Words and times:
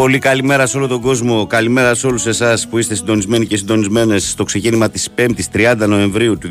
Πολύ 0.00 0.12
πολύ 0.12 0.24
καλημέρα 0.24 0.66
σε 0.66 0.76
όλο 0.76 0.86
τον 0.86 1.00
κόσμο. 1.00 1.46
Καλημέρα 1.46 1.94
σε 1.94 2.06
όλους 2.06 2.26
εσάς 2.26 2.68
που 2.68 2.78
είστε 2.78 2.94
συντονισμένοι 2.94 3.46
και 3.46 3.56
συντονισμένες 3.56 4.30
στο 4.30 4.44
ξεκίνημα 4.44 4.90
της 4.90 5.08
5ης 5.16 5.50
30 5.52 5.76
Νοεμβρίου 5.88 6.38
του 6.38 6.48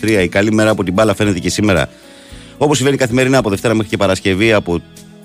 2023. 0.00 0.22
Η 0.22 0.28
καλή 0.28 0.52
μέρα 0.52 0.70
από 0.70 0.84
την 0.84 0.92
μπάλα 0.92 1.14
φαίνεται 1.14 1.38
και 1.38 1.50
σήμερα. 1.50 1.88
Όπως 2.58 2.76
συμβαίνει 2.76 2.96
καθημερινά 2.98 3.38
από 3.38 3.50
Δευτέρα 3.50 3.74
μέχρι 3.74 3.90
και 3.90 3.96
Παρασκευή 3.96 4.52
από 4.52 4.82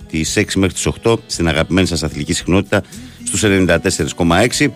τις 0.09 0.38
6 0.38 0.44
μέχρι 0.56 0.73
τις 0.73 0.88
8 1.03 1.14
στην 1.25 1.47
αγαπημένη 1.47 1.88
σας 1.88 2.03
αθλητική 2.03 2.33
συχνότητα 2.33 2.83
στους 3.23 3.44
94,6. 3.44 4.67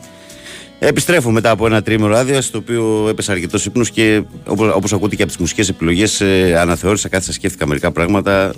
Επιστρέφω 0.79 1.31
μετά 1.31 1.49
από 1.49 1.65
ένα 1.65 1.81
τρίμηνο 1.81 2.15
άδεια, 2.15 2.41
στο 2.41 2.57
οποίο 2.57 3.05
έπεσα 3.09 3.31
αρκετός 3.31 3.65
ύπνος 3.65 3.89
και 3.89 4.23
όπως 4.47 4.71
όπως 4.73 4.93
ακούτε 4.93 5.15
και 5.15 5.21
από 5.21 5.31
τις 5.31 5.39
μουσικές 5.41 5.69
επιλογές, 5.69 6.21
ε, 6.21 6.55
αναθεώρησα, 6.59 7.09
κάθισα, 7.09 7.33
σκέφτηκα 7.33 7.67
μερικά 7.67 7.91
πράγματα. 7.91 8.53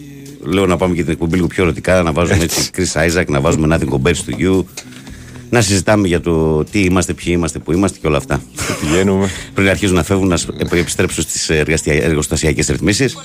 Λέω 0.46 0.66
να 0.66 0.78
πάμε 0.78 0.96
και 0.96 1.02
την 1.04 1.12
εκπομπή 1.12 1.36
λίγο 1.36 1.48
πιο 1.48 1.64
ερωτικά, 1.64 2.04
να 2.04 2.12
βάζουμε 2.12 2.44
έτσι 2.44 2.70
Chris 2.78 3.10
Isaac, 3.10 3.26
να 3.28 3.40
βάζουμε 3.42 3.76
Nothing 3.78 3.94
Compares 3.94 4.16
to 4.30 4.42
You, 4.44 4.64
να 5.50 5.62
συζητάμε 5.62 6.08
για 6.08 6.22
το 6.22 6.64
τι 6.64 6.80
είμαστε, 6.80 7.14
ποιοι 7.14 7.34
είμαστε, 7.36 7.60
που 7.60 7.72
είμαστε 7.72 7.98
και 8.02 8.08
όλα 8.08 8.18
αυτά. 8.18 8.42
Πηγαίνουμε. 8.82 9.30
Πριν 9.54 9.70
αρχίζουν 9.70 9.96
να 9.96 10.04
φεύγουν, 10.04 10.28
να 10.28 10.38
σ- 10.38 10.50
επιστρέψω 10.74 11.22
στις 11.22 11.50
εργοστασιακές 11.86 12.68
ρυθμίσεις. 12.68 13.16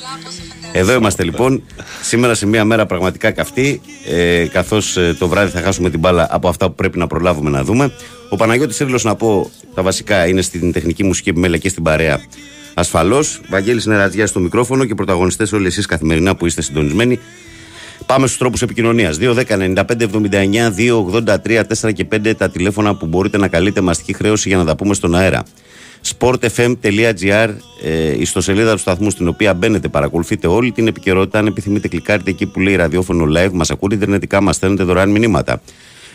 Εδώ 0.72 0.92
είμαστε 0.92 1.24
λοιπόν, 1.24 1.62
σήμερα 2.02 2.34
σε 2.34 2.46
μια 2.46 2.64
μέρα 2.64 2.86
πραγματικά 2.86 3.30
καυτή, 3.30 3.80
ε, 4.08 4.44
καθώς 4.52 4.96
ε, 4.96 5.16
το 5.18 5.28
βράδυ 5.28 5.50
θα 5.50 5.60
χάσουμε 5.60 5.90
την 5.90 5.98
μπάλα 5.98 6.26
από 6.30 6.48
αυτά 6.48 6.66
που 6.68 6.74
πρέπει 6.74 6.98
να 6.98 7.06
προλάβουμε 7.06 7.50
να 7.50 7.64
δούμε. 7.64 7.92
Ο 8.28 8.36
Παναγιώτης 8.36 8.76
Σύρλος 8.76 9.04
να 9.04 9.14
πω 9.14 9.50
τα 9.74 9.82
βασικά 9.82 10.26
είναι 10.26 10.42
στην 10.42 10.72
τεχνική 10.72 11.04
μουσική 11.04 11.28
επιμέλεια 11.28 11.58
και 11.58 11.68
στην 11.68 11.82
παρέα 11.82 12.20
ασφαλώς. 12.80 13.40
Βαγγέλης 13.48 13.86
Νερατζιά 13.86 14.26
στο 14.26 14.40
μικρόφωνο 14.40 14.84
και 14.84 14.94
πρωταγωνιστές 14.94 15.52
όλοι 15.52 15.66
εσείς 15.66 15.86
καθημερινά 15.86 16.36
που 16.36 16.46
είστε 16.46 16.62
συντονισμένοι. 16.62 17.18
Πάμε 18.06 18.26
στους 18.26 18.38
τρόπους 18.38 18.62
επικοινωνίας. 18.62 19.18
2-10-95-79-2-83-4 19.20 21.92
και 21.92 22.04
5 22.04 22.36
τα 22.36 22.50
τηλέφωνα 22.50 22.94
που 22.94 23.06
μπορείτε 23.06 23.38
να 23.38 23.48
καλείτε 23.48 23.80
μαστική 23.80 24.12
χρέωση 24.12 24.48
για 24.48 24.56
να 24.56 24.64
τα 24.64 24.76
πούμε 24.76 24.94
στον 24.94 25.14
αέρα. 25.14 25.42
sportfm.gr 26.18 27.48
ε, 27.82 28.16
η 28.16 28.20
ιστοσελίδα 28.20 28.72
του 28.72 28.78
σταθμού 28.78 29.10
στην 29.10 29.28
οποία 29.28 29.54
μπαίνετε, 29.54 29.88
παρακολουθείτε 29.88 30.46
όλη 30.46 30.72
την 30.72 30.86
επικαιρότητα. 30.86 31.38
Αν 31.38 31.46
επιθυμείτε, 31.46 31.88
κλικάρετε 31.88 32.30
εκεί 32.30 32.46
που 32.46 32.60
λέει 32.60 32.76
ραδιόφωνο 32.76 33.26
live, 33.36 33.50
μας 33.52 33.70
ακούτε 33.70 33.94
ιντερνετικά, 33.94 34.40
μας 34.40 34.56
στέλνετε 34.56 34.82
δωρεάν 34.82 35.10
μηνύματα. 35.10 35.60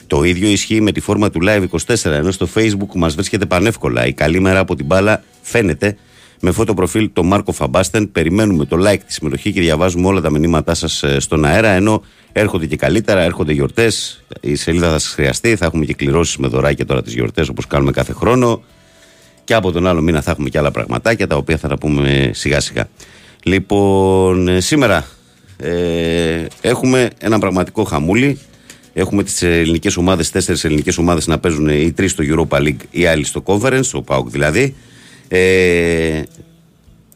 Το 0.07 0.23
ίδιο 0.23 0.50
ισχύει 0.50 0.81
με 0.81 0.91
τη 0.91 1.00
φόρμα 1.00 1.29
του 1.29 1.39
Live 1.44 1.66
24, 1.88 2.12
ενώ 2.12 2.31
στο 2.31 2.47
Facebook 2.56 2.95
μας 2.95 3.16
βρίσκεται 3.16 3.45
πανεύκολα. 3.45 4.06
Η 4.06 4.13
καλή 4.13 4.39
μέρα 4.39 4.59
από 4.59 4.75
την 4.75 4.85
μπάλα 4.85 5.23
φαίνεται 5.41 5.97
με 6.41 6.51
φώτο 6.51 6.73
προφίλ 6.73 7.09
το 7.13 7.23
Μάρκο 7.23 7.51
Φαμπάστεν. 7.51 8.12
Περιμένουμε 8.12 8.66
το 8.66 8.78
like, 8.79 9.00
τη 9.07 9.13
συμμετοχή 9.13 9.51
και 9.51 9.62
διαβάζουμε 9.62 10.07
όλα 10.07 10.22
τα 10.22 10.29
μηνύματά 10.29 10.73
σας 10.73 11.03
στον 11.18 11.46
αέρα. 11.46 11.69
Ενώ 11.69 12.01
έρχονται 12.31 12.66
και 12.66 12.75
καλύτερα, 12.75 13.22
έρχονται 13.22 13.53
γιορτές. 13.53 14.23
Η 14.41 14.56
σελίδα 14.56 14.91
θα 14.91 15.00
σας 15.00 15.13
χρειαστεί. 15.13 15.56
Θα 15.56 15.66
έχουμε 15.66 15.85
και 15.85 15.94
κληρώσεις 15.94 16.38
με 16.38 16.47
δωράκια 16.47 16.85
τώρα 16.85 17.01
τις 17.01 17.13
γιορτές 17.13 17.50
όπως 17.50 17.68
κάνουμε 17.68 17.91
κάθε 17.91 18.13
χρόνο. 18.13 18.63
Και 19.44 19.53
από 19.53 19.72
τον 19.72 19.88
άλλο 19.88 20.01
μήνα 20.01 20.22
θα 20.22 20.31
έχουμε 20.31 20.50
και 20.50 20.57
άλλα 20.57 20.72
πραγματάκια 20.72 21.28
τα 21.28 21.35
οποία 21.35 21.57
θα 21.57 21.68
τα 21.68 21.78
πούμε 21.78 22.31
σιγά 22.34 22.59
σιγά. 22.59 22.90
Λοιπόν, 23.44 24.47
ε, 24.47 24.59
σήμερα 24.59 25.06
ε, 25.57 26.45
έχουμε 26.62 27.09
ένα 27.19 27.40
πραγματικό 27.40 27.84
χαμούλι. 27.84 28.40
Έχουμε 28.94 29.24
τις 29.24 29.41
ελληνικές 29.41 29.97
ομάδες, 29.97 30.31
τέσσερις 30.31 30.63
ελληνικές 30.63 30.97
ομάδες 30.97 31.28
να 31.28 31.40
παίζουν 31.40 31.69
οι 31.69 31.91
τρεις 31.91 32.12
στο 32.12 32.24
Europa 32.28 32.57
League, 32.57 32.84
οι 32.91 33.06
άλλοι 33.06 33.25
στο 33.25 33.44
Conference, 33.45 33.90
ο 33.94 34.01
Πάουκ 34.01 34.29
δηλαδή. 34.29 34.75
Ε, 35.28 36.22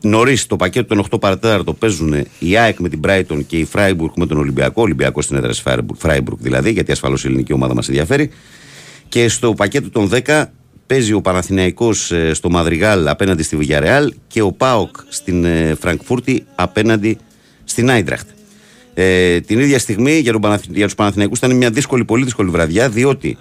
Νωρίς 0.01 0.45
το 0.45 0.55
πακέτο 0.55 0.95
των 0.95 1.05
8 1.11 1.19
παρατέταρτο 1.19 1.73
παίζουν 1.73 2.25
η 2.39 2.57
ΑΕΚ 2.57 2.79
με 2.79 2.89
την 2.89 2.99
Brighton 3.03 3.45
και 3.47 3.57
η 3.57 3.67
Freiburg 3.73 4.11
με 4.15 4.25
τον 4.25 4.37
Ολυμπιακό. 4.37 4.81
Ολυμπιακός 4.81 5.23
στην 5.23 5.35
έδρα 5.35 5.49
της 5.49 5.63
Freiburg 6.01 6.37
δηλαδή, 6.37 6.71
γιατί 6.71 6.91
ασφαλώς 6.91 7.23
η 7.23 7.27
ελληνική 7.27 7.53
ομάδα 7.53 7.73
μας 7.73 7.87
ενδιαφέρει. 7.87 8.29
Και 9.09 9.27
στο 9.27 9.53
πακέτο 9.53 9.89
των 9.89 10.09
10 10.25 10.45
παίζει 10.87 11.13
ο 11.13 11.21
Παναθηναϊκός 11.21 12.11
ε, 12.11 12.33
στο 12.33 12.49
Μαδριγάλ 12.49 13.07
απέναντι 13.07 13.43
στη 13.43 13.57
Villarreal 13.61 14.07
και 14.27 14.41
ο 14.41 14.51
ΠΑΟΚ 14.51 14.95
στην 15.07 15.45
ε, 15.45 15.75
Φραγκφούρτη 15.79 16.45
απέναντι 16.55 17.17
στην 17.63 17.89
Άιντραχτ. 17.89 18.27
Ε, 18.93 19.39
την 19.39 19.59
ίδια 19.59 19.79
στιγμή 19.79 20.17
για, 20.19 20.31
τον 20.31 20.41
Παναθη... 20.41 20.67
για 20.69 20.85
τους 20.85 20.95
Παναθηναϊκούς 20.95 21.37
ήταν 21.37 21.55
μια 21.55 21.69
δύσκολη, 21.69 22.05
πολύ 22.05 22.23
δύσκολη 22.23 22.49
βραδιά, 22.49 22.89
διότι 22.89 23.37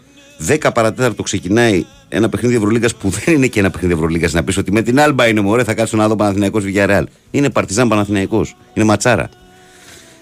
10 0.47 0.71
παρατέταρτο 0.75 1.23
ξεκινάει 1.23 1.85
ένα 2.09 2.29
παιχνίδι 2.29 2.55
Ευρωλίγκας 2.55 2.95
που 2.95 3.09
δεν 3.09 3.35
είναι 3.35 3.47
και 3.47 3.61
ένα 3.61 3.71
παιχνίδι 3.71 3.95
Ευρωλίγκας. 3.95 4.33
Να 4.33 4.45
πεις 4.45 4.57
ότι 4.57 4.73
με 4.73 4.83
την 4.83 5.01
Άλμπα 5.01 5.29
είναι 5.29 5.41
μωρέ, 5.41 5.65
θα 5.65 5.75
κάτσω 5.75 5.97
να 5.97 6.09
δω 6.09 6.17
Παναθηναϊκός 6.17 6.65
Villarreal. 6.67 7.03
Είναι 7.31 7.51
Παρτιζάν 7.51 7.89
Παναθηναϊκός. 7.89 8.57
Είναι 8.75 8.85
ματσάρα. 8.85 9.29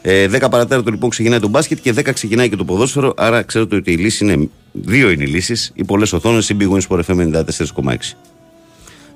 Ε, 0.03 0.27
10 0.27 0.51
παρατέταρτο 0.51 0.91
λοιπόν 0.91 1.11
ξεκινάει 1.11 1.41
το 1.41 1.49
μπάσκετ 1.49 1.79
και 1.83 1.95
10 1.97 2.13
ξεκινάει 2.13 2.49
και 2.49 2.57
το 2.57 2.65
ποδόσφαιρο. 2.65 3.15
Άρα 3.17 3.43
ξέρετε 3.43 3.77
ότι 3.77 3.93
η 3.93 3.97
λύση 3.97 4.25
είναι. 4.25 4.49
Δύο 4.73 5.11
είναι 5.11 5.23
οι 5.23 5.27
λύσεις. 5.27 5.71
Οι 5.75 5.85
πολλές 5.85 6.13
οθόνες 6.13 6.49
ή 6.49 6.57
Big 6.61 6.71
Wins 6.71 6.87
for 6.89 7.01
FM 7.05 7.19
94,6. 7.19 8.17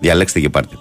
Διαλέξτε 0.01 0.41
και 0.41 0.49
πάρτε. 0.49 0.77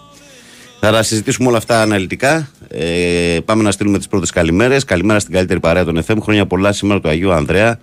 Θα 0.79 0.91
τα 0.91 1.03
συζητήσουμε 1.03 1.47
όλα 1.47 1.57
αυτά 1.57 1.81
αναλυτικά. 1.81 2.49
Ε, 2.67 3.37
πάμε 3.45 3.63
να 3.63 3.71
στείλουμε 3.71 3.97
τις 3.97 4.07
πρώτες 4.07 4.31
καλημέρες. 4.31 4.83
Καλημέρα 4.83 5.19
στην 5.19 5.33
καλύτερη 5.33 5.59
παρέα 5.59 5.85
των 5.85 6.03
FM. 6.07 6.17
Χρόνια 6.21 6.45
πολλά 6.45 6.71
σήμερα 6.71 6.99
του 6.99 7.09
Αγίου 7.09 7.31
Ανδρέα 7.31 7.79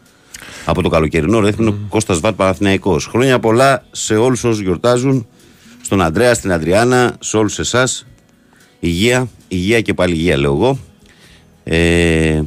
από 0.65 0.83
το 0.83 0.89
καλοκαιρινό 0.89 1.41
ρέθμινο 1.41 1.71
mm. 1.71 1.89
Κώστας 1.89 2.21
Βάρ 2.21 2.33
Παναθηναϊκός. 2.33 3.07
Χρόνια 3.07 3.39
πολλά 3.39 3.85
σε 3.91 4.17
όλους 4.17 4.45
όσους 4.45 4.61
γιορτάζουν. 4.61 5.27
Στον 5.83 6.01
Ανδρέα, 6.01 6.35
στην 6.35 6.53
Αντριάννα, 6.53 7.17
σε 7.21 7.37
όλους 7.37 7.59
εσάς. 7.59 8.07
Υγεία, 8.81 9.29
υγεία 9.49 9.81
και 9.81 9.95
πάλι 9.95 10.15
υγεία 10.15 10.39
λέω 10.39 10.53
εγώ. 10.53 10.79
Ε, 11.65 12.43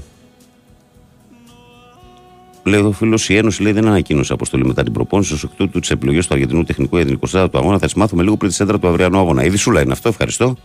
λέει 2.63 2.79
εδώ 2.79 2.87
ο 2.87 2.91
φίλος, 2.91 3.29
η 3.29 3.35
Ένωση 3.35 3.61
λέει, 3.61 3.71
δεν 3.71 3.87
ανακοίνωσε 3.87 4.33
αποστολή 4.33 4.65
μετά 4.65 4.83
την 4.83 4.93
προπόνηση. 4.93 5.33
Ω 5.33 5.37
εκ 5.43 5.49
τούτου, 5.57 5.79
τις 5.79 5.89
επιλογές 5.89 6.27
του 6.27 6.33
Αργεντινού 6.33 6.63
Τεχνικού 6.63 6.95
για 6.95 7.05
την 7.05 7.19
24 7.31 7.47
του 7.51 7.57
αγώνα 7.57 7.77
θα 7.77 7.85
τις 7.85 7.93
μάθουμε 7.93 8.23
λίγο 8.23 8.37
πριν 8.37 8.49
τη 8.49 8.55
σέντρα 8.55 8.79
του 8.79 8.87
αυριανού 8.87 9.17
αγώνα. 9.17 9.43
Ήδη 9.43 9.57
σου 9.57 9.71
είναι 9.71 9.91
αυτό, 9.91 10.09
ευχαριστώ. 10.09 10.55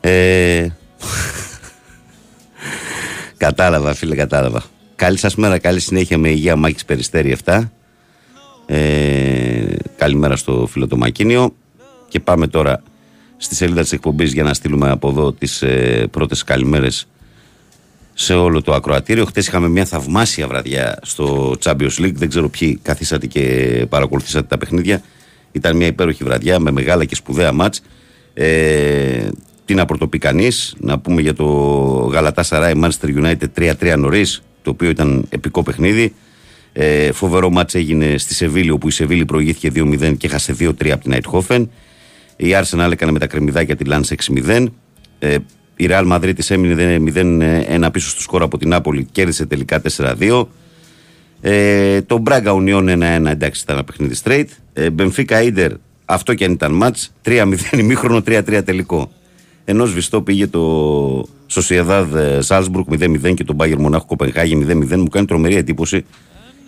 Ε, 0.00 0.66
κατάλαβα, 3.36 3.94
φίλε, 3.94 4.14
κατάλαβα. 4.14 4.62
Καλή 5.00 5.16
σας 5.16 5.34
μέρα, 5.34 5.58
καλή 5.58 5.80
συνέχεια 5.80 6.18
με 6.18 6.28
υγεία, 6.28 6.56
Μάκης 6.56 6.84
Περιστέρη 6.84 7.36
7. 7.44 7.70
Ε, 8.66 9.64
καλημέρα 9.96 10.36
στο 10.36 10.66
φίλο 10.70 10.86
το 10.86 10.96
Μακίνιο. 10.96 11.54
Και 12.08 12.20
πάμε 12.20 12.46
τώρα 12.46 12.82
στη 13.36 13.54
σελίδα 13.54 13.82
της 13.82 13.92
εκπομπής 13.92 14.32
για 14.32 14.42
να 14.42 14.54
στείλουμε 14.54 14.90
από 14.90 15.08
εδώ 15.08 15.32
τις 15.32 15.62
ε, 15.62 16.06
πρώτες 16.10 16.44
καλημέρες 16.44 17.08
σε 18.14 18.34
όλο 18.34 18.62
το 18.62 18.74
ακροατήριο. 18.74 19.24
Χθε 19.24 19.40
είχαμε 19.40 19.68
μια 19.68 19.84
θαυμάσια 19.84 20.46
βραδιά 20.46 20.98
στο 21.02 21.56
Champions 21.64 21.98
League. 21.98 22.14
Δεν 22.14 22.28
ξέρω 22.28 22.48
ποιοι 22.48 22.78
καθίσατε 22.82 23.26
και 23.26 23.86
παρακολουθήσατε 23.88 24.46
τα 24.46 24.58
παιχνίδια. 24.58 25.02
Ήταν 25.52 25.76
μια 25.76 25.86
υπέροχη 25.86 26.24
βραδιά 26.24 26.58
με 26.58 26.70
μεγάλα 26.70 27.04
και 27.04 27.14
σπουδαία 27.14 27.52
μάτς. 27.52 27.82
Ε, 28.34 29.28
τι 29.64 29.74
να 29.74 29.84
πρωτοπεί 29.84 30.18
κανείς, 30.18 30.74
να 30.78 30.98
πούμε 30.98 31.20
για 31.20 31.34
το 31.34 31.44
Γαλατά 32.12 32.42
Σαράι 32.42 32.72
Manchester 32.82 33.22
United 33.22 33.72
3-3 33.80 33.94
νωρίς, 33.98 34.42
το 34.62 34.70
οποίο 34.70 34.88
ήταν 34.88 35.26
επικό 35.28 35.62
παιχνίδι. 35.62 36.14
Ε, 36.72 37.12
φοβερό 37.12 37.50
μάτς 37.50 37.74
έγινε 37.74 38.18
στη 38.18 38.34
Σεβίλη, 38.34 38.70
όπου 38.70 38.88
η 38.88 38.90
Σεβίλη 38.90 39.24
προηγήθηκε 39.24 39.70
2-0 39.74 40.14
και 40.18 40.26
έχασε 40.26 40.56
2-3 40.58 40.88
από 40.90 41.02
την 41.02 41.12
Αιτχόφεν. 41.12 41.70
Η 42.36 42.46
Arsenal 42.62 42.90
έκανε 42.92 43.12
με 43.12 43.18
τα 43.18 43.26
κρεμμυδάκια 43.26 43.76
τη 43.76 43.84
Lance 43.88 44.14
6-0. 44.46 44.66
Ε, 45.18 45.36
η 45.76 45.86
Real 45.90 46.12
Madrid 46.12 46.32
της 46.34 46.50
έμεινε 46.50 46.98
0-1 47.84 47.88
πίσω 47.92 48.08
στο 48.08 48.20
σκορ 48.20 48.42
από 48.42 48.58
την 48.58 48.68
Νάπολη, 48.68 49.08
κέρδισε 49.12 49.46
τελικά 49.46 49.82
4-2. 49.96 50.46
Ε, 51.40 52.02
το 52.02 52.18
Μπράγκα 52.18 52.52
Ουνιόν 52.52 52.88
1-1, 52.88 53.26
εντάξει, 53.26 53.62
ήταν 53.62 53.76
ένα 53.76 53.84
παιχνίδι 53.84 54.14
straight. 54.24 54.46
Ε, 54.72 54.90
Μπενφίκα 54.90 55.42
Ίντερ, 55.42 55.72
αυτό 56.04 56.34
και 56.34 56.44
αν 56.44 56.52
ήταν 56.52 56.72
μάτς, 56.72 57.12
3-0 57.24 57.56
ημίχρονο, 57.78 58.22
3-3 58.26 58.62
τελικό. 58.64 59.12
Ενώ 59.70 59.86
σβηστό 59.86 60.22
πήγε 60.22 60.46
το 60.46 61.28
Σοσιαδάδ 61.46 62.16
Σάλσμπουργκ 62.38 62.86
0-0 62.90 63.34
και 63.34 63.44
το 63.44 63.52
Μπάγκερ 63.52 63.78
Μονάχο 63.78 64.04
Κοπενχάγη 64.04 64.66
0-0. 64.68 64.96
Μου 64.96 65.08
κάνει 65.08 65.26
τρομερή 65.26 65.56
εντύπωση 65.56 66.04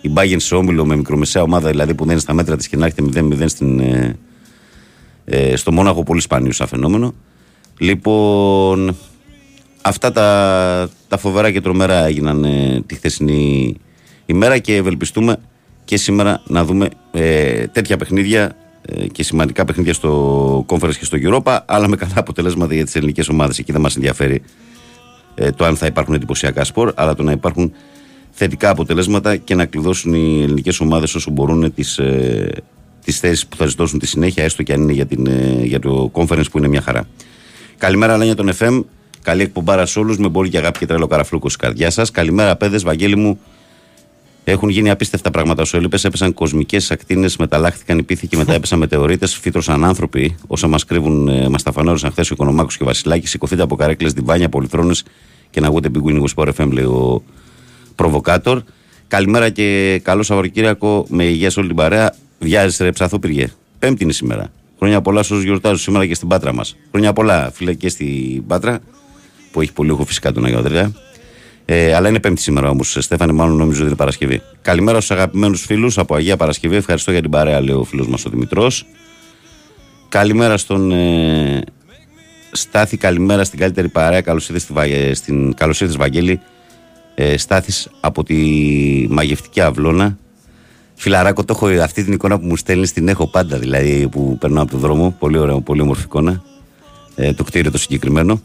η 0.00 0.08
Μπάγκερ 0.08 0.40
σε 0.40 0.54
όμιλο 0.54 0.84
με 0.84 0.96
μικρομεσαία 0.96 1.42
ομάδα, 1.42 1.70
δηλαδή 1.70 1.94
που 1.94 2.02
δεν 2.02 2.12
είναι 2.12 2.20
στα 2.20 2.32
μέτρα 2.32 2.56
της 2.56 2.68
και 2.68 2.76
να 2.76 2.86
έχετε 2.86 3.02
0-0 3.14 3.44
στην, 3.46 3.80
ε, 3.80 4.16
ε, 5.24 5.56
στο 5.56 5.72
Μόναχο, 5.72 6.02
πολύ 6.02 6.20
σπάνιο 6.20 6.52
σαν 6.52 6.66
φαινόμενο. 6.66 7.14
Λοιπόν, 7.78 8.96
αυτά 9.82 10.12
τα, 10.12 10.88
τα 11.08 11.16
φοβερά 11.16 11.50
και 11.50 11.60
τρομερά 11.60 12.06
έγιναν 12.06 12.44
ε, 12.44 12.82
τη 12.86 12.94
χθεσινή 12.94 13.74
ημέρα 14.26 14.58
και 14.58 14.76
ευελπιστούμε 14.76 15.36
και 15.84 15.96
σήμερα 15.96 16.42
να 16.46 16.64
δούμε 16.64 16.88
ε, 17.12 17.66
τέτοια 17.66 17.96
παιχνίδια 17.96 18.42
ε, 18.42 18.61
και 19.12 19.22
σημαντικά 19.22 19.64
παιχνίδια 19.64 19.94
στο 19.94 20.64
Conference 20.68 20.94
και 20.98 21.04
στο 21.04 21.18
Europa, 21.20 21.58
αλλά 21.66 21.88
με 21.88 21.96
καλά 21.96 22.12
αποτελέσματα 22.16 22.74
για 22.74 22.84
τις 22.84 22.94
ελληνικές 22.94 23.28
ομάδες. 23.28 23.58
Εκεί 23.58 23.72
δεν 23.72 23.80
μας 23.80 23.96
ενδιαφέρει 23.96 24.42
ε, 25.34 25.50
το 25.50 25.64
αν 25.64 25.76
θα 25.76 25.86
υπάρχουν 25.86 26.14
εντυπωσιακά 26.14 26.64
σπορ, 26.64 26.92
αλλά 26.94 27.14
το 27.14 27.22
να 27.22 27.32
υπάρχουν 27.32 27.72
θετικά 28.30 28.70
αποτελέσματα 28.70 29.36
και 29.36 29.54
να 29.54 29.66
κλειδώσουν 29.66 30.14
οι 30.14 30.42
ελληνικές 30.42 30.80
ομάδες 30.80 31.14
όσο 31.14 31.30
μπορούν 31.30 31.74
τις 31.74 31.98
ε, 31.98 32.50
τις 33.04 33.18
θέσεις 33.18 33.46
που 33.46 33.56
θα 33.56 33.66
ζητώσουν 33.66 33.98
τη 33.98 34.06
συνέχεια, 34.06 34.44
έστω 34.44 34.62
και 34.62 34.72
αν 34.72 34.80
είναι 34.82 34.92
για, 34.92 35.06
την, 35.06 35.26
ε, 35.26 35.60
για 35.62 35.78
το 35.80 36.10
conference 36.14 36.50
που 36.50 36.58
είναι 36.58 36.68
μια 36.68 36.80
χαρά. 36.80 37.08
Καλημέρα, 37.78 38.16
Λένια 38.16 38.34
τον 38.34 38.50
FM. 38.58 38.84
Καλή 39.22 39.42
εκπομπάρα 39.42 39.86
σε 39.86 39.98
όλους. 39.98 40.18
Με 40.18 40.28
μπορεί 40.28 40.48
και 40.48 40.58
αγάπη 40.58 40.78
και 40.78 40.86
τρέλο 40.86 41.06
καραφλούκο 41.06 41.48
στη 41.48 41.58
καρδιά 41.58 41.90
σας. 41.90 42.10
Καλημέρα, 42.10 42.56
παιδες. 42.56 42.82
Βαγγέλη 42.82 43.16
μου, 43.16 43.38
έχουν 44.44 44.68
γίνει 44.68 44.90
απίστευτα 44.90 45.30
πράγματα. 45.30 45.62
Όσο 45.62 45.76
έλειπες, 45.76 46.04
έπεσαν 46.04 46.34
κοσμικές 46.34 46.90
ακτίνες, 46.90 47.36
μεταλλάχθηκαν 47.36 47.98
οι 47.98 48.02
πίθοι 48.02 48.26
και 48.26 48.36
μετά 48.36 48.54
έπεσαν 48.54 48.78
μετεωρίτες. 48.78 49.34
Φύτρωσαν 49.36 49.84
άνθρωποι. 49.84 50.36
Όσα 50.46 50.66
μας 50.66 50.84
κρύβουν, 50.84 51.28
ε, 51.28 51.48
μας 51.48 51.62
τα 51.62 51.72
φανόρισαν 51.72 52.10
χθες 52.10 52.30
ο 52.30 52.34
Οικονομάκος 52.34 52.76
και 52.76 52.82
ο 52.82 52.86
Βασιλάκης. 52.86 53.30
Σηκωθείτε 53.30 53.62
από 53.62 53.76
καρέκλες, 53.76 54.12
διβάνια, 54.12 54.48
πολυθρόνε 54.48 54.94
και 55.50 55.60
να 55.60 55.66
ακούτε 55.66 55.88
Big 55.94 56.08
Wing 56.08 56.24
Sport 56.34 56.48
FM, 56.56 56.70
λέει 56.72 56.84
ο 56.84 57.22
προβοκάτορ. 57.94 58.62
Καλημέρα 59.08 59.48
και 59.48 60.00
καλό 60.02 60.22
Σαββατοκύριακο 60.22 61.06
με 61.08 61.24
υγεία 61.24 61.50
σε 61.50 61.58
όλη 61.58 61.68
την 61.68 61.76
παρέα. 61.76 62.14
Βιάζεσαι, 62.38 62.84
ρε 62.84 62.92
ψαθόπυργε. 62.92 63.52
Πέμπτη 63.78 64.02
είναι 64.02 64.12
σήμερα. 64.12 64.52
Χρόνια 64.78 65.00
πολλά 65.00 65.22
σε 65.22 65.32
όσους 65.32 65.44
γιορτάζουν 65.44 65.78
σήμερα 65.78 66.06
και 66.06 66.14
στην 66.14 66.28
πάτρα 66.28 66.52
μας. 66.54 66.76
Χρόνια 66.90 67.12
πολλά, 67.12 67.50
φίλε, 67.50 67.74
και 67.74 67.88
στην 67.88 68.46
πάτρα 68.46 68.80
που 69.52 69.60
έχει 69.60 69.72
πολύ 69.72 69.90
έχω 69.90 70.04
φυσικά 70.04 70.32
τον 70.32 70.44
Αγιο 70.44 70.62
ε, 71.64 71.94
αλλά 71.94 72.08
είναι 72.08 72.20
Πέμπτη 72.20 72.40
σήμερα 72.40 72.68
όμως. 72.70 72.96
Στέφανε, 73.00 73.32
μάλλον 73.32 73.56
νομίζω 73.56 73.78
ότι 73.78 73.86
είναι 73.86 73.96
Παρασκευή. 73.96 74.42
Καλημέρα 74.62 75.00
στους 75.00 75.16
αγαπημένους 75.16 75.64
φίλους 75.64 75.98
από 75.98 76.14
Αγία 76.14 76.36
Παρασκευή. 76.36 76.76
Ευχαριστώ 76.76 77.10
για 77.10 77.20
την 77.20 77.30
παρέα, 77.30 77.60
λέει 77.60 77.74
ο 77.74 77.84
φίλος 77.84 78.08
μας 78.08 78.24
ο 78.24 78.30
Δημητρός. 78.30 78.86
Καλημέρα 80.08 80.56
στον 80.56 80.92
ε, 80.92 81.62
Στάθη, 82.52 82.96
καλημέρα 82.96 83.44
στην 83.44 83.58
καλύτερη 83.58 83.88
παρέα. 83.88 84.20
Καλώς 84.20 84.48
ήρθες 84.48 85.18
στην 85.18 85.54
καλώς 85.54 85.80
ήρθες, 85.80 85.96
Βαγγέλη. 85.96 86.40
Ε, 87.14 87.36
Στάθης 87.36 87.88
από 88.00 88.24
τη 88.24 88.36
μαγευτική 89.10 89.60
αυλώνα. 89.60 90.18
Φιλαράκο, 90.94 91.44
το 91.44 91.52
έχω, 91.56 91.82
αυτή 91.82 92.04
την 92.04 92.12
εικόνα 92.12 92.38
που 92.38 92.46
μου 92.46 92.56
στέλνεις 92.56 92.92
την 92.92 93.08
έχω 93.08 93.26
πάντα, 93.26 93.58
δηλαδή 93.58 94.08
που 94.08 94.36
περνάω 94.40 94.62
από 94.62 94.70
τον 94.70 94.80
δρόμο. 94.80 95.16
Πολύ 95.18 95.38
ωραίο, 95.38 95.60
πολύ 95.60 95.80
όμορφη 95.80 96.02
εικόνα. 96.02 96.42
Ε, 97.14 97.32
το 97.32 97.44
κτίριο 97.44 97.70
το 97.70 97.78
συγκεκριμένο. 97.78 98.40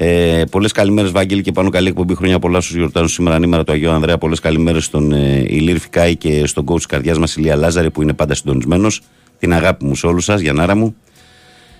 Ε, 0.00 0.44
Πολλές 0.50 0.72
καλημέρες, 0.72 1.10
Βάγγελη, 1.10 1.42
και 1.42 1.52
πάνω 1.52 1.70
καλή 1.70 1.88
εκπομπή. 1.88 2.14
Χρόνια 2.14 2.38
πολλά 2.38 2.60
στους 2.60 2.76
γιορτάζουν 2.76 3.08
σήμερα 3.08 3.36
ανήμερα 3.36 3.64
του 3.64 3.72
Αγίου 3.72 3.90
Ανδρέα. 3.90 4.18
Πολλές 4.18 4.40
καλημέρες 4.40 4.84
στον 4.84 5.12
ε, 5.12 5.44
Ηλίρ 5.46 5.78
Φικάη 5.78 6.16
και 6.16 6.46
στον 6.46 6.64
coach 6.68 6.76
της 6.76 6.86
καρδιάς 6.86 7.18
μας, 7.18 7.36
Ηλία 7.36 7.56
Λάζαρη, 7.56 7.90
που 7.90 8.02
είναι 8.02 8.12
πάντα 8.12 8.34
συντονισμένος. 8.34 9.00
Την 9.38 9.52
αγάπη 9.52 9.84
μου 9.84 9.94
σε 9.94 10.06
όλους 10.06 10.24
σας, 10.24 10.40
Γιανάρα 10.40 10.74
μου. 10.74 10.96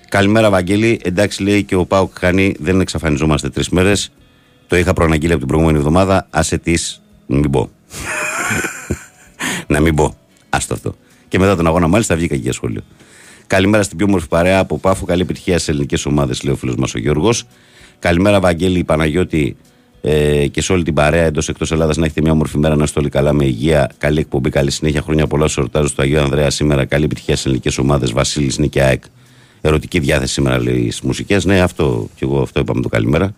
Καλημέρα, 0.08 0.50
Βαγγέλη. 0.50 1.00
Εντάξει, 1.02 1.42
λέει 1.42 1.62
και 1.62 1.74
ο 1.74 1.84
Πάουκ 1.84 2.18
κάνει, 2.20 2.54
δεν 2.58 2.80
εξαφανιζόμαστε 2.80 3.48
τρεις 3.48 3.68
μέρες. 3.68 4.12
Το 4.66 4.76
είχα 4.76 4.92
προαναγγείλει 4.92 5.30
από 5.30 5.38
την 5.38 5.48
προηγούμενη 5.48 5.78
εβδομάδα. 5.78 6.26
Άσε 6.30 6.58
τη, 6.58 6.74
μην 7.26 7.50
πω. 7.50 7.70
να 9.72 9.80
μην 9.80 9.94
πω. 9.94 10.14
Άστο 10.48 10.74
αυτό. 10.74 10.94
Και 11.28 11.38
μετά 11.38 11.56
τον 11.56 11.66
αγώνα, 11.66 11.88
μάλιστα, 11.88 12.16
βγήκα 12.16 12.34
και 12.34 12.42
για 12.42 12.52
σχόλιο. 12.52 12.80
Καλημέρα 13.46 13.82
στην 13.82 13.96
πιο 13.96 14.06
όμορφη 14.06 14.28
παρέα 14.28 14.58
από 14.58 14.78
Πάφο. 14.78 15.04
Καλή 15.04 15.22
επιτυχία 15.22 15.58
σε 15.58 15.70
ελληνικές 15.70 16.06
ομάδες, 16.06 16.42
λέει 16.42 16.54
ο 16.54 16.56
φίλος 16.56 16.76
μας 16.76 16.94
ο 16.94 16.98
Γιώργος. 16.98 17.44
Καλημέρα, 17.98 18.40
Βαγγέλη 18.40 18.84
Παναγιώτη 18.84 19.56
ε, 20.00 20.46
και 20.46 20.62
σε 20.62 20.72
όλη 20.72 20.82
την 20.82 20.94
παρέα 20.94 21.24
εντός 21.24 21.48
εκτός 21.48 21.72
Ελλάδας 21.72 21.96
να 21.96 22.04
έχετε 22.04 22.20
μια 22.20 22.32
όμορφη 22.32 22.58
μέρα, 22.58 22.76
να 22.76 22.84
είστε 22.84 22.98
όλοι 22.98 23.08
καλά 23.08 23.32
με 23.32 23.44
υγεία. 23.44 23.90
Καλή 23.98 24.18
εκπομπή, 24.20 24.50
καλή 24.50 24.70
συνέχεια. 24.70 25.02
Χρόνια 25.02 25.26
πολλά 25.26 25.48
σου 25.48 25.60
ορτάζω 25.62 25.88
στο 25.88 26.02
Αγίο 26.02 26.22
Ανδρέα 26.22 26.50
σήμερα. 26.50 26.84
Καλή 26.84 27.04
επιτυχία 27.04 27.36
σε 27.36 27.42
ελληνικές 27.44 27.78
ομάδες. 27.78 28.12
Βασίλης 28.12 28.58
Νίκη 28.58 28.80
ΑΕΚ. 28.80 29.02
Ερωτική 29.60 29.98
διάθεση 29.98 30.32
σήμερα 30.32 30.62
λέει 30.62 30.90
στις 30.90 31.00
μουσικές. 31.00 31.44
Ναι, 31.44 31.60
αυτό 31.60 32.08
και 32.14 32.24
εγώ 32.24 32.40
αυτό 32.40 32.60
είπαμε 32.60 32.80
το 32.80 32.88
καλημέρα. 32.88 33.34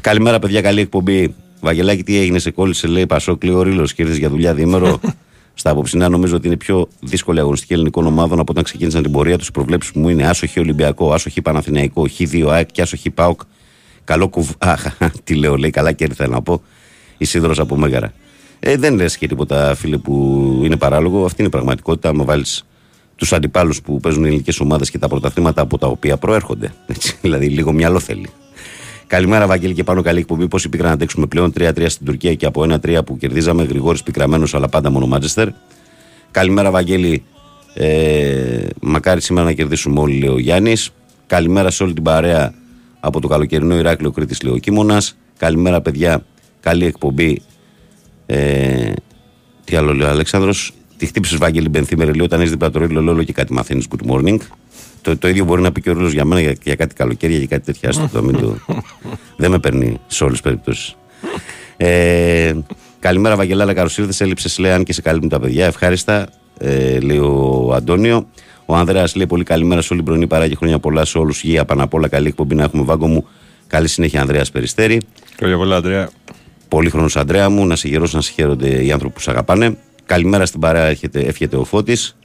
Καλημέρα, 0.00 0.38
παιδιά, 0.38 0.60
καλή 0.60 0.80
εκπομπή. 0.80 1.34
Βαγγελάκη, 1.60 2.02
τι 2.02 2.18
έγινε, 2.18 2.38
σε 2.38 2.50
κόλλησε, 2.50 2.86
λέει 2.86 3.06
Πασόκλη 3.06 3.50
ο 3.50 3.62
Ρήλο 3.62 3.84
και 3.84 4.02
ήρθε 4.02 4.14
για 4.14 4.28
δουλειά 4.28 4.54
διήμερο. 4.54 5.00
Στα 5.54 5.70
απόψινά 5.70 6.08
νομίζω 6.08 6.36
ότι 6.36 6.46
είναι 6.46 6.56
πιο 6.56 6.88
δύσκολη 7.00 7.40
αγωνιστική 7.40 7.72
ελληνικών 7.72 8.06
ομάδων 8.06 8.38
από 8.38 8.52
όταν 8.52 8.64
ξεκίνησαν 8.64 9.02
την 9.02 9.12
πορεία 9.12 9.38
τους. 9.38 9.48
Οι 9.48 9.50
προβλέψεις 9.50 9.92
μου 9.92 10.08
είναι 10.08 10.26
άσοχη 10.28 10.60
Ολυμπιακό, 10.60 11.12
άσοχη 11.12 11.42
Παναθηναϊκό, 11.42 12.06
Χ2 12.18 12.46
ΑΕΚ 12.48 12.72
και 12.72 12.82
άσοχη 12.82 13.10
ΠΑΟΚ. 13.10 13.40
Καλό 14.08 14.28
κουβ. 14.28 14.50
Αχ, 14.58 14.84
τι 15.24 15.34
λέω, 15.34 15.56
λέει, 15.56 15.70
καλά 15.70 15.92
και 15.92 16.04
ήρθα 16.04 16.28
να 16.28 16.42
πω. 16.42 16.62
Ισίδρο 17.18 17.54
από 17.58 17.76
Μέγαρα. 17.76 18.12
Ε, 18.60 18.76
δεν 18.76 18.94
λες 18.94 19.18
και 19.18 19.26
τίποτα, 19.26 19.74
φίλε, 19.74 19.96
που 19.96 20.12
είναι 20.64 20.76
παράλογο. 20.76 21.24
Αυτή 21.24 21.36
είναι 21.38 21.48
η 21.48 21.50
πραγματικότητα. 21.50 22.08
Αν 22.08 22.24
βάλεις 22.24 22.64
τους 23.16 23.32
αντιπάλους 23.32 23.82
που 23.82 24.00
παίζουν 24.00 24.24
οι 24.24 24.26
ελληνικές 24.26 24.60
ομάδες 24.60 24.90
και 24.90 24.98
τα 24.98 25.08
πρωταθλήματα 25.08 25.62
από 25.62 25.78
τα 25.78 25.86
οποία 25.86 26.16
προέρχονται. 26.16 26.72
Έτσι, 26.86 27.16
δηλαδή, 27.20 27.46
λίγο 27.46 27.72
μυαλό 27.72 27.98
θέλει. 27.98 28.28
Καλημέρα, 29.06 29.46
Βαγγέλη, 29.46 29.74
και 29.74 29.84
πάνω 29.84 30.02
καλή 30.02 30.18
εκπομπή. 30.18 30.48
Πώ 30.48 30.58
πήγαν 30.70 30.86
να 30.86 30.92
αντέξουμε 30.92 31.26
πλέον; 31.26 31.52
3-3 31.58 31.84
στην 31.86 32.06
Τουρκία 32.06 32.34
και 32.34 32.46
από 32.46 32.62
1-3 32.62 32.98
που 33.06 33.16
κερδίζαμε. 33.16 33.64
Γρηγόρης 33.64 34.02
πικραμένος, 34.02 34.54
αλλά 34.54 34.68
πάντα 34.68 34.90
μόνο 34.90 35.06
Μάτζεστερ. 35.06 35.48
Καλημέρα, 36.30 36.70
Βαγγέλη. 36.70 37.24
Ε, 37.74 38.66
μακάρι 38.80 39.20
σήμερα 39.20 39.46
να 39.46 39.52
κερδίσουμε 39.52 40.00
όλοι, 40.00 40.18
λέει 40.18 40.28
ο 40.28 40.38
Γιάννης. 40.38 40.90
Καλημέρα 41.26 41.70
σε 41.70 41.82
όλη 41.82 41.92
την 41.92 42.02
παρέα 42.02 42.52
από 43.00 43.20
το 43.20 43.28
καλοκαιρινό 43.28 43.76
Ηράκλειο 43.76 44.10
Κρήτης 44.10 44.42
Λεοκίμωνα. 44.42 45.02
Καλημέρα, 45.38 45.80
παιδιά. 45.80 46.24
Καλή 46.60 46.84
εκπομπή. 46.84 47.42
Ε, 48.26 48.92
τι 49.64 49.76
άλλο 49.76 49.94
λέει 49.94 50.08
ο 50.08 50.10
Αλέξανδρος. 50.10 50.72
Τη 50.96 51.06
χτύπησε 51.06 51.36
Βάγγελη 51.36 51.68
Μπενθήμερη 51.68 52.12
λέει 52.12 52.24
όταν 52.24 52.40
έχει 52.40 52.50
δίπλα 52.50 52.70
το 52.70 52.78
ρίλο 52.78 53.00
Λόλο 53.00 53.22
και 53.22 53.32
κάτι 53.32 53.52
μαθαίνεις. 53.52 53.86
Good 53.90 54.10
morning. 54.10 54.36
Το, 55.02 55.16
το 55.16 55.28
ίδιο 55.28 55.44
μπορεί 55.44 55.62
να 55.62 55.72
πει 55.72 55.80
και 55.80 55.90
ο 55.90 55.92
ρίλος 55.92 56.12
για 56.12 56.24
μένα 56.24 56.40
για, 56.40 56.54
για 56.62 56.74
κάτι 56.74 56.94
καλοκαίρια 56.94 57.38
και 57.38 57.46
κάτι 57.46 57.64
τέτοια. 57.64 57.92
Στο, 57.92 58.08
το, 58.12 58.30
το, 58.30 58.56
δεν 59.36 59.50
με 59.50 59.58
παίρνει 59.58 60.00
σε 60.06 60.24
όλες 60.24 60.34
τις 60.34 60.42
περιπτώσεις. 60.42 60.96
Ε, 61.76 62.54
καλημέρα, 62.98 63.36
Βαγγελάλα. 63.36 63.74
Καλώς 63.74 63.98
ήρθες. 63.98 64.20
Έλειψες, 64.20 64.58
λέει, 64.58 64.70
αν 64.70 64.84
και 64.84 64.92
σε 64.92 65.02
καλύπτουν 65.02 65.28
τα 65.28 65.40
παιδιά. 65.40 65.66
Ευχάριστα, 65.66 66.28
ε, 66.58 67.00
λέει 67.00 67.18
ο 67.18 67.72
Αντώνιο. 67.74 68.28
Ο 68.70 68.76
Ανδρέας 68.76 69.14
λέει 69.14 69.26
πολύ 69.26 69.44
καλημέρα 69.44 69.80
σε 69.80 69.88
όλη 69.92 70.02
την 70.02 70.10
πρωινή 70.10 70.26
παράγει 70.26 70.54
χρόνια 70.54 70.78
πολλά 70.78 71.04
σε 71.04 71.18
όλους. 71.18 71.42
Γεια 71.42 71.64
πάνω 71.64 71.82
απ' 71.82 71.94
όλα. 71.94 72.08
Καλή 72.08 72.26
εκπομπή 72.28 72.54
να 72.54 72.62
έχουμε 72.62 72.82
βάγκο 72.82 73.06
μου. 73.06 73.26
Καλή 73.66 73.88
συνέχεια, 73.88 74.20
Ανδρέας 74.20 74.50
Περιστέρη. 74.50 75.00
Χρόνια 75.36 75.56
πολλά, 75.56 75.76
Ανδρέα. 75.76 76.10
Πολύ 76.68 76.90
χρόνος, 76.90 77.16
Ανδρέα 77.16 77.48
μου. 77.48 77.66
Να 77.66 77.76
σε 77.76 77.88
γερό, 77.88 78.08
να 78.12 78.20
σε 78.20 78.32
χαίρονται 78.32 78.84
οι 78.84 78.92
άνθρωποι 78.92 79.14
που 79.14 79.20
σε 79.20 79.30
αγαπάνε. 79.30 79.76
Καλημέρα 80.06 80.46
στην 80.46 80.60
παρέα, 80.60 80.86
έρχεται, 80.86 81.20
εύχεται 81.20 81.56
ο 81.56 81.64
Φώτης. 81.64 82.16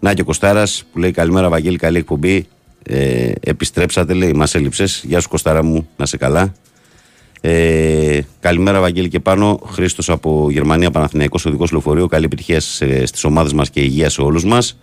Να 0.00 0.14
και 0.14 0.20
ο 0.20 0.24
Κοστάρα 0.24 0.64
που 0.92 0.98
λέει 0.98 1.10
καλημέρα, 1.10 1.48
Βαγγέλη, 1.48 1.76
καλή 1.76 1.98
εκπομπή. 1.98 2.46
Ε, 2.82 3.32
επιστρέψατε, 3.40 4.14
λέει, 4.14 4.32
μας 4.32 4.54
έλειψες. 4.54 5.02
Γεια 5.06 5.20
σου, 5.20 5.28
Κοστάρα 5.28 5.64
μου, 5.64 5.88
να 5.96 6.06
σε 6.06 6.16
καλά. 6.16 6.52
Ε, 7.40 8.20
καλημέρα, 8.40 8.80
Βαγγέλη, 8.80 9.08
και 9.08 9.20
Πάνο. 9.20 9.60
Χρήστος 9.72 10.10
από 10.10 10.48
Γερμανία, 10.50 10.90
Παναθηναϊκός 10.90 11.46
Οδικό 11.46 11.66
Λεωφορείο. 11.70 12.06
Καλή 12.06 12.24
επιτυχία 12.24 12.60
στις 12.60 13.24
ομάδες 13.24 13.52
μας 13.52 13.70
και 13.70 13.80
υγεία 13.80 14.10
σε 14.10 14.22
όλους 14.22 14.44
μας. 14.44 14.76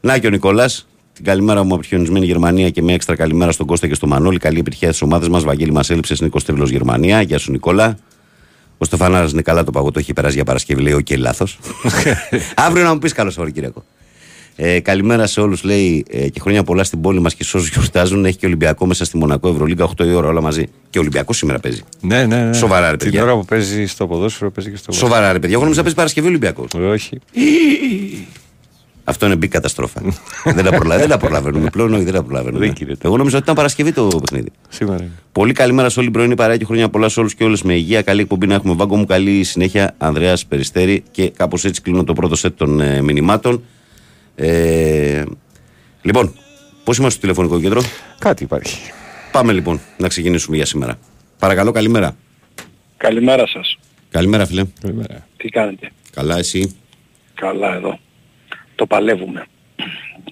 Να 0.00 0.18
και 0.18 0.26
ο 0.26 0.30
Νικόλας. 0.30 0.86
Την 1.12 1.24
καλημέρα 1.24 1.62
μου 1.62 1.74
από 1.74 1.82
τη 1.82 1.88
χιονισμένη 1.88 2.26
Γερμανία 2.26 2.70
και 2.70 2.82
μια 2.82 2.94
έξτρα 2.94 3.16
καλημέρα 3.16 3.52
στον 3.52 3.66
Κώστα 3.66 3.86
και 3.86 3.94
στο 3.94 4.06
Μανώλη. 4.06 4.38
Καλή 4.38 4.58
επιτυχία 4.58 4.88
στις 4.88 5.02
ομάδες 5.02 5.28
μας. 5.28 5.44
Βαγγέλη 5.44 5.72
μας 5.72 5.90
έλειψε 5.90 6.14
Νίκο 6.20 6.40
Τρίλο 6.40 6.64
Γερμανία. 6.64 7.22
Γεια 7.22 7.38
σου, 7.38 7.50
Νικόλα. 7.50 7.98
Ο 8.78 8.84
Στεφανάρας 8.84 9.32
είναι 9.32 9.42
καλά 9.42 9.64
το 9.64 9.70
παγωτό, 9.70 9.98
έχει 9.98 10.12
περάσει 10.12 10.34
για 10.34 10.44
Παρασκευή. 10.44 10.82
Λέει: 10.82 10.92
OK, 10.92 11.06
okay, 11.08 11.18
λάθος. 11.18 11.58
Αύριο 12.66 12.84
να 12.84 12.92
μου 12.92 12.98
πεις 12.98 13.12
καλό 13.12 13.30
Σαββατοκύριακο. 13.30 13.84
Ε, 14.56 14.80
καλημέρα 14.80 15.26
σε 15.26 15.40
όλους, 15.40 15.62
λέει 15.62 16.04
ε, 16.10 16.28
και 16.28 16.40
χρόνια 16.40 16.62
πολλά 16.62 16.84
στην 16.84 17.00
πόλη 17.00 17.20
μας 17.20 17.34
και 17.34 17.44
σε 17.44 17.56
όσους 17.56 17.70
γιορτάζουν. 17.70 18.24
Έχει 18.24 18.36
και 18.36 18.46
Ολυμπιακό 18.46 18.86
μέσα 18.86 19.04
στη 19.04 19.16
Μονακό, 19.16 19.48
Ευρωλίγκα 19.48 19.90
8 19.96 20.06
η 20.06 20.14
ώρα 20.14 20.28
όλα 20.28 20.40
μαζί. 20.40 20.66
Και 20.90 20.98
Ολυμπιακός 20.98 21.36
σήμερα 21.36 21.58
παίζει. 21.58 21.82
Ναι, 22.00 22.26
ναι, 22.26 22.44
ναι. 22.44 22.52
Σοβαρά, 22.52 22.90
ρε 22.90 22.96
παιδιά. 22.96 23.20
Την 23.20 23.28
ώρα 23.28 23.38
που 23.38 23.44
παίζει 23.44 23.86
στο 23.86 24.06
ποδόσφαιρο 24.06 24.50
παίζει 24.50 24.70
και 24.70 24.76
στο 24.76 24.92
Σοβαρά, 24.92 25.32
ρε 25.32 25.38
παιδιά. 25.38 25.54
Εγώ 25.54 25.62
νομίζω 25.62 25.80
παίζει 25.80 25.96
Παρασκευή 25.96 26.26
Ολυμπιακός. 26.26 26.74
Όχι. 26.74 27.18
Αυτό 29.08 29.26
είναι 29.26 29.36
μπει 29.36 29.48
καταστρόφα. 29.48 30.00
δεν, 30.54 30.64
τα 30.64 30.70
προλα... 30.70 30.96
δεν 30.96 31.08
τα 31.08 31.18
προλαβαίνουμε 31.18 31.70
πλέον, 31.70 31.94
όχι, 31.94 32.04
δεν 32.04 32.12
τα 32.12 32.22
προλαβαίνουμε. 32.22 32.72
Δεν, 32.78 32.96
Εγώ 33.02 33.16
νομίζω 33.16 33.34
ότι 33.34 33.44
ήταν 33.44 33.54
Παρασκευή 33.54 33.92
το 33.92 34.20
παιχνίδι. 34.20 34.50
Σήμερα. 34.68 35.04
Πολύ 35.32 35.52
καλή 35.52 35.72
μέρα 35.72 35.88
σε 35.88 35.98
όλη 35.98 36.08
την 36.08 36.16
πρωινή 36.18 36.34
παρέα 36.34 36.56
και 36.56 36.64
χρόνια 36.64 36.88
πολλά 36.88 37.08
σε 37.08 37.20
όλους 37.20 37.34
και 37.34 37.44
όλες 37.44 37.62
με 37.62 37.74
υγεία. 37.74 38.02
Καλή 38.02 38.20
εκπομπή 38.20 38.46
να 38.46 38.54
έχουμε 38.54 38.74
βάγκο 38.74 38.96
μου. 38.96 39.06
Καλή 39.06 39.44
συνέχεια, 39.44 39.94
Ανδρέας 39.98 40.46
Περιστέρη. 40.46 41.02
Και 41.10 41.30
κάπως 41.30 41.64
έτσι 41.64 41.80
κλείνω 41.80 42.04
το 42.04 42.12
πρώτο 42.12 42.36
σετ 42.36 42.56
των 42.56 42.80
ε, 42.80 43.02
μηνυμάτων. 43.02 43.62
Ε, 44.34 45.22
λοιπόν, 46.02 46.34
πώς 46.84 46.96
είμαστε 46.96 47.18
στο 47.18 47.20
τηλεφωνικό 47.20 47.60
κέντρο; 47.60 47.82
Κάτι 48.18 48.42
υπάρχει. 48.42 48.90
Πάμε 49.32 49.52
λοιπόν 49.52 49.80
να 49.98 50.08
ξεκινήσουμε 50.08 50.56
για 50.56 50.66
σήμερα. 50.66 50.98
Παρακαλώ, 51.38 51.70
καλημέρα. 51.70 52.16
Καλημέρα 52.96 53.46
σας. 53.46 53.78
Καλημέρα, 54.10 54.46
φίλε. 54.46 54.64
Καλημέρα. 54.80 55.26
Τι 55.36 55.48
κάνετε; 55.48 55.90
Καλά, 56.10 56.38
εσύ; 56.38 56.76
Καλά 57.34 57.74
εδώ. 57.74 57.98
Το 58.78 58.86
παλεύουμε. 58.86 59.46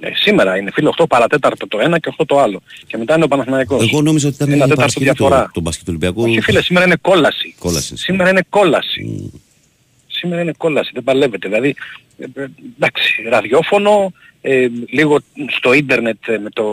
Ε, 0.00 0.10
σήμερα 0.14 0.56
είναι 0.56 0.70
φίλο 0.70 0.94
8 0.98 1.04
παρατέταρτο 1.08 1.68
το 1.68 1.78
ένα 1.80 1.98
και 1.98 2.12
8 2.16 2.24
το 2.26 2.40
άλλο. 2.40 2.62
Και 2.86 2.96
μετά 2.96 3.14
είναι 3.14 3.24
ο 3.24 3.28
Παναθηναϊκός. 3.28 3.88
Εγώ 3.88 4.02
νόμιζα 4.02 4.26
ότι 4.26 4.36
ήταν 4.36 4.48
Ένα 4.48 4.56
η 4.56 4.60
τέταρτο 4.60 4.80
Παρασκευή 4.80 5.06
το, 5.06 5.12
διαφορά. 5.12 5.50
το 5.54 5.60
μπάσκετ 5.60 5.84
του 5.84 5.94
Ολυμπιακού. 5.96 6.22
Όχι 6.22 6.40
φίλε, 6.40 6.62
σήμερα 6.62 6.86
είναι 6.86 6.96
κόλαση. 7.00 7.54
Κόλαση. 7.58 7.96
Σήμερα 7.96 8.30
είναι 8.30 8.42
κόλαση. 8.48 9.30
Σήμερα 10.06 10.40
είναι 10.42 10.52
κόλαση, 10.56 10.90
δεν 10.94 11.02
παλεύεται. 11.04 11.48
Δηλαδή, 11.48 11.74
ε, 12.18 12.24
ε, 12.34 12.46
εντάξει, 12.76 13.26
ραδιόφωνο, 13.28 14.12
ε, 14.40 14.66
λίγο 14.88 15.18
στο 15.56 15.72
ίντερνετ 15.72 16.28
ε, 16.28 16.38
με 16.38 16.50
το, 16.50 16.64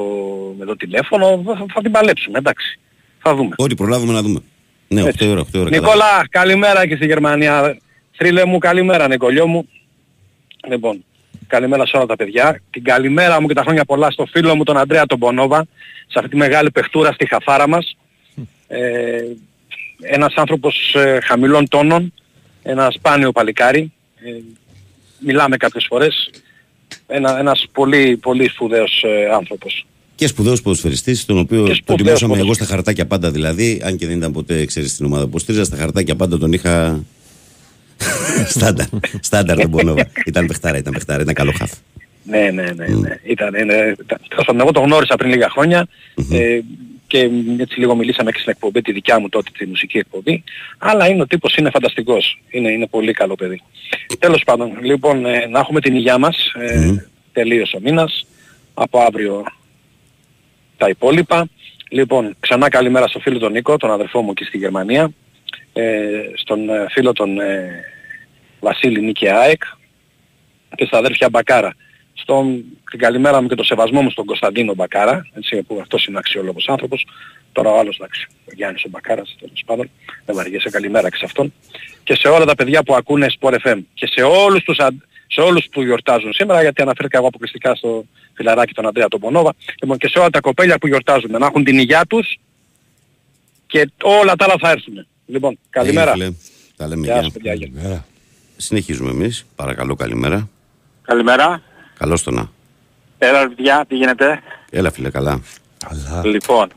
με 0.57 0.65
το 0.65 0.75
τηλέφωνο, 0.75 1.43
θα, 1.45 1.65
θα 1.73 1.81
την 1.81 1.91
παλέψουμε, 1.91 2.37
εντάξει. 2.37 2.79
Θα 3.19 3.35
δούμε. 3.35 3.55
Ό,τι 3.57 3.75
προλάβουμε 3.75 4.13
να 4.13 4.21
δούμε. 4.21 4.39
Ναι, 4.87 5.03
8 5.03 5.05
Έτσι. 5.05 5.27
ώρα, 5.27 5.41
8 5.41 5.45
ώρα. 5.55 5.69
καλά. 5.69 5.69
Νικόλα, 5.69 6.27
καλημέρα 6.29 6.87
και 6.87 6.95
στη 6.95 7.05
Γερμανία. 7.05 7.77
Θρύλε 8.11 8.45
μου, 8.45 8.57
καλημέρα 8.57 9.07
Νικολιό 9.07 9.47
μου. 9.47 9.67
Λοιπόν, 10.69 11.03
καλημέρα 11.47 11.85
σε 11.85 11.97
όλα 11.97 12.05
τα 12.05 12.15
παιδιά. 12.15 12.61
Την 12.69 12.83
καλημέρα 12.83 13.41
μου 13.41 13.47
και 13.47 13.53
τα 13.53 13.61
χρόνια 13.61 13.85
πολλά 13.85 14.11
στο 14.11 14.25
φίλο 14.25 14.55
μου 14.55 14.63
τον 14.63 14.77
Αντρέα 14.77 15.05
τον 15.05 15.19
Πονόβα, 15.19 15.65
σε 16.07 16.19
αυτή 16.19 16.29
τη 16.29 16.35
μεγάλη 16.35 16.71
παιχτούρα 16.71 17.11
στη 17.11 17.27
χαφάρα 17.27 17.67
μας. 17.67 17.97
Ε, 18.67 19.23
ένας 20.01 20.33
άνθρωπος 20.35 20.95
ε, 20.95 21.19
χαμηλών 21.23 21.67
τόνων, 21.67 22.13
ένα 22.63 22.91
σπάνιο 22.91 23.31
παλικάρι. 23.31 23.91
Ε, 24.23 24.29
μιλάμε 25.19 25.57
κάποιες 25.57 25.85
φορές. 25.89 26.29
Ένα, 27.07 27.39
ένας 27.39 27.65
πολύ, 27.71 28.17
πολύ 28.17 28.49
σπουδαίος 28.49 29.03
ε, 29.03 29.33
άνθρωπος. 29.33 29.85
Και 30.15 30.27
σπουδαίος 30.27 30.61
ποδοσφαιριστής, 30.61 31.25
τον 31.25 31.37
οποίο 31.37 31.61
Και 31.61 31.67
τον 31.67 31.75
σπουδαίος 31.75 32.01
τιμούσαμε 32.01 32.33
εγώ 32.33 32.41
ποδοσφαιριστής. 32.41 32.65
στα 32.65 32.75
χαρτάκια 32.75 33.05
πάντα 33.05 33.31
δηλαδή, 33.31 33.81
αν 33.83 33.97
και 33.97 34.07
δεν 34.07 34.17
ήταν 34.17 34.31
ποτέ, 34.31 34.65
ξέρεις 34.65 34.95
την 34.95 35.05
ομάδα 35.05 35.27
που 35.27 35.39
στήριζα, 35.39 35.63
στα 35.63 35.77
χαρτάκια 35.77 36.15
πάντα 36.15 36.37
τον 36.37 36.53
είχα. 36.53 37.03
Στάνταρ. 38.47 38.85
Στάνταρ 39.21 39.57
τον 39.57 39.71
Πονόβα. 39.71 40.07
ήταν 40.25 40.45
παιχτάρα, 40.45 40.77
ήταν 40.77 40.93
παιχτάρα, 40.93 41.21
ήταν 41.21 41.33
καλό 41.33 41.51
χαφ. 41.57 41.71
Ναι, 42.23 42.49
ναι, 42.51 42.63
ναι. 42.75 42.87
ναι. 42.87 43.19
Ήταν, 43.23 43.53
είναι, 43.53 43.95
ήταν, 43.99 44.19
τέλος 44.27 44.45
πάντων, 44.45 44.61
εγώ 44.61 44.71
το 44.71 44.79
γνώρισα 44.79 45.15
πριν 45.15 45.29
λίγα 45.29 45.49
χρόνια 45.49 45.87
ε, 46.31 46.59
και 47.07 47.29
έτσι 47.57 47.79
λίγο 47.79 47.95
μιλήσαμε 47.95 48.31
και 48.31 48.39
στην 48.39 48.51
εκπομπή 48.51 48.81
τη 48.81 48.91
δικιά 48.91 49.19
μου 49.19 49.29
τότε, 49.29 49.49
τη 49.57 49.65
μουσική 49.65 49.97
εκπομπή. 49.97 50.43
Αλλά 50.77 51.07
είναι 51.07 51.21
ο 51.21 51.27
τύπος, 51.27 51.55
είναι 51.55 51.69
φανταστικός. 51.69 52.41
Είναι, 52.49 52.71
είναι 52.71 52.87
πολύ 52.87 53.13
καλό 53.13 53.35
παιδί. 53.35 53.61
Τέλος 54.19 54.43
πάντων, 54.43 54.77
λοιπόν, 54.81 55.25
ε, 55.25 55.45
να 55.45 55.59
έχουμε 55.59 55.79
την 55.79 55.95
υγειά 55.95 56.17
μας. 56.17 56.53
Ε, 56.59 56.79
Μμμ. 56.79 56.97
Τελείωσε 57.31 57.75
ο 57.75 57.79
μήνας. 57.79 58.25
Από 58.73 58.99
αύριο 58.99 59.43
τα 60.77 60.89
υπόλοιπα. 60.89 61.47
Λοιπόν, 61.89 62.35
ξανά 62.39 62.69
καλημέρα 62.69 63.07
στο 63.07 63.19
φίλο 63.19 63.39
τον 63.39 63.51
Νίκο, 63.51 63.77
τον 63.77 63.91
αδερφό 63.91 64.21
μου 64.21 64.31
εκεί 64.31 64.43
στη 64.43 64.57
Γερμανία. 64.57 65.11
Ε, 65.73 66.01
στον 66.35 66.69
ε, 66.69 66.85
φίλο 66.89 67.13
τον 67.13 67.39
ε, 67.39 67.83
Βασίλη 68.63 69.01
Νίκη 69.01 69.29
ΑΕΚ 69.29 69.61
και 70.75 70.85
στα 70.85 70.97
αδέρφια 70.97 71.29
Μπακάρα. 71.29 71.75
Στον, 72.13 72.63
την 72.89 72.99
καλημέρα 72.99 73.41
μου 73.41 73.47
και 73.47 73.55
το 73.55 73.63
σεβασμό 73.63 74.01
μου 74.01 74.09
στον 74.09 74.25
Κωνσταντίνο 74.25 74.73
Μπακάρα, 74.73 75.27
έτσι, 75.33 75.61
που 75.63 75.77
αυτός 75.81 76.05
είναι 76.05 76.17
αξιόλογος 76.17 76.67
άνθρωπος. 76.67 77.05
Τώρα 77.51 77.69
ο 77.71 77.79
άλλος, 77.79 77.95
εντάξει, 77.95 78.27
ο 78.45 78.51
Γιάννης 78.55 78.83
ο 78.83 78.89
Μπακάρας, 78.89 79.35
τέλος 79.39 79.63
πάντων, 79.65 79.89
δεν 80.25 80.35
βαριέσαι 80.35 80.69
καλημέρα 80.69 81.09
και 81.09 81.15
σε 81.17 81.25
αυτόν. 81.25 81.53
Και 82.03 82.15
σε 82.15 82.27
όλα 82.27 82.45
τα 82.45 82.55
παιδιά 82.55 82.83
που 82.83 82.95
ακούνε 82.95 83.27
Sport 83.39 83.55
FM 83.63 83.79
και 83.93 84.07
σε 84.07 84.21
όλους 84.21 84.63
τους, 84.63 84.77
αν- 84.77 85.05
σε 85.27 85.41
όλους 85.41 85.65
που 85.71 85.81
γιορτάζουν 85.83 86.33
σήμερα, 86.33 86.61
γιατί 86.61 86.81
αναφέρθηκα 86.81 87.17
εγώ 87.17 87.27
αποκλειστικά 87.27 87.75
στο 87.75 88.05
φιλαράκι 88.33 88.73
τον 88.73 88.87
Αντρέα 88.87 89.07
τον 89.07 89.19
Πονόβα, 89.19 89.53
λοιπόν, 89.81 89.97
και 89.97 90.07
σε 90.07 90.19
όλα 90.19 90.29
τα 90.29 90.39
κοπέλια 90.39 90.77
που 90.77 90.87
γιορτάζουν, 90.87 91.31
να 91.31 91.45
έχουν 91.45 91.63
την 91.63 91.77
υγειά 91.77 92.05
τους 92.05 92.37
και 93.67 93.89
όλα 94.03 94.35
τα 94.35 94.45
άλλα 94.45 94.55
θα 94.59 94.69
έρθουν. 94.69 95.07
Λοιπόν, 95.25 95.59
καλημέρα. 95.69 96.11
Έγινε, 96.11 96.25
φίλε. 96.25 96.35
Τα 96.77 96.87
λέμε 96.87 97.05
Γεια 97.05 97.13
γεια. 97.13 97.23
σας 97.23 97.31
παιδιά. 97.33 98.05
Γεια. 98.69 98.81
Καλημέρα. 98.81 98.97
Συνεχίζουμε 98.99 99.09
εμείς. 99.09 99.45
Παρακαλώ, 99.55 99.95
καλημέρα. 99.95 100.49
Καλημέρα. 101.01 101.61
Καλώς 101.97 102.23
το 102.23 102.31
να. 102.31 102.49
Έλα 103.17 103.47
παιδιά, 103.47 103.85
τι 103.87 103.95
γίνεται; 103.95 104.41
Έλα, 104.69 104.91
φίλε, 104.91 105.09
καλά. 105.09 105.41
Καλά. 105.87 106.21
Λοιπόν, 106.25 106.67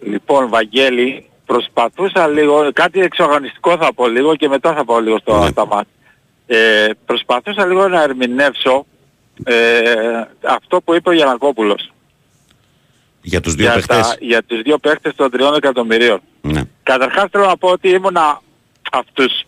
λοιπόν 0.00 0.48
Βαγγέλη, 0.48 1.28
προσπαθούσα 1.46 2.26
λίγο, 2.28 2.70
κάτι 2.72 3.00
εξοργανιστικό 3.00 3.76
θα 3.76 3.94
πω 3.94 4.08
λίγο 4.08 4.36
και 4.36 4.48
μετά 4.48 4.74
θα 4.74 4.84
πω 4.84 5.00
λίγο 5.00 5.18
στο 5.18 5.38
Ναι. 5.38 5.48
στα 5.48 5.66
μάτια. 5.66 5.92
Ε, 6.46 6.86
προσπαθούσα 7.06 7.66
λίγο 7.66 7.88
να 7.88 8.02
ερμηνεύσω 8.02 8.86
ε, 9.44 9.82
αυτό 10.46 10.80
που 10.80 10.94
είπε 10.94 11.08
ο 11.08 11.12
Γιανακόπουλος 11.12 11.92
Για 13.22 13.40
τους 13.40 13.54
δύο 13.54 13.64
για, 13.64 13.74
παιχτέ. 13.74 13.94
τα- 13.94 14.16
για 14.20 14.42
τους 14.42 14.62
δύο 14.62 14.78
παίχτες 14.78 15.14
των 15.14 15.30
τριών 15.30 15.54
εκατομμυρίων. 15.54 16.20
Ναι. 16.40 16.62
Καταρχάς 16.82 17.28
θέλω 17.30 17.46
να 17.46 17.56
πω 17.56 17.68
ότι 17.68 17.88
ήμουνα 17.88 18.40
αυτούς 18.92 19.42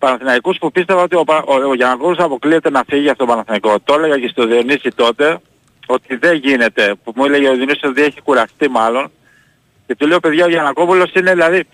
Παναθηναϊκούς 0.00 0.58
που 0.58 0.70
πίστευα 0.70 1.02
ότι 1.02 1.16
ο, 1.16 1.24
Πα- 1.24 1.44
ο, 1.46 1.54
ο 1.54 1.74
Γιανακόπουλος 1.74 2.18
αποκλείεται 2.18 2.70
να 2.70 2.82
φύγει 2.88 3.08
από 3.08 3.18
τον 3.18 3.26
Παναθηναϊκό. 3.26 3.80
Το 3.84 3.94
έλεγα 3.94 4.18
και 4.18 4.28
στο 4.28 4.46
Διονύση 4.46 4.90
τότε 4.94 5.38
ότι 5.86 6.16
δεν 6.16 6.34
γίνεται. 6.34 6.94
Που 7.04 7.12
μου 7.16 7.24
έλεγε 7.24 7.48
ο 7.48 7.54
Διονύσης 7.54 7.82
ότι 7.84 8.02
έχει 8.02 8.20
κουραστεί 8.20 8.68
μάλλον. 8.68 9.10
Και 9.86 9.96
του 9.96 10.06
λέω 10.06 10.20
παιδιά 10.20 10.44
ο 10.44 10.48
Γιανακόπουλος 10.48 11.12
είναι 11.12 11.32
δηλαδή 11.32 11.64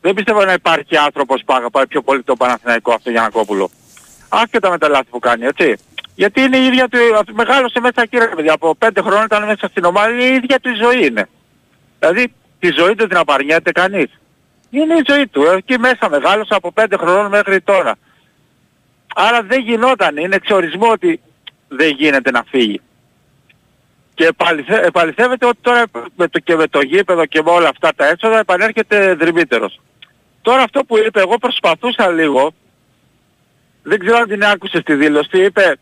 δεν 0.00 0.14
πιστεύω 0.14 0.44
να 0.44 0.52
υπάρχει 0.52 0.96
άνθρωπος 0.96 1.42
που 1.46 1.54
αγαπάει 1.54 1.86
πιο 1.86 2.02
πολύ 2.02 2.22
τον 2.22 2.36
Παναθηναϊκό 2.36 2.92
από 2.94 3.02
τον 3.02 3.12
Γιανακόπουλο. 3.12 3.70
Άσχετα 4.28 4.70
με 4.70 4.78
τα 4.78 4.88
λάθη 4.88 5.06
που 5.10 5.18
κάνει, 5.18 5.44
έτσι. 5.46 5.74
Γιατί 6.14 6.40
είναι 6.40 6.56
η 6.56 6.66
ίδια 6.66 6.88
του, 6.88 6.98
αυτό- 7.18 7.32
μεγάλωσε 7.34 7.80
μέσα 7.80 8.02
εκεί 8.02 8.18
ρε 8.18 8.26
παιδιά. 8.26 8.52
Από 8.52 8.74
πέντε 8.74 9.00
χρόνια 9.00 9.24
ήταν 9.24 9.44
μέσα 9.46 9.68
στην 9.68 9.84
ομάδα, 9.84 10.22
η 10.22 10.34
ίδια 10.34 10.58
του 10.60 10.68
η 10.68 10.74
ζωή 10.74 11.06
είναι. 11.06 11.28
Δηλαδή 11.98 12.32
τη 12.58 12.70
ζωή 12.78 12.94
του 12.94 13.06
την 13.06 13.16
απαρνιέται 13.16 13.72
κανείς. 13.72 14.10
Είναι 14.74 14.94
η 14.94 15.02
ζωή 15.08 15.26
του. 15.26 15.42
Εκεί 15.42 15.78
μέσα 15.78 16.08
μεγάλωσε 16.10 16.54
από 16.54 16.72
πέντε 16.72 16.96
χρόνων 16.96 17.26
μέχρι 17.30 17.60
τώρα. 17.60 17.94
Άρα 19.14 19.42
δεν 19.42 19.60
γινόταν. 19.60 20.16
Είναι 20.16 20.34
εξορισμό 20.36 20.88
ότι 20.90 21.20
δεν 21.68 21.88
γίνεται 21.90 22.30
να 22.30 22.42
φύγει. 22.48 22.80
Και 24.14 24.24
επαληθε- 24.26 24.84
επαληθεύεται 24.84 25.46
ότι 25.46 25.58
τώρα 25.60 25.84
με 26.16 26.28
το, 26.28 26.38
και 26.38 26.56
με 26.56 26.66
το 26.66 26.80
γήπεδο 26.80 27.26
και 27.26 27.42
με 27.42 27.50
όλα 27.50 27.68
αυτά 27.68 27.92
τα 27.96 28.06
έσοδα 28.06 28.38
επανέρχεται 28.38 29.14
δρυμύτερος. 29.14 29.80
Τώρα 30.42 30.62
αυτό 30.62 30.84
που 30.84 30.98
είπε, 30.98 31.20
εγώ 31.20 31.38
προσπαθούσα 31.38 32.08
λίγο, 32.10 32.54
δεν 33.82 33.98
ξέρω 33.98 34.16
αν 34.16 34.28
την 34.28 34.44
άκουσες 34.44 34.82
τη 34.82 34.94
δήλωση, 34.94 35.42
είπε 35.44 35.76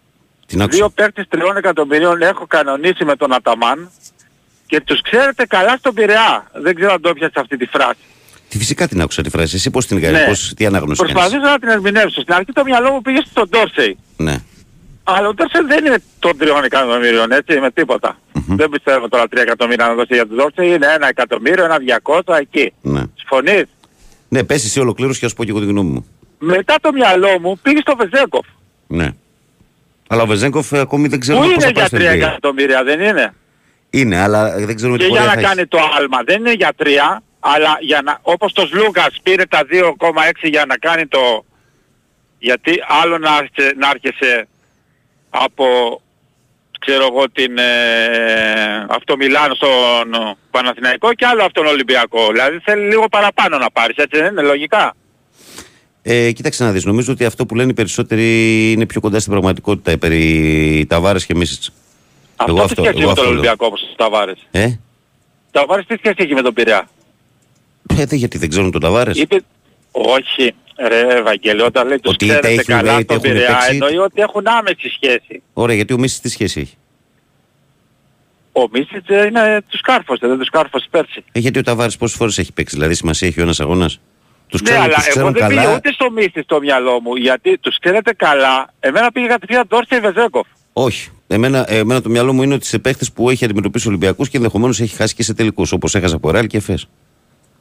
Την 0.47 0.63
άκουσα. 0.63 0.77
δύο 0.79 0.91
παίκτες 0.91 1.27
τριών 1.29 1.57
εκατομμυρίων 1.57 2.23
έχω 2.23 2.47
κανονίσει 2.47 3.05
με 3.05 3.17
τον 3.17 3.33
Αταμάν 3.35 3.91
και 4.67 4.81
τους 4.81 5.01
ξέρετε 5.03 5.47
καλά 5.47 5.77
στον 5.77 5.95
Πειραιά. 5.95 6.51
Δεν 6.53 6.75
ξέρω 6.75 6.93
αν 6.93 7.01
το 7.01 7.09
έπιασες 7.09 7.37
αυτή 7.37 7.57
τη 7.57 7.67
φράση. 7.67 8.01
Τι 8.51 8.59
φυσικά 8.59 8.89
την 8.89 9.01
άκουσα 9.01 9.23
τη 9.23 9.31
φράση. 9.31 9.57
Εσύ 9.57 9.71
πώς 9.71 9.87
την 9.87 9.97
έκανε, 9.97 10.19
Ναι. 10.19 10.25
πώς, 10.27 10.53
τι 10.57 10.67
ανάγνωση 10.67 11.01
κάνεις. 11.01 11.13
Προσπαθούσα 11.15 11.51
να 11.51 11.59
την 11.59 11.69
ερμηνεύσω. 11.69 12.21
Στην 12.21 12.35
αρχή 12.35 12.53
το 12.53 12.65
μυαλό 12.65 12.91
μου 12.93 13.03
πήγε 13.03 13.21
στον 13.31 13.49
Ντόρσεϊ. 13.49 13.99
Ναι. 14.17 14.37
Αλλά 15.05 15.29
ο 15.29 15.35
Ντόρσεϊ 15.35 15.63
δεν 15.67 15.85
είναι 15.85 16.03
των 16.19 16.37
τριών 16.39 16.65
εκατομμύριων, 16.65 17.33
έτσι, 17.33 17.59
με 17.61 17.71
τίποτα. 17.71 18.19
Μμμ. 18.33 18.57
Δεν 18.57 18.69
πιστεύω 18.71 19.09
τώρα 19.09 19.29
τρία 19.29 19.43
εκατομμύρια 19.43 19.87
να 19.87 19.95
δώσει 19.95 20.15
για 20.15 20.27
τον 20.27 20.37
Ντόρσεϊ. 20.37 20.69
Είναι 20.75 20.87
ένα 20.95 21.09
εκατομμύριο, 21.09 21.65
ένα 21.65 21.79
διακόσια 21.79 22.37
εκεί. 22.41 22.73
Ναι. 22.81 23.03
Συμφωνείς; 23.17 23.65
Ναι, 24.29 24.45
πες 24.45 24.65
εσύ 24.65 24.81
ολοκλήρωση 24.81 25.21
και 25.21 25.27
ας 25.27 25.35
πω 25.35 25.45
και 25.45 25.51
εγώ 25.51 25.61
τη 25.61 25.67
γνώμη 25.67 25.91
μου. 25.91 26.07
Μετά 26.39 26.75
το 26.81 26.93
μυαλό 26.93 27.39
μου 27.41 27.59
πήγε 27.63 27.79
στο 27.81 27.97
Βεζέκοφ. 27.97 28.47
Ναι. 28.87 29.09
Αλλά 30.09 30.23
ο 30.23 30.27
Βεζέγκοφ 30.27 30.73
ε, 30.73 30.79
ακόμη 30.79 31.09
δεν 31.09 31.21
ξέρουμε 31.21 31.45
Που 31.47 31.53
πώς 31.55 31.65
είναι 31.65 31.73
θα 31.73 31.73
πάει 31.73 31.87
για 31.87 31.87
στο 31.87 31.97
τρία 31.97 32.13
NBA. 32.29 32.31
εκατομμύρια, 32.31 32.85
δεν 32.85 33.01
είναι; 33.01 33.35
Είναι, 33.91 34.17
αλλά 34.21 34.57
δεν 34.59 34.77
ξέρουμε 34.77 34.99
τι 34.99 35.05
Και 35.05 35.11
για 35.11 35.19
πορεία 35.21 35.35
να 35.35 35.41
θα 35.41 35.47
έχεις. 35.49 35.55
κάνει 35.55 35.67
το 35.69 35.79
άλμα. 35.99 36.19
Δεν 36.25 36.39
είναι 36.39 36.53
για 36.53 36.73
τρία, 36.77 37.23
αλλά 37.41 37.77
για 37.81 38.03
να, 38.03 38.19
όπως 38.23 38.53
το 38.53 38.67
Σλούκας 38.67 39.17
πήρε 39.23 39.45
τα 39.47 39.61
2,6 39.71 39.83
για 40.43 40.65
να 40.69 40.77
κάνει 40.77 41.07
το... 41.07 41.45
Γιατί 42.39 42.73
άλλο 43.03 43.19
να, 43.19 43.31
άρχισε- 43.31 43.75
να 43.77 43.89
άρχισε 43.89 44.49
από, 45.31 45.65
ξέρω 46.81 47.07
εγώ, 47.11 47.31
την, 47.31 47.59
ε, 47.59 48.87
αυτό 48.89 49.17
Μιλάνο 49.17 49.55
στον 49.55 50.15
ε, 50.15 50.35
Παναθηναϊκό 50.51 51.15
και 51.15 51.27
άλλο 51.27 51.43
αυτόν 51.45 51.67
Ολυμπιακό. 51.67 52.27
Δηλαδή 52.33 52.59
θέλει 52.65 52.89
λίγο 52.89 53.09
παραπάνω 53.09 53.59
να 53.59 53.71
πάρεις, 53.71 53.97
έτσι 53.97 54.19
δεν 54.21 54.31
είναι 54.31 54.43
λογικά. 54.43 54.95
Ε, 56.03 56.33
κοίταξε 56.33 56.65
να 56.65 56.71
δεις, 56.73 56.85
νομίζω 56.85 57.13
ότι 57.13 57.25
αυτό 57.25 57.47
που 57.47 57.55
λένε 57.55 57.71
οι 57.71 57.75
περισσότεροι 57.75 58.27
είναι 58.73 58.87
πιο 58.87 59.01
κοντά 59.01 59.19
στην 59.19 59.31
πραγματικότητα 59.33 59.91
ε, 59.91 59.97
περί 59.97 60.87
Ταβάρες 60.89 61.27
και 61.27 61.35
Μίσιτς. 61.35 61.71
Αυτό 62.37 62.53
Εγώ 62.57 62.65
τι 62.67 62.73
αυτό- 62.73 62.83
σχέση 62.83 62.99
εγώ 62.99 62.99
με 62.99 63.05
τον 63.05 63.11
αυτό 63.11 63.23
λέω. 63.23 63.31
Ολυμπιακό 63.33 63.67
όπως 63.67 63.83
ο 63.83 63.95
Ταβάρες; 63.97 64.47
Ε, 64.51 64.67
Ταβάρες 65.51 65.87
τι 65.87 65.95
σχέση 65.99 66.15
έχει 66.19 66.35
με 66.35 66.43
τον 66.43 66.55
Πειραιά; 66.55 66.89
Ε 67.99 68.05
δεν, 68.05 68.19
γιατί 68.19 68.39
δεν 68.39 68.49
ξέρουν 68.49 68.71
τον 68.71 68.81
Ταβάρες; 68.81 69.17
Είπε, 69.17 69.41
όχι, 69.91 70.55
ρε 70.89 71.01
Ευαγγέλιο, 71.01 71.65
όταν 71.65 71.89
λέει 71.89 71.99
τους 71.99 72.13
Ότι 72.13 72.25
είτε 72.25 72.35
ξέρετε 72.39 72.61
έχει, 72.61 72.65
καλά 72.65 72.93
λέει, 72.93 73.01
είτε 73.01 73.15
στον 73.15 73.25
έχουν 73.25 73.39
Πειραιά, 73.39 73.57
παίξει. 73.57 73.71
εννοεί 73.71 73.97
ότι 73.97 74.21
έχουν 74.21 74.47
άμεση 74.47 74.89
σχέση. 74.89 75.43
Ωραία, 75.53 75.77
γιατί 75.77 75.93
ο 75.93 75.99
Μίσιτς 75.99 76.21
τι 76.21 76.29
σχέση 76.29 76.61
έχει; 76.61 76.75
Ο 78.53 78.69
Μίσιτς 78.73 79.09
ε, 79.09 79.27
είναι 79.27 79.63
τους 79.69 79.81
κάρφωσε, 79.81 80.27
δεν 80.27 80.39
τους 80.39 80.49
κάρφωσε 80.51 80.87
πέρσι. 80.91 81.25
Ε, 81.33 81.39
γιατί 81.39 81.59
ο 81.59 81.63
Ταβάρες 81.63 81.97
πόσες 81.97 82.17
φορές 82.17 82.39
έχει 82.39 82.53
παίξει, 82.53 82.75
δηλαδή 82.75 82.95
σημασία 82.95 83.29
έχει 83.29 83.41
ο 83.41 83.43
ένας 83.43 83.61
αγώνας; 83.61 84.01
Τους 84.49 84.63
Ναι, 84.63 84.69
ξέρουν, 84.69 84.85
αλλά 84.85 84.95
τους 84.95 85.05
εγώ 85.05 85.13
ξέρουν 85.15 85.33
δεν 85.33 85.47
πήγε 85.47 85.61
καλά; 85.61 85.75
ούτε 85.77 85.93
στο 85.93 86.11
Μίσιτς 86.11 86.45
στο 86.45 86.61
μυαλό 86.61 87.01
μου, 87.01 87.15
γιατί 87.17 87.59
τους 87.59 87.79
ξέρετε 87.79 88.13
καλά, 88.13 88.73
εμένα 88.81 89.13
πήγε 89.13 89.27
κατευθείαν 89.27 89.65
Ντόρσεϊ 89.69 90.01
Βεζέκοφ. 90.01 90.47
Όχι. 90.73 91.11
Εμένα, 91.33 91.73
εμένα 91.73 92.03
το 92.03 92.09
μυαλό 92.09 92.33
μου 92.33 92.43
είναι 92.43 92.55
ότι 92.55 92.67
σε 92.67 92.79
παίχτες 92.79 93.13
που 93.13 93.31
έχει 93.31 93.45
αντιμετωπίσει 93.45 93.87
ο 93.87 93.91
Ολυμπιακούς 93.91 94.29
και 94.29 94.37
ενδεχομένως 94.37 94.81
έχει 94.81 94.97
χάσει 94.97 95.15
και 95.15 95.23
σε 95.23 95.35
τελικούς, 95.35 95.73
όπως 95.73 95.95
έχασε 95.95 96.15
από 96.15 96.31
Ρεάλ 96.31 96.47
και 96.47 96.57
Εφές. 96.57 96.89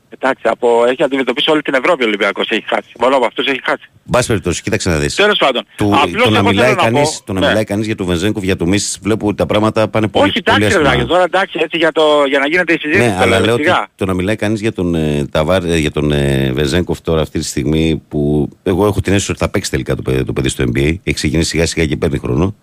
Ε, 0.09 0.15
Εντάξει, 0.21 0.41
από, 0.47 0.85
έχει 0.87 1.03
αντιμετωπίσει 1.03 1.49
όλη 1.51 1.61
την 1.61 1.73
Ευρώπη 1.73 2.03
ο 2.03 2.07
Ολυμπιακός, 2.07 2.49
έχει 2.49 2.63
χάσει. 2.67 2.89
Μόνο 2.99 3.15
από 3.15 3.25
αυτούς 3.25 3.47
έχει 3.47 3.59
χάσει. 3.63 3.89
Μπας 4.03 4.25
περιπτώσει, 4.27 4.61
κοίταξε 4.61 4.89
να 4.89 4.97
δεις. 4.97 5.15
Τέλος 5.15 5.37
πάντων. 5.37 5.65
Του, 5.77 5.91
Απλώς 6.03 6.23
το 6.23 6.29
να 6.29 6.37
εγώ 6.37 6.47
μιλάει 6.47 6.65
θέλω 6.65 6.75
να 6.77 6.83
κανείς, 6.83 7.09
πω- 7.17 7.25
το 7.25 7.33
να 7.33 7.39
ναι. 7.39 7.47
μιλάει 7.47 7.63
κανείς 7.63 7.85
για 7.85 7.95
τον 7.95 8.05
Βεζέγκοφ, 8.05 8.43
για 8.43 8.55
το 8.55 8.65
Μίσης, 8.65 8.99
βλέπω 9.01 9.27
ότι 9.27 9.35
τα 9.35 9.45
πράγματα 9.45 9.87
πάνε 9.87 10.07
πολύ, 10.07 10.29
Όχι, 10.29 10.41
πολύ 10.43 10.57
εντάξει, 10.57 10.77
ρε 10.77 10.83
άσχημα. 10.83 10.95
Δάκη, 11.03 11.09
τώρα 11.09 11.23
εντάξει, 11.23 11.59
έτσι 11.61 11.77
για, 11.77 11.91
το, 11.91 12.23
για 12.27 12.39
να 12.39 12.47
γίνεται 12.47 12.73
η 12.73 12.77
συζήτηση. 12.79 13.07
Ναι, 13.07 13.13
τώρα, 13.13 13.23
αλλά 13.25 13.37
ρε, 13.37 13.45
λέω 13.45 13.53
ότι 13.53 13.63
σιγά. 13.63 13.87
το 13.95 14.05
να 14.05 14.13
μιλάει 14.13 14.35
κανείς 14.35 14.61
για 14.61 14.71
τον, 14.71 14.95
ε, 14.95 15.25
Ταβάρ, 15.31 15.63
ε, 15.63 15.77
για 15.77 15.91
τον 15.91 16.11
ε, 16.11 16.51
Βεζέγκοφ 16.53 17.01
τώρα 17.01 17.21
αυτή 17.21 17.39
τη 17.39 17.45
στιγμή 17.45 18.01
που 18.07 18.49
εγώ 18.63 18.85
έχω 18.85 19.01
την 19.01 19.13
αίσθηση 19.13 19.31
ότι 19.31 19.39
θα 19.39 19.49
παίξει 19.49 19.71
τελικά 19.71 19.95
το 19.95 20.01
παιδί, 20.01 20.23
το 20.23 20.33
παιδί 20.33 20.49
στο 20.49 20.63
NBA. 20.67 20.77
Έχει 21.03 21.13
ξεκινήσει 21.13 21.49
σιγά 21.49 21.65
σιγά 21.65 21.85
και 21.85 21.97
παίρνει 21.97 22.17
χρόνο. 22.17 22.55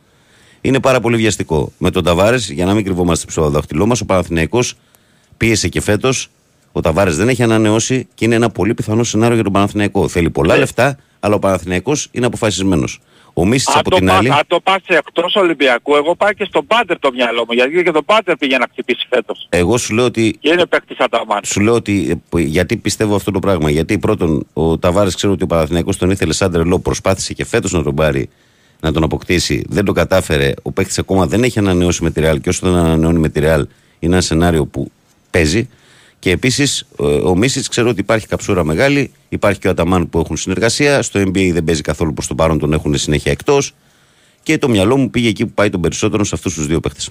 Είναι 0.61 0.81
πάρα 0.81 1.01
πολύ 1.01 1.17
βιαστικό. 1.17 1.73
Με 1.79 1.91
τον 1.91 2.05
Ταβάρες, 2.05 2.51
για 2.51 2.65
να 2.65 2.75
μην 2.75 2.85
κρυβόμαστε 2.85 3.31
στο 3.31 3.49
δάχτυλό 3.51 3.87
μας, 3.87 4.01
ο 4.01 4.05
Παναθηναϊκός 4.05 4.75
πίεσε 5.37 5.69
και 5.69 5.81
φέτος. 5.81 6.31
Ο 6.77 6.81
Ταβάρες 6.81 7.17
δεν 7.17 7.29
έχει 7.29 7.43
ανανεώσει 7.43 8.09
και 8.15 8.25
είναι 8.25 8.35
ένα 8.35 8.51
πολύ 8.51 8.75
πιθανό 8.75 9.05
σενάριο 9.05 9.35
για 9.35 9.45
τον 9.45 9.53
Παναθηναϊκό. 9.53 10.09
Θέλει 10.09 10.31
πολλά 10.31 10.53
Ναι. 10.55 10.59
λεφτά, 10.61 10.99
αλλά 11.21 11.35
ο 11.35 11.39
Παναθηναϊκός 11.39 12.09
είναι 12.13 12.27
αποφασισμένος. 12.27 13.01
Ο 13.33 13.47
Μίσης 13.47 13.69
Αν 13.69 13.79
από 13.79 13.91
το, 13.91 13.97
την 13.97 14.07
πας, 14.07 14.17
άλλη. 14.17 14.31
αν 14.31 14.41
το 14.47 14.61
πας 14.61 14.77
εκτός 14.87 15.35
Ολυμπιακού, 15.35 15.95
εγώ 15.97 16.17
πάω 16.17 16.33
και 16.33 16.45
στον 16.45 16.67
Πάντερ 16.67 16.99
το 16.99 17.11
μυαλό 17.15 17.45
μου, 17.49 17.53
γιατί 17.53 17.83
και 17.83 17.91
τον 17.91 18.05
Πάντερ 18.05 18.37
πήγε 18.37 18.59
να 18.59 18.67
χτυπήσει 18.73 19.07
φέτος. 19.11 19.47
Εγώ 19.51 19.77
σου 19.79 19.95
λέω 19.95 20.05
ότι 20.05 20.37
Και 20.41 20.49
είναι 20.49 20.67
παίκτης 20.67 20.99
Αταμάν. 20.99 21.41
Σου 21.45 21.61
λέω 21.61 21.75
ότι. 21.75 22.23
ε, 22.37 22.41
Γιατί 22.41 22.77
πιστεύω 22.77 23.15
αυτό 23.15 23.31
το 23.31 23.39
πράγμα. 23.39 23.71
Γιατί 23.71 23.99
πρώτον, 23.99 24.47
ο 24.53 24.79
Ταβάρη 24.79 25.15
ξέρω 25.15 25.33
ότι 25.33 25.43
ο 25.45 25.47
Παναθηναϊκός 25.47 25.97
τον 25.97 26.11
ήθελε 26.11 26.33
σαν 26.33 26.53
τρελό, 26.53 26.79
προσπάθησε 26.79 27.33
και 27.33 27.45
φέτος 27.45 27.73
να 27.73 27.83
τον 27.83 27.95
πάρει, 27.95 28.29
να 28.81 28.93
τον 28.93 29.03
αποκτήσει. 29.03 29.65
Δεν 29.69 29.85
το 29.85 29.93
κατάφερε. 29.93 30.53
Ο 30.63 30.73
παίκτης 30.73 30.99
ακόμα 30.99 31.27
δεν 31.27 31.43
έχει 31.43 31.59
ανανεώσει 31.59 32.03
με 32.03 32.11
τη 32.11 32.21
Real 32.25 32.37
και 32.43 32.49
όσο 32.49 32.67
δεν 32.71 32.77
ανανεώνει 32.79 33.19
με 33.19 33.29
τη 33.29 33.41
Real 33.45 33.63
είναι 33.99 34.13
ένα 34.15 34.21
σενάριο 34.21 34.67
που 34.67 34.91
παίζει. 35.31 35.69
Και 36.19 36.31
επίσης 36.31 36.87
ο 37.25 37.37
Μίσιτς 37.37 37.69
ξέρω 37.69 37.89
ότι 37.89 38.01
υπάρχει 38.01 38.27
καψούρα 38.27 38.65
μεγάλη. 38.65 39.13
Υπάρχει 39.29 39.59
και 39.59 39.69
ο 39.69 39.71
Αταμάν 39.71 40.09
που 40.09 40.19
έχουν 40.19 40.37
συνεργασία. 40.37 41.03
Στο 41.03 41.21
NBA 41.21 41.51
δεν 41.53 41.65
παίζει 41.65 41.81
καθόλου 41.81 42.13
προς 42.13 42.27
το 42.27 42.35
παρόν, 42.35 42.59
τον 42.59 42.73
έχουν 42.73 42.99
συνέχεια 42.99 43.33
εκτός. 43.33 43.75
Και 44.43 44.59
το 44.59 44.69
μυαλό 44.69 44.97
μου 44.97 45.11
πήγε 45.11 45.29
εκεί 45.29 45.47
που 45.47 45.53
πάει 45.53 45.71
τον 45.71 45.81
περισσότερο 45.81 46.25
σε 46.25 46.35
αυτούς 46.35 46.55
τους 46.55 46.67
δύο 46.67 46.81
παίχτες. 46.81 47.11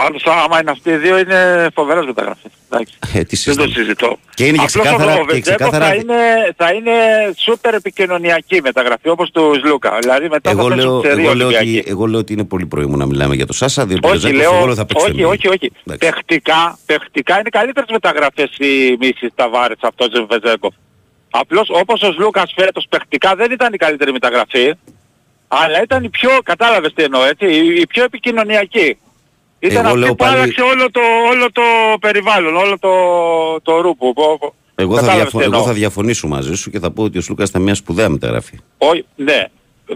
Πάντως 0.00 0.22
άμα 0.26 0.60
είναι 0.60 0.70
αυτοί 0.70 0.90
οι 0.90 0.96
δύο 0.96 1.18
είναι 1.18 1.68
φοβερές 1.74 2.04
μεταγραφές. 2.06 2.50
Εντάξει. 2.70 2.94
Ε, 3.14 3.22
τι 3.24 3.36
Δεν 3.36 3.56
το 3.56 3.62
συζητάμε. 3.62 3.72
συζητώ. 3.74 4.18
Και 4.34 4.44
είναι 4.46 4.56
και 4.56 4.64
Απλώς 4.68 4.84
ξεκάθαρα- 4.84 5.12
ο 5.12 5.16
και 5.16 5.22
Βεζέγκοφ 5.24 5.42
ξεκάθαρα- 5.42 5.86
θα 5.86 5.94
είναι, 5.94 6.14
θα 6.56 6.72
είναι 6.72 6.92
σούπερ 7.36 7.74
επικοινωνιακή 7.74 8.60
μεταγραφή 8.62 9.08
όπως 9.08 9.30
του 9.30 9.54
Σλούκα. 9.60 9.98
Δηλαδή 10.00 10.28
μετά 10.28 10.50
Εγώ 10.50 10.68
θα 10.68 10.68
λέω, 10.68 10.76
παίξουν 10.76 11.00
ξεροί 11.02 11.24
εγώ, 11.24 11.34
λέω 11.34 11.46
ότι, 11.46 11.56
Ολυμπιακοί. 11.56 11.88
εγώ 11.90 12.06
λέω 12.06 12.18
ότι 12.20 12.32
είναι 12.32 12.44
πολύ 12.44 12.66
πρωί 12.66 12.86
να 12.86 13.06
μιλάμε 13.06 13.34
για 13.34 13.46
το 13.46 13.52
Σάσα, 13.52 13.86
διότι 13.86 14.06
ο 14.06 14.10
Όχι, 14.10 14.18
Βεζέγκοφ 14.18 14.40
λέω, 14.42 14.54
εγώ 14.56 14.66
λέω 14.66 14.74
θα 14.74 14.86
παίξει 14.86 15.06
όχι, 15.10 15.22
το 15.22 15.28
όχι, 15.28 15.48
όχι. 15.48 15.72
Εντάξει. 15.86 16.08
Παιχτικά, 16.08 16.78
παιχτικά 16.86 17.38
είναι 17.40 17.48
καλύτερες 17.48 17.88
μεταγραφές 17.92 18.50
οι 18.58 18.96
Μίσης 19.00 19.30
Ταβάρες 19.34 19.78
αυτός 19.80 20.08
ο 20.20 20.26
Βεζέγκοφ. 20.26 20.74
Απλώς 21.30 21.68
όπως 21.72 22.02
ο 22.02 22.12
Σλούκας 22.12 22.52
φέτος 22.56 22.86
παιχτικά 22.88 23.34
δεν 23.34 23.50
ήταν 23.52 23.72
η 23.72 23.76
καλύτερη 23.76 24.12
μεταγραφή, 24.12 24.74
αλλά 25.48 25.82
ήταν 25.82 26.04
η 26.04 26.08
πιο, 26.08 26.30
κατάλαβες 26.44 26.92
τι 26.94 27.02
εννοώ 27.02 27.24
έτσι, 27.24 27.46
η, 27.46 27.80
η 27.80 27.86
πιο 27.86 28.04
επικοινωνιακή. 28.04 28.98
Ήταν 29.66 29.76
Εγώ 29.84 29.86
αυτή 29.86 29.98
λέω 29.98 30.08
που 30.08 30.14
πάλι- 30.14 30.36
άλλαξε 30.36 30.60
όλο 30.62 30.90
το, 30.90 31.00
όλο 31.30 31.52
το 31.52 31.62
περιβάλλον, 32.00 32.56
όλο 32.56 32.78
το, 32.78 32.90
το 33.62 33.80
ρούπο. 33.80 34.12
Πο- 34.12 34.38
πο- 34.40 34.54
Εγώ 34.74 34.94
θα, 34.94 35.00
κατάλαβες 35.00 35.22
διαφο- 35.22 35.38
τι 35.38 35.44
εγώ 35.44 35.54
εννοώ. 35.54 35.66
θα 35.68 35.72
διαφωνήσω 35.72 36.26
μαζί 36.28 36.54
σου 36.54 36.70
και 36.70 36.78
θα 36.78 36.90
πω 36.90 37.02
ότι 37.02 37.18
ο 37.18 37.20
Σλούκας 37.20 37.48
ήταν 37.48 37.62
μια 37.62 37.74
σπουδαία 37.74 38.08
μεταγραφή. 38.08 38.58
Όχι, 38.78 39.04
ναι, 39.16 39.44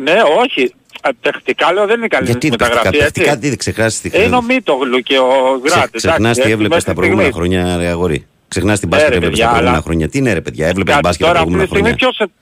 ναι, 0.00 0.12
όχι. 0.44 0.74
Ε, 1.02 1.08
Παιχτικά 1.20 1.72
λέω 1.72 1.86
δεν 1.86 1.96
είναι 1.98 2.06
καλή 2.06 2.24
Γιατί 2.26 2.50
μεταγραφή, 2.50 2.82
παιχτικά, 2.82 3.04
έτσι. 3.04 3.12
παιχτικά 3.20 3.38
τι 3.38 3.48
δεν 3.48 3.58
ξεχάσει 3.58 4.02
τι 4.02 4.10
Ε, 4.12 4.22
Είναι 4.24 4.36
ο 4.36 4.42
Μίτογλου 4.42 4.98
και 5.00 5.18
ο 5.18 5.60
Γκράτ. 5.62 5.96
Ξεχνάς 5.96 6.38
τι 6.38 6.50
έβλεπες 6.50 6.84
τα 6.84 6.94
προηγούμενα 6.94 7.32
χρόνια, 7.32 7.76
ρε 7.76 7.86
αγόρι. 7.86 8.26
Ξεχνάς 8.48 8.78
την 8.80 8.88
μπάσκετ 8.88 9.08
Ε, 9.08 9.10
ρε, 9.10 9.16
έβλεπες 9.16 9.38
παιδιά, 9.38 9.44
τα 9.46 9.50
προηγούμενα 9.50 9.76
αλλά- 9.76 9.84
χρόνια. 9.86 10.08
Τι 10.08 10.18
είναι 10.18 10.32
ρε 10.32 10.40
παιδιά, 10.40 10.66
έβλεπε 10.66 10.90
Κάτι 10.90 11.02
μπάσκετ 11.02 11.26
τα 11.26 11.32
τώρα 11.32 11.40
προηγούμενα 11.44 11.62
αυτή 11.70 11.82
τη 11.82 11.86
στιγμή 11.86 11.98
χρόνια. 11.98 12.16
ποιος... 12.16 12.38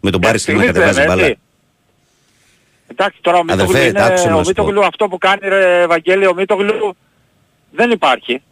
Με 0.00 0.10
τον 0.10 0.20
Πάρη 0.20 0.38
Στήλ 0.38 0.54
να 0.54 0.60
Στιγμής 0.62 0.82
κατεβάζει 0.82 1.00
λέμε, 1.08 1.14
μπάλα. 1.14 1.26
έτσι. 1.28 1.40
Εντάξει 2.90 3.18
τώρα 3.20 3.36
ο 3.38 3.40
Αδερφέ, 3.48 3.64
Μίτογλου, 3.66 3.88
είναι, 3.88 4.04
άκουσε 4.04 4.28
να 4.28 4.34
ο 4.34 4.44
σου 4.44 4.52
πω. 4.52 4.62
Μίτογλου 4.62 4.84
αυτό 4.84 5.06
που 5.08 5.18
κάνει 5.18 5.48
ρε 5.48 5.86
Βαγγέλη, 5.86 6.26
ο 6.26 6.34
Μίτογλου 6.34 6.96
δεν 7.70 7.90
υπάρχει. 7.90 8.42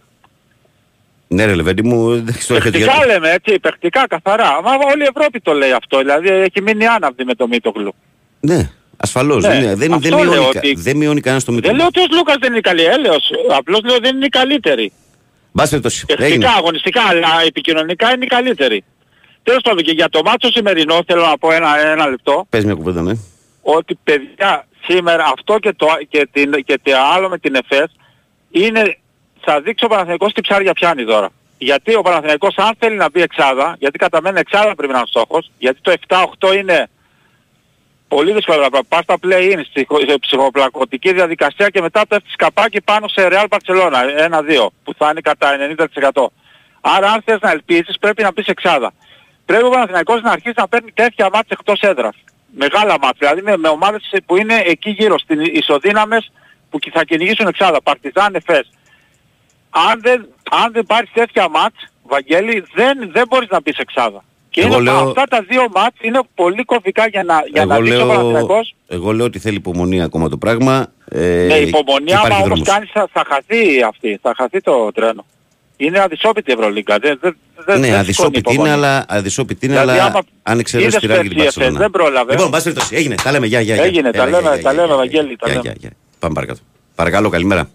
Ναι, 1.29 1.44
ρε 1.44 1.55
Λεβέντη 1.55 1.83
μου, 1.83 2.11
δεν 2.14 2.25
το 2.25 2.55
έχετε 2.55 2.70
Παιχτικά 2.70 2.92
για. 2.96 3.07
λέμε 3.07 3.31
έτσι, 3.31 3.59
παιχτικά 3.59 4.07
καθαρά. 4.09 4.62
Μα 4.62 4.70
όλη 4.92 5.03
η 5.03 5.09
Ευρώπη 5.16 5.40
το 5.40 5.53
λέει 5.53 5.72
αυτό, 5.72 5.99
δηλαδή 5.99 6.29
έχει 6.29 6.62
μείνει 6.62 6.87
άναυδη 6.87 7.25
με 7.25 7.35
το 7.35 7.46
Μίτογλου. 7.49 7.94
Ναι, 8.40 8.70
ασφαλώς. 8.96 9.44
Ναι, 9.44 9.49
Δεν, 9.61 9.77
δεν, 9.77 9.92
αυτό 9.92 10.09
δεν 10.09 10.18
λέω 10.18 10.31
μειώνει, 10.33 10.53
κα- 10.53 10.59
ότι- 10.59 10.75
δεν 10.75 10.96
μειώνει 10.96 11.20
κανένας 11.20 11.44
το 11.44 11.53
Δεν 11.53 11.61
μήτρο. 11.61 11.77
λέω 11.77 11.87
ότι 11.87 12.01
ο 12.01 12.07
Λούκας 12.16 12.37
δεν 12.40 12.51
είναι 12.53 12.61
καλή, 12.61 12.85
έλεος. 12.85 13.31
Απλώς 13.59 13.81
λέω 13.85 13.99
δεν 13.99 14.16
είναι 14.16 14.25
η 14.25 14.29
καλύτερη. 14.29 14.92
Μπας 15.53 15.68
περιπτώσει. 15.68 16.05
Έγινε. 16.09 16.29
Τεχνικά, 16.29 16.51
αγωνιστικά, 16.51 17.01
αλλά 17.09 17.29
επικοινωνικά 17.46 18.12
είναι 18.14 18.25
η 18.25 18.29
καλύτερη. 18.29 18.85
Τέλος 19.42 19.61
πάντων 19.62 19.83
και 19.83 19.92
για 19.92 20.09
το 20.09 20.20
μάτσο 20.25 20.51
σημερινό 20.51 21.01
θέλω 21.07 21.22
να 21.27 21.38
πω 21.38 21.53
ένα, 21.53 21.90
ένα 21.90 22.09
λεπτό 22.09 22.46
Πες 22.51 22.64
μια 22.64 22.75
κουβέντα, 22.75 23.03
ναι. 23.03 23.12
Ότι 23.75 23.99
παιδιά 24.05 24.67
σήμερα 24.85 25.25
αυτό 25.25 25.59
και 25.59 25.73
το, 25.73 25.87
και 26.09 26.29
την, 26.33 26.53
και 26.65 26.81
το 26.83 26.93
άλλο 27.15 27.29
με 27.29 27.39
την 27.39 27.55
ΕΦΕΣ 27.55 27.97
είναι 28.51 28.99
θα 29.41 29.61
δείξει 29.61 29.85
ο 29.85 29.89
Παναθηναϊκός 29.89 30.33
τι 30.33 30.41
ψάρια 30.41 30.73
πιάνει 30.73 31.05
τώρα. 31.05 31.29
Γιατί 31.59 31.95
ο 31.95 32.03
Παναθηναϊκός 32.03 32.55
αν 32.57 32.75
θέλει 32.79 32.97
να 32.97 33.11
μπει 33.11 33.23
εξάδα, 33.23 33.77
γιατί 33.79 33.99
κατά 33.99 34.21
μένα 34.21 34.39
εξάδα 34.39 34.75
πρέπει 34.75 34.93
να 34.93 34.99
είναι 34.99 35.09
ο 35.15 35.21
στόχος, 35.21 35.51
γιατί 35.59 35.81
το 35.81 35.95
7-8 36.39 36.57
είναι 36.57 36.89
πολύ 38.09 38.33
δύσκολο 38.33 38.61
να 38.61 38.85
πας 38.89 39.03
στα 39.03 39.15
play-in, 39.23 39.61
στη 39.71 39.87
σε 40.09 40.19
ψυχοπλακωτική 40.21 41.13
διαδικασία 41.13 41.69
και 41.69 41.81
μετά 41.81 42.07
πέφτεις 42.07 42.37
καπάκι 42.37 42.81
πάνω 42.81 43.09
σε 43.09 43.29
Real 43.31 43.47
Barcelona, 43.49 43.99
1-2, 44.31 44.67
που 44.85 44.95
θα 44.99 45.11
είναι 45.11 45.21
κατά 45.21 45.57
90%. 46.13 46.27
Άρα 46.81 47.11
αν 47.11 47.23
θες 47.25 47.39
να 47.41 47.51
ελπίσεις 47.51 47.99
πρέπει 47.99 48.23
να 48.23 48.33
μπεις 48.33 48.47
εξάδα. 48.47 48.93
Πρέπει 49.45 49.65
ο 49.65 49.69
Παναθηναϊκός 49.71 50.23
να 50.23 50.31
αρχίσει 50.31 50.55
να 50.57 50.69
παίρνει 50.69 50.93
τέτοια 50.93 51.25
μάτια 51.25 51.57
εκτός 51.61 51.81
έδρας. 51.81 52.17
Μεγάλα 52.51 52.97
μάτια, 53.03 53.29
δηλαδή 53.35 53.43
με, 53.43 53.57
με 53.57 53.69
ομάδες 53.69 54.11
που 54.27 54.37
είναι 54.37 54.63
εκεί 54.65 54.91
γύρω, 54.91 55.19
στην 55.19 55.41
ισοδύναμες 55.41 56.33
που 56.71 56.79
θα 56.93 57.05
κυνηγήσουν 57.05 57.47
εξάδα. 57.47 57.83
Παρτιζάν, 57.83 58.35
Εφές. 58.35 58.71
Αν 59.71 60.01
δεν, 60.01 60.27
αν 60.51 60.73
δεν 60.73 60.87
πάρεις 60.87 61.11
τέτοια 61.13 61.49
μάτς, 61.49 61.89
Βαγγέλη, 62.03 62.65
δεν, 62.75 63.11
δεν 63.13 63.25
μπορείς 63.29 63.49
να 63.49 63.61
μπεις 63.61 63.77
εξάδα. 63.79 64.25
Και 64.51 64.61
Εγώ 64.61 64.73
είναι, 64.75 64.83
λέω- 64.83 65.09
αυτά 65.09 65.23
τα 65.25 65.43
δύο 65.49 65.67
μάτς 65.75 65.97
είναι 66.01 66.21
πολύ 66.35 66.65
κομβικά 66.65 67.07
για 67.09 67.23
να, 67.25 67.43
για 67.53 67.65
να 67.65 67.75
Εγώ 67.75 67.83
δείξει 67.85 68.01
ο 68.01 68.05
λέω, 68.05 68.15
Παναθηναϊκός. 68.15 68.75
εγώ 68.89 69.13
λέω 69.13 69.27
ότι 69.27 69.39
θέλει 69.39 69.57
υπομονή 69.57 70.03
ακόμα 70.03 70.29
το 70.29 70.37
πράγμα. 70.37 70.93
Ε, 71.11 71.19
Ναι, 71.49 71.55
και 71.59 71.61
υπομονή, 71.61 72.13
άμα 72.13 72.21
υπάρχει 72.27 72.33
όμως 72.43 72.49
δρόμος. 72.49 72.69
κάνεις 72.69 72.91
θα, 72.93 73.09
θα 73.13 73.25
χαθεί 73.29 73.83
αυτή, 73.83 74.19
θα 74.23 74.35
χαθεί 74.37 74.61
το 74.61 74.93
τρένο. 74.93 75.27
Είναι 75.77 76.01
αδυσόπιτη 76.01 76.51
η 76.51 76.55
Ευρωλίγκα. 76.55 76.99
Δεν, 76.99 77.19
δεν, 77.21 77.37
δεν, 77.67 77.81
Ναι, 77.81 77.87
δεν 77.89 77.99
αδυσόπιτη 77.99 78.37
σηκώνει 78.37 78.57
είναι, 78.57 78.69
υπομονή. 78.69 78.71
αλλά, 78.87 79.05
αδυσόπιτη 79.09 79.67
είναι, 79.67 79.79
Δηλαδή, 79.81 79.99
αλλά 79.99 80.05
άμα 80.09 80.23
αν 80.43 80.59
εξαιρέσει 80.59 80.89
είδες 80.89 81.01
τη 81.01 81.07
Ράγη 81.07 81.29
την 81.29 81.37
πέρσι 81.37 81.43
η 81.43 81.47
ΕΦΕΣ, 81.47 81.55
Παρσελόνα. 81.55 81.79
δεν 81.81 81.91
πρόλαβες. 81.91 82.35
Λοιπόν, 82.35 82.51
πάση 82.51 82.62
περιπτώσει, 82.65 82.95
έγινε. 82.97 83.15
Τα 83.23 83.31
λέμε. 83.33 83.47
Γεια, 83.47 83.61
γεια, 83.61 83.75
γεια. 83.75 83.85
Έγινε, 83.85 84.11
τα 84.11 84.23
Έλα, 84.23 84.31
λέμε, 84.31 84.55
γεια, 84.55 84.62
τα 84.62 84.73
γεια, 84.73 84.73
λέμε, 84.73 84.87
γεια, 84.87 84.97
Βαγγέλη, 84.97 85.37
τα 85.37 85.47
γεια, 85.47 85.55
λέμε. 85.57 85.61
γεια, 85.62 85.75
γεια. 85.81 85.91
Πάμε 86.19 86.35
παρακάτω. 86.35 86.61
Παρακαλώ, 86.95 87.29
καλημέρα. 87.29 87.71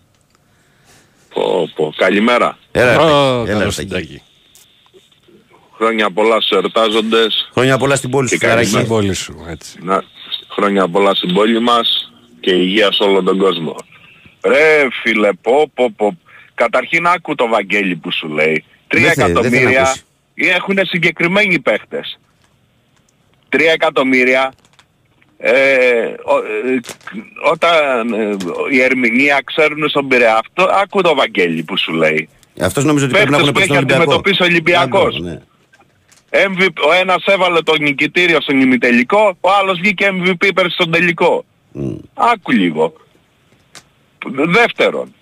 Πω, 1.33 1.69
πω. 1.75 1.93
Καλημέρα. 1.97 2.57
Έλα, 2.71 2.99
Ω, 2.99 3.43
Έλα, 3.47 3.59
καλώς 3.59 3.77
Έλα, 3.77 3.87
την 3.87 3.89
Τάκη. 3.89 4.21
Χρόνια 5.77 6.11
πολλά 6.11 6.41
στους 6.41 6.49
εορτάζοντες. 6.51 7.49
Χρόνια 7.53 7.77
πολλά 7.77 7.95
στην 7.95 8.09
πόλη 8.09 8.27
σου, 8.27 8.33
Και 8.33 8.39
Φιλαράκη. 8.39 8.67
Στην 8.67 8.79
καλημέρα. 8.79 9.01
πόλη 9.01 9.15
σου, 9.15 9.45
έτσι. 9.49 9.77
Να, 9.81 10.03
χρόνια 10.49 10.87
πολλά 10.87 11.13
στην 11.15 11.33
πόλη 11.33 11.59
μας 11.61 12.11
και 12.39 12.51
υγεία 12.51 12.91
σε 12.91 13.03
όλο 13.03 13.23
τον 13.23 13.37
κόσμο. 13.37 13.75
Ρε 14.45 14.87
φίλε, 15.03 15.29
πω, 15.41 15.71
πω, 15.73 15.91
πω. 15.95 16.17
Καταρχήν 16.61 17.07
άκου 17.07 17.35
το 17.35 17.47
Βαγγέλη 17.47 17.95
που 17.95 18.11
σου 18.11 18.27
λέει. 18.27 18.63
Τρία 18.87 19.13
Δεν 19.13 19.13
θε- 19.13 19.33
δεν 19.33 19.43
θέλει 19.43 19.51
να 19.53 19.59
εκατομμύρια 19.59 19.81
ακούσει. 19.81 20.03
έχουν 20.35 20.77
συγκεκριμένοι 20.81 21.59
παίχτες. 21.59 22.19
Τρία 23.49 23.71
εκατομμύρια 23.71 24.53
ε, 25.37 25.51
ο- 26.23 26.37
ε, 26.37 26.79
όταν 27.51 28.13
ε, 28.13 28.35
η 28.71 28.81
Ερμηνεία 28.81 29.41
ξέρουν 29.45 29.89
στον 29.89 30.07
Πειραιά 30.07 30.37
αυτό, 30.37 30.63
άκου 30.73 31.01
το 31.01 31.15
Βαγγέλη 31.15 31.63
που 31.63 31.77
σου 31.77 31.93
λέει. 31.93 32.29
Αυτός 32.61 32.83
νομίζω 32.83 33.05
ότι 33.05 33.13
πρέπει 33.13 33.29
να 33.31 33.37
Παίχτες 33.37 33.49
έχουν 33.49 33.53
που 33.53 33.59
παίξει 33.59 33.73
έχει 33.73 33.85
τον 33.87 33.99
Ολυμπιακό. 33.99 34.01
αντιμετωπίσει 34.03 34.41
ο 34.41 34.45
Ολυμπιακός. 34.45 35.19
Ναι, 35.19 35.29
ναι. 35.31 35.39
MVP, 36.31 36.73
ο 36.89 36.93
ένας 36.93 37.23
έβαλε 37.25 37.61
το 37.61 37.75
νικητήριο 37.77 38.41
στον 38.41 38.61
ημιτελικό, 38.61 39.37
ο 39.41 39.49
άλλος 39.51 39.79
βγήκε 39.79 40.09
MVP 40.11 40.49
πέρσι 40.55 40.71
στον 40.73 40.91
τελικό. 40.91 41.45
Μμ. 41.71 41.95
Άκου 42.13 42.51
λίγο. 42.51 42.93
Δεύτερον, 44.47 45.13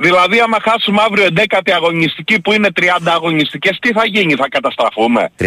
δηλαδή 0.00 0.40
άμα 0.40 0.58
χάσουμε 0.62 1.02
αύριο 1.02 1.26
11η 1.34 1.70
αγωνιστική 1.74 2.40
που 2.40 2.52
είναι 2.52 2.68
30 2.80 2.84
αγωνιστικές, 3.04 3.78
τι 3.80 3.92
θα 3.92 4.06
γίνει, 4.06 4.34
θα 4.34 4.48
καταστραφούμε; 4.48 5.30
34. 5.38 5.42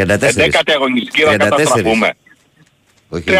11η 0.46 0.72
αγωνιστική 0.76 1.22
θα 1.22 1.34
34. 1.34 1.38
καταστραφούμε. 1.38 2.14
Όχι, 3.10 3.24
30, 3.28 3.32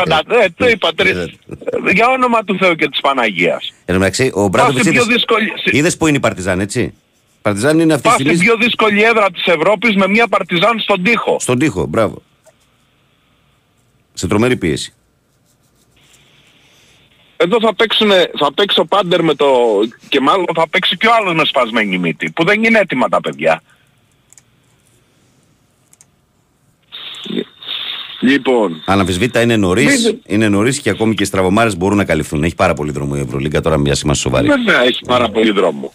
ε, 0.44 0.46
το 0.58 0.68
είπα, 0.68 0.94
τρι- 0.96 1.14
30. 1.14 1.92
για 1.94 2.08
όνομα 2.08 2.44
του 2.44 2.58
Θεού 2.58 2.76
και 2.76 2.90
της 2.90 3.00
Παναγίας. 3.02 3.74
Εν 3.86 3.94
τω 3.94 4.00
μεταξύ, 4.00 4.28
ο 4.34 4.36
Πάω 4.40 4.50
Μπράντοβιτς 4.50 4.82
στην 4.82 4.92
πιο 4.94 5.02
είδες, 5.04 5.16
δύσκολη... 5.16 5.52
είδες 5.66 5.98
που 5.98 6.08
είναι 6.08 6.18
η 6.18 6.20
Παρτιζάν, 6.20 6.60
έτσι; 6.60 6.82
Η 6.82 6.94
Παρτιζάν 7.42 7.80
είναι 7.80 7.94
αυτή 7.94 8.04
τη 8.04 8.10
Πάω 8.10 8.20
στην 8.20 8.36
στιγμή 8.36 8.56
πιο 8.58 8.66
δύσκολη 8.66 9.04
έδρα 9.04 9.32
της 9.32 9.46
Ευρώπης 9.46 9.96
με 9.96 10.08
μια 10.08 10.28
παρτιζάν 10.28 10.80
στον 10.80 11.04
τοίχο. 11.04 11.38
στον 11.40 11.60
τοίχο. 11.60 11.86
Μπράβο. 11.86 12.22
Σε 14.14 14.28
τρομερή 14.28 14.56
πίεση. 14.58 14.94
Εδώ 17.38 17.58
θα, 17.62 17.76
παίξουνε, 17.76 18.32
θα 18.38 18.54
παίξει 18.54 18.80
ο 18.80 18.86
Πάντερ 18.86 19.24
με 19.24 19.36
το... 19.36 19.48
και 20.10 20.20
μάλλον 20.20 20.46
θα 20.56 20.70
παίξει 20.70 20.98
και 20.98 21.08
ο 21.08 21.12
άλλος 21.14 21.34
με 21.34 21.46
σπασμένη 21.46 21.98
μύτη. 21.98 22.32
Που 22.32 22.44
δεν 22.46 22.64
είναι 22.64 22.80
έτοιμα 22.80 23.10
τα 23.10 23.22
παιδιά. 23.22 23.62
Λοιπόν, 28.20 28.82
Αναμφισβήτητα 28.86 29.42
είναι 29.42 29.58
νωρίς. 29.58 30.06
Μην- 30.06 30.22
Είναι 30.26 30.50
νωρίς 30.50 30.80
και 30.82 30.90
ακόμη 30.90 31.14
και 31.16 31.24
οι 31.24 31.26
στραβομάρε 31.26 31.70
μπορούν 31.78 31.98
να 31.98 32.06
καλυφθούν. 32.06 32.44
Έχει 32.44 32.56
πάρα 32.56 32.74
πολύ 32.74 32.92
δρόμο 32.92 33.14
η 33.18 33.20
Ευρωλίγκα 33.20 33.62
τώρα, 33.62 33.78
μια 33.78 33.96
σημασία 33.96 34.22
σοβαρή. 34.24 34.48
βέβαια 34.48 34.82
έχει 34.84 35.00
πάρα 35.08 35.30
πολύ 35.30 35.52
δρόμο. 35.52 35.94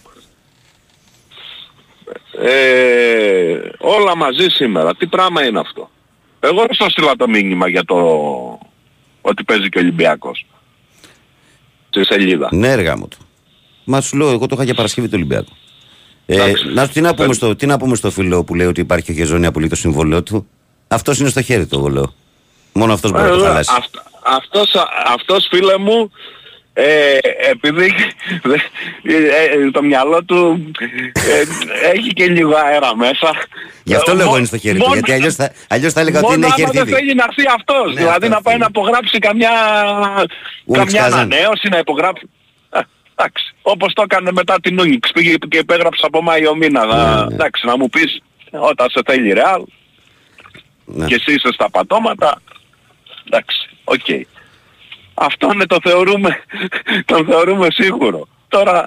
Ε, 2.41 3.59
όλα 3.79 4.17
μαζί 4.17 4.49
σήμερα. 4.49 4.95
Τι 4.97 5.07
πράγμα 5.07 5.45
είναι 5.47 5.59
αυτό. 5.61 5.91
Εγώ 6.41 6.59
δεν 6.61 6.75
σας 6.75 6.93
στείλα 6.93 7.17
το 7.17 7.29
μήνυμα 7.29 7.69
για 7.69 7.85
το 7.85 7.97
ότι 9.21 9.45
παίζει 9.45 9.69
και 9.69 9.79
ο 9.79 9.81
Ολυμπιακός. 9.81 10.47
Στη 11.89 12.05
σελίδα. 12.05 12.49
Ναι, 12.53 12.69
έργα 12.69 12.97
μου 12.99 13.09
του. 13.09 13.17
Μα 13.85 14.01
σου 14.01 14.17
λέω, 14.17 14.29
εγώ 14.31 14.47
το 14.47 14.55
είχα 14.55 14.65
για 14.65 14.75
Παρασκευή 14.75 15.07
του 15.07 15.13
Ολυμπιακού. 15.17 15.53
Ε, 16.27 16.35
Εντάξει. 16.35 16.65
να, 16.73 16.89
τι, 16.89 17.01
να 17.01 17.15
πούμε 17.15 17.27
Δεν- 17.27 17.35
στο, 17.35 17.57
τι 17.57 17.67
να 17.67 17.79
πούμε 17.79 17.97
στο 17.97 18.11
φίλο 18.11 18.45
που 18.45 18.55
λέει 18.55 18.67
ότι 18.67 18.81
υπάρχει 18.81 19.11
ο 19.13 19.15
Χεζόνη 19.15 19.47
απολύτως 19.47 19.79
συμβολέο 19.79 20.23
του. 20.23 20.47
Αυτός 20.89 21.19
είναι 21.19 21.29
στο 21.29 21.43
χέρι 21.43 21.67
του, 21.67 21.79
εγώ 21.79 21.89
λέω. 21.89 22.15
Μόνο 22.73 22.93
αυτός 22.93 23.11
μπορεί 23.11 23.23
να 23.25 23.31
το 23.31 23.45
Ε, 23.45 23.47
χαλάσει. 23.47 23.71
αυ- 23.77 24.07
αυτός, 24.37 24.73
αυτός 25.15 25.47
φίλε 25.51 25.79
μου 25.79 26.11
ε, 26.81 27.19
επειδή 27.51 27.93
δε- 28.43 28.55
ε, 29.03 29.45
ε, 29.67 29.71
το 29.71 29.83
μυαλό 29.83 30.25
του 30.25 30.71
ε, 31.15 31.43
έχει 31.93 32.09
και 32.13 32.27
λίγο 32.27 32.55
αέρα 32.57 32.97
μέσα. 32.97 33.35
Γι' 33.85 33.95
αυτό 33.95 34.11
Ε, 34.11 34.15
λέω 34.15 34.23
εγώ 34.23 34.31
μο- 34.31 34.37
είναι 34.39 34.47
στο 34.47 34.59
χέρι 34.59 34.75
του. 34.79 34.81
μόνο- 34.83 34.95
Γιατί 34.95 35.13
αλλιώς 35.13 35.35
θα, 35.35 35.53
αλλιώς 35.69 35.93
θα 35.93 36.01
έλεγα 36.01 36.19
ότι 36.19 36.27
Μόνος 36.27 36.37
είναι 36.39 36.47
έχει 36.47 36.63
άμα 36.63 36.71
έρθει 36.75 36.79
δεν 36.79 36.87
ήδη. 36.89 36.97
θέλει 37.07 37.15
να 37.15 37.25
έρθει 37.29 37.43
αυτός. 37.57 37.87
Ναι, 37.95 38.01
δηλαδή 38.01 38.27
αυτό 38.27 38.29
να 38.29 38.43
πάει 38.43 38.55
θέλει. 38.55 38.59
να 38.59 38.67
υπογράψει 38.71 39.19
καμιά, 39.19 39.51
Ούνιξ 40.65 40.85
καμιά 40.93 41.01
Κάζαν. 41.03 41.19
ανανέωση, 41.19 41.69
να 41.69 41.79
υπογράψει. 41.79 42.29
Ε, 42.71 42.81
εντάξει. 43.17 43.55
Όπως 43.63 43.93
το 43.93 44.03
έκανε 44.03 44.33
μετά 44.33 44.55
την 44.63 44.79
Ούνιξ. 44.81 45.11
Πήγε 45.13 45.35
και 45.49 45.59
υπέγραψε 45.59 46.03
από 46.07 46.23
Μάιο 46.23 46.55
μήνα. 46.57 46.85
Να, 46.87 47.25
ναι. 47.27 47.35
εντάξει, 47.35 47.67
να 47.67 47.77
μου 47.77 47.89
πεις 47.89 48.23
όταν 48.51 48.91
σε 48.91 49.01
θέλει 49.07 49.29
η 49.29 49.33
Ρεάλ 49.33 49.63
Ναι. 50.85 51.07
και 51.07 51.15
εσύ 51.15 51.33
είσαι 51.33 51.49
στα 51.53 51.71
πατώματα. 51.71 52.41
Εντάξει, 53.27 53.69
οκ. 53.85 54.07
Αυτό 55.21 55.51
είναι 55.55 55.67
το 55.67 55.77
θεωρούμε, 55.83 56.43
το 57.05 57.25
θεωρούμε 57.25 57.67
σίγουρο. 57.71 58.29
Τώρα, 58.49 58.87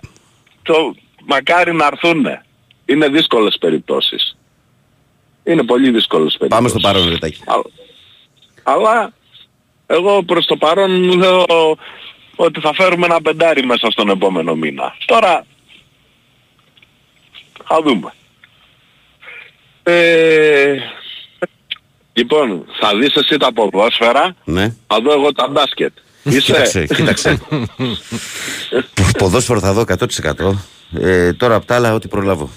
το 0.64 0.96
μακάρι 1.26 1.74
να 1.74 1.86
έρθουν. 1.86 2.26
Είναι 2.86 3.08
δύσκολες 3.08 3.58
περιπτώσεις. 3.60 4.38
Είναι 5.44 5.64
πολύ 5.64 5.90
δύσκολες 5.92 6.36
περιπτώσεις. 6.38 6.56
Πάμε 6.56 6.70
στο 6.70 6.80
παρόν, 6.80 7.10
Ρετάκη. 7.10 7.42
Α- 7.46 7.62
Αλλά 8.64 9.14
εγώ 9.88 10.24
προς 10.24 10.46
το 10.46 10.56
παρόν 10.58 11.18
λέω 11.18 11.46
ότι 12.36 12.60
θα 12.60 12.74
φέρουμε 12.74 13.06
ένα 13.06 13.22
πεντάρι 13.22 13.66
μέσα 13.66 13.92
στον 13.92 14.10
επόμενο 14.10 14.56
μήνα. 14.56 14.96
Τώρα 15.06 15.46
θα 17.68 17.82
δούμε. 17.82 18.14
Ε, 19.84 20.76
λοιπόν, 22.14 22.66
θα 22.80 22.96
δεις 22.98 23.16
εσύ 23.16 23.38
τα 23.38 23.54
ποδόσφαιρα, 23.54 24.36
Ναι. 24.44 24.76
θα 24.88 25.00
δω 25.02 25.12
εγώ 25.12 25.32
τα 25.34 25.48
μπάσκετ. 25.48 25.92
Κοίταξε, 26.30 26.82
Είσαι. 26.82 26.94
κοίταξε. 26.96 27.40
Πο- 28.94 29.12
Ποδόσφαιρο 29.18 29.60
θα 29.60 29.74
δω 29.74 29.84
100%. 29.88 30.52
Ε, 31.02 31.34
τώρα 31.34 31.56
απ' 31.56 31.66
τα 31.66 31.76
άλλα 31.76 31.94
ό,τι 31.94 32.08
προλάβω. 32.08 32.50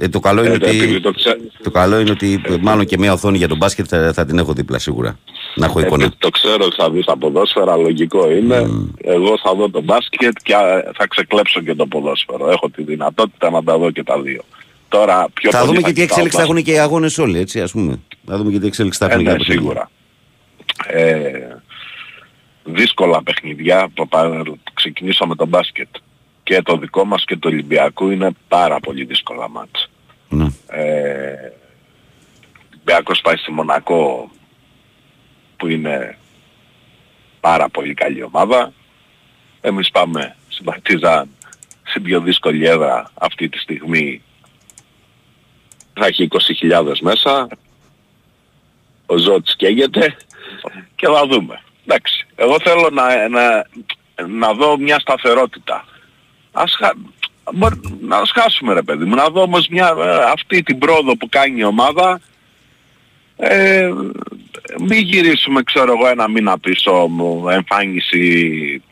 Ε, 0.00 0.08
το, 0.08 0.20
καλό 0.20 0.44
είναι 0.44 0.52
Ε, 0.60 0.68
επειδή 0.68 0.84
ότι, 0.94 1.00
το 1.00 1.12
ξέ- 1.12 1.38
το 1.62 1.70
καλό 1.70 1.98
είναι 2.00 2.10
ότι 2.10 2.40
ε, 2.48 2.54
μάλλον 2.60 2.86
και 2.86 2.98
μια 2.98 3.12
οθόνη 3.12 3.36
για 3.38 3.48
τον 3.48 3.56
μπάσκετ 3.56 3.86
θα, 3.88 4.12
θα 4.12 4.24
την 4.26 4.38
έχω 4.38 4.52
δίπλα 4.52 4.78
σίγουρα. 4.78 5.18
Να 5.54 5.66
έχω 5.66 5.80
εικόνα. 5.80 6.04
επειδή 6.04 6.16
το 6.20 6.30
ξέρω 6.30 6.64
ότι 6.64 6.74
θα 6.78 6.90
δεις 6.90 7.04
τα 7.04 7.16
ποδόσφαιρα, 7.16 7.76
λογικό 7.76 8.30
είναι. 8.30 8.56
Εγώ 9.02 9.38
θα 9.42 9.54
δω 9.54 9.70
το 9.70 9.80
μπάσκετ 9.82 10.32
και 10.42 10.54
α, 10.54 10.92
θα 10.96 11.06
ξεκλέψω 11.06 11.60
και 11.60 11.74
το 11.74 11.86
ποδόσφαιρο. 11.86 12.50
Έχω 12.50 12.70
τη 12.70 12.82
δυνατότητα 12.82 13.50
να 13.50 13.62
τα 13.64 13.78
δω 13.78 13.90
και 13.90 14.02
τα 14.02 14.20
δύο. 14.20 14.42
Τώρα 14.88 15.26
πιο 15.34 15.50
Θα 15.50 15.58
πολύ 15.58 15.68
δούμε 15.70 15.80
και 15.80 15.92
τι 15.92 15.92
κοιτάω 15.92 16.04
εξέλιξη 16.04 16.36
θα 16.36 16.42
μπάσκετ. 16.42 16.56
έχουν 16.56 16.62
και 16.72 16.72
οι 16.72 16.78
αγώνες 16.78 17.18
όλοι, 17.18 17.38
έτσι 17.38 17.60
ας 17.60 17.70
πούμε. 17.72 18.00
Θα 18.26 18.36
δούμε 18.36 18.50
και 18.52 18.58
τι 18.58 18.66
εξέλιξη 18.66 18.98
θα 18.98 19.04
Ε, 19.06 19.08
έχουν 19.12 19.24
και 19.24 19.30
ναι, 19.30 19.36
τα 19.38 19.44
παιχνίδια. 19.44 19.62
σίγουρα. 19.62 19.90
Ε, 20.86 21.20
δύσκολα 22.72 23.22
παιχνιδιά 23.22 23.88
που 23.94 24.08
πα- 24.08 24.42
ξεκινήσω 24.74 25.26
με 25.26 25.34
το 25.34 25.46
μπάσκετ. 25.46 25.88
Και 26.42 26.62
το 26.62 26.76
δικό 26.76 27.04
μας 27.04 27.24
και 27.24 27.36
το 27.36 27.48
Ολυμπιακού 27.48 28.10
είναι 28.10 28.30
πάρα 28.48 28.80
πολύ 28.80 29.04
δύσκολα 29.04 29.48
μάτς. 29.48 29.90
Ναι. 30.28 30.46
Ε, 30.66 31.32
ο 31.32 32.70
Ολυμπιακός 32.72 33.20
πάει 33.20 33.36
στη 33.36 33.52
Μονακό 33.52 34.30
που 35.56 35.66
είναι 35.68 36.18
πάρα 37.40 37.68
πολύ 37.68 37.94
καλή 37.94 38.22
ομάδα. 38.22 38.72
Εμείς 39.60 39.90
πάμε 39.90 40.36
στην 40.48 40.64
Παρτίζαν 40.64 41.28
στην 41.82 42.02
πιο 42.02 42.20
δύσκολη 42.20 42.66
έδρα 42.66 43.10
αυτή 43.14 43.48
τη 43.48 43.58
στιγμή. 43.58 44.22
Θα 45.94 46.06
έχει 46.06 46.28
20.000 46.30 46.98
μέσα. 47.00 47.48
Ο 49.06 49.16
Ζώτης 49.16 49.56
καίγεται 49.56 50.16
και 50.96 51.06
θα 51.06 51.26
δούμε. 51.26 51.60
Εντάξει. 51.88 52.26
Εγώ 52.36 52.56
θέλω 52.60 52.88
να, 52.92 53.28
να, 53.28 53.66
να 54.28 54.52
δω 54.52 54.78
μια 54.78 54.98
σταθερότητα. 54.98 55.84
Ας, 56.52 56.74
χα- 56.78 56.94
μπορεί- 57.54 57.80
να 58.00 58.16
ας 58.16 58.30
χάσουμε 58.34 58.72
ρε 58.74 58.82
παιδί 58.82 59.04
μου. 59.04 59.14
Να 59.14 59.28
δω 59.28 59.42
όμως 59.42 59.68
μια, 59.70 59.94
ε, 59.98 60.30
αυτή 60.32 60.62
την 60.62 60.78
πρόοδο 60.78 61.16
που 61.16 61.28
κάνει 61.28 61.58
η 61.60 61.64
ομάδα. 61.64 62.20
Ε, 63.36 63.90
μην 64.88 64.98
γυρίσουμε 64.98 65.62
ξέρω 65.62 65.92
εγώ 65.98 66.08
ένα 66.08 66.28
μήνα 66.30 66.58
πίσω 66.58 66.92
μου, 66.92 67.48
εμφάνιση 67.48 68.82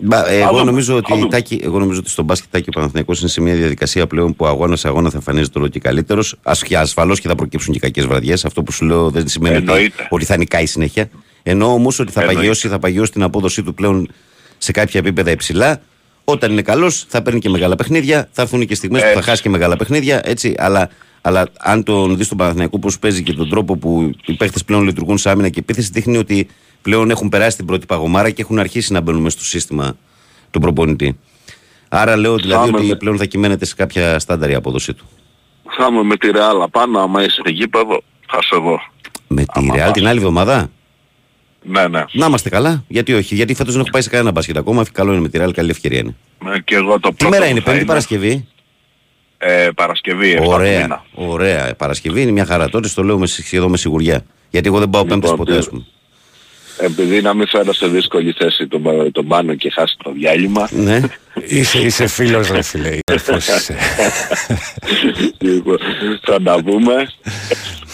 Μπα, 0.00 0.28
ε, 0.28 0.40
εγώ, 0.40 0.50
δούμε, 0.50 0.64
νομίζω 0.64 0.92
θα 0.92 0.98
ότι, 0.98 1.12
δούμε. 1.14 1.28
Τάκη, 1.28 1.60
εγώ 1.62 1.78
νομίζω 1.78 1.98
ότι 1.98 2.10
στον 2.10 2.24
μπάσκετ 2.24 2.50
Τάκη 2.50 2.68
ο 2.68 2.72
Παναθηναϊκός 2.72 3.20
είναι 3.20 3.28
σε 3.28 3.40
μια 3.40 3.54
διαδικασία 3.54 4.06
πλέον 4.06 4.36
που 4.36 4.46
αγώνας 4.46 4.80
σε 4.80 4.88
αγώνας 4.88 5.10
θα 5.12 5.16
εμφανίζεται 5.16 5.58
όλο 5.58 5.68
και 5.68 5.78
καλύτερος. 5.78 6.36
Ασφαλώς 6.42 7.20
και 7.20 7.28
θα 7.28 7.34
προκύψουν 7.34 7.72
και 7.72 7.78
κακές 7.78 8.06
βραδιές. 8.06 8.44
Αυτό 8.44 8.62
που 8.62 8.72
σου 8.72 8.84
λέω 8.84 9.10
δεν 9.10 9.28
σημαίνει 9.28 9.56
ότι, 9.56 9.64
Εννοείται. 9.66 10.06
ότι 10.10 10.24
θα 10.24 10.36
νικάει 10.36 10.66
συνέχεια. 10.66 11.10
Ενώ 11.50 11.72
όμως 11.72 11.98
ότι 11.98 12.12
θα 12.12 12.20
Εννοείται. 12.20 12.40
παγιώσει, 12.40 12.68
θα 12.68 12.78
παγιώσει 12.78 13.12
την 13.12 13.22
απόδοσή 13.22 13.62
του 13.62 13.74
πλέον 13.74 14.08
σε 14.58 14.72
κάποια 14.72 15.00
επίπεδα 15.00 15.30
υψηλά. 15.30 15.80
Όταν 16.24 16.52
είναι 16.52 16.62
καλός, 16.62 17.04
θα 17.08 17.22
παίρνει 17.22 17.40
και 17.40 17.48
μεγάλα 17.48 17.74
παιχνίδια. 17.76 18.28
Θα 18.32 18.42
έρθουν 18.42 18.66
και 18.66 18.74
στιγμές 18.74 19.00
που 19.02 19.06
θα 19.08 19.12
Έτσι. 19.12 19.28
χάσει 19.28 19.42
και 19.42 19.48
μεγάλα 19.48 19.76
παιχνίδια. 19.76 20.20
Έτσι, 20.24 20.54
αλλά, 20.58 20.88
αλλά 21.20 21.46
αν 21.58 21.82
τον 21.82 22.16
δεις 22.16 22.28
τον 22.28 22.36
Παναθηναϊκό 22.38 22.78
πώς 22.78 22.98
παίζει 22.98 23.22
και 23.22 23.32
τον 23.32 23.48
τρόπο 23.48 23.76
που 23.76 24.10
οι 24.26 24.32
παίχτες 24.36 24.64
πλέον 24.64 24.82
λειτουργούν 24.84 25.18
σε 25.18 25.30
άμυνα 25.30 25.48
και 25.48 25.58
επίθεση, 25.60 25.90
δείχνει 25.92 26.16
ότι 26.16 26.48
πλέον 26.82 27.10
έχουν 27.10 27.28
περάσει 27.28 27.56
την 27.56 27.66
πρώτη 27.66 27.86
παγωμάρα 27.86 28.30
και 28.30 28.42
έχουν 28.42 28.58
αρχίσει 28.58 28.92
να 28.92 29.00
μπαίνουν 29.00 29.22
μέσα 29.22 29.36
στο 29.36 29.46
σύστημα 29.46 29.96
του 30.50 30.60
προπονητή. 30.60 31.18
Άρα 31.88 32.16
λέω 32.16 32.36
δηλαδή 32.36 32.64
Πάμε 32.70 32.78
ότι 32.78 32.86
με- 32.86 32.96
πλέον 32.96 33.16
θα 33.18 33.24
κυμαίνεται 33.24 33.64
σε 33.64 33.74
κάποια 33.74 34.18
στάνταρ 34.18 34.50
η 34.50 34.54
απόδοσή 34.54 34.94
του. 34.94 35.04
θα 35.76 35.86
είμαι 35.90 36.02
με 36.02 36.16
τη 36.16 36.30
Ρεάλ 36.30 36.56
πάνω, 36.70 36.98
άμα 37.00 37.22
είσαι 37.24 37.42
γήπεδο, 37.46 38.00
θα 38.26 38.42
σε 38.42 38.56
δω. 38.62 38.80
Με 39.28 39.40
τη 39.42 39.46
Άμα 39.54 39.74
Real 39.74 39.78
πας. 39.78 39.90
την 39.90 40.06
άλλη 40.06 40.18
εβδομάδα; 40.18 40.70
Ναι, 41.62 41.88
ναι. 41.88 42.04
Να 42.12 42.26
είμαστε 42.26 42.48
καλά. 42.48 42.84
Γιατί 42.88 43.12
όχι; 43.14 43.34
Γιατί 43.34 43.54
φέτος 43.54 43.72
δεν 43.72 43.80
έχω 43.80 43.90
πάει 43.90 44.02
σε 44.02 44.08
κανένα 44.08 44.30
μπάσκετ 44.30 44.56
ακόμα. 44.56 44.84
Καλό 44.92 45.12
είναι 45.12 45.20
με 45.20 45.28
τη 45.28 45.38
Real, 45.42 45.50
καλή 45.54 45.70
ευκαιρία 45.70 45.98
είναι. 45.98 46.16
Ε, 46.54 46.58
Και 46.60 46.74
εγώ 46.74 47.00
το 47.00 47.08
Τι 47.08 47.14
πρώτο 47.14 47.30
μέρα 47.30 47.44
μου 47.44 47.50
είναι, 47.50 47.60
θα 47.60 47.70
Πέμπτη 47.70 47.84
Παρασκευή; 47.84 48.46
Ε, 49.38 49.68
Παρασκευή, 49.74 50.32
7 50.38 50.42
του 50.42 50.50
Ωραία. 50.50 50.80
μήνα. 50.80 51.04
Ωραία. 51.14 51.74
Παρασκευή 51.76 52.22
είναι 52.22 52.30
μια 52.30 52.44
χαρά. 52.44 52.68
Τότε 52.68 52.88
το 52.94 53.02
λέω 53.02 53.18
με, 53.18 53.26
σχεδόν 53.26 53.70
με 53.70 53.76
σιγουριά. 53.76 54.24
Γιατί 54.50 54.68
εγώ 54.68 54.78
δεν 54.78 54.90
πάω 54.90 55.02
Λοιπόν, 55.02 55.20
Πέμπτης 55.20 55.36
ποτέ, 55.38 55.52
τι- 55.52 55.58
ας 55.58 55.68
πούμε. 55.68 55.86
Επειδή 56.80 57.20
να 57.22 57.34
μην 57.34 57.48
φέρω 57.48 57.72
σε 57.72 57.86
δύσκολη 57.86 58.32
θέση 58.38 58.66
τον, 58.66 58.82
τον 59.12 59.26
πάνω 59.26 59.54
και 59.54 59.70
χάσει 59.70 59.96
το 60.04 60.12
διάλειμμα. 60.12 60.68
Ναι. 60.72 61.00
Είσαι, 61.48 61.78
είσαι 61.78 62.06
φίλος 62.06 62.50
ρε 62.50 62.62
φίλε. 62.62 62.98
αδερφός 63.10 63.46
είσαι. 63.48 63.76
Λοιπόν, 65.38 65.78
θα 66.22 66.42
τα 66.42 66.62
πούμε. 66.62 67.08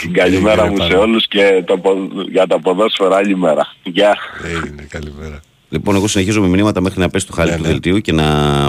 Την 0.01 0.13
καλημέρα 0.13 0.63
Έγινε, 0.65 0.71
μου 0.77 0.83
σε 0.83 0.89
πάνω. 0.89 1.01
όλους 1.03 1.27
και 1.29 1.63
το, 1.67 1.79
πο- 1.79 2.09
για 2.31 2.47
τα 2.47 2.61
ποδόσφαιρα 2.61 3.17
άλλη 3.17 3.37
μέρα. 3.37 3.73
Γεια. 3.83 4.17
Έγινε, 4.45 4.87
καλημέρα. 4.89 5.41
Λοιπόν, 5.69 5.95
εγώ 5.97 6.09
συνεχίζω 6.09 6.41
με 6.41 6.47
μηνύματα 6.49 6.81
μέχρι 6.81 7.01
να 7.01 7.09
πέσει 7.09 7.27
το 7.27 7.33
χάλι 7.33 7.51
Ναι, 7.51 7.57
του 7.57 7.63
ναι. 7.63 7.69
δελτίου 7.69 8.01
και 8.01 8.13
να 8.13 8.25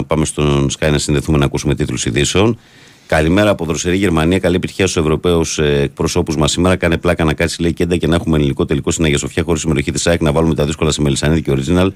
πάμε 0.07 0.25
στον 0.25 0.69
Sky 0.79 0.89
να 0.91 0.97
συνδεθούμε 0.97 1.37
να 1.37 1.45
ακούσουμε 1.45 1.75
τίτλους 1.75 2.05
ειδήσεων. 2.05 2.59
Καλημέρα 3.07 3.49
από 3.49 3.65
δροσερή 3.65 3.97
Γερμανία. 3.97 4.39
Καλή 4.39 4.55
επιτυχία 4.55 4.87
στους 4.87 5.01
Ευρωπαίους 5.01 5.59
εκπροσώπους 5.59 6.37
μας 6.37 6.51
σήμερα. 6.51 6.75
Κάνε 6.75 6.97
πλάκα 6.97 7.23
να 7.23 7.33
κάτσει 7.33 7.61
λέει 7.61 7.73
κέντα 7.73 7.97
και 7.97 8.07
να 8.07 8.15
έχουμε 8.15 8.37
ελληνικό 8.37 8.65
τελικό 8.65 8.91
στην 8.91 9.05
Αγία 9.05 9.17
Σοφιά 9.17 9.43
χωρίς 9.43 9.61
συμμετοχή 9.61 9.91
της 9.91 10.07
ΑΕΚ 10.07 10.21
να 10.21 10.31
βάλουμε 10.31 10.55
τα 10.55 10.65
δύσκολα 10.65 10.91
σε 10.91 11.01
Μελισανίδη 11.01 11.41
και 11.41 11.51
Original. 11.55 11.87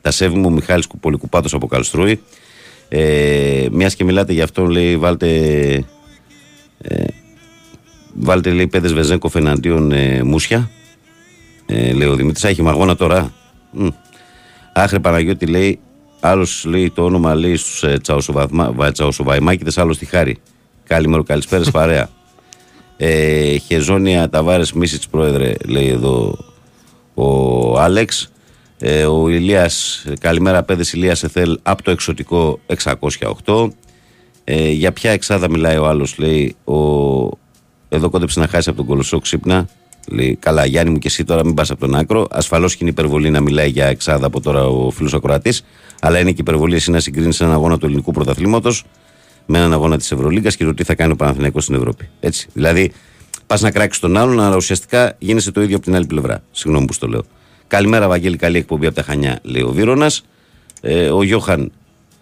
Τα 0.00 0.10
σέβη 0.10 0.38
μου, 0.38 0.52
Μιχάλης 0.52 0.86
Πολυκουπάτος 1.00 1.54
από 1.54 1.66
Καλστρούη. 1.66 2.20
Ε, 2.88 3.66
Μιας 3.72 3.94
και 3.94 4.04
μιλάτε 4.04 4.32
γι' 4.32 4.40
αυτό, 4.40 4.66
λέει, 4.66 4.96
βάλτε. 4.96 5.28
Ε, 6.78 7.04
βάλτε, 8.14 8.50
λέει, 8.50 8.66
πέντε 8.66 8.88
Βεζέγκοφ 8.88 9.34
εναντίον 9.34 9.92
ε, 9.92 10.22
Μούσια. 10.22 10.70
Ε, 11.66 11.92
λέει 11.92 12.08
ο 12.08 12.14
Δημήτρης. 12.14 12.44
Έχει 12.44 12.62
μαγώνα 12.62 12.96
τώρα. 12.96 13.32
Μμ. 13.70 13.88
Άχρη 14.72 15.00
Παναγιώτη 15.00 15.46
λέει, 15.46 15.78
άλλος 16.20 16.64
λέει 16.64 16.90
το 16.90 17.04
όνομα 17.04 17.34
λέει 17.34 17.56
στους 17.56 17.82
ε, 17.82 18.00
Τσαοσοβαϊμάκηδε, 18.92 19.70
άλλος 19.76 19.96
στη 19.96 20.04
Χάρη. 20.04 20.38
Καλημέρα, 20.88 21.22
καλησπέρα, 21.22 21.70
παρέα. 21.70 22.08
Ε, 23.00 23.56
Χεζόνια 23.56 24.28
Ταβάρες 24.28 24.72
Μίσιτς 24.72 25.08
πρόεδρε, 25.08 25.52
λέει 25.66 25.88
εδώ 25.88 26.38
ο 27.14 27.78
Άλεξ. 27.78 28.30
Ε, 28.78 29.04
ο 29.04 29.28
Ηλίας, 29.28 30.04
καλημέρα 30.20 30.62
πέδε 30.62 30.84
Ηλίας 30.92 31.22
Εθέλ 31.22 31.58
από 31.62 31.82
το 31.82 31.90
εξωτικό 31.90 32.60
608. 33.44 33.68
Ε, 34.44 34.70
για 34.70 34.92
ποια 34.92 35.10
εξάδα 35.10 35.50
μιλάει 35.50 35.76
ο 35.76 35.86
άλλος 35.86 36.18
λέει 36.18 36.56
ο... 36.64 36.74
Εδώ 37.88 38.10
κόντεψε 38.10 38.40
να 38.40 38.48
χάσει 38.48 38.68
από 38.68 38.78
τον 38.78 38.86
Κολοσσό 38.86 39.18
ξύπνα 39.18 39.68
Λέει, 40.10 40.36
καλά, 40.40 40.64
Γιάννη 40.64 40.92
μου 40.92 40.98
και 40.98 41.08
εσύ 41.08 41.24
τώρα 41.24 41.44
μην 41.44 41.54
πας 41.54 41.70
από 41.70 41.80
τον 41.80 41.94
άκρο. 41.94 42.26
Ασφαλώς 42.30 42.72
και 42.72 42.78
είναι 42.80 42.90
υπερβολή 42.90 43.30
να 43.30 43.40
μιλάει 43.40 43.68
για 43.68 43.86
εξάδα 43.86 44.26
από 44.26 44.40
τώρα 44.40 44.66
ο 44.66 44.90
φίλος 44.90 45.14
Ακροατή. 45.14 45.54
Αλλά 46.00 46.18
είναι 46.18 46.32
και 46.32 46.40
υπερβολή 46.40 46.74
εσύ 46.74 46.90
να 46.90 47.00
συγκρίνεις 47.00 47.40
έναν 47.40 47.52
αγώνα 47.52 47.78
του 47.78 47.86
ελληνικού 47.86 48.12
πρωταθλήματος 48.12 48.84
με 49.50 49.58
έναν 49.58 49.72
αγώνα 49.72 49.96
της 49.96 50.12
Ευρωλίγκας 50.12 50.56
και 50.56 50.64
το 50.64 50.74
τι 50.74 50.84
θα 50.84 50.94
κάνει 50.94 51.12
ο 51.12 51.16
Παναθηναϊκός 51.16 51.62
στην 51.62 51.74
Ευρώπη. 51.74 52.08
Έτσι. 52.20 52.48
Δηλαδή, 52.52 52.92
πας 53.46 53.60
να 53.60 53.70
κράξεις 53.70 54.00
τον 54.00 54.16
άλλον, 54.16 54.40
αλλά 54.40 54.56
ουσιαστικά 54.56 55.16
γίνεσαι 55.18 55.52
το 55.52 55.62
ίδιο 55.62 55.76
από 55.76 55.84
την 55.84 55.94
άλλη 55.94 56.06
πλευρά. 56.06 56.42
Συγγνώμη 56.50 56.86
που 56.86 56.92
στο 56.92 57.06
λέω. 57.06 57.24
Καλημέρα, 57.66 58.08
Βαγγέλη, 58.08 58.36
καλή 58.36 58.58
εκπομπή 58.58 58.86
από 58.86 58.94
τα 58.94 59.02
Χανιά, 59.02 59.38
λέει 59.42 59.62
ο 59.62 59.70
Βίρονας. 59.70 60.24
Ε, 60.80 61.10
ο 61.10 61.22
Γιώχαν 61.22 61.72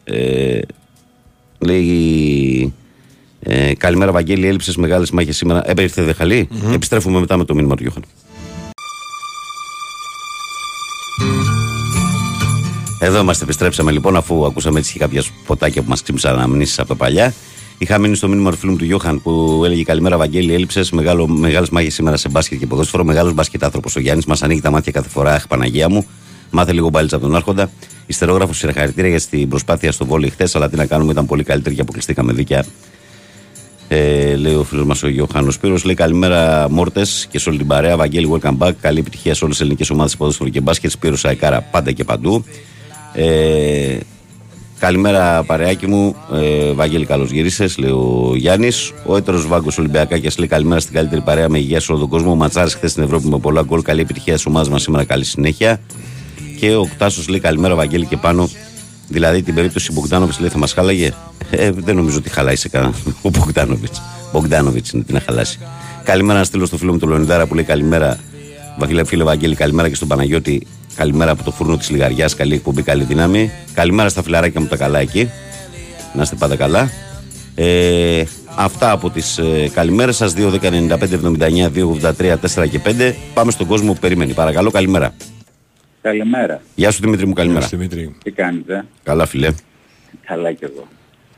ε, 0.04 0.60
λέει. 1.58 2.74
Ε, 3.40 3.74
καλημέρα, 3.74 4.12
Βαγγέλη. 4.12 4.46
Έλειψες 4.46 4.76
μεγάλες 4.76 5.10
μάχες 5.10 5.36
σήμερα. 5.36 5.70
Έπαιρθε 5.70 6.02
δε 6.02 6.12
χαλή. 6.12 6.48
Επιστρέφουμε 6.72 7.20
μετά 7.20 7.36
με 7.36 7.44
το 7.44 7.54
μήνυμα 7.54 7.76
του 7.76 7.82
Γιώχαν. 7.82 8.02
Εδώ 13.06 13.20
είμαστε, 13.20 13.44
επιστρέψαμε 13.44 13.90
λοιπόν, 13.92 14.16
αφού 14.16 14.46
ακούσαμε 14.46 14.78
έτσι 14.78 14.92
και 14.92 14.98
κάποια 14.98 15.22
ποτάκια 15.46 15.82
που 15.82 15.88
μας 15.88 16.02
ξύμισαν 16.02 16.34
αναμνήσεις 16.34 16.78
από 16.78 16.88
τα 16.88 16.94
παλιά. 16.94 17.34
Είχα 17.78 17.98
μείνει 17.98 18.16
στο 18.16 18.28
μήνυμα 18.28 18.50
του 18.50 18.56
φίλου 18.56 18.72
μου 18.72 18.78
του 18.78 18.84
Γιώχαν 18.84 19.22
που 19.22 19.62
έλεγε 19.64 19.82
Καλημέρα, 19.82 20.16
Βαγγέλη. 20.16 20.54
Έλειψες 20.54 20.90
μεγάλες 20.90 21.68
μάχες 21.70 21.94
σήμερα 21.94 22.16
σε 22.16 22.28
μπάσκετ 22.28 22.58
και 22.58 22.66
ποδόσφαιρο. 22.66 23.04
Μεγάλος 23.04 23.34
μπάσκετ 23.34 23.64
άνθρωπος 23.64 23.96
ο 23.96 24.00
Γιάννης. 24.00 24.24
Μας 24.24 24.42
ανοίγει 24.42 24.60
τα 24.60 24.70
μάτια 24.70 24.92
κάθε 24.92 25.08
φορά. 25.08 25.32
Αχ, 25.32 25.46
Παναγία 25.46 25.88
μου. 25.88 26.06
Μάθε 26.50 26.72
λίγο 26.72 26.88
μπάλιτσα 26.88 27.16
από 27.16 27.24
τον 27.24 27.36
Άρχοντα. 27.36 27.70
Ιστερόγραφος 28.06 28.58
συγχαρητήρια 28.58 29.10
για 29.10 29.20
την 29.30 29.48
προσπάθεια 29.48 29.92
στο 29.92 30.06
βόλιο 30.06 30.28
χτε, 30.28 30.48
αλλά 30.52 30.68
τι 30.68 30.76
να 30.76 30.86
κάνουμε, 30.86 31.12
ήταν 31.12 31.26
πολύ 31.26 31.44
καλύτερη 31.44 31.74
και 31.74 31.80
αποκλειστήκαμε 31.80 32.32
δίκαια. 32.32 32.64
Ε, 33.88 34.36
λέει 34.36 34.54
ο 34.54 34.64
φίλος 34.64 34.86
μας 34.86 35.02
ο 35.02 35.08
Γιώχανος 35.08 35.54
Σπύρος. 35.54 35.84
Λέει 35.84 35.94
καλημέρα 35.94 36.66
Μόρτες 36.70 37.26
και 37.30 37.38
σε 37.38 37.48
όλη 37.48 37.58
την 37.58 37.66
παρέα. 37.66 37.96
Βαγγέλη, 37.96 38.30
welcome 38.32 38.58
back. 38.58 38.72
Καλή 38.80 38.98
επιτυχία 38.98 39.34
σε 39.34 39.44
όλες 39.44 39.56
τις 39.56 39.64
ελληνικές 39.64 39.90
ομάδες 39.90 40.16
ποδόσφαιρο 40.16 40.48
και 40.48 40.60
μπάσκετ. 40.60 40.90
Σπύρος 40.90 41.20
Σαϊκάρα 41.20 41.60
πάντα 41.60 41.92
και 41.92 42.04
παντού. 42.04 42.44
Ε, 43.18 43.98
καλημέρα 44.79 45.42
παρεάκι 45.42 45.87
μου. 45.87 46.16
Ε, 46.33 46.72
Βαγγέλη, 46.72 47.07
καλώς 47.07 47.31
γύρισες, 47.31 47.79
λέει 47.79 47.90
ο 47.90 48.33
Γιάννης. 48.35 48.92
Ο 49.07 49.16
έτερος 49.16 49.46
Βάγκος 49.46 49.79
Ολυμπιακάκια 49.79 50.31
λέει 50.38 50.48
καλημέρα 50.48 50.81
στην 50.81 50.94
καλύτερη 50.94 51.20
παρέα 51.20 51.48
με 51.48 51.59
υγεία 51.59 51.81
σε 51.81 51.92
όλο 51.92 52.00
τον 52.00 52.09
κόσμο. 52.09 52.31
Ο 52.31 52.35
Ματσάρης 52.35 52.74
χθες 52.74 52.90
στην 52.90 53.02
Ευρώπη 53.02 53.29
με 53.29 53.38
πολλά 53.38 53.62
γκολ. 53.62 53.83
Καλή 53.83 54.00
επιτυχία 54.00 54.38
στι 54.38 54.48
ομάδε 54.48 54.70
μας 54.70 54.83
σήμερα. 54.83 55.05
Καλή 55.05 55.24
συνέχεια. 55.24 55.81
Και 56.61 56.74
ο 56.74 56.88
Κτάσος 56.94 57.29
λέει 57.29 57.40
καλημέρα, 57.40 57.74
Βαγγέλη 57.74 58.07
και 58.07 58.16
πάνω. 58.16 58.48
Δηλαδή 59.09 59.42
την 59.42 59.55
περίπτωση 59.55 59.92
Μπογκδάνοβιτς 59.92 60.40
λέει 60.40 60.48
θα 60.48 60.59
μας 60.59 60.72
χάλαγε; 60.72 61.12
Ε, 61.50 61.70
δεν 61.70 61.96
νομίζω 61.96 62.16
ότι 62.16 62.31
χαλάει 62.31 62.57
σε 62.57 62.68
κανένα. 62.68 62.94
Ο 63.22 63.29
Μπογκδάνοβιτς. 63.29 64.02
Μπογκδάνοβιτς 64.33 64.90
είναι 64.90 65.02
τι 65.02 65.12
να 65.12 65.20
χαλάσει. 65.20 65.59
Καλημέρα 66.05 66.38
να 66.38 66.44
στείλω 66.44 66.66
στο 66.66 66.76
φίλο 66.76 66.92
μου 66.92 66.98
τον 66.98 67.09
Λεωνιδάρα 67.09 67.46
που 67.46 67.55
λέει 67.55 67.64
καλημέρα. 67.64 68.18
Βαγγέλη, 68.79 69.05
φίλε 69.05 69.24
Βαγγέλη, 69.24 69.55
καλημέρα 69.55 69.88
και 69.88 69.94
στον 69.94 70.09
Παναγιώτη. 70.09 70.66
Καλημέρα 70.96 71.30
από 71.30 71.42
το 71.42 71.50
φούρνο 71.50 71.76
της 71.76 71.90
Λιγαριάς. 71.90 72.35
Καλή 72.35 72.54
εκπομπή, 72.54 72.82
καλή 72.82 73.04
δύναμη. 73.04 73.50
Καλημέρα 73.74 74.09
στα 74.09 74.22
φιλαράκια 74.22 74.61
μου 74.61 74.66
τα 74.66 74.76
καλά 74.76 74.98
εκεί. 74.98 75.30
Να 76.14 76.22
είστε 76.22 76.37
πάντα 76.37 76.56
καλά. 76.56 76.90
Ε, 77.54 78.24
αυτά 78.56 78.90
από 78.90 79.11
τις 79.11 79.38
ε, 79.38 79.70
καλημέρες 79.74 80.16
σας. 80.16 80.35
2, 80.37 80.50
10, 80.50 80.70
95, 80.70 81.12
79, 81.12 81.70
2, 81.70 81.85
83, 81.85 82.37
4 82.54 82.68
και 82.68 82.80
5. 82.85 83.14
Πάμε 83.35 83.50
στον 83.50 83.66
κόσμο 83.66 83.92
που 83.92 83.98
περιμένει. 83.98 84.32
Παρακαλώ, 84.32 84.70
καλημέρα. 84.70 85.14
Καλημέρα. 86.02 86.61
Γεια 86.74 86.90
σου 86.90 87.00
Δημήτρη 87.00 87.26
μου, 87.26 87.32
καλημέρα. 87.32 87.66
Δημήτρη. 87.66 88.16
Τι 88.24 88.30
κάνετε. 88.30 88.85
Καλά, 89.02 89.26
φιλέ. 89.26 89.48
Καλά 90.26 90.52
κι 90.52 90.64
εγώ. 90.64 90.88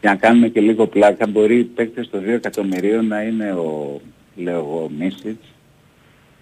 Για 0.00 0.10
να 0.10 0.16
κάνουμε 0.16 0.48
και 0.48 0.60
λίγο 0.60 0.86
πλάκα, 0.86 1.26
μπορεί 1.26 1.58
οι 1.58 1.64
παίκτες 1.64 2.10
των 2.10 2.20
2 2.20 2.28
εκατομμυρίων 2.28 3.06
να 3.06 3.22
είναι 3.22 3.52
ο, 3.52 4.00
λέω 4.36 4.58
εγώ, 4.58 4.90
Μίσιτς 4.98 5.46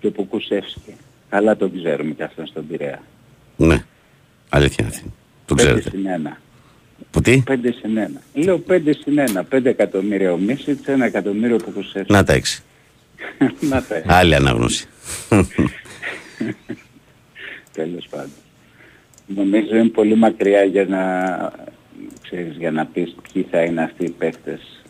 και 0.00 0.06
ο 0.06 0.10
Πουκουσεύσκη. 0.10 0.94
Καλά 1.30 1.56
το 1.56 1.70
ξέρουμε 1.70 2.12
και 2.12 2.22
αυτόν 2.22 2.46
στον 2.46 2.66
Πειραιά. 2.66 3.02
Ναι, 3.56 3.84
αλήθεια 4.48 4.76
είναι 4.84 4.88
αυτή. 4.94 5.12
Το 5.46 5.54
5 5.54 5.56
ξέρετε. 5.56 5.90
συν 5.90 6.04
1. 6.26 6.36
Που 7.10 7.20
τι, 7.20 7.42
5 7.48 7.56
συν 7.80 7.98
1. 8.34 8.42
Λέω 8.44 8.62
5 8.68 8.80
συν 8.84 9.18
1. 9.50 9.56
5 9.56 9.64
εκατομμύρια 9.64 10.32
ο 10.32 10.36
Μίσιτς, 10.36 10.88
1 10.88 11.00
εκατομμύριο 11.00 11.56
ο 11.56 11.64
Πουκουσεύσκη. 11.64 12.12
να 12.12 12.24
τα 12.24 12.32
έξι. 12.32 12.62
να 13.70 13.82
τα 13.82 13.96
έχεις. 13.96 14.10
Άλλη 14.10 14.34
ανάγνωση. 14.34 14.86
Τέλος 17.72 18.06
πάντων. 18.10 18.30
Νομίζω 19.26 19.76
είναι 19.76 19.88
πολύ 19.88 20.14
μακριά 20.14 20.62
για 20.64 20.84
να, 20.84 21.02
ξέρεις, 22.22 22.56
για 22.56 22.70
να 22.70 22.86
πεις 22.86 23.14
ποιοι 23.32 23.46
θα 23.50 23.62
είναι 23.62 23.82
αυτοί 23.82 24.04
οι 24.04 24.10
παίκτες 24.10 24.84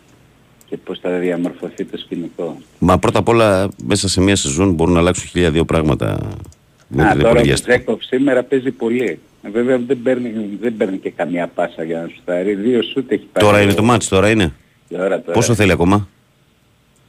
και 0.69 0.77
πώς 0.77 0.99
θα 0.99 1.11
διαμορφωθεί 1.19 1.85
το 1.85 1.99
σκηνικό. 1.99 2.57
Μα 2.79 2.99
πρώτα 2.99 3.19
απ' 3.19 3.29
όλα 3.29 3.69
μέσα 3.85 4.09
σε 4.09 4.21
μία 4.21 4.37
σεζόν 4.37 4.73
μπορούν 4.73 4.95
να 4.95 5.01
αλλάξουν 5.01 5.29
χίλια 5.29 5.51
δύο 5.51 5.65
πράγματα. 5.65 6.19
Με 6.89 7.03
Α, 7.09 7.11
την 7.13 7.21
τώρα 7.21 7.41
ο 7.41 7.43
διαστημα. 7.43 7.75
Τζέκοφ 7.77 8.05
σήμερα 8.05 8.43
παίζει 8.43 8.71
πολύ. 8.71 9.19
Ε, 9.43 9.51
Βέβαια 9.51 9.79
δεν 9.87 10.03
παίρνει, 10.03 10.33
δεν 10.61 10.77
παίρνει 10.77 10.97
και 10.99 11.11
καμία 11.11 11.47
πάσα 11.47 11.83
για 11.85 12.01
να 12.01 12.09
σου 12.09 12.15
στάρει. 12.23 12.55
Δύο 12.55 12.83
σούτ 12.83 13.13
έχει 13.13 13.27
πάρει. 13.33 13.47
Τώρα 13.47 13.61
είναι 13.63 13.73
το 13.75 13.83
μάτς, 13.83 14.09
τώρα 14.09 14.31
είναι. 14.31 14.53
Τώρα, 14.89 15.21
τώρα. 15.21 15.33
Πόσο 15.33 15.55
θέλει 15.55 15.73
ακόμα; 15.73 16.09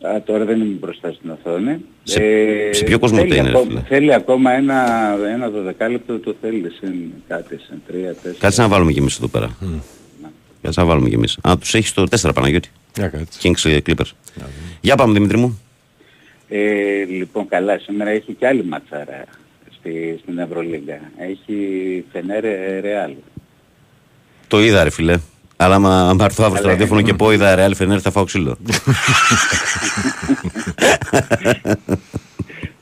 Α, 0.02 0.22
τώρα 0.26 0.46
δεν 0.46 0.62
είμαι 0.62 0.76
μπροστά 0.80 1.12
στην 1.12 1.30
οθόνη. 1.30 1.70
Ε, 1.72 1.78
Σε- 2.04 2.74
σε 2.74 2.84
ποιο 2.84 3.00
κόσμο 3.00 3.18
θέλει 3.18 3.38
είναι, 3.38 3.42
ρε 3.42 3.50
ακόμα, 3.50 3.66
φίλε; 3.70 3.82
θέλει 3.88 4.14
ακόμα 4.14 4.52
ένα, 4.52 4.86
ένα 5.34 5.50
δωδεκάλεπτο 5.50 6.20
το 6.20 6.36
θέλει. 6.42 6.72
Συν 6.80 6.94
κάτι, 7.28 7.58
συν 7.68 7.78
τρία, 7.88 8.14
τέσσερα. 8.14 8.36
Κάτσε 8.40 8.62
να 8.62 8.68
βάλουμε 8.68 8.92
κι 8.92 9.00
εμείς 9.00 9.16
εδώ 9.18 9.28
πέρα. 9.28 9.58
Κάτσε 10.62 10.80
να 10.80 10.86
βάλουμε 10.86 11.10
κι 11.10 11.16
εμείς. 11.16 11.38
Α, 11.42 11.58
τους 11.58 11.74
έχεις 11.76 11.94
το 11.94 12.04
4 12.10 12.34
Παναγιώτη. 12.34 12.70
Για 12.98 13.08
κάτσε. 13.08 13.40
Kings 13.42 13.70
ε, 13.70 13.78
Clippers. 13.86 14.12
Για 14.82 14.96
πάμε 14.96 15.14
Δημήτρη 15.14 15.38
μου. 15.38 15.62
Ε, 16.50 17.04
λοιπόν, 17.04 17.48
καλά, 17.48 17.80
σήμερα 17.80 18.10
έχει 18.10 18.34
και 18.34 18.48
άλλη 18.48 18.66
ματσάρα 18.66 19.24
στη, 19.80 20.20
στην 20.22 20.38
Ευρωλίγκα. 20.38 21.00
Έχει 21.18 22.04
Φενέρε 22.12 22.80
Ρεάλ. 22.80 23.12
Το 24.48 24.60
είδα 24.60 24.84
ρε 24.84 24.90
φίλε. 24.90 25.20
Αλλά 25.58 25.76
άμα 25.76 26.10
άμα 26.10 26.26
έρθω 26.26 26.44
αύριο 26.44 26.58
στο 26.58 26.68
Καλά. 26.68 26.72
ραδιόφωνο 26.72 27.02
και 27.02 27.14
πω 27.14 27.32
είδα 27.32 27.56
Real 27.58 27.74
Fener 27.78 28.00
θα 28.00 28.12
φάω 28.12 28.24
ξύλο. 28.24 28.58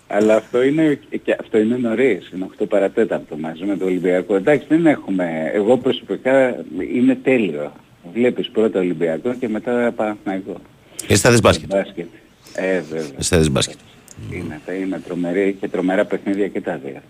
Αλλά 0.07 0.35
αυτό 0.35 0.63
είναι, 0.63 0.99
και 1.23 1.35
αυτό 1.39 1.57
είναι 1.57 1.75
νωρίς, 1.75 2.31
είναι 2.33 2.47
8 2.59 2.65
παρατέταρτο 2.69 3.37
μαζί 3.37 3.63
με 3.63 3.77
το 3.77 3.85
Ολυμπιακό. 3.85 4.35
Εντάξει, 4.35 4.65
δεν 4.69 4.85
έχουμε, 4.85 5.51
εγώ 5.53 5.77
προσωπικά 5.77 6.65
είναι 6.93 7.15
τέλειο. 7.15 7.71
Βλέπεις 8.13 8.49
πρώτα 8.49 8.79
Ολυμπιακό 8.79 9.33
και 9.33 9.49
μετά 9.49 9.91
Παναθηναϊκό. 9.95 10.55
Εσύ 11.07 11.21
θα 11.21 11.31
δεις 11.31 11.41
μπάσκετ. 11.41 11.69
Μπάσκετ. 11.69 12.07
Ε, 12.55 12.79
βέβαια. 12.79 13.11
Εσύ 13.17 13.29
θα 13.29 13.37
δεις 13.37 13.49
μπάσκετ. 13.49 13.77
Είναι, 14.31 14.61
θα 14.65 14.73
είναι 14.73 14.99
τρομερή 14.99 15.57
και 15.59 15.67
τρομερά 15.67 16.05
παιχνίδια 16.05 16.47
και 16.47 16.61
τα 16.61 16.77
δύο. 16.77 17.01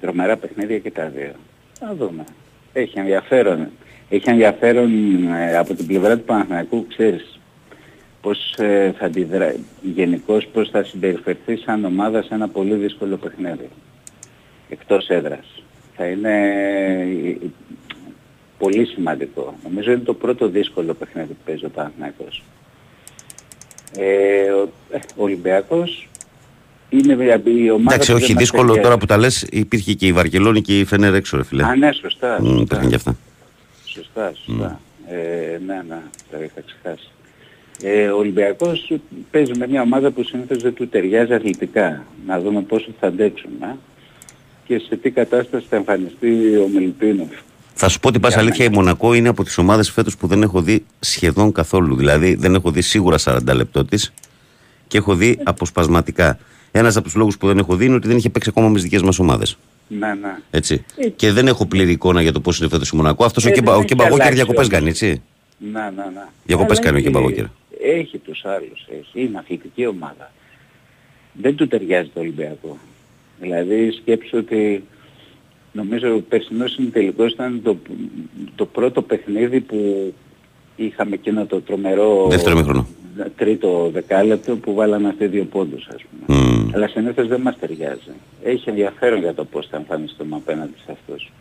Τρομερά 0.00 0.36
παιχνίδια 0.36 0.78
και 0.78 0.90
τα 0.90 1.06
δύο. 1.08 1.32
Θα 1.78 1.94
δούμε. 1.94 2.24
Έχει 2.72 2.98
ενδιαφέρον. 2.98 3.68
Έχει 4.08 4.30
ενδιαφέρον 4.30 4.90
ε, 5.32 5.56
από 5.56 5.74
την 5.74 5.86
πλευρά 5.86 6.16
του 6.16 6.24
Παναθηναϊκού, 6.24 6.86
ξέρεις, 6.86 7.40
πώς 8.20 8.54
ε, 8.58 8.94
θα 8.98 9.06
αντιδρά, 9.06 9.54
γενικώς 9.82 10.46
πώς 10.46 10.70
θα 10.70 10.84
συμπεριφερθεί 10.84 11.56
σαν 11.56 11.84
ομάδα 11.84 12.22
σε 12.22 12.34
ένα 12.34 12.48
πολύ 12.48 12.74
δύσκολο 12.74 13.16
παιχνίδι. 13.16 13.68
Εκτός 14.68 15.08
έδρας. 15.08 15.62
Θα 15.96 16.06
είναι 16.06 16.48
ε, 17.18 17.36
πολύ 18.60 18.84
σημαντικό. 18.86 19.54
Νομίζω 19.68 19.90
είναι 19.92 20.00
το 20.04 20.14
πρώτο 20.14 20.48
δύσκολο 20.48 20.94
παιχνίδι 20.94 21.28
που 21.28 21.36
παίζει 21.44 21.64
ο 21.64 21.68
Παναθηναϊκός. 21.68 22.42
Ε, 23.96 24.50
ο, 24.50 24.68
ε, 24.90 24.96
ο 25.16 25.22
Ολυμπιακός 25.22 26.08
είναι 26.88 27.16
μια- 27.16 27.40
η 27.44 27.70
ομάδα 27.70 27.94
Εντάξει, 27.94 28.10
που 28.10 28.16
όχι 28.16 28.26
δεν 28.26 28.34
μας 28.34 28.42
δύσκολο 28.42 28.62
ταιριάζει. 28.66 28.82
τώρα 28.82 28.98
που 28.98 29.06
τα 29.06 29.16
λες 29.16 29.46
υπήρχε 29.50 29.92
και 29.92 30.06
η 30.06 30.12
Βαρκελόνη 30.12 30.60
και 30.62 30.78
η 30.78 30.84
Φενέρ 30.84 31.14
έξω 31.14 31.36
ρε 31.36 31.44
φίλε. 31.44 31.64
Α, 31.64 31.76
ναι, 31.76 31.92
σωστά. 31.92 32.36
Μμ, 32.40 32.44
σωστά. 32.46 32.60
Υπήρχαν 32.62 32.88
και 32.88 32.94
αυτά. 32.94 33.16
Σωστά, 33.84 34.32
σωστά. 34.46 34.80
Ε, 35.08 35.58
ναι, 35.66 35.82
ναι, 35.88 36.00
το 36.30 36.36
είχα 36.42 36.60
ξεχάσει. 36.66 37.08
Ε, 37.82 38.06
ο 38.08 38.16
Ολυμπιακός 38.18 38.92
παίζει 39.30 39.52
με 39.58 39.66
μια 39.66 39.82
ομάδα 39.82 40.10
που 40.10 40.22
συνήθως 40.22 40.62
δεν 40.62 40.74
του 40.74 40.88
ταιριάζει 40.88 41.34
αθλητικά. 41.34 42.04
Να 42.26 42.40
δούμε 42.40 42.60
πόσο 42.62 42.88
θα 43.00 43.06
αντέξουν. 43.06 43.50
Α; 43.60 43.76
Και 44.66 44.78
σε 44.78 44.96
τι 44.96 45.10
κατάσταση 45.10 45.66
θα 45.68 45.76
εμφανιστεί 45.76 46.56
ο 46.56 46.68
Μιλουτίνοφ. 46.74 47.28
Θα 47.82 47.88
σου 47.88 48.00
πω 48.00 48.08
ότι 48.08 48.18
πας 48.20 48.32
Για 48.32 48.40
αλήθεια 48.42 48.64
η 48.64 48.68
μένα. 48.68 48.80
Μονακό 48.80 49.14
είναι 49.14 49.28
από 49.28 49.44
τις 49.44 49.58
ομάδες 49.58 49.90
φέτος 49.90 50.16
που 50.16 50.26
δεν 50.26 50.42
έχω 50.42 50.62
δει 50.62 50.84
σχεδόν 51.00 51.52
καθόλου. 51.52 51.96
Δηλαδή 51.96 52.34
δεν 52.34 52.54
έχω 52.54 52.70
δει 52.70 52.80
σίγουρα 52.80 53.16
40 53.24 53.38
λεπτό 53.54 53.84
της 53.84 54.12
και 54.86 54.98
έχω 54.98 55.14
δει 55.14 55.38
αποσπασματικά. 55.42 56.38
Ένας 56.70 56.96
από 56.96 57.04
τους 57.04 57.14
λόγους 57.14 57.38
που 57.38 57.46
δεν 57.46 57.58
έχω 57.58 57.76
δει 57.76 57.84
είναι 57.84 57.94
ότι 57.94 58.08
δεν 58.08 58.16
είχε 58.16 58.30
παίξει 58.30 58.48
ακόμα 58.48 58.68
με 58.68 58.74
τις 58.74 58.82
δικές 58.82 59.02
μας 59.02 59.18
ομάδες. 59.18 59.58
Ναι, 59.88 60.06
ναι. 60.14 60.36
Έτσι. 60.50 60.84
Και 61.16 61.32
δεν 61.32 61.46
έχω 61.46 61.66
πλήρη 61.66 61.90
εικόνα 61.90 62.22
για 62.22 62.32
το 62.32 62.40
πώς 62.40 62.58
είναι 62.58 62.68
φέτος 62.68 62.88
η 62.90 62.96
Μονακό. 62.96 63.24
Αυτός 63.24 63.44
Ε, 63.44 63.48
ο, 63.48 63.50
δεν 63.50 63.58
Κεμπα, 63.58 63.74
ο 63.74 63.78
έχει 63.78 63.84
Κεμπαγόκερ 63.86 64.20
αλλάξει 64.20 64.34
διακοπές 64.36 64.66
όμως. 64.66 64.78
κάνει, 64.78 64.88
έτσι. 64.88 65.22
Ναι, 65.72 65.80
ναι, 65.80 66.04
ναι. 66.14 66.24
Διακοπές 66.44 66.76
Αλλά 66.78 66.86
κάνει 66.86 66.96
ο 66.96 66.98
έχει- 66.98 67.06
Κεμπαγόκερ. 67.10 67.44
Έχει 67.98 68.18
τους 68.18 68.44
άλλους, 68.44 68.86
έχει. 69.00 69.24
Είναι 69.24 69.38
αθλητική 69.38 69.86
ομάδα. 69.86 70.32
Δεν 71.32 71.54
του 71.56 71.68
ταιριάζει 71.68 72.10
το 72.14 72.20
Ολυμπιακό. 72.20 72.78
Δηλαδή 73.40 73.90
σκέψου 73.90 74.38
ότι 74.38 74.84
νομίζω 75.72 76.14
ο 76.14 76.20
περσινός 76.28 76.78
τελικός 76.92 77.32
ήταν 77.32 77.60
το, 77.62 77.76
το 78.54 78.64
πρώτο 78.66 79.02
παιχνίδι 79.02 79.60
που 79.60 80.12
είχαμε 80.76 81.14
εκείνο 81.14 81.46
το 81.46 81.60
τρομερό 81.60 82.26
Δεύτερο 82.30 82.54
ημίχρονο. 82.56 82.86
τρίτο 83.36 83.90
δεκάλεπτο 83.92 84.56
που 84.56 84.74
βάλαμε 84.74 85.08
αυτοί 85.08 85.26
δύο 85.26 85.44
πόντους 85.44 85.88
ας 85.94 86.02
πούμε. 86.26 86.40
Μμ. 86.40 86.68
Αλλά 86.74 86.88
συνήθως 86.88 87.28
δεν 87.28 87.40
μας 87.40 87.58
ταιριάζει. 87.58 88.10
Έχει 88.44 88.68
ενδιαφέρον 88.68 89.18
για 89.18 89.34
το 89.34 89.44
πώς 89.44 89.66
θα 89.70 89.76
εμφανιστούμε 89.76 90.36
απέναντι 90.36 90.72
σε 90.84 90.92
αυτούς. 90.92 91.32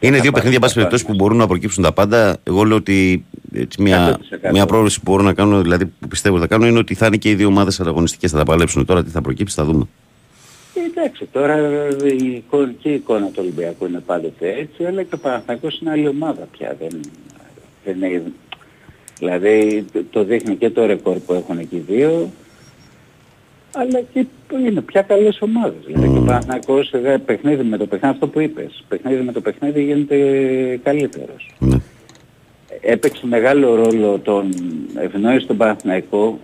Είναι 0.00 0.16
δύο 0.16 0.24
θα 0.24 0.32
παιχνίδια, 0.32 0.54
εν 0.56 0.60
πάση 0.60 0.74
πάρει 0.74 0.86
περιπτώσει, 0.86 1.04
που 1.04 1.10
μας. 1.10 1.18
μπορούν 1.18 1.36
να 1.36 1.46
προκύψουν 1.46 1.82
τα 1.82 1.92
πάντα. 1.92 2.36
Εγώ 2.42 2.64
λέω 2.64 2.76
ότι 2.76 3.24
έτσι, 3.52 3.82
μια, 3.82 4.18
100%. 4.46 4.50
μια 4.52 4.66
πρόβληση 4.66 5.00
που 5.00 5.10
μπορώ 5.10 5.22
να 5.22 5.34
κάνω, 5.34 5.62
δηλαδή 5.62 5.86
που 5.86 6.08
πιστεύω 6.08 6.34
ότι 6.34 6.44
θα 6.44 6.48
κάνω, 6.48 6.66
είναι 6.66 6.78
ότι 6.78 6.94
θα 6.94 7.06
είναι 7.06 7.16
και 7.16 7.30
οι 7.30 7.34
δύο 7.34 7.46
ομάδες 7.46 7.80
ανταγωνιστικές. 7.80 8.30
Θα 8.30 8.38
τα 8.38 8.44
παλέψουν 8.44 8.84
τώρα, 8.84 9.04
τι 9.04 9.10
θα 9.10 9.20
προκύψει, 9.20 9.54
θα 9.54 9.64
δούμε. 9.64 9.84
Ε, 10.74 10.80
Εντάξει, 11.00 11.24
τώρα 11.32 11.56
η 12.20 12.26
εικόνα, 12.34 12.72
και 12.80 12.88
η 12.88 12.94
εικόνα 12.94 13.26
του 13.26 13.34
Ολυμπιακού 13.38 13.86
είναι 13.86 14.02
πάντοτε 14.06 14.52
έτσι, 14.58 14.84
αλλά 14.84 15.02
και 15.02 15.14
ο 15.14 15.18
Παναθηναϊκός 15.18 15.80
είναι 15.80 15.90
άλλη 15.90 16.08
ομάδα 16.08 16.48
πια. 16.58 16.76
Δεν, 16.80 17.00
δεν 17.84 18.02
είναι, 18.10 18.22
δηλαδή 19.18 19.84
το- 19.92 20.04
το 20.10 20.24
δείχνει 20.24 20.56
και 20.56 20.70
το 20.70 20.86
ρεκόρ 20.86 21.16
που 21.16 21.32
έχουν 21.32 21.58
εκεί 21.58 21.76
οι 21.76 21.84
δύο, 21.88 22.30
αλλά 23.74 24.00
και 24.12 24.24
που 24.48 24.56
είναι 24.58 24.80
πια 24.80 25.02
καλές 25.02 25.40
ομάδες. 25.40 25.84
Δηλαδή 25.86 26.08
και 26.12 26.18
ο 26.18 26.22
Παναθηναϊκός 26.22 26.92
ε, 26.92 27.22
παιχνίδι 27.26 27.62
με 27.62 27.76
το 27.76 27.86
παιχνίδι, 27.86 28.14
αυτό 28.14 28.26
που 28.28 28.40
είπες, 28.40 28.84
παιχνίδι 28.88 29.22
με 29.22 29.32
το 29.32 29.40
παιχνίδι 29.40 29.82
γίνεται 29.84 30.16
καλύτερος. 30.82 31.50
Ναι. 31.58 31.76
Έπαιξε 32.80 33.26
μεγάλο 33.26 33.74
ρόλο 33.74 34.18
τον 34.18 34.48
ευνόησε 34.94 35.46
τον 35.46 35.56
Παναθηναϊκό 35.56 36.38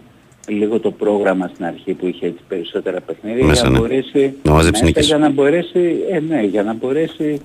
λίγο 0.48 0.80
το 0.80 0.90
πρόγραμμα 0.90 1.50
στην 1.54 1.64
αρχή 1.64 1.92
που 1.92 2.06
είχε 2.06 2.26
έτσι 2.26 2.40
περισσότερα 2.48 3.00
παιχνίδια 3.00 3.44
Μέσα, 3.44 3.60
για 3.60 3.70
να 3.70 3.70
ναι. 3.70 3.78
μπορέσει 3.78 4.34
Να 4.42 4.52
μαζέψει 4.52 4.70
μέσα 4.82 4.84
νίκες. 4.84 5.06
για 5.06 5.18
να 5.18 5.28
μπορέσει, 5.30 5.96
ε, 6.10 6.20
ναι, 6.20 6.42
για 6.42 6.62
να 6.62 6.74
μπορέσει 6.74 7.40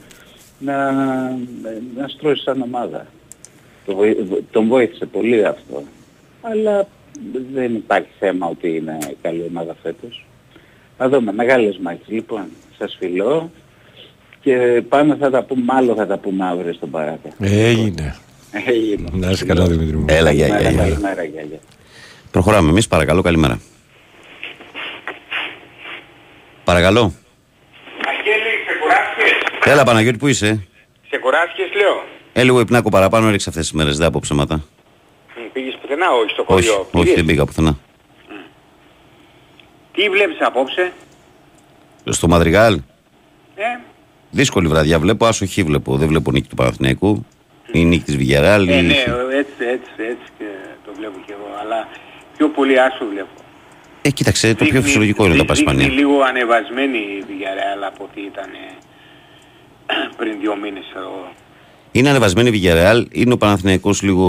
να, 0.60 0.92
να 1.98 2.08
στρώσει 2.08 2.42
σαν 2.44 2.62
ομάδα. 2.62 3.06
Το 3.86 3.96
βοη- 3.96 4.18
τον 4.52 4.68
βοήθησε 4.68 5.06
πολύ 5.06 5.46
αυτό. 5.46 5.84
Αλλά 6.42 6.88
δεν 7.54 7.76
υπάρχει 7.76 8.08
θέμα 8.20 8.48
ότι 8.48 8.76
είναι 8.76 8.98
καλή 9.22 9.46
ομάδα 9.50 9.76
φέτος. 9.84 10.26
Θα 10.98 11.10
δούμε, 11.10 11.34
μεγάλες 11.34 11.78
μάχες. 11.78 12.08
Λοιπόν, 12.08 12.44
σας 12.78 12.96
φιλώ 13.00 13.52
και 14.42 14.84
πάμε 14.90 15.16
θα 15.16 15.30
τα 15.30 15.44
πούμε, 15.44 15.64
μάλλον 15.64 15.96
θα 15.96 16.06
τα 16.08 16.18
πούμε 16.18 16.46
αύριο 16.46 16.74
στον 16.74 16.90
παράκα. 16.90 17.30
Έγινε. 17.40 18.16
Έγινε. 18.68 19.10
Να 19.14 19.30
είσαι 19.30 19.46
καλά 19.46 19.66
Δημήτρη 19.66 19.96
μου. 19.98 20.06
Έλα, 20.10 20.32
γεια, 20.32 20.48
γεια, 20.48 20.72
Προχωράμε 22.36 22.70
εμείς, 22.70 22.88
παρακαλώ, 22.88 23.22
καλημέρα. 23.22 23.60
Παρακαλώ. 26.64 27.14
Αγγέλη, 28.10 28.52
ξεκουράστηκες. 28.68 29.72
Έλα, 29.74 29.84
Παναγιώτη, 29.84 30.18
πού 30.18 30.28
είσαι; 30.28 30.68
Ξεκουράστηκες, 31.10 31.70
λέω. 31.76 32.04
Ε, 32.34 32.44
λίγο 32.44 32.60
υπνάκο 32.60 32.90
παραπάνω 32.90 33.28
έριξε 33.28 33.50
αυτές 33.50 33.64
τις 33.68 33.74
μέρες, 33.76 33.98
δεν 33.98 34.08
από 34.08 34.20
ψέματα. 34.20 34.56
Μ, 34.56 34.62
Πήγες 35.54 35.78
πουθενά, 35.82 36.12
όχι 36.12 36.30
στο 36.30 36.44
Όχι, 36.48 36.68
χωριό. 36.68 36.80
όχι, 36.82 36.90
Πήγες; 36.92 37.16
δεν 37.16 37.26
πήγα 37.26 37.46
πουθενά. 37.46 37.78
Τι 39.92 40.10
βλέπεις 40.10 40.38
απόψε, 40.40 40.92
Στο 42.10 42.28
Μαδριγάλ, 42.28 42.74
ε, 43.56 43.64
δύσκολη 44.32 44.68
βραδιά 44.68 45.00
βλέπω, 45.00 45.26
άσοχη 45.26 45.64
βλέπω. 45.64 45.98
Δεν 45.98 46.08
βλέπω 46.08 46.32
νίκη 46.32 46.48
του 46.50 46.56
Παναθηναϊκού. 46.56 47.26
Η 47.72 47.86
νίκη 47.86 48.04
της 48.04 48.18
Βιγεράλ. 48.18 48.68
ε, 48.68 48.82
ναι, 48.82 48.94
έτσι, 49.38 49.54
έτσι, 49.60 49.92
έτσι 49.98 50.28
και 50.38 50.46
το 50.86 50.92
βλέπω 50.98 51.20
κι 51.26 51.32
εγώ, 51.32 51.48
αλλά 51.62 51.88
πιο 52.38 52.50
πολύ 52.50 52.80
άσο 52.80 53.06
βλέπω. 53.12 53.30
Ε, 54.02 54.10
κοίταξε, 54.10 54.48
το 54.48 54.54
πιο 54.56 54.66
Δείχνει- 54.66 54.84
φυσιολογικό 54.84 55.26
είναι 55.26 55.36
τα 55.36 55.44
δείχνει 55.54 55.64
Πασπανία. 55.66 55.88
λίγο 56.00 56.22
ανεβασμένη 56.22 56.98
η 56.98 57.24
Villarreal 57.28 57.82
από 57.88 58.04
ό,τι 58.04 58.22
ήταν 58.22 58.50
πριν 60.18 60.40
δύο 60.42 60.56
μήνες 60.56 60.86
εδώ. 60.98 61.28
Είναι 61.92 62.10
ανεβασμένη 62.10 62.48
η 62.48 62.52
Βιγεράλ. 62.52 63.08
Είναι 63.12 63.34
ο 63.34 63.38
Παναθηναϊκός 63.38 64.02
λίγο 64.02 64.26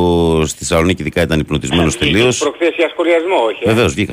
στη 0.46 0.58
Θεσσαλονίκη, 0.58 1.00
ειδικά 1.00 1.22
ήταν 1.22 1.40
υπνοτισμένος 1.40 1.98
τελείως. 1.98 2.38
Προχθές 2.38 2.74
για 2.76 2.88
σχολιασμό, 2.88 3.36
όχι. 3.50 3.62
ε; 3.64 3.66
Βεβαίως, 3.68 3.92
βγήκα. 3.94 4.12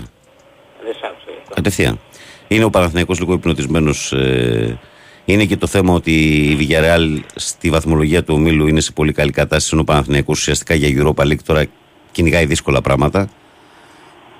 Δεν 0.84 0.94
σ' 0.94 1.04
άκουσα. 1.04 1.28
αυτό. 1.42 1.54
Κατευθείαν. 1.56 2.00
Είναι 2.48 2.64
ο 2.64 2.70
Παναθηναϊκός 2.70 3.20
λίγο 3.20 3.34
υπνοτισμένος. 3.34 4.12
Ε, 4.12 4.80
είναι 5.26 5.46
και 5.46 5.58
το 5.58 5.68
θέμα 5.68 5.94
ότι 5.94 6.12
η 6.12 6.58
Villarreal 6.60 7.20
στη 7.36 7.70
βαθμολογία 7.70 8.24
του 8.24 8.34
ομίλου 8.34 8.68
είναι 8.68 8.80
σε 8.82 8.92
πολύ 8.92 9.12
καλή 9.12 9.32
κατάσταση. 9.32 9.70
ενώ 9.74 9.82
Ο 9.82 9.86
Παναθηναϊκός 9.86 10.40
ουσιαστικά 10.40 10.74
για 10.74 11.04
Europa 11.04 11.24
League 11.24 11.42
τώρα 11.46 11.66
κυνηγάει 12.12 12.46
δύσκολα 12.46 12.82
πράγματα. 12.82 13.30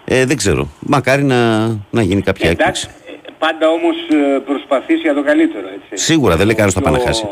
Ε, 0.06 0.26
δεν 0.26 0.38
ξέρω. 0.38 0.68
Μακάρι 0.80 1.24
να, 1.24 1.68
να 1.90 2.02
γίνει 2.02 2.22
κάποια 2.22 2.50
Εντάξει, 2.50 2.88
έκπληξη. 2.90 3.22
ε, 3.28 3.32
πάντα 3.40 3.68
όμως 3.70 3.96
ε, 4.12 4.40
προσπαθείς 4.40 5.02
για 5.02 5.14
το 5.14 5.24
καλύτερο, 5.24 5.68
έτσι. 5.68 6.06
Σίγουρα, 6.06 6.36
δεν 6.36 6.46
λέει 6.46 6.56
κανείς 6.56 6.74
Το 6.74 6.80
θα 6.80 6.86
πάνε 6.86 6.98
πιο- 6.98 7.06
χάσει. 7.08 7.28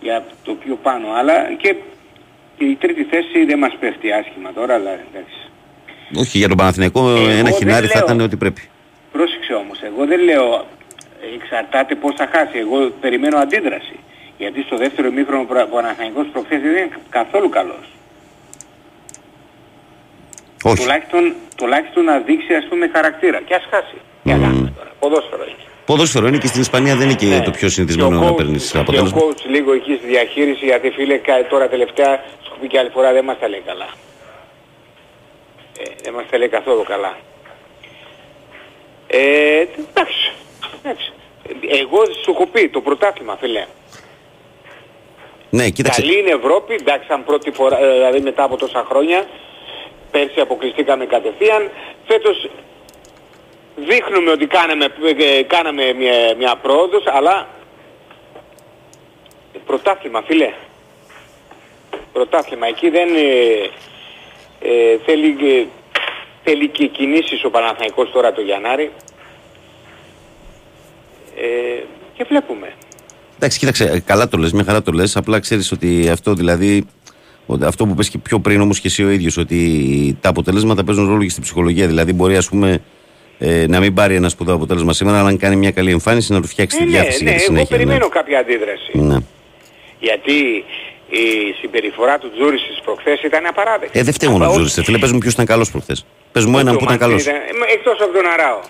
Για 0.00 0.24
το 0.44 0.52
πιο 0.52 0.78
πάνω, 0.82 1.06
αλλά 1.18 1.34
και 1.62 1.74
η 2.58 2.74
τρίτη 2.74 3.02
θέση 3.04 3.44
δεν 3.44 3.58
μας 3.58 3.72
πέφτει 3.80 4.12
άσχημα 4.12 4.52
τώρα, 4.52 4.74
αλλά 4.74 4.90
εντάξει. 4.90 5.38
Όχι, 6.16 6.38
για 6.38 6.48
τον 6.48 6.56
Παναθηναϊκό 6.56 7.00
Εγώ 7.10 7.28
ένα 7.28 7.42
δεν 7.42 7.52
χινάρι 7.52 7.86
θα 7.86 7.94
λέω. 7.98 8.04
ήταν 8.06 8.20
ό,τι 8.20 8.36
πρέπει. 8.36 8.62
Πρόσεξε 9.12 9.52
όμως, 9.52 9.78
εγώ 9.82 10.06
δεν 10.06 10.20
λέω 10.20 10.46
ε, 11.22 11.34
εξαρτάται 11.34 11.94
πώς 11.94 12.14
θα 12.16 12.28
χάσει, 12.32 12.58
εγώ 12.58 12.76
περιμένω 13.00 13.36
αντίδραση. 13.38 13.96
Γιατί 14.38 14.62
στο 14.62 14.76
δεύτερο 14.76 15.10
μήχρονο 15.10 15.42
ο 15.42 15.44
Πρα- 15.44 15.64
ο 15.64 15.74
Παναθηναϊκός 15.74 16.26
προχθές 16.32 16.60
δεν 16.62 16.70
είναι 16.70 16.88
καθόλου 17.08 17.48
καλός. 17.48 17.86
Όχι. 20.66 20.76
Τουλάχιστον, 20.82 21.34
τουλάχιστον 21.56 22.04
να 22.04 22.18
δείξει 22.18 22.54
ας 22.54 22.66
πούμε 22.68 22.90
χαρακτήρα. 22.92 23.40
Και 23.46 23.54
ας 23.54 23.64
χάσει. 23.70 23.96
Τι 24.22 24.30
να 24.30 24.38
κάνουμε 24.38 24.72
τώρα. 24.78 24.90
Ποδόσφαιρο 24.98 25.42
έχει. 25.42 25.56
Ποδόσφαιρο 25.84 26.26
είναι 26.26 26.38
και 26.38 26.46
στην 26.46 26.60
Ισπανία 26.60 26.94
δεν 26.96 27.06
είναι 27.08 27.16
και 27.18 27.26
Ναι. 27.26 27.40
το 27.40 27.50
πιο 27.50 27.66
Και 27.68 27.72
συνηθισμένο 27.74 28.16
ο 28.16 28.20
να 28.20 28.30
coach- 28.30 28.36
παίρνεις 28.36 28.70
Και 28.70 28.78
αποτέλεσμα. 28.78 29.18
ο 29.22 29.28
coach 29.28 29.42
λίγο 29.46 29.72
εκεί 29.72 29.94
στη 29.96 30.06
διαχείριση 30.06 30.64
γιατί 30.64 30.90
φίλε 30.90 31.16
κα- 31.16 31.46
τώρα 31.46 31.68
τελευταία 31.68 32.12
σου 32.42 32.48
έχω 32.50 32.56
πει 32.60 32.66
και 32.66 32.78
άλλη 32.78 32.90
φορά 32.90 33.12
δεν 33.12 33.24
μας 33.24 33.38
τα 33.40 33.48
λέει 33.48 33.62
καλά. 33.66 33.88
Ε, 35.78 35.82
δεν 36.02 36.12
μας 36.12 36.24
τα 36.30 36.38
λέει 36.38 36.48
καθόλου 36.48 36.82
καλά. 36.82 37.16
Ε, 39.06 39.18
εντάξει. 39.90 40.32
εντάξει. 40.82 41.12
Εγώ 41.82 41.98
σου 42.22 42.30
έχω 42.30 42.46
πει 42.46 42.68
το 42.68 42.80
πρωτάθλημα 42.80 43.36
φίλε. 43.40 43.64
Ναι, 45.50 45.68
κοίταξε. 45.68 46.00
Καλή 46.00 46.18
είναι 46.18 46.30
Ευρώπη, 46.30 46.74
εντάξει 46.74 47.06
σαν 47.08 47.24
πρώτη 47.24 47.50
φορά, 47.50 47.78
ε, 47.84 47.92
δηλαδή 47.92 48.20
μετά 48.20 48.42
από 48.42 48.56
τόσα 48.56 48.84
χρόνια. 48.88 49.26
Πέρσι 50.14 50.40
αποκλειστήκαμε 50.40 51.06
κατευθείαν. 51.06 51.70
Φέτος 52.06 52.50
δείχνουμε 53.76 54.30
ότι 54.30 54.46
κάναμε, 54.46 54.84
ε, 55.18 55.42
κάναμε 55.42 55.92
μια, 55.92 56.34
μια 56.38 56.56
πρόοδος, 56.56 57.04
αλλά 57.06 57.48
πρωτάθλημα 59.66 60.22
φίλε. 60.26 60.52
Πρωτάθλημα. 62.12 62.66
Εκεί 62.66 62.90
δεν 62.90 63.08
ε, 63.08 63.70
ε, 64.68 64.98
θέλει, 65.06 65.36
ε, 65.42 65.66
θέλει 66.44 66.68
και 66.68 66.86
κινήσεις 66.86 67.44
ο 67.44 67.50
Παναθηναϊκός 67.50 68.10
τώρα 68.12 68.32
το 68.32 68.40
Γιαννάρη. 68.40 68.90
Ε, 71.36 71.82
και 72.16 72.24
βλέπουμε. 72.28 72.72
Εντάξει, 73.36 73.58
κοίταξε, 73.58 73.84
ε, 73.84 74.00
καλά 74.00 74.28
το 74.28 74.36
λες, 74.36 74.52
μια 74.52 74.64
χαρά 74.64 74.82
το 74.82 74.92
λες. 74.92 75.16
Απλά 75.16 75.40
ξέρεις 75.40 75.72
ότι 75.72 76.08
αυτό 76.08 76.34
δηλαδή. 76.34 76.86
Ότι 77.46 77.64
Αυτό 77.64 77.86
που 77.86 77.94
πες 77.94 78.08
και 78.08 78.18
πιο 78.18 78.38
πριν 78.38 78.60
όμως 78.60 78.80
και 78.80 78.88
εσύ 78.88 79.04
ο 79.04 79.10
ίδιος 79.10 79.36
ότι 79.36 80.18
τα 80.20 80.28
αποτελέσματα 80.28 80.84
παίζουν 80.84 81.08
ρόλο 81.08 81.22
και 81.22 81.30
στην 81.30 81.42
ψυχολογία. 81.42 81.86
Δηλαδή 81.86 82.12
μπορεί 82.12 82.36
ας 82.36 82.48
πούμε 82.48 82.82
ε, 83.38 83.66
να 83.68 83.80
μην 83.80 83.94
πάρει 83.94 84.14
ένα 84.14 84.28
σπουδαίο 84.28 84.54
αποτέλεσμα 84.54 84.92
σήμερα, 84.92 85.18
αλλά 85.18 85.28
αν 85.28 85.36
κάνει 85.38 85.56
μια 85.56 85.70
καλή 85.70 85.90
εμφάνιση 85.90 86.32
να 86.32 86.40
του 86.40 86.46
φτιάξει 86.48 86.76
τη 86.76 86.82
Ε, 86.82 86.86
ναι, 86.86 86.92
διάθεση 86.92 87.24
ναι, 87.24 87.30
για 87.30 87.38
τη 87.38 87.44
εγώ 87.44 87.52
συνέχεια. 87.54 87.76
περιμένω 87.76 88.08
κάποια 88.08 88.38
αντίδραση. 88.38 88.90
Ναι. 88.92 89.14
ναι. 89.14 89.18
Γιατί 90.00 90.32
η 91.08 91.52
συμπεριφορά 91.60 92.18
του 92.18 92.30
Τζούρι 92.34 92.58
στις 92.58 92.80
προχθές 92.84 93.22
ήταν 93.22 93.46
απαράδεκτη. 93.46 93.98
Ε, 93.98 94.02
δεν 94.02 94.12
φταίει 94.12 94.30
μόνο 94.30 94.44
ο 94.44 94.46
Απα- 94.46 94.56
Τζούρις. 94.56 94.80
Φίλε, 94.84 94.98
πες 94.98 95.12
μου 95.12 95.18
ποιος 95.18 95.32
ήταν 95.32 95.46
καλός 95.46 95.70
προχθές. 95.70 96.06
Πες 96.32 96.44
μου 96.44 96.58
έναν 96.58 96.72
το 96.72 96.78
που 96.78 96.84
ήταν 96.92 96.98
Μαντσίνη 97.10 97.22
καλός. 97.22 97.42
ήταν- 97.50 97.68
ε, 97.68 97.72
Εκτός 97.72 98.00
από 98.00 98.12
τον 98.12 98.26
Αράο. 98.32 98.60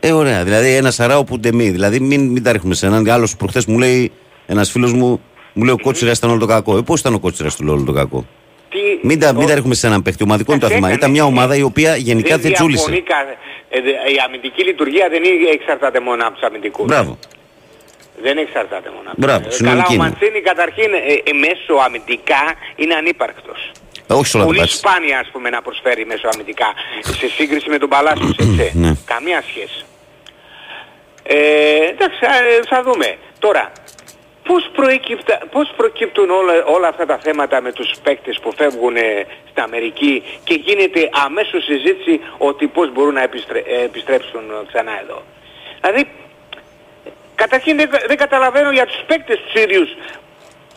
Ε, 0.00 0.12
ωραία. 0.12 0.44
Δηλαδή 0.44 0.74
ένα 0.74 0.90
σαράο 0.90 1.24
που 1.24 1.38
ντεμί. 1.38 1.70
Δηλαδή 1.70 2.00
μην, 2.00 2.26
μην 2.30 2.42
τα 2.42 2.52
ρίχνουμε 2.52 2.74
σε 2.74 2.86
έναν. 2.86 3.10
Άλλος 3.10 3.36
προχθές 3.36 3.66
μου 3.66 3.78
λέει 3.78 4.12
ένας 4.46 4.70
φίλος 4.70 4.92
μου, 4.92 5.20
μου 5.56 5.64
λέει 5.64 5.74
ο 5.74 5.78
κότσιρας 5.82 6.18
ήταν 6.18 6.30
όλο 6.30 6.38
το 6.38 6.46
κακό. 6.46 6.76
Ε, 6.76 6.82
πώς 6.82 7.00
ήταν 7.00 7.14
ο 7.14 7.18
κότσιρας 7.18 7.56
του 7.56 7.64
όλο 7.68 7.82
το 7.84 7.92
κακό; 7.92 8.26
Τι, 8.68 8.78
Μην 9.08 9.20
τα, 9.20 9.32
μην 9.32 9.42
ο- 9.44 9.46
τα 9.46 9.54
ρίχνουμε 9.54 9.74
σε 9.74 9.86
έναν 9.86 10.02
παίχτη. 10.02 10.22
Ομαδικό 10.22 10.50
είναι 10.52 10.60
το 10.60 10.66
Εντάξει, 10.66 10.82
θέμα. 10.84 10.94
έκανε- 10.94 11.12
Ήταν 11.12 11.26
μια 11.28 11.40
ομάδα 11.42 11.54
η 11.56 11.62
οποία 11.62 11.96
γενικά 11.96 12.28
δεν 12.28 12.40
διαφωνεί 12.40 12.74
τζούλησε. 12.74 13.02
κα- 13.02 13.26
ε, 13.68 13.80
δε- 13.80 13.90
η 14.14 14.16
αμυντική 14.26 14.62
λειτουργία 14.64 15.06
δεν 15.10 15.24
είναι- 15.24 15.50
εξαρτάται 15.58 16.00
μόνο 16.00 16.22
από 16.26 16.32
τους 16.36 16.42
αμυντικούς. 16.48 16.86
Μπράβο. 16.86 17.18
Δεν 18.22 18.36
εξαρτάται 18.38 18.88
μόνο 18.96 19.06
από 19.12 19.16
Μπράβο, 19.22 19.44
τους. 19.46 19.54
Ε, 19.54 19.56
συνολική 19.56 19.82
Καλά, 19.82 19.90
ο 19.90 19.94
είναι. 19.94 20.02
Μαντσίνη 20.02 20.40
καταρχήν 20.50 20.90
ε, 20.94 21.30
ε, 21.30 21.32
μέσω 21.46 21.72
αμυντικά 21.86 22.42
είναι 22.76 22.94
ανύπαρκτος. 22.94 23.60
Ε, 24.08 24.12
όχι 24.14 24.26
σε 24.30 24.36
όλα 24.36 24.44
τα 24.46 24.50
Πολύ 24.50 24.60
μάτια. 24.64 24.76
σπάνια 24.76 25.16
ας 25.18 25.28
πούμε 25.32 25.48
να 25.56 25.60
προσφέρει 25.62 26.06
μέσω 26.12 26.26
αμυντικά 26.32 26.68
σε 27.20 27.26
σύγκριση 27.38 27.68
με 27.74 27.78
τον 27.82 27.88
Παλάσιος, 27.88 28.36
έτσι. 28.38 28.66
Ναι. 28.84 28.92
Καμία 29.04 29.40
σχέση. 29.50 29.80
Ε, 31.22 31.36
εντάξει, 31.92 32.24
α, 32.24 32.30
θα 32.68 32.82
δούμε. 32.82 33.08
Τώρα, 33.38 33.72
πώς, 34.46 34.68
προεκύπτα- 34.72 35.42
πώς 35.50 35.72
προκύπτουν 35.76 36.30
όλα, 36.30 36.64
όλα 36.64 36.88
αυτά 36.88 37.06
τα 37.06 37.18
θέματα 37.18 37.60
με 37.60 37.72
τους 37.72 37.90
παίκτες 38.02 38.38
που 38.42 38.52
φεύγουν 38.56 38.96
ε, 38.96 39.26
στην 39.50 39.62
Αμερική 39.62 40.22
και 40.44 40.54
γίνεται 40.54 41.08
αμέσως 41.24 41.64
συζήτηση 41.64 42.20
ότι 42.38 42.66
πώς 42.66 42.92
μπορούν 42.92 43.14
να 43.14 43.22
επιστρέ- 43.22 43.66
ε, 43.68 43.82
επιστρέψουν 43.82 44.50
ε, 44.50 44.66
ξανά 44.66 45.00
εδώ. 45.02 45.22
Δηλαδή, 45.80 46.08
καταρχήν 47.34 47.76
δεν, 47.76 47.90
δεν 48.06 48.16
καταλαβαίνω 48.16 48.70
για 48.70 48.86
τους 48.86 49.00
παίκτες 49.06 49.38
τους 49.44 49.62
ίδιους 49.62 49.88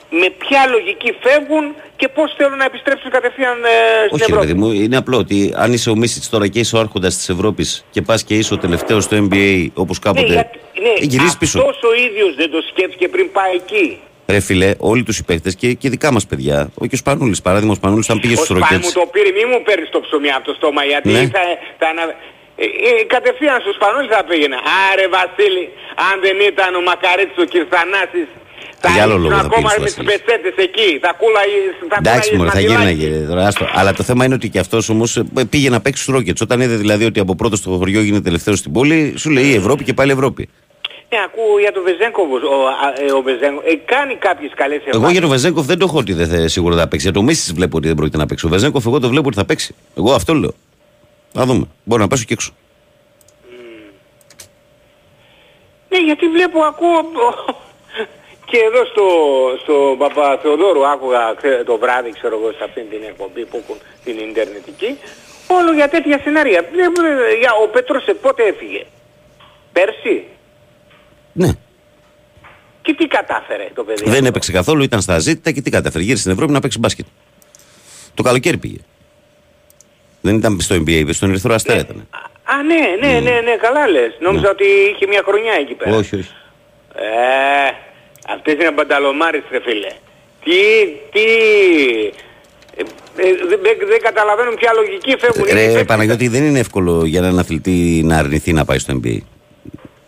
με 0.10 0.30
ποια 0.38 0.68
λογική 0.68 1.16
φεύγουν 1.22 1.76
και 1.96 2.08
πώς 2.08 2.34
θέλουν 2.38 2.58
να 2.58 2.66
επιστρέψουν 2.66 3.10
κατευθείαν 3.12 3.58
ε, 3.64 3.68
στην 4.06 4.16
Όχι, 4.16 4.18
ρε 4.18 4.24
Ευρώπη. 4.24 4.46
παιδί 4.48 4.54
μου, 4.60 4.72
είναι 4.72 4.98
απλό 4.98 5.18
ότι 5.18 5.54
αν 5.58 5.74
είσαι 5.74 5.90
ο 5.90 5.96
Μίσιτς 5.96 6.30
τώρα 6.30 6.48
και 6.48 6.60
είσαι 6.60 6.76
ο 6.76 6.80
άρχοντας 6.80 7.16
της 7.16 7.30
Ευρώπης 7.30 7.86
και 7.92 8.02
πας 8.02 8.24
και 8.24 8.34
είσαι 8.36 8.54
ο 8.54 8.58
τελευταίος 8.58 9.04
στο 9.04 9.28
NBA 9.30 9.68
όπως 9.74 10.00
κάποτε. 10.00 10.28
Ναι, 10.28 10.34
γιατί, 10.34 10.58
ναι, 10.82 10.90
ε, 10.90 11.06
γυρίζεις 11.06 11.38
πίσω. 11.38 11.60
αυτός 11.60 11.80
ο 11.84 11.94
ίδιος 12.08 12.36
δεν 12.36 12.50
το 12.52 12.60
σκέφτηκε 12.72 13.08
πριν 13.08 13.32
πάει 13.32 13.54
εκεί. 13.56 14.00
Ρε 14.36 14.40
φίλε, 14.40 14.70
όλοι 14.78 15.04
τους 15.04 15.18
οι 15.20 15.24
παίχτε 15.24 15.52
και, 15.52 15.68
και 15.74 15.90
δικά 15.90 16.12
μας 16.16 16.26
παιδιά. 16.30 16.58
Ο 16.82 16.86
και 16.86 16.96
ο 16.96 17.02
Σπανούλης, 17.04 17.42
παράδειγμα, 17.42 17.72
ο 17.72 17.80
Σπανούλης, 17.82 18.10
αν 18.10 18.20
πήγε 18.20 18.34
Ο 18.34 18.36
στους 18.44 18.48
Σπάι 18.58 18.60
Ροκέτ. 18.62 18.82
μου 18.86 18.92
το 19.02 19.06
πήρε, 19.14 19.30
μη 19.38 19.44
μου 19.52 19.60
παίρνεις 19.68 19.90
το 19.96 20.00
ψωμί 20.06 20.32
από 20.38 20.46
το 20.50 20.54
στόμα 20.60 20.82
γιατί 20.92 21.10
Ναι. 21.16 21.24
θα, 21.36 21.42
θα 21.80 21.86
ανα- 21.92 22.16
ε, 22.64 22.66
ε, 22.90 22.92
κατευθείαν 23.16 23.58
στο 23.66 23.72
Σπανούλης 23.78 24.10
θα 24.16 24.22
πήγαινε. 24.30 24.58
Άρε 24.90 25.06
Βασίλη, 25.18 25.66
αν 26.10 26.16
δεν 26.26 26.38
ήταν 26.52 26.70
ο 26.80 26.82
Μακαρίτης 26.90 27.38
ο 27.44 27.46
Κυρθανάσης 27.54 28.28
θα 28.82 28.90
Για 28.90 29.04
άλλο 29.04 29.12
ήσουν 29.12 29.24
λόγο 29.24 29.36
θα 29.36 29.40
ακόμα 29.46 29.56
πήγαινε 29.70 29.84
με 29.84 29.90
στο 29.90 30.04
τις 30.04 30.06
Βασίλη. 30.06 30.24
πετσέτες 30.26 30.66
εκεί. 30.66 31.00
Θα 31.02 31.12
κούλαγες, 31.22 31.74
θα 31.90 31.96
Εντάξει, 32.00 32.30
κούλαγες 32.30 32.38
μωρέ, 32.38 32.50
θα 32.50 32.74
μαντιλάκι. 32.78 33.02
γύρναγε. 33.04 33.28
τώρα, 33.28 33.48
άστο. 33.48 33.66
Αλλά 33.74 33.94
το 33.94 34.04
θέμα 34.04 34.26
είναι 34.26 34.34
ότι 34.34 34.50
και 34.50 34.60
αυτός 34.60 34.90
όμως 34.90 35.22
πήγε 35.50 35.70
να 35.70 35.82
παίξει 35.82 36.02
στους 36.02 36.14
Ρόκετ. 36.16 36.42
Όταν 36.42 36.62
είδε 36.62 36.76
δηλαδή 36.76 37.06
ότι 37.06 37.20
από 37.20 37.36
πρώτος 37.36 37.60
στο 37.60 37.70
χωριό 37.78 38.02
γίνεται 38.02 38.24
τελευταίο 38.24 38.56
στην 38.56 38.72
πόλη, 38.72 39.14
σου 39.18 39.30
λέει 39.30 39.46
η 39.46 39.54
Ευρώπη 39.56 39.84
και 39.84 39.94
πάλι 39.94 40.12
Ευρώπη. 40.12 40.50
Ναι, 41.12 41.18
ακούω 41.26 41.60
για 41.60 41.72
τον 41.72 41.84
Βεζέγκοβ. 41.84 42.32
Ο, 42.32 42.68
α, 42.68 43.04
ε, 43.08 43.12
ο 43.12 43.22
Βεζέγκοβ 43.22 43.64
ε, 43.66 43.76
κάνει 43.86 44.16
κάποιες 44.16 44.52
καλές 44.56 44.78
Εγώ 44.78 44.86
εμφάνισεις. 44.86 45.12
για 45.12 45.22
τον 45.22 45.30
Βεζέγκοφ 45.30 45.66
δεν 45.66 45.78
το 45.78 45.86
έχω 45.90 45.98
ότι 45.98 46.14
δεν 46.14 46.28
θα, 46.28 46.48
σίγουρα 46.48 46.76
θα 46.78 46.88
παίξει. 46.88 47.06
Για 47.06 47.16
τον 47.16 47.24
Μίσιτ 47.24 47.56
βλέπω 47.56 47.78
ότι 47.78 47.88
δεν 47.88 47.96
πρόκειται 47.96 48.18
να 48.18 48.26
παίξει. 48.26 48.46
Ο 48.46 48.50
Βεζέγκοφ 48.50 48.86
εγώ 48.86 49.00
το 49.00 49.10
βλέπω 49.10 49.28
ότι 49.28 49.38
θα 49.38 49.46
παίξει. 49.46 49.76
Εγώ 49.98 50.14
αυτό 50.14 50.34
λέω. 50.34 50.54
Να 51.34 51.46
δούμε. 51.46 51.66
Μπορεί 51.84 52.02
να 52.02 52.08
πέσω 52.08 52.24
και 52.28 52.34
έξω. 52.34 52.52
Ναι, 55.90 55.98
γιατί 56.06 56.28
βλέπω, 56.28 56.60
ακούω 56.60 56.98
και 58.50 58.60
εδώ 58.70 58.82
στο, 58.92 59.06
στο 59.64 59.76
Παπαθεοδόρου 59.98 60.88
άκουγα 60.88 61.34
ξέ- 61.40 61.64
το 61.66 61.78
βράδυ, 61.78 62.12
ξέρω 62.20 62.36
εγώ, 62.40 62.52
σε 62.52 62.64
αυτήν 62.68 62.90
την 62.90 63.02
εκπομπή 63.10 63.44
που 63.46 63.58
έχουν 63.64 63.78
την 64.04 64.16
Ιντερνετική, 64.30 64.98
όλο 65.48 65.72
για 65.74 65.88
τέτοια 65.90 66.20
σενάρια. 66.24 66.66
Βλέπω, 66.72 67.00
ε, 67.06 67.38
για, 67.42 67.52
ο 67.64 67.68
Πέτρος 67.68 68.04
σε 68.04 68.14
πότε 68.14 68.44
έφυγε; 68.44 68.86
Πέρσι. 69.72 70.24
Ναι. 71.34 71.52
Και 72.82 72.94
τι 72.94 73.08
κατάφερε 73.08 73.68
το 73.74 73.84
παιδί. 73.84 74.04
Δεν 74.04 74.14
αυτό; 74.14 74.28
έπαιξε 74.28 74.52
καθόλου, 74.52 74.84
ήταν 74.84 75.02
στα 75.02 75.20
ζήτητα 75.20 75.52
και 75.52 75.62
τι 75.62 75.70
κατάφερε. 75.70 76.04
Γύρισε 76.04 76.22
στην 76.22 76.34
Ευρώπη 76.34 76.52
να 76.52 76.60
παίξει 76.60 76.80
μπάσκετ. 76.80 77.06
Το 78.14 78.24
καλοκαίρι 78.24 78.58
πήγε. 78.58 78.78
Δεν 80.22 80.36
ήταν 80.36 80.60
στο 80.60 80.76
NBA, 80.76 81.10
στον 81.12 81.30
Ερυθρό 81.30 81.54
Αστέρα 81.54 81.80
ήταν. 81.80 82.08
Α, 82.44 82.64
ναι, 82.64 83.08
ναι, 83.08 83.20
ναι, 83.20 83.40
ναι, 83.42 83.56
καλά 83.56 83.88
λες. 83.88 84.18
Νόμιζα 84.20 84.50
ότι 84.50 84.66
είχε 84.66 85.08
μια 85.08 85.22
χρονιά 85.26 85.54
εκεί 85.54 85.74
πέρα. 85.74 85.96
Όχι, 85.96 86.16
όχι. 86.16 86.32
Ε, 86.96 87.72
αυτές 88.36 88.54
είναι 88.54 88.72
μπανταλομάρες 88.72 89.42
ρε 89.52 89.60
φίλε. 89.62 89.92
Τι, 90.44 90.60
τι... 91.12 91.22
Ε, 92.76 92.82
ε, 92.82 93.36
δεν, 93.50 93.60
δεν- 93.62 93.88
δεν 93.88 94.02
καταλαβαίνουν 94.02 94.56
ποια 94.56 94.72
λογική 94.74 95.16
φεύγουν. 95.20 95.48
οι 95.48 95.52
Ρε 95.52 95.66
παίκτες. 95.66 95.86
Παναγιώτη, 95.86 96.28
δεν 96.28 96.44
είναι 96.44 96.60
εύκολο 96.60 97.06
για 97.06 97.20
έναν 97.20 97.40
αθλητή 97.40 98.02
να 98.06 98.18
αρνηθεί 98.18 98.54
να 98.54 98.66
πάει 98.66 98.78
στο 98.80 99.00
NBA. 99.04 99.18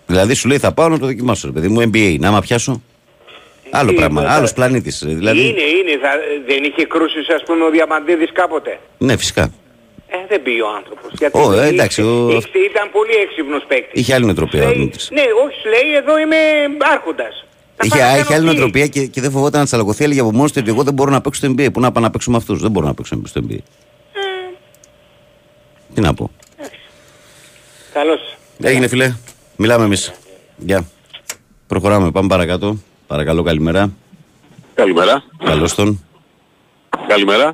Δηλαδή 0.05 0.33
σου 0.33 0.47
λέει 0.47 0.57
θα 0.57 0.73
πάω 0.73 0.89
να 0.89 0.99
το 0.99 1.05
δοκιμάσω, 1.05 1.47
ρε 1.47 1.53
παιδί 1.53 1.67
μου, 1.67 1.81
NBA. 1.93 2.15
Να 2.19 2.27
άμα 2.27 2.41
πιάσω. 2.41 2.81
Άλλο 3.73 3.89
Τι, 3.89 3.95
πράγμα, 3.95 4.21
μετά- 4.21 4.33
άλλος 4.33 4.53
πλανήτης. 4.53 5.03
Δηλαδή, 5.05 5.39
Είναι, 5.39 5.61
είναι. 5.61 5.97
Θα, 6.01 6.09
δεν 6.47 6.63
είχε 6.63 6.85
κρούσεις 6.85 7.29
ας 7.29 7.43
πούμε 7.43 7.63
ο 7.65 7.69
Διαμαντίδης 7.69 8.31
κάποτε. 8.31 8.79
ναι, 8.97 9.17
φυσικά. 9.17 9.51
Ε, 10.07 10.17
δεν 10.29 10.41
πήγε 10.41 10.61
ο 10.61 10.67
άνθρωπος. 10.77 11.11
Γιατί 11.19 11.37
Ω, 11.39 11.51
ε, 11.53 11.55
είχε- 11.55 11.67
εντάξει, 11.67 12.01
ο- 12.01 12.29
είχε- 12.31 12.59
ήταν 12.69 12.91
πολύ 12.91 13.13
έξυπνος 13.25 13.63
παίκτης. 13.67 14.01
Είχε 14.01 14.13
άλλη 14.13 14.25
νοοτροπία 14.25 14.61
ο 14.61 14.63
Λέει- 14.63 14.71
Αρνήτης. 14.73 15.09
Ναι, 15.11 15.21
όχι, 15.45 15.55
σου 15.61 15.69
λέει 15.69 15.95
εδώ 15.95 16.19
είμαι 16.19 16.37
άρχοντας. 16.79 17.45
Θα 17.87 17.97
Είχε, 17.97 17.99
πάω 17.99 18.11
να 18.11 18.17
είχε 18.17 18.23
κάνω 18.23 18.35
άλλη 18.35 18.39
τι. 18.39 18.45
νοοτροπία 18.45 18.87
και, 18.87 19.05
και 19.05 19.21
δεν 19.21 19.31
φοβόταν 19.31 19.59
να 19.59 19.65
τσαλακωθεί. 19.65 20.03
Έλεγε 20.03 20.19
από 20.19 20.31
μόνος 20.31 20.51
του 20.51 20.57
ότι 20.61 20.69
εγώ 20.71 20.83
δεν 20.83 20.93
μπορώ 20.93 21.11
να 21.11 21.21
παίξω 21.21 21.39
στο 21.45 21.53
NBA. 21.57 21.73
Πού 21.73 21.79
να 21.79 21.91
πάω 21.91 22.03
να 22.03 22.09
παίξω 22.09 22.31
με 22.31 22.37
αυτούς; 22.37 22.61
Δεν 22.61 22.71
μπορώ 22.71 22.85
να 22.87 22.93
παίξω 22.93 23.21
στο 23.25 23.41
NBA. 23.49 23.57
Τι 25.93 26.01
να 26.01 26.13
πω. 26.13 26.31
Καλώς. 27.93 28.19
Έγινε 28.61 28.87
φιλέ. 28.87 29.13
Μιλάμε 29.55 29.83
εμείς. 29.85 30.11
Γεια. 30.57 30.85
Προχωράμε. 31.67 32.11
Πάμε 32.11 32.27
παρακάτω. 32.27 32.77
Παρακαλώ, 33.07 33.43
καλημέρα. 33.43 33.91
Καλημέρα. 34.73 35.23
Καλώς 35.43 35.75
τον. 35.75 36.03
Καλημέρα. 37.07 37.53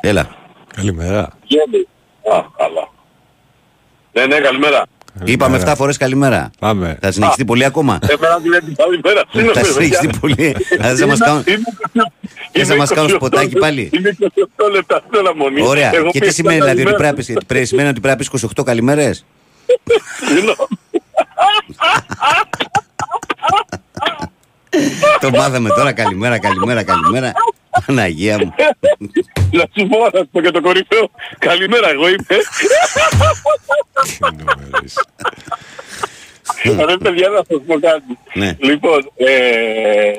Έλα. 0.00 0.36
Καλημέρα. 0.74 1.28
Γέννη. 1.44 1.86
Α, 2.36 2.44
καλά. 2.56 2.88
Ναι, 4.12 4.26
ναι, 4.26 4.40
καλημέρα. 4.40 4.86
Είπαμε 5.24 5.62
7 5.66 5.72
φορές 5.76 5.96
καλημέρα. 5.96 6.50
Πάμε. 6.58 6.98
Θα 7.00 7.12
συνεχιστεί 7.12 7.44
πολύ 7.44 7.64
ακόμα; 7.64 7.98
Εμένα 8.02 8.38
δεν 8.38 8.50
λέτε 8.50 8.72
καλημέρα. 8.76 9.22
Θα 9.32 9.38
Συγγνώμη, 9.38 9.66
συνεχιστεί 9.72 10.06
παιδιά; 10.06 10.18
πολύ. 10.20 10.56
Θα 10.78 10.88
θες 10.88 11.00
να 11.00 11.06
μας 11.06 11.16
Είμαι- 11.18 11.26
κάνουν- 11.26 11.46
είμαι- 11.46 12.12
Θες 12.52 12.68
να 12.68 12.74
είμαι 12.74 12.76
μας 12.76 12.88
κάνουν 12.90 13.10
28 13.10 13.14
σποτάκι 13.14 13.54
πάλι; 13.56 13.90
Είμαι 13.92 14.16
28 14.20 14.70
λεπτά 14.72 15.02
στην 15.06 15.18
αναμονή. 15.18 15.62
Ωραία. 15.66 15.94
Εγώ 15.94 16.04
Και 16.04 16.10
τι 16.12 16.18
πήγα 16.18 16.32
σημαίνει 16.32 16.54
δηλαδή 16.60 16.80
ότι 16.80 16.92
καλημέρα. 16.92 17.12
πρέπει, 17.14 17.28
να 17.30 17.34
πεις- 17.34 17.46
πρέπει- 17.46 17.66
σημαίνει 17.66 17.88
ότι 17.88 18.00
πρέπει 18.00 18.22
να 18.24 18.30
πεις 18.30 18.42
28 18.56 18.62
καλημέρες; 18.64 19.24
Συγγνώμη. 20.28 20.56
Το 25.20 25.30
μάθαμε 25.30 25.68
τώρα. 25.68 25.92
Καλημέρα, 25.92 26.38
καλημέρα, 26.38 26.82
καλημέρα. 26.82 27.32
Παναγία 27.86 28.38
μου. 28.38 28.54
Να 29.50 29.64
σου 29.74 29.86
πω, 29.86 29.98
να 30.12 30.18
σου 30.18 30.28
πω 30.32 30.40
και 30.40 30.50
το 30.50 30.60
κορυφαίο. 30.60 31.10
Καλημέρα, 31.38 31.90
εγώ 31.90 32.08
είμαι. 32.08 32.16
Τι 36.62 36.68
νούμερες. 36.68 36.86
Ρε 36.86 36.96
παιδιά, 36.96 37.28
να 37.28 37.36
σας 37.48 37.60
πω 37.66 37.78
κάτι. 37.80 38.18
Ναι. 38.34 38.56
Λοιπόν, 38.58 39.10
ε, 39.16 40.12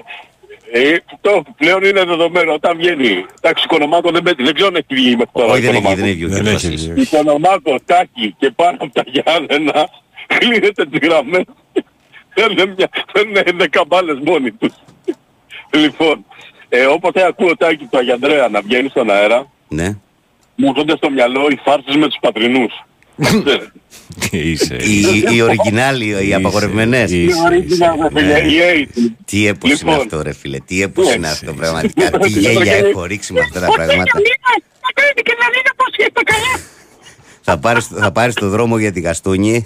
ε, 0.71 0.97
το 1.21 1.43
πλέον 1.57 1.83
είναι 1.83 2.03
δεδομένο. 2.03 2.53
Όταν 2.53 2.77
βγαίνει, 2.77 3.25
εντάξει, 3.41 3.67
Κονομάκο 3.67 4.11
δεν 4.11 4.23
πέτει. 4.23 4.43
Δεν 4.43 4.53
ξέρω 4.53 4.67
αν 4.67 4.75
έχει 4.75 4.85
βγει 5.01 5.09
μέχρι 5.15 5.31
τώρα. 5.33 5.51
Όχι, 5.53 5.61
δεν 5.61 5.69
έχει, 5.69 5.81
Κονομάκο. 5.83 5.95
δεν 6.01 6.05
έχει 6.05 6.15
βγει 6.15 6.25
ο 6.25 6.27
Δεν 6.29 6.43
κύριος 6.43 6.63
έχει 6.63 6.71
Βασίλης. 6.73 6.91
βγει. 6.93 7.01
Οικονομάκο, 7.01 7.79
Τάκη 7.85 8.35
και 8.39 8.51
πάνω 8.51 8.77
από 8.79 8.93
τα 8.93 9.03
Γιάννενα 9.05 9.89
κλείνεται 10.27 10.85
τις 10.85 10.99
γραμμές. 11.07 11.43
Παίρνουν 12.33 12.73
μια- 12.77 12.89
παίρνουν 13.13 13.57
δέκα 13.57 13.85
μπάλες 13.87 14.17
μόνοι 14.25 14.51
τους. 14.51 14.73
Λοιπόν, 15.71 16.25
ε, 16.69 16.85
όποτε 16.85 17.25
ακούω 17.25 17.57
Τάκη 17.57 17.85
του 17.91 17.97
Αγιανδρέα 17.97 18.47
να 18.47 18.61
βγαίνει 18.61 18.89
στον 18.89 19.09
αέρα, 19.11 19.51
Ναι. 19.67 19.95
μου 20.55 20.67
έρχονται 20.67 20.95
στο 20.95 21.09
μυαλό 21.09 21.47
οι 21.49 21.59
φάρσες 21.63 21.95
με 21.95 22.05
τους 22.07 22.17
πατρινούς. 22.21 22.83
Τι 24.29 24.37
είσαι. 24.37 24.75
Οι, 24.75 24.99
οι, 24.99 25.35
οι 25.35 25.43
original, 25.47 25.99
οι, 26.01 26.27
οι 26.27 26.33
απαγορευμένες. 26.33 27.11
Είσαι, 27.11 27.63
είσαι. 27.65 27.93
Τι 29.25 29.47
έπος 29.47 29.69
είναι 29.69 29.79
Λοιπόν. 29.91 29.93
αυτό 30.05 30.21
ρε 30.21 30.33
φίλε, 30.33 30.57
τι 30.59 30.81
έπος 30.81 31.07
Ναι. 31.07 31.13
είναι 31.13 31.27
αυτό 31.27 31.53
πραγματικά. 31.53 32.09
Τι 32.09 32.29
γέλια 32.29 32.73
έχω 32.75 33.03
ρίξει 33.05 33.33
με 33.33 33.39
αυτά 33.39 33.59
τα 33.59 33.65
πράγματα. 33.71 34.11
Θα 34.11 34.19
πάρεις, 37.57 37.85
θα 37.87 38.11
πάρεις 38.11 38.35
το 38.35 38.49
δρόμο 38.49 38.77
για 38.77 38.91
τη 38.91 38.99
Γαστούνη. 38.99 39.65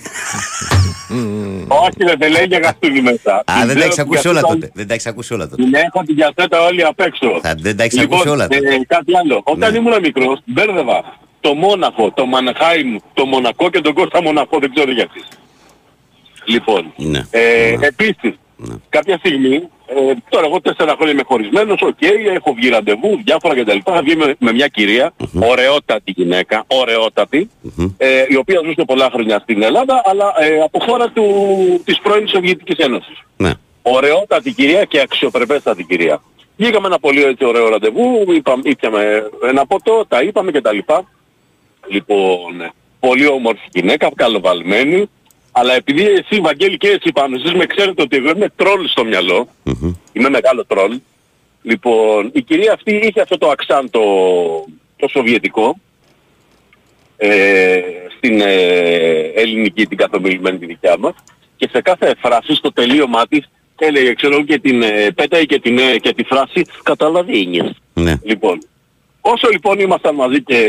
Όχι 1.67 2.03
ρε, 2.07 2.13
δεν 2.17 2.31
λέει 2.31 2.45
για 2.47 2.59
γαστούνι 2.59 3.01
μέσα. 3.01 3.35
Α, 3.35 3.43
Την 3.45 3.67
δεν 3.67 3.67
τα 3.67 3.73
ξέρω 3.73 3.83
έχεις 3.83 3.95
την 3.95 4.03
ακούσει 4.03 4.27
όλα 4.27 4.39
διαθέτα- 4.39 4.59
τότε. 4.59 4.71
Δεν 4.75 4.87
τα 4.87 4.93
έχεις 4.93 5.05
ακούσει 5.05 5.33
όλα 5.33 5.47
τότε. 5.49 5.63
Την 5.63 5.73
έχω 5.73 6.03
την 6.05 6.15
διαθέτα 6.15 6.61
όλοι 6.65 6.83
απ' 6.83 6.99
έξω. 6.99 7.39
Θα- 7.41 7.55
δεν 7.57 7.77
τα 7.77 7.83
έχεις 7.83 7.99
λοιπόν, 7.99 8.13
ακούσει 8.17 8.33
όλα 8.33 8.47
τότε. 8.47 8.67
ε, 8.67 8.79
κάτι 8.87 9.17
άλλο. 9.17 9.41
Όταν 9.43 9.71
Ναι. 9.71 9.77
ήμουν 9.77 9.99
μικρός, 10.01 10.39
μπέρδευα 10.45 11.03
το 11.39 11.53
Μόναχο, 11.53 12.11
το 12.11 12.25
Μανχάιμ, 12.25 12.95
το 13.13 13.25
Μονακό 13.25 13.69
και 13.69 13.81
τον 13.81 13.93
Κώστα 13.93 14.21
Μονακό, 14.21 14.59
δεν 14.59 14.71
ξέρω 14.73 14.91
γιατί. 14.91 15.21
Λοιπόν, 16.45 16.93
Ναι. 16.97 17.21
ε, 17.31 17.75
Ναι. 17.79 17.87
επίσης, 17.87 18.33
Ναι. 18.55 18.75
κάποια 18.89 19.17
στιγμή, 19.17 19.61
ε, 19.85 20.13
τώρα 20.29 20.45
εγώ 20.45 20.61
τέσσερα 20.61 20.93
χρόνια 20.95 21.11
είμαι 21.13 21.23
χωρισμένος, 21.25 21.81
οκ, 21.81 22.01
έχω 22.35 22.53
βγει 22.53 22.69
ραντεβού, 22.69 23.19
διάφορα 23.23 23.55
κτλ. 23.55 23.77
Θα 23.83 24.01
βγει 24.01 24.15
με, 24.15 24.35
με 24.39 24.51
μια 24.53 24.67
κυρία, 24.67 25.13
ωραιότατη 25.39 26.11
γυναίκα, 26.15 26.63
ωραιότατη, 26.67 27.49
Μμμ. 27.61 27.93
ε, 27.97 28.25
η 28.29 28.35
οποία 28.35 28.61
ζούσε 28.65 28.83
πολλά 28.85 29.09
χρόνια 29.13 29.39
στην 29.39 29.61
Ελλάδα, 29.63 30.01
αλλά 30.05 30.33
ε, 30.39 30.59
από 30.61 30.79
χώρα 30.79 31.09
του, 31.09 31.25
της 31.85 31.99
πρώην 31.99 32.27
Σοβιετικής 32.27 32.77
Ένωσης 32.77 33.17
Ναι. 33.37 33.51
ωραιότατη 33.81 34.51
κυρία 34.51 34.83
και 34.83 34.99
αξιοπρεπέστατη 34.99 35.83
κυρία. 35.83 36.21
Βγήκαμε 36.57 36.87
ένα 36.87 36.99
πολύ 36.99 37.23
έτσι 37.23 37.45
ωραίο 37.45 37.69
ραντεβού, 37.69 38.25
είπαμε, 38.35 38.61
ήπιαμε 38.65 39.23
ένα 39.49 39.65
ποτό, 39.65 40.05
τα 40.07 40.21
είπαμε 40.21 40.51
και 40.51 40.61
τα 40.61 40.73
λοιπά. 40.73 41.05
Λοιπόν, 41.87 42.71
πολύ 42.99 43.27
όμορφη 43.27 43.67
γυναίκα, 43.73 44.09
καλοβαλμένη, 44.15 45.09
αλλά 45.55 45.73
επειδή 45.75 46.03
εσύ 46.05 46.41
Βαγγέλη 46.41 46.77
και 46.77 46.87
εσύ 46.87 47.11
πάνω, 47.13 47.35
εσείς 47.35 47.53
με 47.53 47.65
ξέρετε 47.65 48.01
ότι 48.01 48.17
εγώ 48.17 48.29
είμαι 48.35 48.51
τρόλ 48.55 48.87
στο 48.87 49.05
μυαλό, 49.05 49.47
Μμμ. 49.63 49.93
είμαι 50.13 50.29
μεγάλο 50.29 50.65
τρόλ, 50.65 50.99
λοιπόν, 51.61 52.29
η 52.33 52.41
κυρία 52.41 52.73
αυτή 52.73 52.95
είχε 52.95 53.21
αυτό 53.21 53.37
το 53.37 53.49
αξάν 53.49 53.89
το, 53.89 54.01
το 54.95 55.07
σοβιετικό, 55.07 55.79
ε, 57.17 57.79
στην 58.17 58.41
ε, 58.41 59.31
ελληνική 59.35 59.85
την 59.87 59.97
καθομιλημένη 59.97 60.57
τη 60.57 60.65
δικιά 60.65 60.95
μας 60.99 61.13
και 61.57 61.69
σε 61.71 61.81
κάθε 61.81 62.15
φράση 62.21 62.55
στο 62.55 62.71
τελείωμά 62.73 63.27
της 63.27 63.49
έλεγε 63.77 64.13
ξέρω 64.13 64.43
και 64.43 64.59
την 64.59 64.81
ε, 64.81 65.11
πέταει 65.15 65.45
και, 65.45 65.59
την, 65.59 65.77
ε, 65.77 65.97
και 65.97 66.13
τη 66.13 66.23
φράση 66.23 66.65
καταλαβαίνεις. 66.83 67.71
Ναι. 67.93 68.13
Λοιπόν, 68.23 68.67
όσο 69.21 69.47
λοιπόν 69.51 69.79
ήμασταν 69.79 70.15
μαζί 70.15 70.41
και 70.43 70.59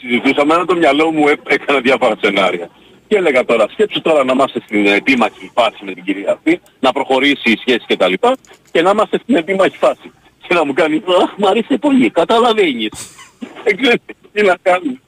συζητούσαμε, 0.00 0.54
ένα 0.54 0.64
το 0.64 0.76
μυαλό 0.76 1.10
μου 1.10 1.28
έ- 1.28 1.40
έκανε 1.52 1.80
διάφορα 1.80 2.16
σενάρια. 2.20 2.70
Και 3.08 3.16
έλεγα 3.16 3.44
τώρα, 3.44 3.66
σκέψου 3.68 4.00
τώρα 4.00 4.24
να 4.24 4.32
είμαστε 4.32 4.60
στην 4.64 4.86
επίμαχη 4.86 5.50
φάση 5.54 5.84
με 5.84 5.92
την 5.92 6.04
κυρία 6.04 6.32
αυτή, 6.32 6.60
να 6.80 6.92
προχωρήσει 6.92 7.50
η 7.50 7.56
σχέση 7.60 7.84
κτλ. 7.88 8.12
Και, 8.12 8.36
και 8.72 8.82
να 8.82 8.90
είμαστε 8.90 9.18
στην 9.22 9.36
επίμαχη 9.36 9.76
φάση. 9.76 10.12
Και 10.48 10.54
να 10.54 10.64
μου 10.64 10.72
κάνει, 10.72 11.02
αχ, 11.22 11.34
μ' 11.36 11.46
αρέσει 11.46 11.78
πολύ, 11.78 12.10
καταλαβαίνεις. 12.10 12.90
Δεν 13.64 13.76
ξέρεις 13.76 14.00
τι 14.32 14.42
να 14.42 14.56
κάνει. 14.62 15.00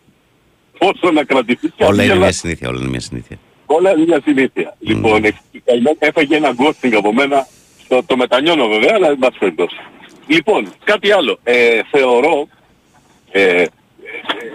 Πόσο 0.79 1.11
να 1.13 1.25
κρατηθεί. 1.25 1.69
και 1.71 1.85
Όλα 1.85 2.03
είναι 2.05 2.13
να- 2.13 2.19
μια 2.19 2.33
συνήθεια. 2.33 2.69
Όλα 2.69 2.79
είναι 2.81 2.89
μια 2.89 3.01
συνήθεια. 3.01 3.39
Όλα 3.67 3.91
είναι 3.91 4.05
μια 4.07 4.21
συνήθεια. 4.25 4.77
Λοιπόν, 4.79 5.25
ε, 5.25 5.31
η 5.51 5.61
καημένη 5.65 5.97
έφαγε 5.99 6.37
ένα 6.37 6.55
ghosting 6.59 6.93
από 6.97 7.13
μένα. 7.13 7.47
Το, 7.89 8.03
το 8.07 8.17
μετανιώνω 8.17 8.69
βέβαια, 8.69 8.93
αλλά 8.95 9.09
δεν 9.09 9.19
πάση 9.19 9.39
περιπτώσει. 9.39 9.77
Λοιπόν, 10.27 10.73
κάτι 10.85 11.13
άλλο. 11.13 11.39
Ε, 11.43 11.81
θεωρώ, 11.91 12.49
ε, 13.31 13.63
ε, 13.63 13.67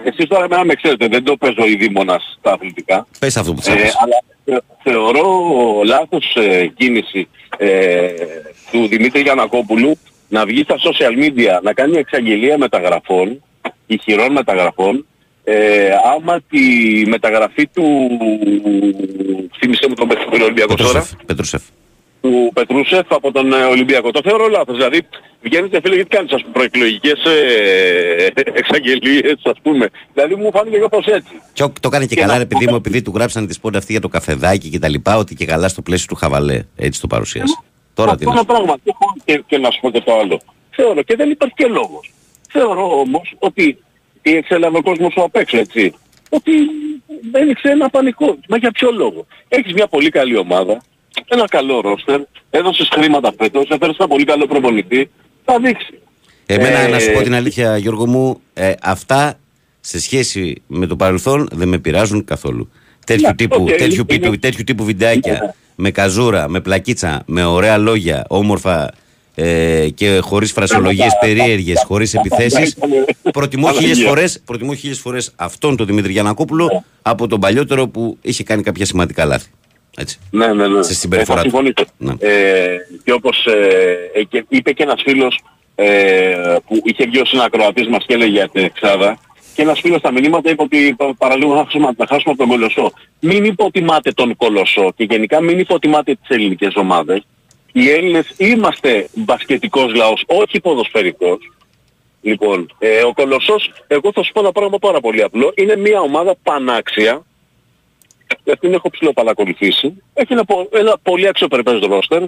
εσείς 0.04 0.26
τώρα 0.28 0.44
εμένα 0.44 0.64
με 0.64 0.74
ξέρετε, 0.74 1.08
δεν 1.08 1.24
το 1.24 1.36
παίζω 1.36 1.66
η 1.66 1.76
δίμονας 1.76 2.36
στα 2.38 2.52
αθλητικά. 2.52 3.06
Πες 3.18 3.36
αυτό 3.36 3.52
που 3.54 3.60
Ε, 3.66 3.70
θέλεις. 3.70 3.94
αλλά 4.02 4.22
θε- 4.44 4.62
θεωρώ 4.82 5.26
λάθος 5.84 6.34
ε, 6.36 6.66
κίνηση 6.76 7.28
ε, 7.58 8.08
του 8.72 8.86
Δημήτρη 8.88 9.20
Γιανακόπουλου 9.20 9.98
να 10.28 10.44
βγει 10.46 10.62
στα 10.62 10.74
social 10.78 11.24
media 11.24 11.62
να 11.62 11.72
κάνει 11.72 11.96
εξαγγελία 11.98 12.58
μεταγραφών, 12.58 13.42
ηχηρών 13.86 14.32
μεταγραφών, 14.32 15.06
ε, 15.44 15.88
άμα 16.16 16.40
τη 16.50 16.58
μεταγραφή 17.06 17.66
του, 17.66 18.08
θύμισε 19.58 19.86
μου 19.88 19.94
τον 19.94 20.08
παίκτη 20.08 20.24
του 20.24 20.38
Ολυμπιακό 20.42 20.74
τώρα, 20.74 21.06
Πετρούσεφ. 21.26 21.62
Πετρούσεφ. 22.30 22.44
του 22.46 22.50
Πετρούσεφ 22.54 23.06
από 23.12 23.32
τον 23.32 23.52
ε, 23.52 23.64
Ολυμπιακό. 23.64 24.10
Το 24.10 24.20
θεωρώ 24.24 24.48
λάθος. 24.48 24.76
Δηλαδή 24.76 25.00
βγαίνετε 25.42 25.80
φίλε 25.80 25.94
γιατί 25.94 26.08
κάνεις 26.16 26.32
ας 26.32 26.40
πούμε 26.40 26.52
προεκλογικές 26.52 27.24
ε, 27.24 28.26
εξαγγελίες 28.54 29.40
ας 29.44 29.58
πούμε. 29.62 29.88
Δηλαδή 30.14 30.34
μου 30.34 30.50
φάνηκε 30.52 30.78
κάπως 30.78 31.06
έτσι. 31.06 31.40
Και 31.52 31.62
ο- 31.62 31.72
το 31.80 31.88
κάνει 31.88 32.06
και 32.06 32.14
Και 32.14 32.20
καλά, 32.20 32.32
να- 32.32 32.38
ρε 32.38 32.46
παιδί 32.46 32.66
μου, 32.68 32.74
επειδή 32.74 33.02
του 33.02 33.12
γράψανε 33.14 33.46
τη 33.46 33.52
σπόντα 33.52 33.78
αυτή 33.78 33.92
για 33.92 34.00
το 34.00 34.08
καφεδάκι 34.08 34.68
και 34.68 34.78
τα 34.78 34.88
λοιπά, 34.88 35.16
ότι 35.16 35.34
και 35.34 35.44
καλά 35.46 35.68
στο 35.68 35.82
πλαίσιο 35.82 36.06
του 36.08 36.14
χαβαλέ. 36.14 36.62
Έτσι 36.76 37.00
το 37.00 37.06
παρουσίασε. 37.06 37.58
Τώρα 37.94 38.16
τι 38.16 38.24
Αυτό 38.26 38.28
να 38.28 38.30
είναι 38.30 38.40
σου 38.40 38.46
πράγμα. 38.46 38.76
Και, 38.84 38.92
και, 39.24 39.42
και 39.46 39.58
να 39.58 39.70
σου 39.70 39.80
πω 39.80 39.90
και 39.90 40.00
το 40.00 40.18
άλλο. 40.18 40.40
Θεωρώ 40.70 41.02
και 41.02 41.16
δεν 41.16 41.30
υπάρχει 41.30 41.54
και 41.56 41.66
λόγος. 41.66 42.12
Θεωρώ 42.48 42.98
όμως 43.00 43.34
ότι 43.38 43.78
τι 44.22 44.36
εξέλαβε 44.36 44.78
ο 44.78 44.82
κόσμος 44.82 45.12
σου 45.12 45.22
απ' 45.22 45.36
έξω, 45.36 45.56
έτσι. 45.58 45.94
Ότι 46.28 46.52
ένοιξε 47.32 47.68
ένα 47.68 47.88
πανικό. 47.90 48.36
Μα 48.48 48.56
για 48.56 48.70
ποιο 48.70 48.90
λόγο. 48.92 49.26
Έχεις 49.48 49.72
μια 49.72 49.86
πολύ 49.86 50.08
καλή 50.08 50.36
ομάδα, 50.36 50.82
ένα 51.28 51.44
καλό 51.48 51.80
ρόστερ, 51.80 52.20
έδωσες 52.50 52.88
χρήματα 52.92 53.32
φέτος, 53.38 53.68
έφερες 53.68 53.96
ένα 53.96 54.08
πολύ 54.08 54.24
καλό 54.24 54.46
προπονητή, 54.46 55.10
θα 55.44 55.58
δείξει. 55.58 55.98
Εμένα, 56.46 56.78
Ε, 56.78 56.88
να 56.88 56.98
σου 56.98 57.12
πω 57.12 57.22
την 57.22 57.34
αλήθεια, 57.34 57.76
Γιώργο 57.76 58.06
μου, 58.06 58.40
ε, 58.54 58.72
αυτά 58.82 59.38
σε 59.80 60.00
σχέση 60.00 60.62
με 60.66 60.86
το 60.86 60.96
παρελθόν 60.96 61.48
δεν 61.52 61.68
με 61.68 61.78
πειράζουν 61.78 62.24
καθόλου. 62.24 62.70
Τέτοιου, 63.06 63.26
Ναι, 63.28 63.34
τύπου, 63.34 63.62
οκ, 63.62 63.68
τέτοιου, 63.68 64.04
είναι- 64.08 64.18
τύπου, 64.20 64.38
τέτοιου 64.38 64.64
τύπου 64.64 64.84
βιντεάκια 64.84 65.32
Ναι. 65.32 65.38
με 65.74 65.90
καζούρα, 65.90 66.48
με 66.48 66.60
πλακίτσα, 66.60 67.22
με 67.26 67.44
ωραία 67.44 67.78
λόγια, 67.78 68.24
όμορφα 68.28 68.92
ε, 69.34 69.88
και 69.94 70.18
χωρίς 70.22 70.52
φρασιολογίες 70.52 71.12
περίεργες, 71.20 71.82
χωρίς 71.86 72.14
επιθέσεις. 72.14 72.76
Προτιμώ 73.32 73.66
χίλιες 73.72 73.84
Αναγία. 73.90 74.08
φορές, 74.08 74.40
προτιμώ 74.44 74.74
χίλιες 74.74 74.98
φορές 74.98 75.32
αυτόν 75.36 75.76
τον 75.76 75.86
Δημήτρη 75.86 76.12
Γιανακόπουλο 76.12 76.84
από 77.02 77.26
τον 77.26 77.40
παλιότερο 77.40 77.88
που 77.88 78.18
είχε 78.22 78.42
κάνει 78.42 78.62
κάποια 78.62 78.84
σημαντικά 78.84 79.24
λάθη. 79.24 79.48
Έτσι. 79.96 80.18
Ναι, 80.30 80.46
ναι, 80.52 80.68
ναι. 80.68 80.82
Στη 80.82 80.94
συμπεριφορά 80.94 81.40
Ε, 81.40 81.42
θα 81.42 81.48
του. 81.48 81.56
συμφωνήσω. 81.56 81.84
Ναι. 81.96 82.28
Ε, 82.30 82.76
και 83.04 83.12
όπως 83.12 83.46
ε, 83.46 84.10
ε, 84.14 84.22
και 84.22 84.44
είπε 84.48 84.72
και 84.72 84.82
ένας 84.82 85.02
φίλος 85.04 85.40
ε, 85.74 86.56
που 86.66 86.80
είχε 86.84 87.04
βγει 87.06 87.20
ως 87.20 87.28
συνακροατής 87.28 87.88
μας 87.88 88.04
και 88.06 88.14
έλεγε 88.14 88.30
για 88.30 88.48
την 88.48 88.64
Εξάδα 88.64 89.18
και 89.54 89.62
ένας 89.62 89.80
φίλος 89.80 89.98
στα 89.98 90.12
μηνύματα 90.12 90.50
είπε 90.50 90.62
ότι 90.62 90.94
πα- 90.96 91.14
παραλίγο 91.18 91.54
να 91.54 91.64
χάσουμε, 91.64 91.90
να 91.96 92.06
χάσουμε 92.06 92.22
από 92.32 92.36
τον 92.36 92.48
Κολοσσό. 92.48 92.92
Μην 93.20 93.44
υποτιμάτε 93.44 94.12
τον 94.12 94.36
Κολοσσό 94.36 94.92
και 94.96 95.04
γενικά 95.04 95.40
μην 95.40 95.58
υποτιμάτε 95.58 96.14
τις 96.14 96.28
ελληνικές 96.36 96.74
ομάδες. 96.74 97.26
Οι 97.72 97.90
Έλληνες 97.90 98.32
είμαστε 98.36 99.08
μπασκετικός 99.14 99.94
λαός, 99.94 100.22
όχι 100.26 100.60
ποδοσφαιρικός. 100.60 101.38
Λοιπόν, 102.22 102.74
ε, 102.78 103.02
ο 103.02 103.12
Κολοσσός, 103.12 103.72
εγώ 103.86 104.12
θα 104.14 104.22
σου 104.22 104.32
πω 104.32 104.40
ένα 104.40 104.52
πράγμα 104.52 104.78
πάρα 104.78 105.00
πολύ 105.00 105.22
απλό. 105.22 105.52
Είναι 105.56 105.76
μια 105.76 106.00
ομάδα 106.00 106.34
πανάξια, 106.42 107.22
την 108.60 108.72
έχω 108.74 108.90
ψηλοπαρακολουθήσει. 108.90 109.92
Έχει 110.14 110.32
ένα, 110.32 110.44
πο- 110.44 110.68
ένα 110.72 110.96
πολύ 111.02 111.28
αξιοπρεπές 111.28 111.78
ρόστερ 111.80 112.22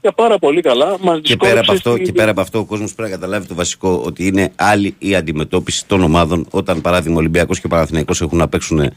και 0.00 0.10
πάρα 0.16 0.38
πολύ 0.38 0.60
καλά 0.60 0.96
μας 1.00 1.20
Και 1.22 1.36
πέρα, 1.36 1.60
από 1.60 1.60
δυσκόλεψε 1.60 1.72
αυτό, 1.72 1.90
στη- 1.90 2.02
και 2.02 2.12
πέρα 2.12 2.30
από 2.30 2.40
αυτό, 2.40 2.58
ο 2.58 2.64
κόσμος 2.64 2.94
πρέπει 2.94 3.10
να 3.10 3.16
καταλάβει 3.16 3.46
το 3.46 3.54
βασικό 3.54 4.02
ότι 4.04 4.26
είναι 4.26 4.52
άλλη 4.56 4.94
η 4.98 5.14
αντιμετώπιση 5.14 5.86
των 5.86 6.02
ομάδων 6.02 6.46
όταν 6.50 6.80
παράδειγμα 6.80 7.16
Ολυμπιακός 7.18 7.60
και 7.60 7.68
Παναθηναϊκός 7.68 8.20
έχουν 8.20 8.38
να 8.38 8.48
παίξουν 8.48 8.90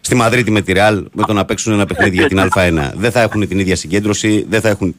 στη 0.00 0.14
Μαδρίτη 0.14 0.50
με 0.50 0.60
τη 0.60 0.72
Ρεάλ 0.72 1.04
με 1.12 1.22
το 1.26 1.32
να 1.32 1.44
παίξουν 1.44 1.72
ένα 1.72 1.86
παιχνίδι 1.86 2.16
για 2.16 2.26
την 2.26 2.38
Α1. 2.54 2.90
Δεν 2.94 3.10
θα 3.10 3.20
έχουν 3.20 3.48
την 3.48 3.58
ίδια 3.58 3.76
συγκέντρωση, 3.76 4.46
δεν 4.48 4.60
θα 4.60 4.68
έχουν 4.68 4.96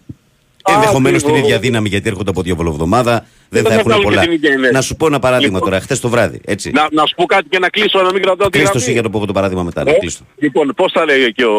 ενδεχομένως 0.73 1.21
την 1.21 1.29
Ακριβώς. 1.29 1.49
ίδια 1.49 1.59
δύναμη 1.61 1.89
γιατί 1.89 2.09
έρχονται 2.09 2.29
από 2.29 2.41
διαβολοβδομάδα, 2.41 3.25
δεν 3.49 3.63
Δεν 3.63 3.63
θα 3.63 3.69
θα 3.69 3.75
έχουν 3.75 3.85
βγάλουν 3.87 4.03
και 4.05 4.09
πολλά. 4.09 4.21
την 4.21 4.31
ίδια 4.31 4.49
ενέργεια. 4.51 4.71
Να 4.71 4.81
σου 4.81 4.95
πω 4.95 5.05
ένα 5.05 5.19
παράδειγμα 5.19 5.53
Λοιπόν. 5.53 5.69
τώρα, 5.69 5.81
χθες 5.81 5.99
το 5.99 6.09
βράδυ. 6.09 6.41
Έτσι. 6.45 6.71
Να, 6.71 6.87
να 6.91 7.05
σου 7.05 7.15
πω 7.15 7.25
κάτι 7.25 7.47
και 7.49 7.59
να 7.59 7.69
κλείσω, 7.69 8.01
να 8.01 8.11
μην 8.13 8.21
κρατάω 8.21 8.47
τη 8.49 8.51
Κλείστο 8.57 8.69
γραμμή. 8.71 8.83
εσύ 8.83 8.91
για 8.93 9.01
το 9.03 9.09
πω 9.09 9.17
εγώ 9.17 9.25
το 9.25 9.33
παράδειγμα 9.33 9.63
μετά. 9.63 9.83
ναι, 9.83 9.91
Ε, 9.91 9.93
κλείστο. 9.93 10.23
Λοιπόν, 10.37 10.73
πώς 10.75 10.91
θα 10.91 11.05
λέει 11.05 11.31
και 11.33 11.45
ο, 11.45 11.57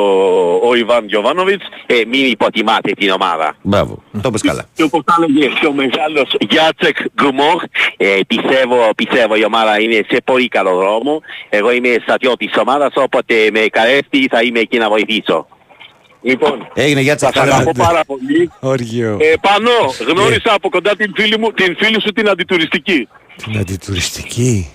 ο 0.69 0.75
Ιβάν 0.75 1.05
Γιωβάνοβιτς, 1.07 1.65
ε, 1.87 1.95
μην 2.11 2.25
υποτιμάτε 2.31 2.91
την 2.91 3.11
ομάδα. 3.11 3.57
Μπράβο, 3.63 4.03
το 4.23 4.31
πες 4.31 4.43
καλά. 4.43 4.65
Και 4.75 4.83
όπως 4.83 5.03
θα 5.07 5.15
έλεγε 5.29 5.47
και 5.61 5.67
ο 5.67 5.73
μεγάλος 5.73 6.37
Γιάτσεκ 6.51 6.97
Γκμοχ, 7.23 7.63
ε, 7.97 8.07
πιστεύω, 8.27 8.77
πιστεύω 8.97 9.37
η 9.37 9.45
ομάδα 9.45 9.81
είναι 9.81 10.05
σε 10.11 10.19
πολύ 10.25 10.49
καλό 10.49 10.77
δρόμο. 10.77 11.21
Εγώ 11.49 11.73
είμαι 11.73 11.97
στρατιώτης 12.03 12.51
της 12.51 12.61
ομάδας, 12.61 12.93
όποτε 12.95 13.35
με 13.53 13.61
καλέσει 13.71 14.27
θα 14.31 14.43
είμαι 14.43 14.59
εκεί 14.61 14.79
να 14.79 14.89
βοηθήσω. 14.89 15.47
Λοιπόν, 16.23 16.69
Έγινε, 16.75 17.01
γεια 17.01 17.19
σας 17.19 17.37
αγαπώ 17.37 17.73
πάρα 17.77 18.05
πολύ. 18.07 18.51
Όργιο. 18.61 19.17
Ε, 19.21 19.33
Πανώ, 19.41 20.11
γνώρισα 20.13 20.53
από 20.55 20.69
κοντά 20.69 20.97
την 20.97 21.13
φίλη 21.17 21.39
μου, 21.39 21.53
την 21.53 21.77
φίλη 21.77 22.01
σου 22.01 22.13
την 22.13 22.29
αντιτουριστική. 22.29 23.09
Την 23.45 23.59
αντιτουριστική; 23.59 24.71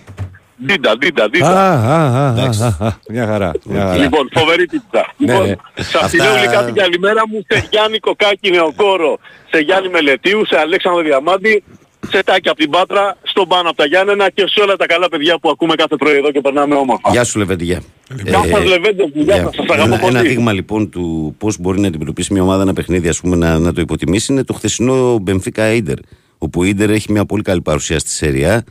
Ντίντα, 0.66 0.98
ντίντα, 0.98 1.24
Α, 1.24 1.30
ντίντα. 1.30 1.72
α, 1.72 2.28
α, 2.28 2.32
Εντάξει. 2.32 2.64
α, 2.64 2.86
α, 2.86 2.92
Μια 3.10 3.26
χαρά. 3.28 3.52
Μια 3.66 3.80
χαρά. 3.82 3.98
Λοιπόν, 3.98 4.30
φοβερή 4.34 4.66
πίτσα. 4.66 5.14
Ναι, 5.18 5.32
Λοιπόν, 5.34 5.48
ναι. 5.48 5.56
σας 5.84 6.02
Αυτά- 6.04 6.24
λέω 6.24 6.36
γλυκά 6.38 6.64
την 6.66 6.74
καλημέρα 6.74 7.22
μου 7.30 7.46
σε 7.48 7.68
Γιάννη 7.72 8.00
Κοκάκη 8.00 8.50
Νεοκόρο, 8.52 9.20
σε 9.52 9.60
Γιάννη 9.60 9.90
Μελετίου, 9.90 10.46
σε 10.46 10.58
Αλέξανδρο 10.60 11.02
Διαμάντη, 11.02 11.64
σε 12.12 12.24
Τάκη 12.24 12.50
από 12.50 12.58
την 12.58 12.70
Πάτρα, 12.70 13.16
στον 13.24 13.48
Πάνο 13.48 13.68
από 13.70 13.78
τα 13.78 13.86
Γιάννενα 13.86 14.30
και 14.30 14.44
σε 14.48 14.60
όλα 14.62 14.76
τα 14.76 14.86
καλά 14.86 15.10
παιδιά 15.10 15.40
που 15.40 15.50
ακούμε 15.50 15.76
κάθε 15.76 15.96
πρωί 15.96 16.16
εδώ 16.18 16.32
και 16.32 16.42
περνάμε 16.42 16.76
όμορφα. 16.76 17.10
Γεια 17.12 17.24
σου, 17.24 17.40
Λεβέντη, 17.40 17.78
γεια. 18.24 18.40
Γεια 18.44 18.56
σας 18.58 18.66
Λεβέντες, 18.66 19.10
γεια 19.14 19.24
Γεια. 19.24 19.36
σας, 19.44 19.56
σας 19.56 19.66
αγαπώ 19.70 19.84
ένα, 19.84 20.08
ένα 20.08 20.18
πολύ. 20.20 20.28
δείγμα 20.28 20.54
λοιπόν 20.54 20.90
του 20.90 21.36
πώς 21.38 21.58
μπορεί 21.60 21.80
να 21.80 21.88
αντιμετωπίσει 21.88 22.34
μια 22.34 22.42
ομάδα 22.42 22.62
ένα 22.62 22.74
παιχνίδι, 22.74 23.08
ας 23.08 23.20
πούμε, 23.20 23.36
να, 23.36 23.60
να 23.60 23.74
το 23.74 23.82
υποτιμήσει 23.82 24.32
είναι 24.32 24.44
το 24.44 24.54
χθεσινό 24.54 25.18
Μπενφίκα 25.18 25.74
Ίντερ. 25.74 25.98
Όπου 26.38 26.64
η 26.64 26.70
Ίντερ 26.74 26.90
έχει 26.90 27.12
μια 27.12 27.26
πολύ 27.26 27.42
καλή 27.42 27.62
παρουσία 27.62 28.00
στη 28.00 28.10
Σεριά. 28.10 28.64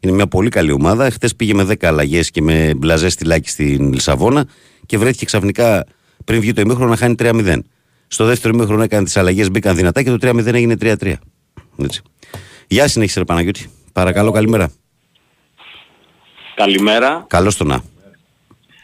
Είναι 0.00 0.12
μια 0.12 0.26
πολύ 0.26 0.48
καλή 0.48 0.72
ομάδα. 0.72 1.10
Χθες 1.10 1.36
πήγε 1.36 1.54
με 1.54 1.62
10 1.68 1.74
αλλαγές 1.86 2.30
και 2.30 2.42
με 2.42 2.74
μπλαζέ 2.76 3.08
στυλάκι 3.08 3.48
στην 3.48 3.92
Λισαβόνα 3.92 4.46
και 4.86 4.98
βρέθηκε 4.98 5.24
ξαφνικά 5.24 5.86
πριν 6.24 6.40
βγει 6.40 6.52
το 6.52 6.60
ημίχρονο 6.60 6.90
να 6.90 6.96
χάνει 6.96 7.14
3-0. 7.18 7.58
Στο 8.08 8.24
δεύτερο 8.24 8.54
ημίχρονο 8.56 8.82
έκανε 8.82 9.04
τις 9.04 9.16
αλλαγές, 9.16 9.50
μπήκαν 9.50 9.76
δυνατά 9.76 10.02
και 10.02 10.10
το 10.10 10.28
3-0 10.28 10.46
έγινε 10.54 10.74
3-3. 10.80 11.12
Έτσι. 11.78 12.02
Γεια 12.66 12.88
συνέχισε, 12.88 13.18
ρε 13.18 13.24
Παναγιώτη. 13.24 13.70
Παρακαλώ, 13.92 14.30
καλημέρα. 14.30 14.70
Καλημέρα. 16.54 17.24
Καλώς 17.28 17.56
το 17.56 17.64
να. 17.64 17.82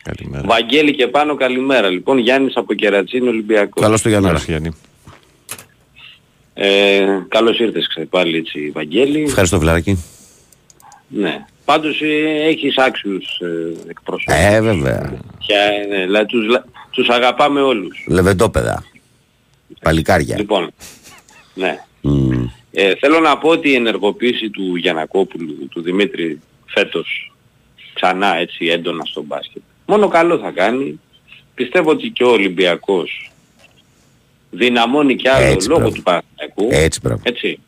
Καλημέρα. 0.05 0.47
Βαγγέλη 0.47 0.95
και 0.95 1.07
πάνω 1.07 1.35
καλημέρα. 1.35 1.89
Λοιπόν, 1.89 2.19
Γιάννης 2.19 2.57
από 2.57 2.75
Κερατσίνη 2.75 3.29
Ολυμπιακός. 3.29 3.83
Καλώς 3.83 4.03
το 4.03 4.09
Γιάννη. 4.09 4.27
Καλώς, 4.27 4.45
Γιάννη. 4.45 4.71
Ε, 6.55 7.07
καλώς 7.29 7.59
ήρθες 7.59 7.89
ξε- 7.89 8.07
πάλι 8.07 8.37
έτσι 8.37 8.71
Βαγγέλη. 8.75 9.23
Ευχαριστώ, 9.23 9.59
Φιλαράκη. 9.59 10.05
Ναι. 11.09 11.45
Πάντως 11.65 12.01
ε, 12.03 12.45
έχεις 12.49 12.77
άξιους 12.79 13.25
ε, 13.41 13.89
εκπροσώπους. 13.91 14.35
Ε, 14.35 14.61
βέβαια. 14.61 15.19
Και, 15.39 15.55
ε, 15.55 15.87
ναι, 15.97 16.05
δηλαδή, 16.05 16.27
τους, 16.27 16.47
λα- 16.47 16.65
τους 16.91 17.09
αγαπάμε 17.09 17.61
όλους. 17.61 18.05
Λεβεντόπεδα. 18.09 18.85
Παλικάρια. 19.83 20.37
Λοιπόν, 20.39 20.71
ναι. 21.55 21.79
Μμμ. 22.01 22.47
Ε, 22.71 22.95
θέλω 22.95 23.21
να 23.21 23.39
πω 23.39 23.49
ότι 23.49 23.69
η 23.71 23.75
ενεργοποίηση 23.75 24.51
του 24.51 24.77
Γιανακόπουλου, 24.77 25.69
του 25.71 25.83
Δημήτρη 25.83 26.41
φέτος 26.67 27.33
ξανά 27.95 28.37
έτσι 28.37 28.67
έντονα 28.67 29.05
στο 29.05 29.23
μπάσκετ. 29.23 29.63
Μόνο 29.87 30.09
καλό 30.09 30.39
θα 30.39 30.51
κάνει. 30.51 31.01
Πιστεύω 31.55 31.91
ότι 31.91 32.09
και 32.09 32.25
ο 32.25 32.31
Ολυμπιακός 32.31 33.31
δυναμώνει 34.51 35.17
κι 35.17 35.29
άλλο 35.29 35.47
Έτσι, 35.47 35.69
λόγω 35.69 35.81
μπράβο. 35.81 35.95
του 35.95 36.03
Παναθηναϊκού. 36.03 36.69
Έτσι, 36.71 37.01
μπράβο. 37.03 37.21
Έτσι. 37.25 37.59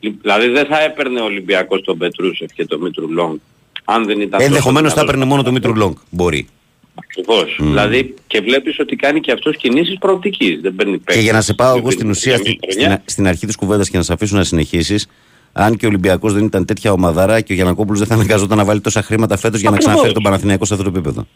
Δηλαδή 0.00 0.48
δεν 0.48 0.66
θα 0.66 0.82
έπαιρνε 0.82 1.20
ο 1.20 1.24
Ολυμπιακός 1.24 1.82
τον 1.82 1.98
Πετρούσεφ 1.98 2.52
και 2.52 2.64
τον 2.64 2.80
Μήτρου-Λονγκ 2.80 3.40
αν 3.84 4.04
δεν 4.04 4.20
ήταν... 4.20 4.40
Ενδεχομένως 4.40 4.92
τόσο 4.92 4.94
θα 4.94 5.00
έπαιρνε 5.00 5.24
δυνατός. 5.24 5.28
μόνο 5.28 5.42
το 5.42 5.52
Μήτρου-Λονγκ. 5.52 5.98
Μπορεί. 6.10 6.48
Ακριβώς. 6.94 7.56
Δηλαδή 7.60 8.14
και 8.26 8.40
βλέπεις 8.40 8.78
ότι 8.78 8.96
κάνει 8.96 9.20
και 9.20 9.32
αυτός 9.32 9.56
κινήσεις 9.56 9.98
προοπτικής. 9.98 10.60
Δεν 10.60 10.74
παίρνει 10.74 10.92
Και 10.92 11.02
παίκτες 11.04 11.22
για 11.24 11.32
να 11.32 11.40
σε 11.40 11.54
πάω 11.54 11.72
που 11.72 11.78
εγώ 11.78 11.90
στην 11.90 12.02
είναι 12.02 12.10
ουσία, 12.10 12.34
για 12.34 12.42
μια 12.44 12.52
στην, 12.52 12.70
χρονιά. 12.72 12.90
στην, 12.90 13.02
στην 13.12 13.26
αρχή 13.26 13.46
της 13.46 13.56
κουβέντας 13.56 13.90
και 13.90 13.96
να 13.96 14.02
σε 14.02 14.12
αφήσω 14.12 14.36
να 14.36 14.44
συνεχίσεις, 14.44 15.06
αν 15.52 15.76
και 15.76 15.84
ο 15.86 15.88
Ολυμπιακός 15.88 16.32
δεν 16.32 16.44
ήταν 16.44 16.64
τέτοια 16.64 16.92
ομαδάρα 16.92 17.40
και 17.40 17.52
ο 17.52 17.56
Γιανακόπουλος 17.56 17.98
δεν 17.98 18.08
θα 18.08 18.14
αναγκαζόταν 18.14 18.58
να 18.58 18.64
βάλει 18.64 18.80
τόσα 18.80 19.02
χρήματα 19.02 19.36
φέτος 19.36 19.60
για 19.60 19.70
να 19.70 19.74
Ακριβώς. 19.76 19.94
ξαναφέρει 19.94 20.14
τον 20.14 20.22
Παναθηναϊκό 20.22 20.64
σε 20.64 20.74
αυτό 20.74 20.90
το 20.90 20.98
επίπεδο. 20.98 21.26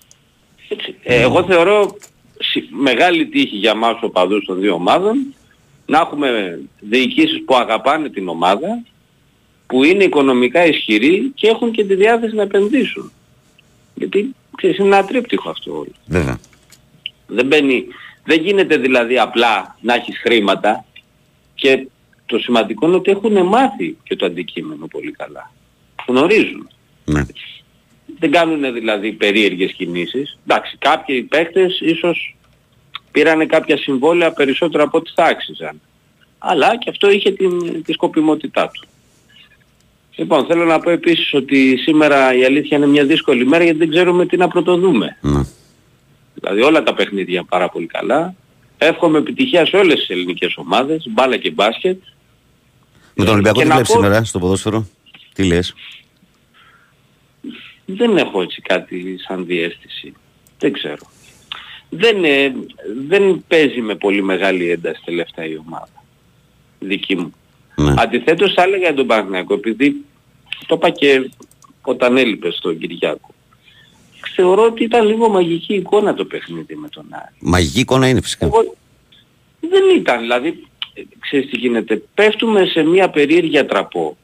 Έτσι. 0.68 0.94
Ε, 1.02 1.20
εγώ 1.22 1.44
θεωρώ 1.44 1.96
σι- 2.38 2.68
μεγάλη 2.70 3.26
τύχη 3.26 3.56
για 3.56 3.74
μας 3.74 3.96
οπαδούς 4.02 4.44
των 4.44 4.60
δύο 4.60 4.74
ομάδων 4.74 5.34
να 5.86 5.98
έχουμε 5.98 6.60
διοικήσεις 6.80 7.42
που 7.44 7.56
αγαπάνε 7.56 8.08
την 8.08 8.28
ομάδα, 8.28 8.82
που 9.66 9.84
είναι 9.84 10.04
οικονομικά 10.04 10.66
ισχυροί 10.66 11.32
και 11.34 11.48
έχουν 11.48 11.70
και 11.70 11.84
τη 11.84 11.94
διάθεση 11.94 12.34
να 12.34 12.42
επενδύσουν. 12.42 13.12
Γιατί 13.94 14.34
ξέρεις, 14.56 14.76
είναι 14.78 14.86
ένα 14.96 15.04
τρίπτυχο 15.04 15.50
αυτό 15.50 15.72
όλο. 15.72 15.92
Βέβαια. 16.06 16.38
Δεν 17.26 17.46
μπαίνει, 17.46 17.84
δεν 18.24 18.40
γίνεται 18.40 18.76
δηλαδή 18.76 19.18
απλά 19.18 19.76
να 19.80 19.94
έχεις 19.94 20.18
χρήματα 20.18 20.84
και 21.54 21.86
το 22.26 22.38
σημαντικό 22.38 22.86
είναι 22.86 22.96
ότι 22.96 23.10
έχουν 23.10 23.46
μάθει 23.46 23.96
και 24.02 24.16
το 24.16 24.26
αντικείμενο 24.26 24.86
πολύ 24.86 25.10
καλά. 25.10 25.52
Γνωρίζουν. 26.06 26.68
Ναι. 27.04 27.22
Δεν 28.18 28.30
κάνουν 28.30 28.72
δηλαδή 28.72 29.12
περίεργες 29.12 29.72
κινήσεις. 29.72 30.38
Εντάξει, 30.46 30.76
κάποιοι 30.78 31.22
παίκτες 31.22 31.80
ίσως 31.80 32.36
πήρανε 33.10 33.46
κάποια 33.46 33.76
συμβόλαια 33.76 34.32
περισσότερο 34.32 34.84
από 34.84 34.98
ό,τι 34.98 35.10
θα 35.14 35.24
άξιζαν. 35.24 35.80
Αλλά 36.38 36.78
και 36.78 36.90
αυτό 36.90 37.10
είχε 37.10 37.30
την, 37.30 37.82
τη 37.82 37.92
σκοπιμότητά 37.92 38.70
του. 38.70 38.88
Λοιπόν, 40.16 40.46
θέλω 40.46 40.64
να 40.64 40.80
πω 40.80 40.90
επίσης 40.90 41.34
ότι 41.34 41.76
σήμερα 41.76 42.34
η 42.34 42.44
αλήθεια 42.44 42.76
είναι 42.76 42.86
μια 42.86 43.04
δύσκολη 43.04 43.46
μέρα 43.46 43.64
γιατί 43.64 43.78
δεν 43.78 43.90
ξέρουμε 43.90 44.26
τι 44.26 44.36
να 44.36 44.48
πρωτοδούμε. 44.48 45.18
ναι. 45.20 45.40
Δηλαδή 46.34 46.60
όλα 46.60 46.82
τα 46.82 46.94
παιχνίδια 46.94 47.44
πάρα 47.44 47.68
πολύ 47.68 47.86
καλά. 47.86 48.34
Εύχομαι 48.78 49.18
επιτυχία 49.18 49.66
σε 49.66 49.76
όλες 49.76 49.98
τις 49.98 50.08
ελληνικές 50.08 50.56
ομάδες, 50.56 51.06
μπάλα 51.10 51.36
και 51.36 51.50
μπάσκετ. 51.50 52.02
Με 53.18 53.24
τον 53.24 53.32
Ολυμπιακό 53.32 53.56
Και 53.58 53.62
τι 53.62 53.68
να 53.68 53.74
βλέπεις 53.74 53.92
πω- 53.92 54.02
σήμερα 54.02 54.24
στο 54.24 54.38
ποδόσφαιρο; 54.38 54.86
Τι 55.34 55.44
λες; 55.44 55.74
Δεν 57.86 58.16
έχω 58.16 58.42
έτσι 58.42 58.60
κάτι 58.60 59.16
σαν 59.18 59.46
διέστηση. 59.46 60.12
Δεν 60.58 60.72
ξέρω. 60.72 61.02
Δεν, 61.88 62.24
ε, 62.24 62.54
δεν 63.08 63.44
παίζει 63.48 63.80
με 63.80 63.94
πολύ 63.94 64.22
μεγάλη 64.22 64.70
ένταση 64.70 65.00
τελευταία 65.04 65.44
η 65.46 65.56
ομάδα. 65.56 66.04
Δική 66.78 67.16
μου. 67.16 67.34
Ναι. 67.76 67.94
Αντιθέτως 67.96 68.52
θα 68.52 68.62
έλεγα 68.62 68.82
για 68.82 68.94
τον 68.94 69.06
Παναθηναϊκό, 69.06 69.54
επειδή 69.54 70.04
το 70.66 70.74
είπα 70.74 70.90
και 70.90 71.30
όταν 71.82 72.16
έλειπε 72.16 72.50
στον 72.50 72.78
Κυριάκο. 72.78 73.34
Θεωρώ 74.34 74.62
ότι 74.62 74.84
ήταν 74.84 75.06
λίγο 75.06 75.28
μαγική 75.28 75.74
εικόνα 75.74 76.14
το 76.14 76.24
παιχνίδι 76.24 76.74
με 76.74 76.88
τον 76.88 77.06
Άρη. 77.10 77.34
Μαγική 77.38 77.80
εικόνα 77.80 78.08
είναι 78.08 78.20
φυσικά. 78.20 78.46
Εγώ 78.46 78.74
δεν 79.60 79.82
ήταν, 79.96 80.20
δηλαδή, 80.20 80.48
ε, 80.48 80.54
ξέρεις 81.20 81.50
τι 81.50 81.56
γίνεται, 81.58 82.02
πέφτουμε 82.14 82.64
σε 82.64 82.82
μια 82.82 83.10
περίεργη 83.10 83.64
τραπό 83.64 84.16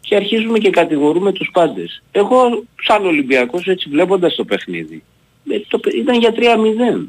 και 0.00 0.14
αρχίζουμε 0.16 0.58
και 0.58 0.70
κατηγορούμε 0.70 1.32
τους 1.32 1.50
πάντες. 1.52 2.02
Εγώ 2.12 2.62
σαν 2.82 3.06
Ολυμπιακός 3.06 3.66
έτσι 3.66 3.88
βλέποντας 3.88 4.34
το 4.34 4.44
παιχνίδι, 4.44 5.02
ε, 5.50 5.58
το, 5.68 5.78
παι- 5.78 5.94
ήταν 5.94 6.18
για 6.18 6.32
3-0. 6.32 7.08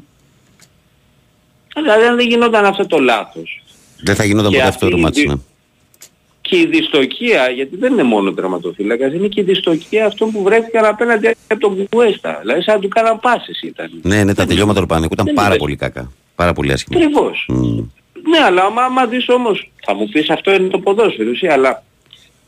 Δηλαδή 1.74 2.04
αν 2.06 2.16
δεν 2.16 2.26
γινόταν 2.28 2.64
αυτό 2.64 2.86
το 2.86 2.98
λάθος 2.98 3.62
Δεν 4.02 4.14
θα 4.14 4.24
γινόταν 4.24 4.50
Και 4.50 4.56
ποτέ 4.56 4.68
αυτό 4.68 4.84
αυτή 4.86 4.94
το 4.96 5.00
η 5.00 5.04
μάτι. 5.04 5.20
δι- 5.20 5.28
Ναι. 5.28 5.34
και 6.40 6.56
η 6.58 6.66
δυστοκία, 6.66 7.48
γιατί 7.50 7.76
δεν 7.76 7.92
είναι 7.92 8.02
μόνο 8.02 8.32
τερματοφύλακας, 8.32 9.12
είναι 9.12 9.26
και 9.28 9.40
η 9.40 9.44
δυστοκία 9.44 10.06
αυτών 10.06 10.30
που 10.32 10.42
βρέθηκαν 10.42 10.84
απέναντι 10.84 11.26
από 11.48 11.60
τον 11.60 11.88
Κουέστα. 11.88 12.38
Δηλαδή 12.42 12.62
σαν 12.62 12.74
να 12.74 12.80
του 12.80 12.88
κάναν 12.88 13.20
πάσες 13.20 13.60
ήταν. 13.62 13.90
ναι, 14.02 14.24
ναι, 14.24 14.34
τα 14.34 14.46
τελειώματα 14.46 14.80
του 14.80 14.86
Παναγικού 14.86 15.12
ήταν 15.14 15.26
δεν 15.26 15.34
πάρα 15.34 15.48
είπες. 15.48 15.58
πολύ 15.58 15.76
κακά. 15.76 16.12
Πάρα 16.34 16.52
πολύ 16.52 16.72
άσχημα. 16.72 16.98
Ακριβώς. 17.00 17.44
Μμ. 17.48 17.78
Ναι, 18.28 18.38
αλλά 18.44 18.62
άμα, 18.62 18.82
άμα 18.82 19.06
δεις 19.06 19.28
όμως, 19.28 19.70
θα 19.84 19.94
μου 19.94 20.08
πεις 20.08 20.30
αυτό 20.30 20.54
είναι 20.54 20.68
το 20.68 20.78
ποδόσφαιρο, 20.78 21.30
εσύ, 21.30 21.46
αλλά 21.46 21.82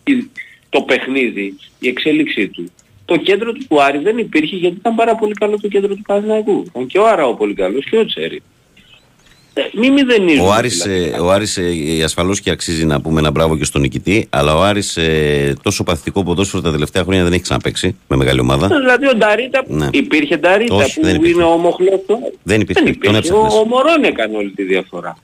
η- 0.04 0.30
το 0.68 0.80
παιχνίδι, 0.82 1.54
η 1.78 1.88
εξέλιξή 1.88 2.48
του, 2.48 2.70
το 3.04 3.16
κέντρο 3.16 3.52
του 3.52 3.64
του 3.68 3.82
Άρη 3.82 3.98
δεν 3.98 4.18
υπήρχε 4.18 4.56
γιατί 4.56 4.76
ήταν 4.76 4.94
πάρα 4.94 5.14
πολύ 5.16 5.32
καλό 5.34 5.60
το 5.60 5.68
κέντρο 5.68 5.94
του 5.94 6.02
Παναθηναϊκού. 6.06 6.64
Ήταν 6.68 6.86
και 6.86 6.98
ο 6.98 7.06
Άρα 7.06 7.26
ο 7.26 7.34
πολύ 7.34 7.54
καλός 7.54 7.84
και 7.90 7.96
ο 7.98 8.04
Τσέρι. 8.06 8.42
Ε, 9.58 9.62
μη 9.74 9.90
μηδενίζουμε. 9.90 10.48
Ο 10.48 10.52
Άρης, 10.52 10.82
δηλαδή. 10.82 11.10
ε, 11.14 11.18
ο 11.20 11.30
Άρης 11.30 11.56
ε, 11.56 12.02
ασφαλώς 12.04 12.40
και 12.40 12.50
αξίζει 12.50 12.84
να 12.84 13.00
πούμε 13.00 13.20
ένα 13.20 13.30
μπράβο 13.30 13.56
και 13.56 13.64
στον 13.64 13.80
νικητή, 13.80 14.26
αλλά 14.30 14.56
ο 14.56 14.62
Άρης 14.62 14.96
ε, 14.96 15.54
τόσο 15.62 15.82
παθητικό 15.84 16.22
ποδόσφαιρο 16.24 16.62
τα 16.62 16.70
τελευταία 16.70 17.02
χρόνια 17.02 17.22
δεν 17.24 17.32
έχει 17.32 17.42
ξαναπαίξει 17.42 17.96
με 18.08 18.16
μεγάλη 18.16 18.40
ομάδα. 18.40 18.66
Δηλαδή 18.66 19.06
ο 19.08 19.14
Νταρίτα, 19.16 19.64
Ναι. 19.68 19.88
υπήρχε 19.92 20.36
Νταρίτα 20.36 20.74
Όχι, 20.74 20.94
που 21.00 21.06
δεν 21.06 21.14
υπήρχε. 21.14 21.34
είναι 21.34 21.44
ο 21.44 21.56
μοχλός 21.56 22.00
του 22.06 22.14
Άρη. 22.24 22.34
Δεν 22.42 22.60
υπήρχε, 22.60 22.82
Δεν 22.82 22.98
τον 23.00 23.14
υπήρχε. 23.14 23.32
Ο, 23.32 23.36
έψαχνες. 23.38 23.62
ο 23.62 23.66
Μωρόν 23.66 24.04
έκανε 24.04 24.36
όλη 24.36 24.50
τη 24.50 24.62
διαφορά. 24.62 25.18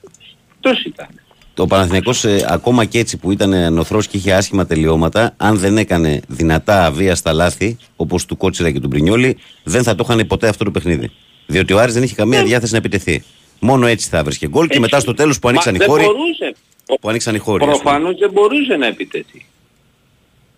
Τόσο 0.62 0.82
ήταν. 0.86 1.08
Το 1.54 1.66
Παναθηναϊκός 1.66 2.24
ε, 2.24 2.44
ακόμα 2.48 2.84
και 2.84 2.98
έτσι 2.98 3.16
που 3.16 3.30
ήταν 3.32 3.72
νοθρός 3.72 4.06
και 4.06 4.16
είχε 4.16 4.32
άσχημα 4.32 4.66
τελειώματα, 4.66 5.34
αν 5.36 5.58
δεν 5.58 5.78
έκανε 5.78 6.20
δυνατά 6.28 6.84
αβίαστα 6.84 7.32
λάθη, 7.32 7.76
όπως 7.96 8.24
του 8.26 8.36
Κότσιρα 8.36 8.70
και 8.70 8.80
του 8.80 8.86
Μπρινιόλη, 8.88 9.36
δεν 9.64 9.82
θα 9.82 9.94
το 9.94 10.06
είχαν 10.08 10.26
ποτέ 10.26 10.48
αυτό 10.48 10.64
το 10.64 10.70
παιχνίδι. 10.70 11.10
Διότι 11.46 11.72
ο 11.72 11.78
Άρης 11.80 11.94
δεν 11.94 12.02
είχε 12.02 12.14
καμία 12.14 12.38
Ναι. 12.40 12.46
διάθεση 12.46 12.72
να 12.72 12.78
επιτεθεί. 12.78 13.24
Μόνο 13.60 13.86
έτσι 13.86 14.08
θα 14.08 14.18
έβρισκε 14.18 14.48
γκολ 14.48 14.60
και 14.62 14.66
Έτσι. 14.68 14.80
μετά 14.80 15.00
στο 15.00 15.14
τέλος 15.14 15.38
που 15.38 15.46
Μα 15.46 15.50
ανοίξαν 15.50 15.74
οι 15.74 15.78
δεν 15.78 15.88
χώροι. 15.88 16.04
μπορούσε. 16.04 16.54
Που 17.00 17.08
ανοίξαν 17.08 17.34
οι 17.34 17.38
χώροι. 17.38 17.64
ας 17.64 17.68
πούμε. 17.70 17.82
Προφανώς 17.82 18.18
δεν 18.18 18.30
μπορούσε 18.30 18.76
να 18.76 18.86
επιτεθεί. 18.86 19.46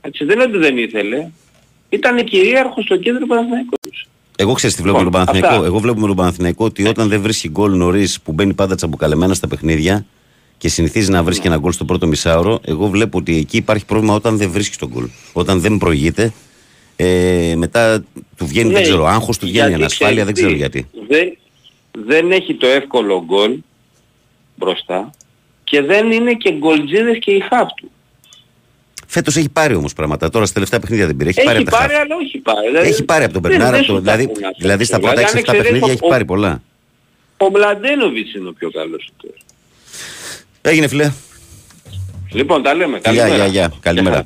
Έτσι 0.00 0.24
δεν 0.24 0.34
είναι 0.40 0.44
ότι 0.48 0.58
δεν 0.58 0.78
ήθελε. 0.78 1.28
Ήταν 1.88 2.24
κυρίαρχος 2.24 2.84
στο 2.84 2.96
κέντρο 2.96 3.26
Παναθηναϊκός. 3.26 4.06
Εγώ 4.36 4.52
ξέρω 4.52 4.72
τι 4.72 4.82
βλέπω 4.82 4.98
με 4.98 5.04
τον 5.04 5.12
Λοιπόν, 5.12 5.24
Παναθηναϊκό. 5.24 5.56
αυτά. 5.56 5.66
Εγώ 5.66 5.78
βλέπω 5.78 6.00
με 6.00 6.06
τον 6.06 6.16
Παναθηναϊκό 6.16 6.64
ότι 6.64 6.86
όταν 6.86 7.08
δεν 7.08 7.20
βρίσκει 7.20 7.48
γκολ 7.48 7.76
νωρίς 7.76 8.20
που 8.20 8.32
μπαίνει 8.32 8.54
πάντα 8.54 8.74
τσαμπουκαλεμένα 8.74 9.34
στα 9.34 9.48
παιχνίδια 9.48 10.06
και 10.58 10.68
συνηθίζει 10.68 11.10
να 11.10 11.22
βρίσκει 11.22 11.46
ένα 11.46 11.56
γκολ 11.56 11.72
στο 11.72 11.84
πρώτο 11.84 12.06
μισάωρο, 12.06 12.60
εγώ 12.64 12.86
βλέπω 12.88 13.18
ότι 13.18 13.36
εκεί 13.36 13.56
υπάρχει 13.56 13.84
πρόβλημα 13.84 14.14
όταν 14.14 14.36
δεν 14.36 14.50
βρίσκει 14.50 14.76
τον 14.76 14.88
γκολ. 14.88 15.08
Όταν 15.32 15.60
δεν 15.60 15.78
προηγείται, 15.78 16.32
ε, 16.96 17.54
μετά 17.56 18.04
του 18.36 18.46
βγαίνει, 18.46 18.68
δεν 18.72 18.78
Ναι, 18.78 18.82
ξέρω, 18.82 19.06
άγχος 19.06 19.38
του 19.38 19.46
βγαίνει, 19.46 19.66
γιατί 19.68 19.82
ανασφάλεια, 19.82 20.24
δεν 20.24 20.34
ξέρεις 20.34 20.54
ξέρω 20.56 20.70
τι, 20.70 20.78
γιατί. 20.80 21.06
Δεν, 21.08 21.36
δεν 22.06 22.30
έχει 22.32 22.54
το 22.54 22.66
εύκολο 22.66 23.24
γκολ 23.26 23.58
μπροστά 24.56 25.10
και 25.64 25.82
δεν 25.82 26.10
είναι 26.12 26.32
και 26.34 26.52
γκολτζίδες 26.52 27.18
και 27.18 27.30
η 27.30 27.40
χάπ 27.40 27.68
του. 27.68 27.90
Φέτος 29.06 29.36
έχει 29.36 29.48
πάρει 29.48 29.74
όμως 29.74 29.92
πράγματα. 29.92 30.30
Τώρα 30.30 30.44
στα 30.44 30.54
τελευταία 30.54 30.80
παιχνίδια 30.80 31.06
δεν 31.06 31.16
πήρε. 31.16 31.28
Έχει, 31.28 31.42
πάρει 31.42 31.56
Έχει 31.58 31.66
από 31.66 31.70
τα 31.70 31.76
πάρει, 31.76 31.92
χαφ. 31.92 32.02
αλλά 32.02 32.14
όχι 32.16 32.38
πάρει. 32.38 32.66
Δηλαδή, 32.66 32.88
Έχει 32.88 33.04
πάρει 33.04 33.24
από 33.24 33.32
τον 33.32 33.42
δεν- 33.42 33.50
Μπερνάρα. 33.50 33.70
δεν 33.76 33.80
από 33.80 33.92
το- 33.92 33.98
σου 33.98 34.04
τα 34.04 34.12
Δηλαδή, 34.12 34.22
έχουν 34.32 34.44
αυτά. 34.44 34.56
δηλαδή 34.60 34.84
στα 34.84 34.98
πρώτα 34.98 35.14
Δηλαδή, 35.14 35.26
6-7 35.32 35.50
αν 35.50 35.56
εξαιρέσεις 35.56 35.70
παιχνίδια 35.70 35.86
ο- 35.88 35.90
έχει 36.04 36.10
πάρει 36.12 36.24
πολλά. 36.24 36.62
Ο 37.36 37.50
Μλαντένοβιτς 37.50 38.34
είναι 38.34 38.48
ο 38.48 38.52
πιο 38.52 38.70
καλός 38.70 39.04
του 39.04 39.12
τώρα. 39.16 39.34
Έγινε 40.62 40.86
φιλέ. 40.88 41.12
Λοιπόν, 42.32 42.62
τα 42.62 42.74
λέμε. 42.74 42.98
Γεια, 42.98 43.00
Καλημέρα. 43.00 43.34
γεια, 43.36 43.46
γεια. 43.46 43.72
Καλημέρα. 43.80 44.16
Γεια. 44.16 44.24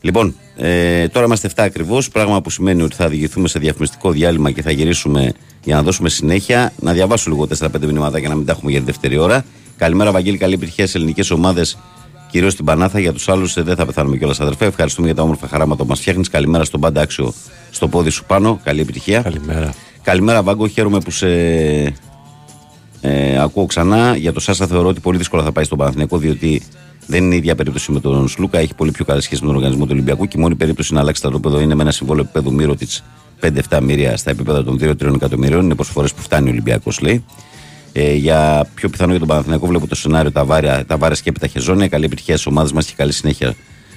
Λοιπόν, 0.00 0.34
ε, 0.56 1.08
τώρα 1.08 1.26
είμαστε 1.26 1.46
7 1.46 1.62
ακριβώς. 1.62 2.08
Πράγμα 2.10 2.42
που 2.42 2.50
σημαίνει 2.50 2.82
ότι 2.82 2.94
θα 2.96 3.04
οδηγηθούμε 3.04 3.48
σε 3.48 3.58
διαφημιστικό 3.58 4.10
διάλειμμα 4.10 4.50
και 4.50 4.62
θα 4.62 4.70
γυρίσουμε 4.70 5.32
για 5.64 5.74
να 5.76 5.82
δώσουμε 5.82 6.08
συνέχεια. 6.08 6.72
Να 6.80 6.92
διαβάσω 6.92 7.30
λίγο 7.30 7.46
4-5 7.46 7.86
μηνύματα 7.86 8.18
για 8.18 8.28
να 8.28 8.34
μην 8.34 8.46
τα 8.46 8.52
έχουμε 8.52 8.70
για 8.70 8.80
τη 8.80 8.86
δεύτερη 8.86 9.16
ώρα. 9.18 9.44
Καλημέρα, 9.76 10.12
Βαγγέλη. 10.12 10.36
Καλή 10.38 10.54
επιτυχία 10.54 10.86
σε 10.86 10.98
ελληνικές 10.98 11.30
ομάδες, 11.30 11.78
κυρίως 12.30 12.52
στην 12.52 12.64
Πανάθα. 12.64 12.98
Για 12.98 13.12
τους 13.12 13.28
άλλους 13.28 13.54
δεν 13.62 13.76
θα 13.76 13.86
πεθάνουμε 13.86 14.16
κιόλας, 14.16 14.40
αδερφέ. 14.40 14.66
Ευχαριστούμε 14.66 15.06
για 15.06 15.16
τα 15.16 15.22
όμορφα 15.22 15.48
χαράματα 15.48 15.82
που 15.82 15.88
μας 15.88 16.00
φτιάχνεις. 16.00 16.28
Καλημέρα 16.28 16.64
στον 16.64 16.80
πάντα 16.80 17.00
άξιο 17.00 17.32
στο 17.70 17.88
πόδι 17.88 18.10
σου 18.10 18.24
πάνω. 18.24 18.60
Καλή 18.64 18.80
επιτυχία. 18.80 19.22
Καλημέρα. 19.22 19.74
Καλημέρα, 20.02 20.42
Βάγκο. 20.42 20.68
Χαίρομαι 20.68 20.98
που 20.98 21.10
σε 21.10 21.28
ε, 23.00 23.38
ακούω 23.40 23.66
ξανά. 23.66 24.16
Για 24.16 24.32
το 24.32 24.40
Σάσα 24.40 24.66
θεωρώ 24.66 24.88
ότι 24.88 25.00
πολύ 25.00 25.18
δύσκολα 25.18 25.42
θα 25.42 25.52
πάει 25.52 25.64
στον 25.64 25.78
Παναθηναϊκό, 25.78 26.18
διότι 26.18 26.62
δεν 27.06 27.24
είναι 27.24 27.34
η 27.34 27.38
ίδια 27.38 27.54
περίπτωση 27.54 27.92
με 27.92 28.00
τον 28.00 28.28
Σλούκα. 28.28 28.58
Έχει 28.58 28.74
πολύ 28.74 28.90
πιο 28.90 29.04
καλή 29.04 29.22
σχέση 29.22 29.40
με 29.40 29.46
τον 29.46 29.56
οργανισμό 29.56 29.84
του 29.84 29.90
Ολυμπιακού 29.92 30.26
και 30.26 30.36
η 30.38 30.40
μόνη 30.40 30.54
περίπτωση 30.54 30.94
να 30.94 31.00
αλλάξει 31.00 31.22
το 31.22 31.28
επίπεδο 31.28 31.60
είναι 31.60 31.74
με 31.74 31.82
ένα 31.82 31.90
συμβόλαιο 31.90 32.22
επίπεδου 32.22 32.52
Μύρωτιτς 32.52 33.04
5-7 33.40 33.80
μοίρια 33.82 34.16
στα 34.16 34.30
επίπεδα 34.30 34.64
των 34.64 34.78
2-3 34.82 35.14
εκατομμυρίων. 35.14 35.64
Είναι 35.64 35.74
προσφορέ 35.74 36.08
που 36.08 36.22
φτάνει 36.22 36.48
ο 36.48 36.50
Ολυμπιακός, 36.50 37.00
λέει. 37.00 37.24
Ε, 37.92 38.14
για 38.14 38.68
πιο 38.74 38.88
πιθανό 38.88 39.10
για 39.10 39.18
τον 39.18 39.28
Παναθηναϊκό 39.28 39.66
βλέπω 39.66 39.86
το 39.86 39.94
σενάριο 39.94 40.32
τα 40.32 40.44
βάρια, 40.44 40.84
τα 40.86 40.96
βάρια 40.96 41.16
και 41.22 41.32
τα 41.32 41.46
χεζόνια. 41.46 41.88
Καλή 41.88 42.04
επιτυχία 42.04 42.36
στι 42.36 42.48
ομάδε 42.48 42.70
μας 42.74 42.86
και 42.86 42.92
καλή 42.96 43.12
συνέχεια 43.12 43.54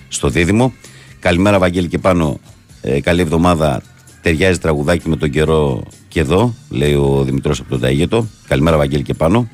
στο 0.08 0.30
δίδυμο. 0.30 0.74
Καλημέρα, 1.20 1.60
Βαγγέλη 1.60 1.88
και 1.88 1.98
πάνω. 1.98 2.39
Ε, 2.82 3.02
καλή 3.02 3.22
εβδομάδα. 3.22 3.82
Ταιριάζει 4.22 4.60
τραγουδάκι 4.60 5.10
με 5.10 5.16
τον 5.16 5.30
καιρό 5.30 5.84
και 6.08 6.20
εδώ, 6.20 6.54
λέει 6.70 6.94
ο 6.94 7.24
Δημητρός 7.24 7.60
από 7.60 7.70
τον 7.70 7.80
Ταγίτο. 7.80 8.28
Καλημέρα, 8.48 8.78
Βαγγέλη 8.78 9.04
και 9.04 9.14
πάνω. 9.14 9.50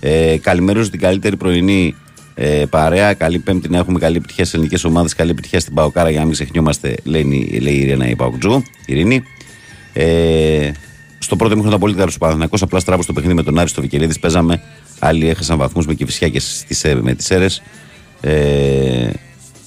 Ε, 0.00 0.36
καλημέρα 0.36 0.88
την 0.88 1.00
καλύτερη 1.00 1.36
πρωινή 1.36 1.94
ε, 2.34 2.64
παρέα. 2.70 3.14
Καλή 3.14 3.38
Πέμπτη 3.38 3.68
να 3.68 3.78
έχουμε 3.78 3.98
καλή 3.98 4.16
επιτυχία 4.16 4.44
στις 4.44 4.54
ελληνικές 4.54 4.84
ομάδες. 4.84 5.14
Καλή 5.14 5.30
επιτυχία 5.30 5.60
στην 5.60 5.74
Παοκάρα 5.74 6.10
για 6.10 6.18
να 6.18 6.24
μην 6.24 6.34
ξεχνιόμαστε, 6.34 6.94
λέει, 7.04 7.58
λέει 7.60 7.74
η 7.74 7.80
Ιρένα 7.80 8.08
η 8.08 8.16
Παοκτζού. 8.16 8.62
Ειρήνη. 8.86 9.22
Ε, 9.92 10.70
στο 11.22 11.36
πρώτο 11.36 11.54
μήχρονο 11.54 11.68
ήταν 11.68 11.80
πολύ 11.80 11.94
καλός 11.94 12.14
ο 12.14 12.18
Παναθυνακό. 12.18 12.56
Απλά 12.60 12.78
στράβω 12.78 13.02
στο 13.02 13.12
παιχνίδι 13.12 13.34
με 13.34 13.42
τον 13.42 13.58
Άρης 13.58 13.70
στο 13.70 13.80
Βικελίδης. 13.80 14.18
Παίζαμε. 14.18 14.62
Άλλοι 14.98 15.28
έχασαν 15.28 15.58
βαθμούς 15.58 15.86
με 15.86 15.94
κυφισιά 15.94 16.28
και 16.28 16.40
στις, 16.40 16.84
ε, 16.84 16.94
με 16.94 17.14
τις 17.14 17.30
αίρε. 17.30 17.46
Ε, 18.20 19.10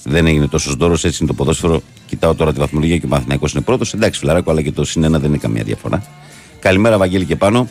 δεν 0.04 0.26
έγινε 0.26 0.46
τόσος 0.46 0.74
δώρος, 0.74 1.04
έτσι 1.04 1.18
είναι 1.20 1.30
το 1.30 1.36
ποδόσφαιρο. 1.36 1.82
Κοιτάω 2.06 2.34
τώρα 2.34 2.52
τη 2.52 2.58
βαθμολογία 2.58 2.98
και 2.98 3.06
ο 3.06 3.08
Παναθυνακό 3.08 3.46
είναι 3.52 3.62
πρώτος. 3.62 3.94
Εντάξει, 3.94 4.20
φιλαράκο, 4.20 4.50
αλλά 4.50 4.62
και 4.62 4.72
το 4.72 4.84
συν 4.84 5.04
ένα 5.04 5.18
δεν 5.18 5.28
είναι 5.28 5.38
καμία 5.38 5.62
διαφορά. 5.62 6.02
Καλημέρα, 6.58 6.98
Βαγγέλη 6.98 7.24
και 7.24 7.36
πάνω. 7.36 7.68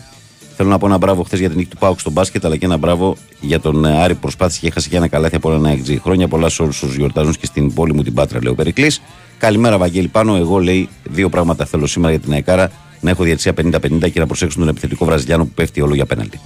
Θέλω 0.56 0.70
να 0.70 0.78
πω 0.78 0.86
ένα 0.86 0.98
μπράβο 0.98 1.24
χθες 1.24 1.40
για 1.40 1.50
την 1.50 1.58
νίκη 1.58 1.70
του 1.70 1.78
Πάουκ 1.78 2.00
στο 2.00 2.12
μπάσκετ, 2.12 2.46
αλλά 2.46 2.58
και 2.58 2.66
ένα 2.66 2.78
μπράβο 2.78 3.16
για 3.40 3.60
τον 3.60 3.86
ε, 3.86 4.02
Άρη 4.02 4.14
που 4.14 4.20
προσπάθησε 4.20 4.60
και 4.60 4.68
έχασε 4.68 4.90
και 4.90 4.96
ένα 4.96 5.08
καλάθι 5.08 5.36
από 5.36 5.54
ένα 5.54 5.74
XG. 5.74 5.98
Χρόνια 6.02 6.28
πολλάς 6.28 6.54
σε 6.54 6.62
όλου 6.62 6.72
όσου 6.84 6.96
γιορτάζουν 6.96 7.34
και 7.34 7.46
στην 7.46 7.74
πόλη 7.74 7.94
μου 7.94 8.04
την 8.04 8.14
Πάτρα, 8.14 8.40
λέει 8.44 8.52
ο 8.52 8.56
Περικλής. 8.56 9.02
Καλημέρα, 9.38 9.78
Βαγγέλη 9.78 10.08
πάνω. 10.08 10.36
Εγώ 10.36 10.58
λέει 10.58 10.90
δύο 11.04 11.30
πράγματα 11.30 11.66
θέλω 11.66 11.88
σήμερα 11.88 12.12
για 12.12 12.20
την 12.22 12.34
Αεκάρα. 12.34 12.72
Να 13.04 13.10
έχω 13.10 13.24
διαιτησία 13.24 13.54
50-50 13.58 14.12
και 14.12 14.20
να 14.20 14.28
προσέξουν 14.28 14.60
τον 14.60 14.70
επιθετικό 14.70 15.06
Βραζιλιάνο 15.06 15.46
που 15.46 15.52
πέφτει 15.56 15.82
όλο 15.82 15.96
για 15.96 16.06
πέναλτι. 16.06 16.40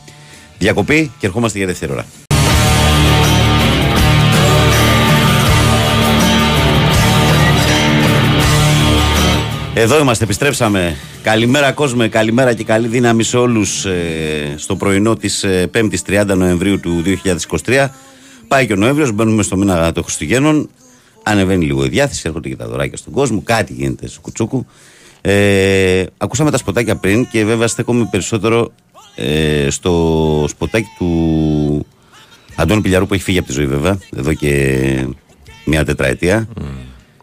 Διακοπή 0.58 1.12
και 1.20 1.26
ερχόμαστε 1.26 1.58
για 1.58 1.68
δεύτερη 1.68 1.92
ώρα. 1.92 2.06
Εδώ 9.74 10.00
είμαστε, 10.00 10.24
επιστρέψαμε. 10.24 10.96
Καλημέρα 11.24 11.72
κόσμε, 11.72 12.08
καλημέρα 12.08 12.54
και 12.54 12.64
καλή 12.64 12.88
δύναμη 12.88 13.24
σε 13.24 13.38
όλους 13.38 13.86
ε, 13.86 14.54
στο 14.58 14.76
πρωινό 14.76 15.16
της 15.16 15.44
ε, 15.44 15.70
5ης 15.74 16.22
30 16.24 16.26
Νοεμβρίου 16.38 16.80
του 16.80 17.04
2023. 17.66 17.88
Πάει 18.48 18.68
και 18.68 18.74
ο 18.74 18.76
Νοέμβριος, 18.76 19.12
μπαίνουμε 19.12 19.44
στο 19.44 19.58
μήνα 19.58 19.92
των 19.92 20.04
Χριστουγέννων. 20.04 20.70
Ανεβαίνει 21.24 21.66
λίγο 21.66 21.86
η 21.86 21.88
διάθεση, 21.88 22.22
έρχονται 22.26 22.50
και 22.50 22.56
τα 22.56 22.68
δωράκια 22.68 22.98
στον 22.98 23.14
κόσμο, 23.14 23.42
κάτι 23.44 23.74
γίνεται 23.74 24.08
στο 24.08 24.22
κουτσούκου. 24.22 24.66
Ε, 25.22 26.04
ακούσαμε 26.18 26.52
τα 26.52 26.58
σποτάκια 26.58 26.96
πριν 26.96 27.28
και 27.28 27.46
βέβαια 27.46 27.68
στέκομαι 27.68 28.08
περισσότερο 28.12 28.72
ε, 29.16 29.70
στο 29.70 30.46
σποτάκι 30.50 30.90
του 30.98 31.86
Αντώνη 32.56 32.82
Πιλιαρού 32.82 33.06
που 33.08 33.14
έχει 33.14 33.24
φύγει 33.24 33.38
από 33.38 33.48
τη 33.48 33.54
ζωή 33.54 33.66
βέβαια, 33.66 33.98
εδώ 34.16 34.34
και 34.34 35.08
μια 35.66 35.86
τετραετία 35.86 36.48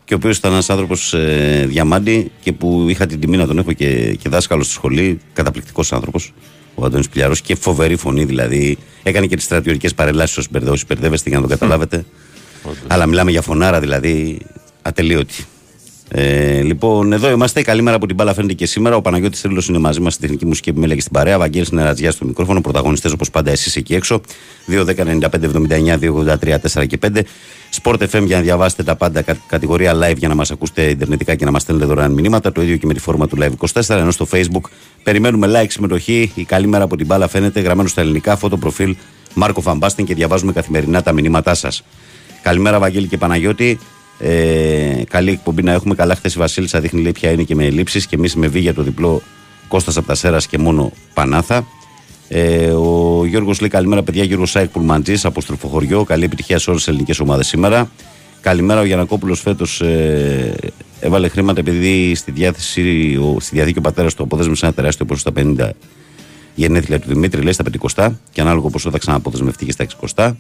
και 0.05 0.15
ο 0.15 0.17
οποίος 0.17 0.37
ήταν 0.37 0.53
ένας 0.53 0.71
άνθρωπος 0.71 1.15
ε, 1.15 1.65
διαμάντη 1.69 2.31
και 2.41 2.53
που 2.53 2.87
είχα 2.89 3.07
την 3.07 3.21
τιμή 3.21 3.37
να 3.37 3.47
τον 3.47 3.59
έχω 3.59 3.73
και, 3.73 4.17
και 4.21 4.29
δάσκαλος 4.29 4.67
στη 4.67 4.75
σχολή. 4.75 5.21
Καταπληκτικός 5.33 5.93
άνθρωπος, 5.93 6.33
ο 6.75 6.85
Αντώνης 6.85 7.09
Πιλιαρό 7.09 7.35
και 7.43 7.55
φοβερή 7.55 7.97
φωνή 7.97 8.25
δηλαδή. 8.25 8.79
Έκανε 9.03 9.27
και 9.27 9.37
τις 9.37 9.45
στρατιωτικές 9.45 9.95
παρελάσεις 9.95 10.37
ως 10.37 10.49
μπερδεύει, 10.51 10.79
μπερδεύεστε 10.89 11.29
για 11.29 11.39
να 11.39 11.45
το 11.45 11.51
καταλάβετε. 11.51 12.05
Αλλά 12.87 13.07
μιλάμε 13.07 13.31
για 13.31 13.43
φωνάρα 13.43 13.81
δηλαδή 13.81 14.39
ατελείωτη. 14.83 15.45
Ε, 16.09 16.61
λοιπόν, 16.63 17.13
εδώ 17.13 17.31
είμαστε. 17.31 17.63
Καλημέρα 17.63 17.97
από 17.97 18.07
την 18.07 18.15
μπάλα 18.17 18.35
φαίνεται 18.35 18.53
και 18.53 18.67
σήμερα. 18.67 18.97
Ο 18.97 19.01
Παναγιώτης 19.01 19.41
Τρίλος 19.41 19.69
είναι 19.69 19.79
μαζί 19.79 20.01
μας 20.01 20.13
στη 20.13 20.23
τεχνική 20.23 20.47
μουσική 20.47 20.69
επιμέλεια 20.69 20.95
και 20.95 21.01
στην 21.01 21.13
παρέα. 21.13 21.39
Βαγγέλης 21.39 21.71
Νερατζιά 21.71 22.11
στο 22.11 22.25
μικρόφωνο. 22.25 22.61
Πρωταγωνιστές 22.61 23.13
όπως 23.13 23.31
πάντα 23.31 23.51
εσείς 23.51 23.77
εκεί 23.77 23.95
έξω. 23.95 24.21
2-10-95-79-283-4 24.67 26.87
και 26.87 26.99
5. 27.07 27.23
Sport 27.83 27.97
FM 28.11 28.23
για 28.25 28.37
να 28.37 28.43
διαβάσετε 28.43 28.83
τα 28.83 28.97
πάντα. 28.97 29.23
κα- 29.23 29.37
Κατηγορία 29.47 29.95
live 29.95 30.17
για 30.17 30.29
να 30.29 30.35
μας 30.35 30.51
ακούσετε 30.51 30.83
ιντερνετικά 30.83 31.35
και 31.35 31.45
να 31.45 31.51
μας 31.51 31.63
στέλνετε 31.63 31.87
δωρεάν 31.87 32.13
μηνύματα. 32.13 32.53
Το 32.53 32.63
ίδιο 32.63 32.77
και 32.77 32.87
με 32.87 32.95
τη 32.95 33.01
φόρμα 33.01 33.29
του 33.29 33.37
Live 33.41 33.53
24. 33.83 34.01
Ενώ 34.01 34.11
στο 34.11 34.27
Facebook 34.33 34.71
περιμένουμε 35.03 35.49
like 35.63 35.67
συμμετοχή. 35.71 36.33
Η 36.35 36.45
καλημέρα 36.45 36.85
από 36.85 36.97
την 36.97 37.07
μπάλα 37.07 37.29
φαίνεται 37.29 37.61
γραμμένο 37.61 37.89
στα 37.89 38.01
ελληνικά. 38.01 38.37
Φώτο 38.37 38.57
προφίλ 38.57 38.97
Μάρκο 39.35 39.61
Φαμπάστιν 39.61 40.05
και 40.05 40.15
διαβάζουμε 40.15 40.53
καθημερινά 40.53 41.03
τα 41.03 41.13
μηνύματά 41.13 41.55
σας. 41.55 41.85
Καλημέρα, 42.43 42.79
Βαγγέλη 42.79 43.07
και 43.07 43.17
Παναγιώτη. 43.19 43.79
Ε, 44.19 45.03
καλή 45.09 45.31
εκπομπή 45.31 45.63
να 45.63 45.73
έχουμε. 45.73 45.95
Καλά, 45.95 46.15
χθες 46.15 46.35
η 46.35 46.39
Βασίλισσα 46.39 46.81
δείχνει 46.81 47.03
λέει 47.03 47.13
ποια 47.13 47.31
είναι 47.31 47.43
και 47.43 47.55
με 47.55 47.65
ελλείψεις. 47.65 48.07
Και 48.07 48.17
εμείς 48.17 48.35
με 48.35 48.47
βή 48.47 48.61
για 48.61 48.75
το 48.75 48.83
διπλό 48.83 49.23
Κώστας 49.69 49.97
από 49.97 50.07
τα 50.07 50.15
Σέρας 50.15 50.47
και 50.47 50.59
μόνο 50.59 50.93
Πανάθα. 51.15 51.67
Ε, 52.29 52.67
ο 52.67 53.25
Γιώργος 53.27 53.61
λέει 53.61 53.69
καλημέρα, 53.69 54.03
παιδιά. 54.03 54.25
Γιώργος 54.25 54.51
Σάικ 54.51 54.71
Πουλμαντζή 54.71 55.15
από 55.23 55.41
Στροφοχωριό. 55.41 56.05
Καλή 56.05 56.25
επιτυχία 56.25 56.59
σε 56.59 56.71
όλες 56.71 56.83
τις 56.83 56.91
ελληνικές 56.91 57.21
ομάδες 57.21 57.47
σήμερα. 57.47 57.91
Καλημέρα, 58.41 58.81
ο 58.81 58.85
Γιανακόπουλος 58.85 59.41
φέτος 59.41 59.81
ε, 59.81 60.55
έβαλε 61.01 61.29
χρήματα 61.29 61.61
επειδή 61.61 62.15
στη, 62.15 62.31
διάθεση, 62.31 63.17
ο, 63.23 63.41
στη 63.41 63.55
διαδίκη 63.55 63.79
ο 63.79 63.81
πατέρας 63.81 64.15
του 64.15 64.23
αποδέσμευσε 64.23 64.65
ένα 64.67 64.75
τεράστιο 64.75 65.05
ποσό 65.05 65.21
στα 65.21 65.33
50 65.37 65.71
γενέθλια 66.55 67.01
του 67.01 67.09
Δημήτρη, 67.09 67.43
λέει 67.43 67.53
στα 67.53 67.65
50 67.95 68.09
και 68.33 68.41
ανάλογο 68.41 68.71
ποσό 68.71 68.91
θα 68.91 68.99
ξαναποδεσμευτεί 68.99 69.65
και 69.65 69.73
στα 69.73 69.87
60. 70.15 70.33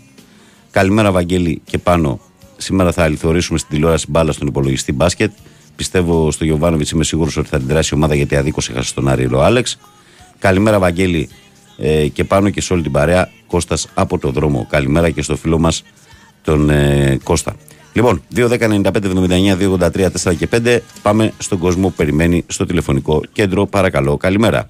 Καλημέρα, 0.70 1.12
Βαγγέλη, 1.12 1.61
και 1.64 1.79
πάνω. 1.79 2.20
Σήμερα 2.57 2.92
θα 2.92 3.02
αληθωρήσουμε 3.02 3.59
στην 3.59 3.70
τηλεόραση 3.70 4.07
μπάλα 4.09 4.32
στον 4.32 4.46
υπολογιστή 4.46 4.92
μπάσκετ. 4.92 5.30
Πιστεύω 5.76 6.30
στο 6.30 6.44
Γιωβάνοβιτς, 6.44 6.90
είμαι 6.90 7.05
σίγουρος 7.05 7.36
ότι 7.36 7.48
θα 7.48 7.59
την 7.59 7.66
δράσει 7.66 7.90
η 7.92 7.96
ομάδα 7.96 8.14
γιατί 8.14 8.36
αδίκως 8.36 8.68
έχασε 8.68 8.94
τον 8.94 9.09
Άρη 9.09 9.34
ο 9.34 9.42
Άλεξ. 9.42 9.78
Καλημέρα, 10.38 10.78
Βαγγέλη, 10.78 11.28
ε, 11.76 12.09
και 12.09 12.24
πάνω 12.24 12.50
και 12.50 12.61
σε 12.61 12.72
όλη 12.72 12.82
την 12.82 12.92
παρέα. 12.92 13.30
Κώστας 13.46 13.88
από 13.94 14.18
το 14.18 14.30
δρόμο. 14.30 14.66
Καλημέρα 14.70 15.11
και 15.11 15.22
στο 15.22 15.36
φίλο 15.36 15.59
μας 15.59 15.82
τον 16.42 16.70
ε, 16.70 17.18
Κώστα. 17.22 17.55
Λοιπόν, 17.92 18.22
2-10-95-79-283-4 18.34 20.36
και 20.38 20.48
5. 20.50 20.78
Πάμε 21.02 21.32
στον 21.38 21.59
κόσμο 21.59 21.88
που 21.88 21.94
περιμένει 21.94 22.44
στο 22.46 22.66
τηλεφωνικό 22.66 23.22
κέντρο. 23.32 23.66
Παρακαλώ, 23.66 24.16
καλημέρα. 24.16 24.68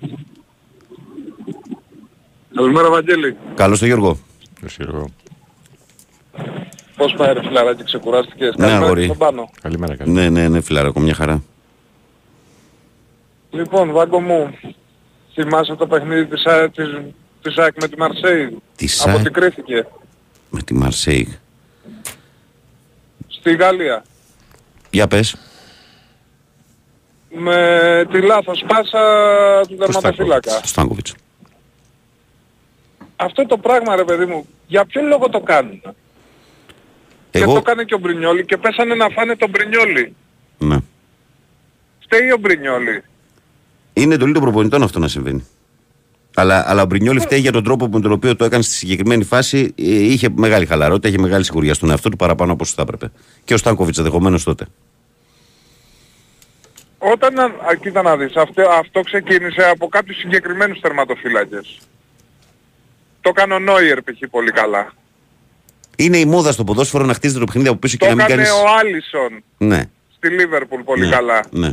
Καλημέρα 2.55 2.91
Βαγγέλη. 2.91 3.37
Καλώς 3.55 3.79
το 3.79 3.87
Γιώργο. 3.87 4.19
Πώς 6.97 7.15
πάει 7.17 7.33
ρε 7.33 7.41
φιλαράκι, 7.43 7.85
ξεκουράστηκες. 7.85 8.55
Ναι, 8.57 8.67
Καλημέρα 8.67 8.85
αγόρι. 8.85 9.01
και 9.01 9.07
στον 9.07 9.19
πάνω. 9.19 9.51
Καλημέρα, 9.63 9.97
καλημέρα. 9.97 10.31
Ναι, 10.31 10.41
ναι, 10.41 10.49
ναι, 10.49 10.61
φιλαράκο, 10.61 11.01
μια 11.01 11.15
χαρά. 11.15 11.43
Λοιπόν, 13.51 13.91
Βάγκο 13.93 14.21
μου, 14.21 14.59
θυμάσαι 15.35 15.75
το 15.75 15.87
παιχνίδι 15.87 16.27
της, 16.27 16.45
Α- 16.47 16.71
της, 16.71 16.87
της 17.43 17.57
ΑΕΚ 17.57 17.75
με 17.81 17.89
τη 17.89 17.99
Μαρσέη; 17.99 18.59
Της 18.77 19.01
Από 19.03 19.11
ΑΕΚ; 19.11 19.23
τι 19.25 19.31
κρίθηκε. 19.31 19.87
Με 20.51 20.63
τη 20.63 20.75
Μαρσέιγ. 20.75 21.29
Στη 23.29 23.55
Γαλλία. 23.57 24.05
Για 24.91 25.07
πες. 25.09 25.37
Με 27.37 28.07
τη 28.13 28.21
λάθος 28.21 28.65
πάσα 28.67 29.01
του 29.69 29.77
τερματοφύλακα. 29.77 30.61
Στάνκοβιτς. 30.65 31.15
Αυτό 33.17 33.47
το 33.47 33.57
πράγμα 33.59 33.97
ρε 33.97 34.05
παιδί 34.05 34.25
μου, 34.25 34.47
για 34.67 34.85
ποιο 34.85 35.03
λόγο 35.03 35.29
το 35.29 35.41
κάνουν; 35.41 35.83
Και 37.35 37.41
το 37.45 37.51
Εγώ, 37.51 37.57
έκανε 37.59 37.85
και 37.85 37.95
ο 37.95 37.99
Μπρινιόλη 37.99 38.45
και 38.45 38.57
πέσανε 38.57 38.95
να 38.95 39.09
φάνε 39.09 39.37
τον 39.37 39.51
Μπρινιόλη. 39.51 40.15
ναι. 40.59 40.77
Φταίει 42.05 42.31
ο 42.31 42.37
Μπρινιόλη. 42.37 43.03
Είναι 43.93 44.15
εντολή 44.15 44.33
των 44.33 44.43
προπονητών 44.43 44.83
αυτό 44.83 44.99
να 44.99 45.09
συμβαίνει. 45.09 45.47
Αλλά, 46.35 46.65
αλλά 46.71 46.83
ο 46.83 46.87
Μπρινιόλη 46.87 47.21
φταίει 47.21 47.39
για 47.41 47.53
τον 47.53 47.65
τρόπο 47.65 47.89
με 47.89 48.01
τον 48.01 48.13
οποίο 48.13 48.37
το 48.37 48.45
έκανε 48.45 48.63
στη 48.63 48.73
συγκεκριμένη 48.75 49.25
φάση. 49.25 49.73
Ε, 49.79 49.85
Είχε 49.85 50.29
μεγάλη 50.35 50.67
χαλαρότητα, 50.67 51.09
είχε 51.09 51.19
μεγάλη 51.19 51.45
σιγουριά 51.45 51.75
στον 51.75 51.91
εαυτό 51.91 52.09
του 52.09 52.17
παραπάνω 52.17 52.53
από 52.53 52.63
όσο 52.63 52.73
θα 52.77 52.83
έπρεπε. 52.83 53.11
Και 53.45 53.55
ο 53.55 53.57
Στάνκοβιτς 53.57 53.99
ενδεχομένως 53.99 54.45
τότε. 54.45 54.67
Όταν, 56.99 57.39
α, 57.39 57.51
κοίτα 57.81 58.03
να 58.03 58.17
δεις, 58.17 58.37
αυτό, 58.37 58.63
αυτό 58.71 59.01
ξεκίνησε 59.01 59.63
από 59.63 59.89
κάποιους 59.89 60.17
συγκεκριμένους 60.17 60.81
τερματοφύλακες. 60.81 61.79
Το 63.21 63.29
έκανε 63.29 63.55
ο 63.55 63.59
Νόιερ 63.59 64.03
π.χ. 64.03 64.29
πολύ 64.31 64.51
καλά. 64.51 64.93
Είναι 65.97 66.19
η 66.19 66.25
μόδα 66.25 66.53
στο 66.53 66.65
ποδόσφαιρο 66.65 67.05
να 67.05 67.15
χτίζεται 67.15 67.39
το 67.39 67.45
παιχνίδι 67.47 67.69
από 67.69 67.79
πίσω 67.79 67.97
Το 67.97 68.05
και 68.07 68.11
να 68.15 68.17
μην 68.17 68.25
έκανε 68.25 68.43
κάνει. 68.43 68.55
ο 68.59 68.65
Άλισον 68.81 69.43
Ναι, 69.59 69.83
στη 70.17 70.29
Λίβερπουλ 70.29 70.81
πολύ 70.81 71.05
ναι, 71.05 71.11
καλά. 71.11 71.45
Ναι. 71.51 71.73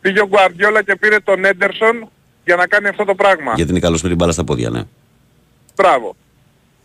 Πήγε 0.00 0.20
ο 0.20 0.26
Γκουαρδιόλα 0.26 0.82
και 0.82 0.96
πήρε 0.96 1.20
τον 1.20 1.44
Έντερσον 1.44 2.08
για 2.44 2.56
να 2.56 2.66
κάνει 2.66 2.88
αυτό 2.88 3.04
το 3.04 3.14
πράγμα. 3.14 3.52
Γιατί 3.56 3.70
είναι 3.70 3.80
καλός 3.80 4.02
με 4.02 4.08
την 4.08 4.16
μπάλα 4.16 4.32
στα 4.32 4.44
πόδια, 4.44 4.70
ναι. 4.70 4.82
Μπράβο. 5.76 6.16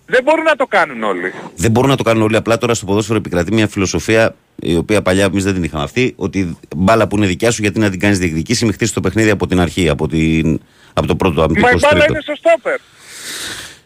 Δεν 0.06 0.24
μπορούν 0.24 0.44
να 0.44 0.56
το 0.56 0.66
κάνουν 0.66 1.04
όλοι. 1.04 1.34
Δεν 1.56 1.72
μπορούν 1.72 1.90
να 1.90 1.96
το 1.96 2.04
κάνουν 2.04 2.24
όλοι. 2.24 2.36
Απλά 2.36 2.58
τώρα 2.58 2.74
στο 2.74 2.86
ποδόσφαιρο 2.86 3.18
επικρατεί 3.18 3.54
μια 3.54 3.68
φιλοσοφία 3.68 4.36
η 4.56 4.76
οποία 4.76 5.02
παλιά 5.02 5.26
εμείς 5.26 5.44
δεν 5.44 5.54
την 5.54 5.64
είχαμε 5.64 5.84
αυτή. 5.84 6.14
Ότι 6.18 6.58
μπάλα 6.76 7.08
που 7.08 7.18
είναι 7.18 7.26
δικιά 7.28 7.52
σου, 7.52 7.62
γιατί 7.62 7.80
να 7.80 7.90
την 7.90 8.00
κάνεις 8.00 8.20
διεκδικήσει, 8.20 8.64
μην 8.66 8.74
χτίσεις 8.74 8.94
το 8.94 9.02
παιχνίδι 9.02 9.30
από 9.30 9.48
την 9.48 9.60
αρχή, 9.60 9.90
από, 9.90 10.08
την, 10.08 10.60
από 10.94 11.08
το 11.08 11.16
πρώτο 11.16 11.42
αμυντικό 11.42 11.66
Μα 11.68 11.72
η 11.72 11.78
μπάλα 11.82 11.88
στρίτο. 11.96 12.14
είναι 12.14 12.22
στο 12.22 12.36
στόπερ. 12.36 12.80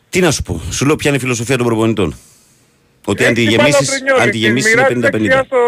Τι 0.09 0.19
να 0.19 0.31
σου 0.31 0.41
πω, 0.41 0.61
σου 0.71 0.85
λέω 0.85 0.95
ποια 0.95 1.09
είναι 1.09 1.17
η 1.17 1.21
φιλοσοφία 1.21 1.57
των 1.57 1.65
προπονητών. 1.65 2.15
Ότι 3.05 3.25
αν 3.25 3.33
τη 3.33 3.41
Έχει 3.41 3.49
την 3.49 3.57
μπάλα 3.57 3.67
ο 3.67 3.71
γεμίσει, 3.81 3.91
Μπρινιόλη, 3.93 4.21
αν 4.21 4.25
τη 4.25 4.31
της 4.31 4.41
γεμίσεις 4.45 4.75
μοιράζει 4.75 4.93
είναι 4.93 5.07
50-50. 5.07 5.11
δεξιά 5.11 5.43
στο, 5.49 5.61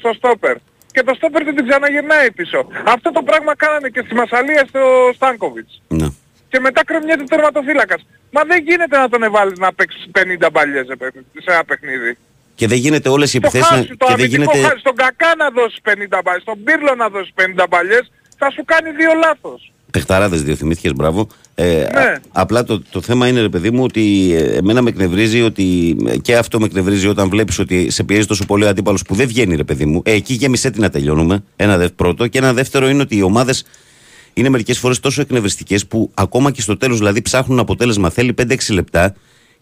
στο 0.00 0.10
στόπερ. 0.18 0.56
Και 0.94 1.02
το 1.08 1.12
στόπερ 1.18 1.44
δεν 1.44 1.54
την 1.56 1.64
ξαναγυρνάει 1.68 2.28
πίσω. 2.38 2.58
Αυτό 2.94 3.08
το 3.12 3.22
πράγμα 3.28 3.52
κάνανε 3.56 3.88
και 3.94 4.02
στη 4.06 4.14
Μασαλία 4.14 4.64
στο 4.68 4.80
Στάνκοβιτς. 5.14 5.72
Ναι. 5.88 6.08
Και 6.50 6.58
μετά 6.60 6.80
κρεμιέται 6.84 7.24
τερματοφύλακας. 7.32 8.00
Μα 8.30 8.42
δεν 8.50 8.58
γίνεται 8.68 8.96
να 9.02 9.08
τον 9.08 9.22
εβάλεις 9.22 9.58
να 9.58 9.72
παίξει 9.72 9.98
50 10.12 10.48
μπαλιές 10.52 10.86
σε 10.86 10.96
παιχνίδι- 10.96 11.42
σε 11.44 11.50
ένα 11.54 11.64
παιχνίδι. 11.64 12.16
Και 12.54 12.66
δεν 12.66 12.78
γίνεται 12.78 13.08
όλες 13.08 13.34
οι 13.34 13.38
Το 13.40 13.46
επιθέσεις 13.46 13.70
να. 13.70 13.76
χάσει, 13.76 13.88
το 13.88 14.06
Και 14.06 14.14
δεν 14.16 14.24
αμυντικό 14.24 14.42
γίνεται. 14.52 14.68
χάσει. 14.68 14.78
Στον 14.84 14.94
Κακά 15.02 15.30
να 15.42 15.46
δώσεις 15.50 15.78
50 15.82 16.18
μπαλιές, 16.24 16.42
στον 16.42 16.58
Πύρλο 16.64 16.92
να 16.94 17.08
δώσεις 17.08 17.32
50 17.34 17.64
μπαλιές, 17.70 18.04
θα 18.38 18.50
σου 18.50 18.62
κάνει 18.64 18.90
δύο 18.90 19.12
λάθος. 19.24 19.72
Παιχταράδες 19.90 20.36
δύο 20.36 20.54
θυμήθηκες, 20.56 20.92
μπράβο. 20.94 21.26
Ε, 21.60 21.64
Ναι. 21.92 22.00
α- 22.00 22.20
απλά 22.32 22.64
το, 22.64 22.82
το 22.90 23.00
θέμα 23.00 23.28
είναι, 23.28 23.40
ρε 23.40 23.48
παιδί 23.48 23.70
μου, 23.70 23.82
ότι 23.82 24.32
ε, 24.34 24.56
εμένα 24.56 24.82
με 24.82 24.88
εκνευρίζει 24.90 25.42
ότι. 25.42 25.96
ε, 26.06 26.16
και 26.16 26.36
αυτό 26.36 26.58
με 26.60 26.66
εκνευρίζει 26.66 27.06
όταν 27.06 27.28
βλέπεις 27.28 27.58
ότι 27.58 27.90
σε 27.90 28.04
πιέζει 28.04 28.26
τόσο 28.26 28.44
πολύ 28.46 28.64
ο 28.64 28.68
αντίπαλος 28.68 29.02
που 29.02 29.14
δεν 29.14 29.26
βγαίνει, 29.28 29.56
ρε 29.56 29.64
παιδί 29.64 29.84
μου. 29.86 30.02
Ε, 30.04 30.12
εκεί 30.12 30.34
γέμισε 30.34 30.70
τι 30.70 30.80
να 30.80 30.90
τελειώνουμε. 30.90 31.42
Ένα 31.56 31.76
δε, 31.76 31.88
πρώτο. 31.88 32.26
Και 32.26 32.38
ένα 32.38 32.52
δεύτερο 32.52 32.88
είναι 32.88 33.02
ότι 33.02 33.16
οι 33.16 33.22
ομάδες 33.22 33.64
είναι 34.34 34.48
μερικές 34.48 34.78
φορές 34.78 35.00
τόσο 35.00 35.20
εκνευριστικές 35.20 35.86
που 35.86 36.10
ακόμα 36.14 36.50
και 36.50 36.60
στο 36.60 36.76
τέλος 36.76 36.98
δηλαδή 36.98 37.22
ψάχνουν 37.22 37.58
αποτέλεσμα. 37.58 38.10
Θέλει 38.10 38.34
5-6 38.42 38.72
λεπτά. 38.74 39.14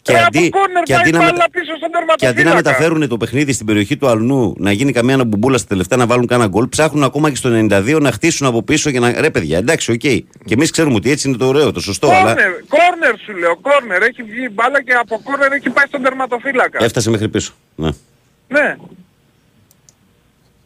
Και 0.07 0.13
Ε, 0.13 0.23
αντί, 0.23 0.37
από 0.37 0.49
κόρνερ 0.59 0.83
και, 0.83 0.93
πάει 0.93 1.01
αντί 1.01 1.11
να 1.11 1.17
μπάλα 1.17 1.31
μετα- 1.31 1.49
πίσω 1.51 1.75
στον 1.75 1.89
και 1.89 2.27
αντί 2.27 2.37
να 2.37 2.43
τερματοφύλακα. 2.43 2.55
μεταφέρουν 2.55 3.07
το 3.09 3.17
παιχνίδι 3.17 3.53
στην 3.53 3.65
περιοχή 3.65 3.97
του 3.97 4.07
αλλουνού, 4.07 4.53
να 4.57 4.71
γίνει 4.71 4.91
καμία 4.91 5.13
αναμπομπούλα 5.13 5.57
στα 5.57 5.67
τελευταία 5.67 5.97
να 5.97 6.05
βάλουν 6.05 6.27
κάνα 6.27 6.47
γκολ, 6.47 6.67
ψάχνουν 6.67 7.03
ακόμα 7.03 7.29
και 7.29 7.35
στο 7.35 7.49
92 7.49 7.99
να 8.01 8.11
χτίσουν 8.11 8.47
από 8.47 8.63
πίσω 8.63 8.89
για 8.89 8.99
να. 8.99 9.21
Ρε 9.21 9.29
παιδιά, 9.29 9.57
εντάξει, 9.57 9.91
οκ. 9.91 9.99
Και 9.99 10.23
εμείς 10.53 10.71
ξέρουμε 10.71 10.95
ότι 10.95 11.11
έτσι 11.11 11.27
είναι 11.27 11.37
το 11.37 11.47
ωραίο, 11.47 11.71
το 11.71 11.79
σωστό. 11.79 12.07
Αλλά 12.09 12.19
Κόρνερ, 12.33 12.51
κόρνερ 12.67 13.19
σου 13.25 13.37
λέω, 13.37 13.57
κόρνερ. 13.57 14.01
Έχει 14.01 14.23
βγει 14.23 14.43
η 14.43 14.49
μπάλα 14.53 14.83
και 14.83 14.93
από 14.93 15.21
κόρνερ 15.23 15.51
έχει 15.51 15.69
πάει 15.69 15.85
στον 15.87 16.01
τερματοφύλακα. 16.01 16.83
έφτασε 16.83 17.09
μέχρι 17.09 17.29
πίσω. 17.29 17.53
Ναι. 17.75 17.89
Ναι. 18.47 18.75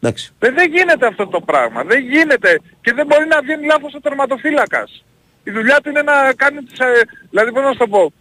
Εντάξει. 0.00 0.32
Δεν, 0.38 0.54
δεν 0.54 0.70
γίνεται 0.70 1.06
αυτό 1.06 1.26
το 1.26 1.40
πράγμα. 1.40 1.82
Δεν 1.84 2.00
γίνεται. 2.12 2.60
Και 2.80 2.92
δεν 2.92 3.06
μπορεί 3.06 3.26
να 3.26 3.40
βγαίνει 3.42 3.66
λάθος 3.66 3.94
ο 3.94 4.00
τερματοφύλακας. 4.00 5.04
Η 5.44 5.50
δουλειά 5.50 5.80
του 5.82 5.88
είναι 5.90 6.02
να 6.02 6.32
κάνει 6.36 6.58
τις... 6.62 6.78
ε, 6.78 6.84
Δηλαδή 7.30 7.52
πώς 7.52 7.62
να 7.62 7.70
σου 7.72 7.78
το 7.78 7.86
πω. 7.86 8.12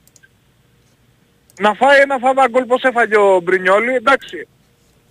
Να 1.59 1.73
φάει 1.73 1.99
ένα 1.99 2.17
φάβα 2.17 2.47
γκολ 2.49 2.63
πως 2.65 2.81
έφαγε 2.83 3.17
ο 3.17 3.39
Μπρινιόλι, 3.43 3.93
εντάξει. 3.93 4.47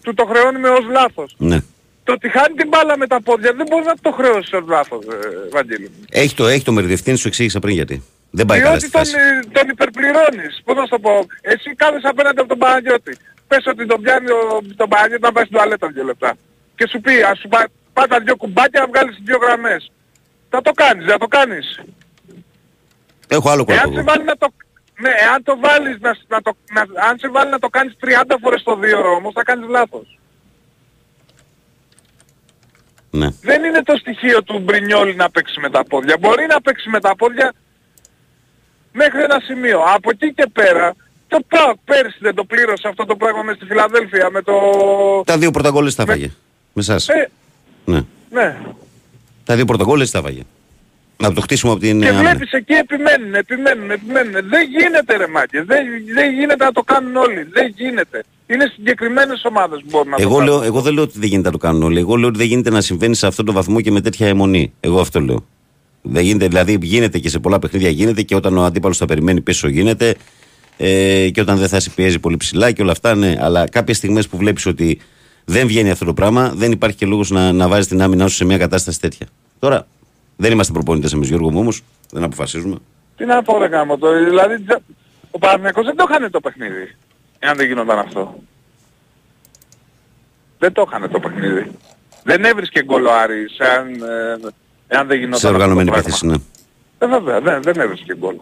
Του 0.03 0.15
το 0.15 0.25
χρεώνουμε 0.25 0.69
ως 0.69 0.85
λάθος. 0.91 1.35
Ναι. 1.39 1.59
Το 2.05 2.13
ότι 2.13 2.29
χάνει 2.29 2.55
την 2.55 2.69
μπάλα 2.69 2.97
με 2.99 3.07
τα 3.07 3.23
πόδια 3.23 3.53
δεν 3.53 3.67
μπορεί 3.71 3.85
να 3.85 3.95
το 4.01 4.11
χρεώσεις 4.11 4.53
ως 4.53 4.65
λάθος, 4.69 5.05
ε, 5.05 5.49
Βαγγέλη. 5.51 5.89
μου. 5.89 6.05
Έχει 6.11 6.35
το, 6.35 6.47
έχει 6.47 6.65
το 6.65 6.73
μεριδευτίνη, 6.73 7.17
σου 7.17 7.29
εξήγησα 7.29 7.59
πριν 7.59 7.75
γιατί. 7.75 8.03
Δεν 8.31 8.47
πάει 8.47 8.59
καλά 8.61 8.71
Διότι 8.71 8.87
στη 8.87 8.93
τον, 8.93 9.01
φάση. 9.05 9.17
ε, 9.17 9.59
τον 9.59 9.69
υπερπληρώνεις. 9.69 10.61
Πώς 10.65 10.77
να 10.77 10.83
σου 10.83 10.89
το 10.89 10.99
πω. 10.99 11.27
Εσύ 11.41 11.75
κάθεσαι 11.75 12.09
απέναντι 12.09 12.39
από 12.41 12.49
τον 12.49 12.59
Παναγιώτη. 12.59 13.17
Πες 13.49 13.67
ότι 13.67 13.87
τον 13.87 14.01
πιάνει 14.03 14.31
ο, 14.31 14.61
τον 14.77 14.89
Παναγιώτη 14.89 15.23
να 15.23 15.33
πάει 15.33 15.45
στην 15.45 15.57
τουαλέτα 15.57 15.89
δύο 15.89 16.05
λεπτά. 16.05 16.35
Και 16.77 16.87
σου 16.91 17.01
πει, 17.01 17.23
ας 17.31 17.39
σου 17.39 17.49
πά, 17.49 17.67
πάτα 17.93 18.21
δύο 18.21 18.37
κουμπάκια 18.37 18.81
να 18.81 18.87
βγάλεις 18.87 19.17
δύο 19.25 19.39
γραμμές. 19.43 19.91
Θα 20.51 20.61
το 20.63 20.73
κάνεις, 20.73 21.05
δεν 21.05 21.13
θα 21.13 21.19
το 21.19 21.27
κάνεις. 21.27 21.81
Έχω 23.29 23.51
άλλο 23.51 23.65
Εάν 23.69 23.79
κόλπο. 23.79 23.95
σε 23.95 24.01
εγώ. 24.01 24.11
βάλει 24.11 24.25
να 24.25 24.37
το... 24.37 24.47
Ναι, 25.01 25.09
εάν 25.27 25.43
το 25.43 25.59
βάλεις 25.61 26.01
να, 26.01 26.15
σ- 26.15 26.29
να 26.29 26.43
το, 26.43 26.57
να, 26.73 26.81
αν 27.09 27.19
σε 27.19 27.29
βάλει 27.29 27.51
να 27.51 27.59
το 27.59 27.69
κάνεις 27.69 27.97
30 28.05 28.37
φορές 28.43 28.63
το 28.63 28.77
δύο 28.77 28.99
ώρο 28.99 29.15
όμως 29.15 29.33
θα 29.35 29.43
κάνεις 29.43 29.69
λάθος. 29.69 30.19
Ναι. 33.11 33.29
Δεν 33.43 33.65
είναι 33.65 33.83
το 33.83 33.97
στοιχείο 33.97 34.43
του 34.43 34.59
Μπρινιόλη 34.59 35.15
να 35.15 35.31
παίξει 35.31 35.61
με 35.61 35.71
τα 35.71 35.85
πόδια. 35.85 36.17
Μπορεί 36.21 36.47
να 36.47 36.61
παίξει 36.61 36.89
με 36.89 37.01
τα 37.01 37.17
πόδια 37.17 37.53
μέχρι 38.93 39.23
ένα 39.23 39.41
σημείο. 39.47 39.81
Από 39.95 40.11
εκεί 40.11 40.35
και 40.35 40.47
πέρα, 40.53 40.95
το 41.29 41.39
ΠΑΟΚ 41.49 41.77
πέρσι 41.85 42.19
δεν 42.21 42.35
το 42.35 42.45
πλήρωσε 42.45 42.89
αυτό 42.89 43.05
το 43.05 43.17
πράγμα 43.17 43.43
μες 43.43 43.57
στη 43.57 43.65
Φιλαδέλφια 43.65 44.31
με 44.31 44.43
το... 44.43 44.55
Τα 45.27 45.39
δύο 45.39 45.51
πρωταγκόλες 45.51 45.95
τα 45.95 46.05
φάγε. 46.07 46.27
Με 46.73 46.83
εσάς. 46.83 47.09
Ε, 47.09 47.31
Ναι. 47.85 48.01
ναι. 48.31 48.59
Τα 49.45 49.57
δύο 49.57 49.65
πρωταγκόλες 49.65 50.11
τα 50.11 50.21
φάγε. 50.23 50.43
Από 51.23 51.35
το 51.35 51.41
χτίσιμο 51.41 51.73
από 51.73 51.81
την 51.81 52.01
Και 52.01 52.07
ε, 52.07 52.09
άμυνα. 52.11 52.29
βλέπεις 52.31 52.53
εκεί 52.53 52.73
επιμένουν, 52.73 53.35
επιμένουν, 53.35 53.91
επιμένουν. 53.91 54.33
Δεν 54.33 54.63
γίνεται 54.79 55.17
ρε 55.17 55.27
μάγκες. 55.27 55.65
Δεν, 55.65 55.85
δεν 56.15 56.33
γίνεται 56.33 56.65
να 56.65 56.73
το 56.73 56.83
κάνουν 56.83 57.17
όλοι. 57.17 57.43
Δεν 57.53 57.75
γίνεται. 57.77 58.25
Είναι 58.47 58.71
συγκεκριμένες 58.75 59.45
ομάδες 59.45 59.81
που 59.81 59.87
μπορούν 59.91 60.09
να 60.11 60.17
το 60.17 60.23
Εγώ, 60.23 60.37
κάνουν. 60.37 60.49
λέω, 60.55 60.63
εγώ 60.63 60.81
δεν 60.81 60.93
λέω 60.95 61.03
ότι 61.03 61.19
δεν 61.19 61.29
γίνεται 61.29 61.47
να 61.47 61.53
το 61.53 61.59
κάνουν 61.59 61.83
όλοι. 61.83 61.99
Εγώ 61.99 62.17
λέω 62.17 62.29
ότι 62.29 62.39
δεν 62.39 62.47
γίνεται 62.47 62.71
να 62.71 62.81
συμβαίνει 62.81 63.15
σε 63.15 63.27
αυτόν 63.27 63.45
τον 63.45 63.55
βαθμό 63.55 63.81
και 63.81 63.91
με 63.91 64.01
τέτοια 64.01 64.27
αιμονή. 64.27 64.73
Εγώ 64.81 65.01
αυτό 65.01 65.21
λέω. 65.21 65.45
Δεν 66.03 66.25
γίνεται, 66.25 66.47
δηλαδή 66.49 66.79
γίνεται 66.83 67.19
και 67.19 67.29
σε 67.29 67.39
πολλά 67.39 67.59
παιχνίδια 67.59 67.89
γίνεται 67.91 68.23
και 68.23 68.35
όταν 68.35 68.57
ο 68.57 68.65
αντίπαλος 68.65 68.97
θα 68.97 69.07
περιμένει 69.07 69.41
πίσω 69.41 69.69
γίνεται 69.69 70.15
ε, 70.77 71.29
και 71.33 71.41
όταν 71.41 71.57
δεν 71.59 71.69
θα 71.69 71.81
σε 71.81 71.91
πιέζει 71.91 72.19
πολύ 72.19 72.37
ψηλά 72.37 72.73
και 72.73 72.83
όλα 72.83 72.93
αυτά, 72.93 73.15
ναι. 73.15 73.37
Αλλά 73.41 73.69
κάποιες 73.69 73.97
στιγμές 73.97 74.29
που 74.29 74.37
βλέπεις 74.37 74.67
ότι 74.67 74.99
δεν 75.45 75.67
βγαίνει 75.67 75.91
αυτό 75.91 76.05
το 76.05 76.15
πράγμα, 76.15 76.53
δεν 76.57 76.73
υπάρχει 76.73 76.97
και 76.97 77.07
λόγος 77.07 77.31
να, 77.31 77.53
να 77.53 77.69
βάζεις 77.69 77.87
την 77.87 78.03
άμυνά 78.03 78.29
σου 78.29 78.35
σε 78.35 78.45
μια 78.45 78.59
κατάσταση 78.59 79.01
τέτοια. 79.01 79.27
Τώρα, 79.59 79.87
δεν 80.41 80.53
είμαστε 80.53 80.73
προπονητές 80.73 81.13
εμείς, 81.13 81.29
Γιώργο 81.29 81.51
μου 81.51 81.59
όμως, 81.59 81.83
δεν 82.11 82.23
αποφασίζουμε. 82.23 82.77
Τι 83.17 83.25
να 83.25 83.43
πω 83.43 83.59
ρε 83.59 83.67
γάμο 83.67 83.99
το, 83.99 84.25
δηλαδή 84.25 84.57
δε- 84.57 84.77
ο 85.31 85.39
Παναθηναϊκός 85.39 85.85
δεν 85.85 85.97
το 85.97 86.05
είχανε 86.09 86.31
το 86.31 86.41
παιχνίδι, 86.41 86.97
εάν 87.39 87.57
δεν 87.57 87.67
γινόταν 87.67 87.99
αυτό. 87.99 88.43
Δεν 90.59 90.73
το 90.73 90.85
είχανε 90.89 91.09
το 91.09 91.21
παιχνίδι. 91.21 91.71
Δεν 92.23 92.45
έβρισκε 92.45 92.83
γκολ 92.85 93.05
ο 93.07 93.13
Άρης, 93.15 93.59
εάν, 93.59 93.89
ε, 93.89 94.39
εάν 94.89 95.07
δεν 95.07 95.19
γινόταν 95.19 95.39
Σε 95.41 95.47
αυτό 95.47 95.59
οργανωμένη 95.59 95.87
το 95.91 95.93
πράγμα. 95.93 96.11
επίθεση, 96.11 96.27
ναι. 96.27 96.37
Ε, 96.99 97.07
βέβαια, 97.19 97.41
δεν, 97.41 97.63
δεν 97.63 97.81
έβρισκε 97.81 98.17
γκολ. 98.17 98.37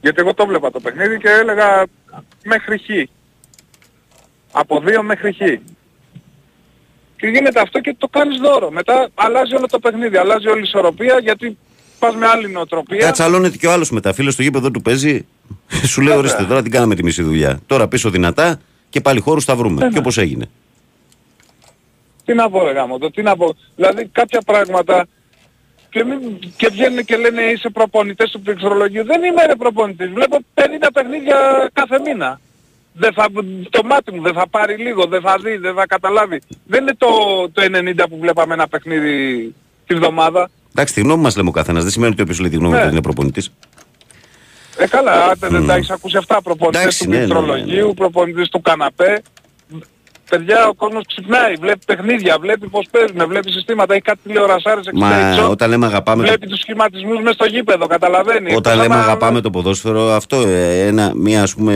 Γιατί 0.00 0.20
εγώ 0.20 0.34
το 0.34 0.46
βλέπα 0.46 0.70
το 0.70 0.80
παιχνίδι 0.80 1.18
και 1.18 1.28
έλεγα 1.30 1.84
μέχρι 2.44 2.78
χ. 2.78 2.84
Από 4.52 4.80
δύο 4.80 5.02
μέχρι 5.02 5.32
χ. 5.32 5.38
Και 7.20 7.26
γίνεται 7.26 7.60
αυτό 7.60 7.80
και 7.80 7.94
το 7.98 8.08
κάνεις 8.08 8.38
δώρο. 8.38 8.70
Μετά 8.70 9.08
αλλάζει 9.14 9.54
όλο 9.54 9.66
το 9.66 9.78
παιχνίδι, 9.78 10.16
αλλάζει 10.16 10.48
όλη 10.48 10.58
η 10.58 10.62
ισορροπία 10.62 11.18
γιατί 11.22 11.58
πας 11.98 12.14
με 12.14 12.26
άλλη 12.26 12.50
νοοτροπία. 12.50 12.98
Κατσαλώνεται 12.98 13.56
και 13.56 13.66
ο 13.66 13.72
άλλος 13.72 13.90
μετά. 13.90 14.12
Φίλος 14.12 14.32
στο 14.32 14.42
γήπεδο 14.42 14.70
του 14.70 14.82
παίζει. 14.82 15.26
Σου 15.86 16.00
λέει: 16.00 16.16
Ορίστε, 16.16 16.44
τώρα 16.44 16.62
την 16.62 16.70
κάναμε 16.70 16.94
τη 16.94 17.02
μισή 17.02 17.22
δουλειά. 17.22 17.60
Τώρα 17.66 17.88
πίσω 17.88 18.10
δυνατά 18.10 18.60
και 18.88 19.00
πάλι 19.00 19.20
χώρους 19.20 19.44
θα 19.44 19.56
βρούμε. 19.56 19.88
Και 19.92 19.98
όπως 19.98 20.18
έγινε. 20.18 20.50
Τι 22.24 22.34
να 22.34 22.50
πω 22.50 22.64
ρε 22.64 22.72
γάμο, 22.72 22.98
το 22.98 23.10
τι 23.10 23.22
να 23.22 23.36
πω. 23.36 23.56
Δηλαδή 23.76 24.08
κάποια 24.12 24.40
πράγματα 24.46 25.06
και, 25.90 26.04
μην, 26.04 26.38
και 26.56 26.68
βγαίνουν 26.68 27.04
και 27.04 27.16
λένε 27.16 27.42
είσαι 27.42 27.68
προπονητές 27.70 28.30
του 28.30 28.40
πληκτρολογίου. 28.40 29.04
Δεν 29.04 29.22
είμαι 29.22 29.44
ρε 29.46 29.54
προπονητής. 29.54 30.10
Βλέπω 30.10 30.38
50 30.54 30.62
παιχνίδια 30.92 31.70
κάθε 31.72 31.98
μήνα. 31.98 32.40
Δεν 32.92 33.12
θα, 33.12 33.26
το 33.70 33.82
μάτι 33.84 34.12
μου 34.14 34.22
δεν 34.22 34.32
θα 34.32 34.48
πάρει 34.48 34.76
λίγο, 34.76 35.04
δεν 35.06 35.20
θα 35.20 35.36
δει, 35.44 35.56
δεν 35.56 35.74
θα 35.74 35.86
καταλάβει. 35.86 36.40
Δεν 36.66 36.82
είναι 36.82 36.94
το, 36.98 37.06
το 37.52 37.62
90 38.02 38.04
που 38.10 38.18
βλέπαμε 38.20 38.54
ένα 38.54 38.68
παιχνίδι 38.68 39.54
τη 39.86 39.94
βδομάδα. 39.94 40.50
Εντάξει, 40.70 40.94
τη 40.94 41.00
γνώμη 41.00 41.22
μας 41.22 41.36
λέμε 41.36 41.48
ο 41.48 41.52
καθένας. 41.52 41.82
Δεν 41.82 41.92
σημαίνει 41.92 42.12
ότι 42.12 42.22
όποιος 42.22 42.40
λέει 42.40 42.50
τη 42.50 42.56
γνώμη 42.56 42.72
Ναι. 42.72 42.78
του 42.78 42.84
δεν 42.84 42.92
είναι 42.92 43.02
προπονητής. 43.02 43.52
Ε 44.78 44.86
καλά, 44.86 45.24
άντε 45.24 45.48
δεν 45.48 45.66
τα 45.66 45.74
έχεις 45.74 45.90
ακούσει 45.90 46.16
αυτά. 46.16 46.42
Προπονητές 46.42 46.80
Εντάξει, 46.80 47.04
του 47.04 47.10
ναι, 47.10 47.16
ναι, 47.16 47.22
ναι, 47.26 47.28
πληκτρολογίου, 47.32 47.94
προπονητές 47.94 48.48
του 48.48 48.60
καναπέ. 48.60 49.22
Παιδιά, 50.30 50.68
ο 50.68 50.74
κόσμος 50.74 51.04
ξυπνάει, 51.06 51.54
βλέπει 51.54 51.78
παιχνίδια, 51.86 52.36
βλέπει 52.40 52.68
πώς 52.68 52.86
παίζουν, 52.90 53.28
βλέπει 53.28 53.50
συστήματα, 53.50 53.92
έχει 53.94 54.02
κάτι 54.02 54.18
τηλεορασάρες 54.26 54.88
Μα 54.94 55.14
εξτρέξω. 55.16 55.50
όταν 55.50 55.70
λέμε 55.70 55.86
αγαπάμε. 55.86 56.22
Βλέπει 56.22 56.46
τους 56.46 56.58
σχηματισμούς 56.60 57.18
μέσα 57.18 57.32
στο 57.32 57.44
γήπεδο, 57.46 57.86
καταλαβαίνει. 57.86 58.54
Όταν 58.54 58.72
Εκτός 58.72 58.74
λέμε 58.76 58.94
άμα- 58.94 59.02
αγαπάμε 59.04 59.40
το 59.40 59.50
ποδόσφαιρο, 59.50 60.10
αυτό 60.12 60.40
ε, 60.40 60.86
ένα, 60.86 61.12
μια, 61.14 61.42
ας 61.42 61.54
πούμε, 61.54 61.74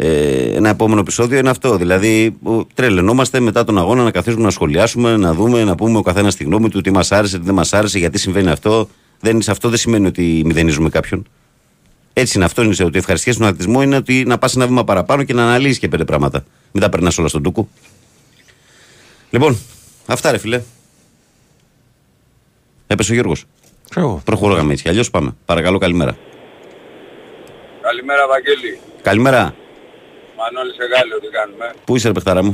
ε, 0.00 0.54
ένα 0.56 0.68
επόμενο 0.68 1.00
επεισόδιο 1.00 1.38
είναι 1.38 1.50
αυτό. 1.50 1.76
Δηλαδή, 1.76 2.36
ο- 2.42 2.64
τρελαινόμαστε 2.64 3.40
μετά 3.40 3.64
τον 3.64 3.78
αγώνα 3.78 4.02
να 4.02 4.10
καθίσουμε 4.10 4.42
να 4.42 4.50
σχολιάσουμε, 4.50 5.16
να 5.16 5.32
δούμε, 5.34 5.64
να 5.64 5.74
πούμε 5.74 5.98
ο 5.98 6.02
καθένας 6.02 6.36
τη 6.36 6.44
γνώμη 6.44 6.68
του, 6.68 6.80
τι 6.80 6.90
μας 6.90 7.12
άρεσε, 7.12 7.38
τι 7.38 7.44
δεν 7.44 7.54
μας 7.54 7.72
άρεσε, 7.72 7.98
γιατί 7.98 8.18
συμβαίνει 8.18 8.50
αυτό. 8.50 8.88
Δεν, 9.20 9.42
σε 9.42 9.50
αυτό 9.50 9.68
δεν 9.68 9.78
σημαίνει 9.78 10.06
ότι 10.06 10.42
μηδενίζουμε 10.44 10.88
κάποιον. 10.88 11.26
Έτσι 12.12 12.36
είναι 12.36 12.44
αυτό. 12.44 12.62
Είναι 12.62 12.74
ότι 12.84 12.98
ευχαριστιέ 12.98 13.32
στον 13.32 13.46
αθλητισμό 13.46 13.82
είναι 13.82 13.96
ότι 13.96 14.24
να 14.26 14.38
πας 14.38 14.54
ένα 14.56 14.66
βήμα 14.66 14.84
παραπάνω 14.84 15.22
και 15.22 15.34
να 15.34 15.42
αναλύσει 15.42 15.78
και 15.78 15.88
πέντε 15.88 16.04
πράγματα. 16.04 16.44
Μην 16.72 16.82
τα 16.82 16.88
περνάς 16.88 17.18
όλα 17.18 17.28
στον 17.28 17.42
τούκο. 17.42 17.68
Λοιπόν, 19.30 19.58
αυτά 20.06 20.30
ρε 20.30 20.38
φιλέ. 20.38 20.60
Έπεσε 22.86 23.10
ο 23.10 23.14
Γιώργος. 23.14 23.44
Εγώ. 23.96 24.20
Προχωράμε 24.24 24.72
έτσι. 24.72 24.88
Αλλιώς 24.88 25.10
πάμε. 25.10 25.34
Παρακαλώ, 25.44 25.78
καλημέρα. 25.78 26.16
Καλημέρα 27.82 28.26
Βαγγέλη. 28.28 28.78
Καλημέρα. 29.02 29.54
Μανώλης 30.38 30.76
Εγάλιο 30.84 31.16
τι 31.22 31.28
κάνουμε. 31.38 31.66
Πού 31.86 31.92
είσαι, 31.96 32.06
ρε 32.10 32.14
παιχτάρα 32.16 32.42
μου; 32.46 32.52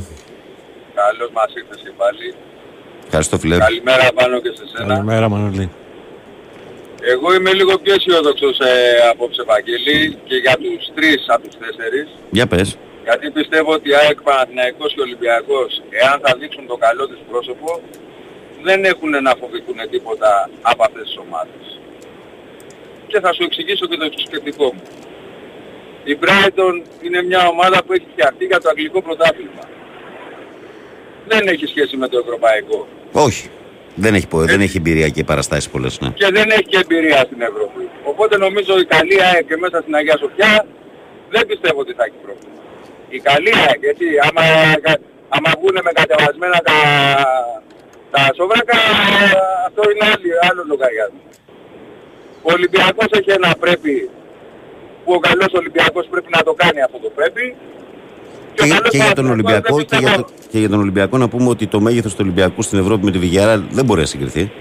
Καλώς 1.00 1.30
μας 1.36 1.50
ήρθες 1.58 1.80
και 1.84 1.92
πάλι. 2.00 2.26
Ευχαριστώ, 3.06 3.34
φιλέ. 3.42 3.56
Καλημέρα 3.58 4.06
πάνω 4.18 4.40
και 4.44 4.52
σε 4.58 4.64
σένα. 4.72 4.88
Καλημέρα 4.94 5.28
Μανολή. 5.28 5.66
Εγώ 7.12 7.34
είμαι 7.34 7.52
λίγο 7.52 7.72
πιο 7.82 7.94
αισιόδοξος 7.94 8.56
ε, 8.58 8.72
απόψε 9.10 9.42
Βαγγέλη 9.50 10.18
και 10.28 10.36
για 10.44 10.54
τους 10.62 10.82
τρεις 10.96 11.20
από 11.34 11.42
τους 11.46 11.56
τέσσερις. 11.62 12.08
Για 12.30 12.46
πες. 12.46 12.68
Γιατί 13.06 13.30
πιστεύω 13.30 13.70
ότι 13.78 13.88
η 13.88 13.94
ΑΕΚ 14.00 14.18
Παναθηναϊκός 14.22 14.90
και 14.94 15.00
Ολυμπιακός, 15.00 15.70
εάν 16.02 16.16
θα 16.24 16.30
δείξουν 16.40 16.66
το 16.66 16.76
καλό 16.76 17.04
της 17.10 17.20
πρόσωπο, 17.30 17.80
δεν 18.66 18.84
έχουν 18.84 19.10
να 19.26 19.32
φοβηθούν 19.40 19.78
τίποτα 19.90 20.50
από 20.62 20.82
αυτές 20.88 21.04
τις 21.08 21.16
ομάδες. 21.24 21.64
Και 23.10 23.20
θα 23.20 23.30
σου 23.32 23.42
εξηγήσω 23.42 23.86
και 23.86 23.96
το 23.96 24.08
σκεπτικό 24.26 24.66
μου. 24.74 24.82
Η 26.04 26.18
Brighton 26.22 26.74
είναι 27.02 27.22
μια 27.22 27.46
ομάδα 27.48 27.84
που 27.84 27.92
έχει 27.92 28.06
φτιαχτεί 28.12 28.44
για 28.44 28.60
το 28.60 28.68
αγγλικό 28.68 29.02
πρωτάθλημα. 29.02 29.62
Δεν 31.26 31.46
έχει 31.48 31.66
σχέση 31.66 31.96
με 31.96 32.08
το 32.08 32.18
ευρωπαϊκό. 32.18 32.86
Όχι. 33.12 33.50
Δεν 33.94 34.14
έχει, 34.14 34.26
πο- 34.28 34.44
δεν 34.44 34.60
έχει 34.60 34.76
εμπειρία 34.76 35.08
και 35.08 35.24
παραστάσεις 35.24 35.70
πολλές. 35.70 36.00
Ναι. 36.00 36.08
και 36.08 36.28
δεν 36.32 36.50
έχει 36.50 36.62
και 36.72 36.78
εμπειρία 36.82 37.16
στην 37.28 37.40
Ευρώπη. 37.40 37.88
Οπότε 38.04 38.36
νομίζω 38.36 38.78
η 38.78 38.84
καλή 38.84 39.22
ΑΕΚ 39.24 39.46
και 39.46 39.56
μέσα 39.56 39.78
στην 39.80 39.94
Αγία 39.94 40.16
Σοφιά 40.18 40.66
δεν 41.30 41.46
πιστεύω 41.46 41.80
ότι 41.80 41.92
θα 41.98 42.04
έχει 42.04 42.18
πρόβλημα. 42.24 42.54
Η 43.08 43.18
καλή 43.18 43.52
ΑΕΚ, 43.66 43.78
γιατί 43.86 44.06
άμα, 44.28 44.42
άμα 45.36 45.50
βγουν 45.58 45.76
με 45.86 45.92
κατεβασμένα 46.00 46.58
τα, 46.68 46.76
τα 48.10 48.20
σοβράκα, 48.36 48.78
αυτό 49.66 49.82
είναι 49.90 50.04
άλλη, 50.14 50.30
άλλο 50.50 50.62
λογαριασμό. 50.72 51.22
Ο 52.42 52.52
Ολυμπιακός 52.56 53.08
έχει 53.18 53.30
ένα 53.30 53.50
πρέπει 53.60 54.10
που 55.04 55.12
ο 55.12 55.18
καλός 55.18 55.50
Ολυμπιακός 55.52 56.06
πρέπει 56.10 56.26
να 56.36 56.42
το 56.42 56.52
κάνει 56.62 56.80
αυτό 56.82 56.98
το 56.98 57.10
πρέπει. 57.14 57.54
Και, 58.54 58.62
ο 58.64 58.66
καλός 58.68 58.90
και 58.90 58.96
για 58.96 59.12
τον 59.12 59.24
Παναθηναϊκός 59.24 59.30
Ολυμπιακό, 59.30 59.76
δεν 59.76 59.84
και, 59.86 59.96
για, 59.96 60.08
πιστεύω- 60.08 60.26
το- 60.26 60.48
και 60.50 60.58
για 60.58 60.68
τον 60.68 60.78
Ολυμπιακό 60.80 61.18
να 61.18 61.28
πούμε 61.28 61.48
ότι 61.48 61.66
το 61.66 61.80
μέγεθος 61.80 62.12
του 62.12 62.18
Ολυμπιακού 62.22 62.62
στην 62.62 62.78
Ευρώπη 62.78 63.04
με 63.04 63.10
τη 63.10 63.18
Βιγιάρα 63.18 63.64
δεν 63.70 63.84
μπορεί 63.84 64.00
να 64.00 64.06
συγκριθεί. 64.06 64.52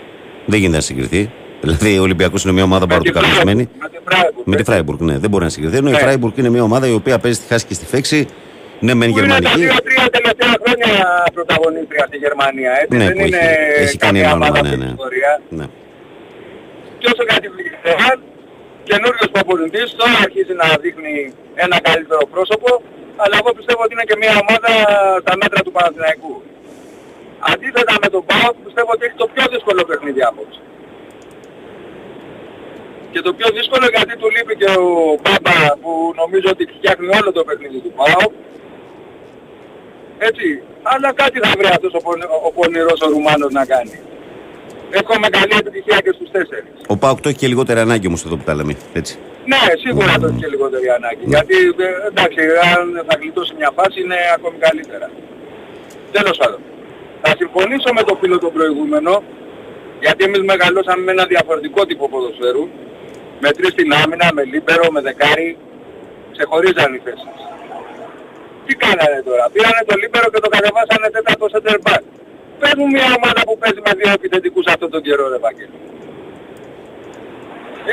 Δεν 0.45 0.59
γίνεται 0.59 0.75
να 0.77 0.81
συγκριθεί. 0.83 1.31
Δηλαδή 1.61 1.97
ο 1.99 2.01
Ολυμπιακός 2.01 2.43
είναι 2.43 2.53
μια 2.53 2.63
ομάδα 2.63 2.85
με 2.87 2.97
τη 2.97 3.11
πρωτοκαθισμένη. 3.11 3.69
Freiburg, 3.69 3.81
με 3.83 3.87
τη 3.89 3.97
Freiburg, 4.09 4.43
Με 4.45 4.55
τη 4.55 4.59
έτσι. 4.59 4.63
Φράιμπουργκ, 4.71 5.01
ναι, 5.01 5.17
δεν 5.17 5.29
μπορεί 5.29 5.43
να 5.43 5.49
συγκριθεί. 5.49 5.77
Ενώ 5.77 5.89
η 5.89 5.91
Ναι. 5.91 5.97
Φράιμπουργκ 5.97 6.37
είναι 6.37 6.49
μια 6.49 6.63
ομάδα 6.63 6.87
η 6.87 6.93
οποία 6.93 7.19
παίζει 7.19 7.37
στη 7.37 7.47
χάση 7.47 7.65
και 7.65 7.73
στη 7.73 7.85
φέξη. 7.85 8.27
Ναι, 8.79 8.93
μεν 8.93 9.11
Που 9.11 9.17
είναι 9.17 9.27
τα 9.27 9.33
γερμανική. 9.33 9.61
δύο-τρία 9.65 10.05
τελευταία 10.17 10.53
χρόνια 10.63 10.91
πρωταγωνίστρια 11.33 12.05
στη 12.07 12.17
Γερμανία, 12.17 12.71
έτσι. 12.81 12.97
Ναι, 12.97 13.05
δεν 13.05 13.13
που 13.17 13.25
είναι 13.27 13.37
έχει, 13.37 13.83
έχει 13.83 13.97
κάνει 13.97 14.19
κάποια 14.19 14.29
ένα 14.29 14.35
όνομα. 14.35 14.47
ομάδα 14.47 14.61
Ναι, 14.61 14.67
στην 14.67 14.79
ναι. 14.79 14.89
ιστορία. 14.97 15.31
ναι. 15.59 15.65
Και 16.99 17.07
όσο 17.13 17.23
κάτι 17.31 17.47
Βιγεράν, 17.57 18.17
καινούριος 18.89 19.29
προπονητής, 19.36 19.88
τώρα 19.99 20.15
αρχίζει 20.25 20.53
να 20.61 20.67
δείχνει 20.84 21.15
ένα 21.65 21.77
καλύτερο 21.88 22.23
πρόσωπο, 22.34 22.69
αλλά 23.21 23.36
εγώ 23.41 23.49
πιστεύω 23.57 23.81
ότι 23.86 23.93
είναι 23.95 24.07
και 24.09 24.17
μια 24.21 24.34
ομάδα 24.43 24.71
στα 25.23 25.34
μέτρα 25.41 25.59
του 25.65 25.71
Παναθηναϊκού. 25.75 26.36
Αντίθετα 27.51 27.93
με 28.03 28.07
τον 28.13 28.23
ΠΑΟΚ 28.29 28.55
πιστεύω 28.65 28.89
ότι 28.95 29.03
έχει 29.07 29.17
το 29.23 29.27
πιο 29.34 29.45
δύσκολο 29.53 29.81
παιχνίδι 29.89 30.21
απόψε. 30.29 30.61
Και 33.11 33.21
το 33.27 33.31
πιο 33.38 33.47
δύσκολο 33.57 33.86
γιατί 33.95 34.13
του 34.21 34.29
λείπει 34.36 34.55
και 34.61 34.69
ο 34.86 34.88
Μπάμπα 35.21 35.57
που 35.81 35.91
νομίζω 36.21 36.47
ότι 36.55 36.63
φτιάχνει 36.77 37.07
όλο 37.19 37.31
το 37.38 37.43
παιχνίδι 37.47 37.79
του 37.86 37.93
ΠΑΟΚ. 37.99 38.34
Έτσι. 40.29 40.47
Αλλά 40.91 41.09
κάτι 41.21 41.38
θα 41.43 41.51
βρει 41.57 41.67
αυτός 41.67 41.93
ο, 41.93 42.01
πονη, 42.05 42.23
ο 42.47 42.51
πονηρός 42.57 43.01
ο 43.01 43.07
Ρουμάνος 43.13 43.51
να 43.59 43.65
κάνει. 43.65 43.97
Εύχομαι 44.99 45.27
καλή 45.37 45.55
επιτυχία 45.61 45.99
και 46.05 46.11
στους 46.17 46.29
τέσσερις. 46.35 46.71
Ο 46.93 46.95
Πάουκ 47.01 47.19
το 47.23 47.27
έχει 47.29 47.37
και 47.41 47.49
λιγότερη 47.53 47.79
ανάγκη 47.85 48.07
όμως 48.07 48.21
εδώ 48.25 48.35
που 48.39 48.45
τα 48.49 48.53
λέμε. 48.57 48.73
Έτσι. 48.99 49.13
Ναι, 49.51 49.61
σίγουρα 49.83 50.13
το 50.21 50.25
έχει 50.29 50.39
και 50.43 50.49
λιγότερη 50.53 50.87
ανάγκη. 50.97 51.23
Γιατί 51.33 51.57
ε, 51.85 51.87
εντάξει, 52.09 52.41
αν 52.73 52.83
θα 53.07 53.15
γλιτώσει 53.19 53.51
μια 53.59 53.71
φάση 53.77 53.97
είναι 54.03 54.17
ακόμη 54.37 54.57
καλύτερα. 54.65 55.07
Τέλος 56.15 56.35
πάντων. 56.41 56.59
Θα 57.23 57.31
συμφωνήσω 57.39 57.89
με 57.97 58.03
το 58.09 58.13
φίλο 58.21 58.37
τον 58.45 58.51
προηγούμενο, 58.57 59.13
γιατί 60.03 60.21
εμείς 60.27 60.41
μεγαλώσαμε 60.51 61.01
με 61.07 61.11
ένα 61.15 61.25
διαφορετικό 61.33 61.79
τύπο 61.89 62.05
ποδοσφαίρου. 62.13 62.65
Με 63.43 63.49
τρεις 63.57 63.71
στην 63.75 63.89
άμυνα, 64.01 64.27
με 64.35 64.43
λίμπερο, 64.51 64.85
με 64.95 65.01
δεκάρι, 65.07 65.49
ξεχωρίζαν 66.33 66.89
οι 66.95 66.99
θέσεις. 67.05 67.35
Τι 68.65 68.73
κάνανε 68.83 69.19
τώρα, 69.29 69.45
πήρανε 69.53 69.81
το 69.89 69.95
λίμπερο 70.01 70.27
και 70.33 70.41
το 70.45 70.49
κατεβάσανε 70.55 71.07
τέταρτο 71.15 71.45
center 71.53 71.77
back. 71.87 72.03
Πες 72.64 72.76
μου 72.78 72.88
μια 72.95 73.07
ομάδα 73.20 73.41
που 73.47 73.55
παίζει 73.61 73.82
με 73.88 73.91
δύο 73.99 74.11
επιθετικούς 74.20 74.66
αυτόν 74.74 74.89
τον 74.93 75.01
καιρό 75.05 75.26
ρε 75.34 75.39
Βαγγέλη. 75.45 75.78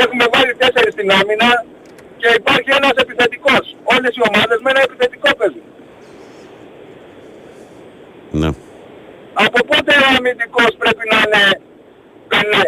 Έχουμε 0.02 0.24
βάλει 0.34 0.52
τέσσερις 0.62 0.92
στην 0.96 1.08
άμυνα 1.18 1.50
και 2.20 2.28
υπάρχει 2.40 2.70
ένας 2.78 2.94
επιθετικός. 3.04 3.64
Όλες 3.94 4.12
οι 4.16 4.22
ομάδες 4.30 4.58
με 4.64 4.70
ένα 4.74 4.82
επιθετικό 4.88 5.28
παίζουν. 5.38 5.64
Ναι. 8.40 8.50
Από 9.44 9.58
πότε 9.70 9.92
ο 10.04 10.08
αμυντικός 10.16 10.72
πρέπει 10.82 11.04
να 11.12 11.18
είναι 11.24 11.42
πελέ 12.30 12.66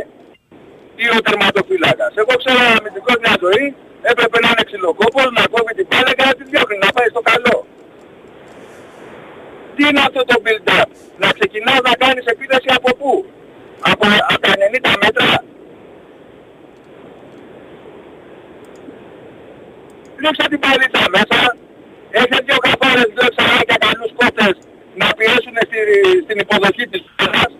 ή 1.04 1.06
ο 1.16 1.18
τερματοφύλακας; 1.26 2.12
Εγώ 2.22 2.34
ξέρω 2.42 2.62
ο 2.70 2.72
αμυντικός 2.78 3.16
μια 3.24 3.34
ζωή 3.44 3.66
έπρεπε 4.10 4.36
να 4.44 4.48
είναι 4.52 4.64
ξυλοκόπος, 4.68 5.26
να 5.38 5.42
κόβει 5.52 5.72
την 5.78 5.86
μπάλα 5.88 6.12
και 6.16 6.24
να 6.28 6.34
τη 6.38 6.44
διώχνει, 6.50 6.78
να 6.84 6.90
πάει 6.96 7.08
στο 7.14 7.22
καλό. 7.30 7.56
Τι 9.82 9.88
είναι 9.88 10.04
αυτό 10.08 10.22
το 10.30 10.36
build-up; 10.44 10.88
Να 11.22 11.28
ξεκινάς 11.36 11.80
να 11.88 11.92
κάνεις 12.02 12.24
επίθεση 12.34 12.68
από 12.78 12.90
πού; 12.98 13.10
Από, 13.90 14.04
από 14.32 14.40
τα 14.46 14.52
90 14.62 14.94
μέτρα; 15.04 15.28
Ρίξε 20.22 20.44
την 20.52 20.60
παλίτσα 20.64 21.02
μέσα. 21.16 21.38
Έχετε 22.16 22.38
δύο 22.46 22.58
καφάρες, 22.66 23.08
δύο 23.14 23.26
εξαράκια 23.30 23.76
καλούς 23.84 24.12
κόφτες 24.20 24.54
να 25.00 25.06
πιέσουν 25.18 25.56
στη, 25.66 25.78
στην 26.24 26.36
υποδοχή 26.44 26.84
της 26.92 27.02
πέρας 27.18 27.52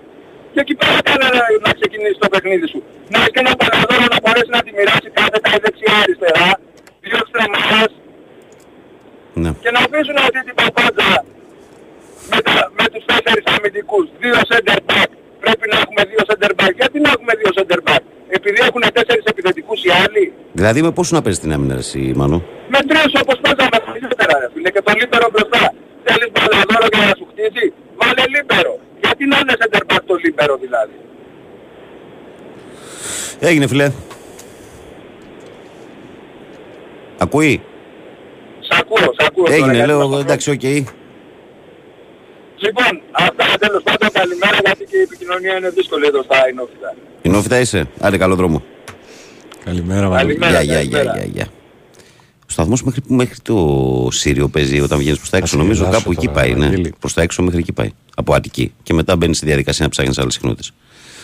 και 0.53 0.61
εκεί 0.65 0.75
πέρα 0.81 0.99
κάνε 1.09 1.27
να, 1.37 1.43
να 1.67 1.71
ξεκινήσει 1.79 2.19
το 2.25 2.29
παιχνίδι 2.33 2.67
σου. 2.73 2.81
Να 3.13 3.19
έχει 3.23 3.33
και 3.35 3.43
ένα 3.45 3.55
παραδόρο 3.63 4.05
να 4.15 4.19
μπορέσει 4.23 4.51
να 4.57 4.61
τη 4.65 4.71
μοιράσει 4.77 5.09
κάθετα 5.19 5.49
ή 5.57 5.59
δεξιά 5.65 5.95
αριστερά, 6.03 6.49
δύο 7.05 7.19
εξτρεμάδες 7.23 7.93
Ναι. 9.43 9.51
και 9.63 9.71
να 9.75 9.81
αφήσουν 9.87 10.17
αυτή 10.27 10.41
την 10.49 10.55
παπάντζα 10.61 11.11
με, 12.31 12.39
τα, 12.47 12.55
με 12.79 12.85
τους 12.93 13.05
τέσσερις 13.11 13.45
αμυντικούς, 13.55 14.07
δύο 14.23 14.35
center 14.51 14.79
back. 14.91 15.09
Πρέπει 15.45 15.65
να 15.73 15.77
έχουμε 15.85 16.03
δύο 16.11 16.23
center 16.31 16.53
back. 16.61 16.73
Γιατί 16.81 16.97
να 17.05 17.11
έχουμε 17.17 17.33
δύο 17.41 17.51
center 17.59 17.81
back; 17.89 18.03
Επειδή 18.37 18.59
έχουν 18.69 18.83
τέσσερις 18.97 19.25
επιθετικούς 19.33 19.79
οι 19.85 19.91
άλλοι. 20.05 20.25
Δηλαδή 20.53 20.81
με 20.87 20.91
πόσο 20.97 21.15
να 21.17 21.23
παίζεις 21.23 21.41
την 21.43 21.53
άμυνα, 21.53 21.75
ρε, 21.75 21.81
εσύ, 21.87 22.13
Μάνο; 22.17 22.39
Με 22.75 22.79
τρεις 22.89 23.13
όπως 23.23 23.37
παίζαμε 23.45 23.79
παλιότερα 23.87 24.35
ρε 24.43 24.49
φίλε 24.55 24.71
και 24.75 24.83
το 24.87 24.93
λίμπερο 25.01 25.27
μπροστά. 25.33 25.63
Θέλεις 26.07 26.29
μπαλαδόρο 26.35 26.87
για 26.93 27.05
να 27.09 27.15
σου 27.19 27.27
χτίσει; 27.31 27.65
Βάλε 28.01 28.25
λίμπερο. 28.35 28.75
Γιατί 29.03 29.23
να 29.31 29.37
είναι 29.41 29.55
center 29.61 29.83
back 29.91 30.03
το 30.07 30.15
λίμπερο 30.25 30.55
δηλαδή; 30.65 30.97
Έγινε, 33.49 33.67
φιλέ. 33.67 33.89
Ακούει; 37.19 37.63
Σ' 38.61 38.79
ακούω, 38.81 39.13
σ' 39.19 39.25
ακούω. 39.27 39.45
τώρα, 39.45 39.57
Έγινε, 39.57 39.73
γιατί 39.75 39.89
λέω, 39.91 40.09
μας 40.09 40.21
εντάξει, 40.21 40.51
οκ. 40.51 40.61
Λοιπόν, 42.65 42.93
αυτά 43.13 43.45
τέλος 43.59 43.83
πάντων 43.83 44.09
καλημέρα 44.13 44.59
γιατί 44.65 44.85
και 44.85 44.97
η 44.97 45.01
επικοινωνία 45.01 45.57
είναι 45.57 45.71
δύσκολη 45.71 46.07
εδώ 46.07 46.23
στα 46.23 46.49
Οινόφυτα. 46.49 46.95
Οινόφυτα 47.23 47.61
είσαι; 47.61 47.89
Άντε, 48.01 48.17
καλό 48.17 48.35
δρόμο. 48.35 48.63
Καλημέρα, 49.65 50.09
Μανώλη. 50.09 50.37
Καλημέρα. 50.37 50.63
Γεια, 50.63 50.63
γεια, 50.63 50.81
γεια, 50.81 50.99
καλημέρα. 50.99 51.19
γεια, 51.19 51.33
γεια. 51.35 51.47
Ο 52.47 52.55
σταθμός 52.55 52.83
μέχρι, 52.83 53.03
μέχρι 53.07 53.39
το 53.43 53.57
Σύριο 54.11 54.49
παίζει 54.49 54.81
όταν 54.81 54.99
βγαίνεις 54.99 55.19
προς 55.19 55.31
τα 55.31 55.37
έξω. 55.37 55.57
Ας 55.57 55.63
Νομίζω 55.63 55.85
γελάσω 55.85 55.99
κάπου 55.99 56.13
εκεί 56.13 56.27
τώρα, 56.27 56.39
πάει. 56.39 56.55
Ναι. 56.55 56.67
Βαγγέλη. 56.67 56.95
Προς 56.99 57.13
τα 57.13 57.23
έξω 57.23 57.43
μέχρι 57.43 57.59
εκεί 57.61 57.73
πάει. 57.73 57.91
Από 58.17 58.35
Αττική. 58.35 58.75
Και 58.83 58.95
μετά 58.95 59.17
μπαίνει 59.17 59.35
στη 59.35 59.47
διαδικασία 59.47 59.85
να 59.85 59.91
ψάχνεις 59.91 60.19
άλλες 60.19 60.33
συχνότητες. 60.33 60.73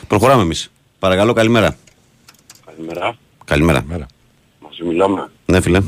Προχωράμε 0.07 0.43
εμείς. 0.43 0.71
Παρακαλώ, 0.99 1.33
καλημέρα. 1.33 1.77
Καλημέρα. 2.67 3.17
Καλημέρα. 3.45 3.79
Καλημέρα. 3.79 4.07
Μαζί 4.61 4.83
μιλάμε. 4.85 5.31
Ναι, 5.45 5.61
φίλε. 5.61 5.81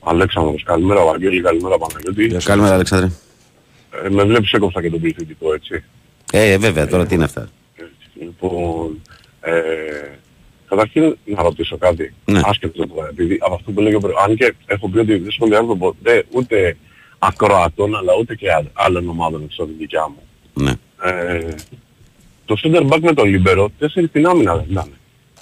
Αλέξανδρος, 0.00 0.62
καλημέρα 0.62 1.04
Βαγγέλη, 1.04 1.42
καλημέρα 1.42 1.78
Παναγιώτη. 1.78 2.26
Γεια 2.26 2.40
σου. 2.40 2.46
Καλημέρα, 2.46 2.74
Αλεξάνδρε. 2.74 3.10
Ε, 4.04 4.08
με 4.08 4.24
βλέπεις 4.24 4.52
έκοψα 4.52 4.82
και 4.82 4.90
τον 4.90 5.00
πληθυντικό, 5.00 5.54
έτσι. 5.54 5.84
Ε, 6.32 6.50
ε, 6.52 6.58
βέβαια, 6.58 6.86
τώρα 6.86 7.06
τι 7.06 7.14
είναι 7.14 7.24
αυτά; 7.24 7.48
Έτσι. 7.76 8.24
Λοιπόν, 8.24 9.00
ε, 9.40 9.52
καταρχήν 10.68 11.16
να 11.24 11.42
ρωτήσω 11.42 11.76
κάτι. 11.78 12.14
Ναι. 12.24 12.40
Άσχετο 12.44 12.86
τώρα, 12.86 13.08
επειδή 13.08 13.36
από 13.40 13.54
αυτό 13.54 13.70
που 13.70 13.80
λέγει 13.80 13.94
ο 13.94 14.00
προ- 14.00 14.18
Αν 14.28 14.36
και 14.36 14.54
έχω 14.66 14.88
πει 14.88 14.98
ότι 14.98 15.16
δεν 15.18 15.30
σχολιάζω 15.30 15.76
ποτέ 15.76 16.24
ούτε 16.30 16.76
ακροατών, 17.18 17.96
αλλά 17.96 18.12
ούτε 18.20 18.34
και 18.34 18.52
α- 18.52 18.64
άλλων 18.72 19.08
ομάδων 19.08 19.42
εξ 19.44 19.58
από 19.58 19.68
τη 19.68 19.74
δικιά 19.78 20.08
μου. 20.08 20.22
Ναι. 20.64 20.72
Ε, 21.02 21.54
το 22.44 22.56
center 22.62 22.88
back 22.92 22.98
με 23.00 23.14
το 23.14 23.24
Λίμπερο, 23.24 23.70
τέσσερις 23.78 24.08
στην 24.08 24.26
άμυνα 24.26 24.56
δεν 24.56 24.66
ήταν. 24.70 24.90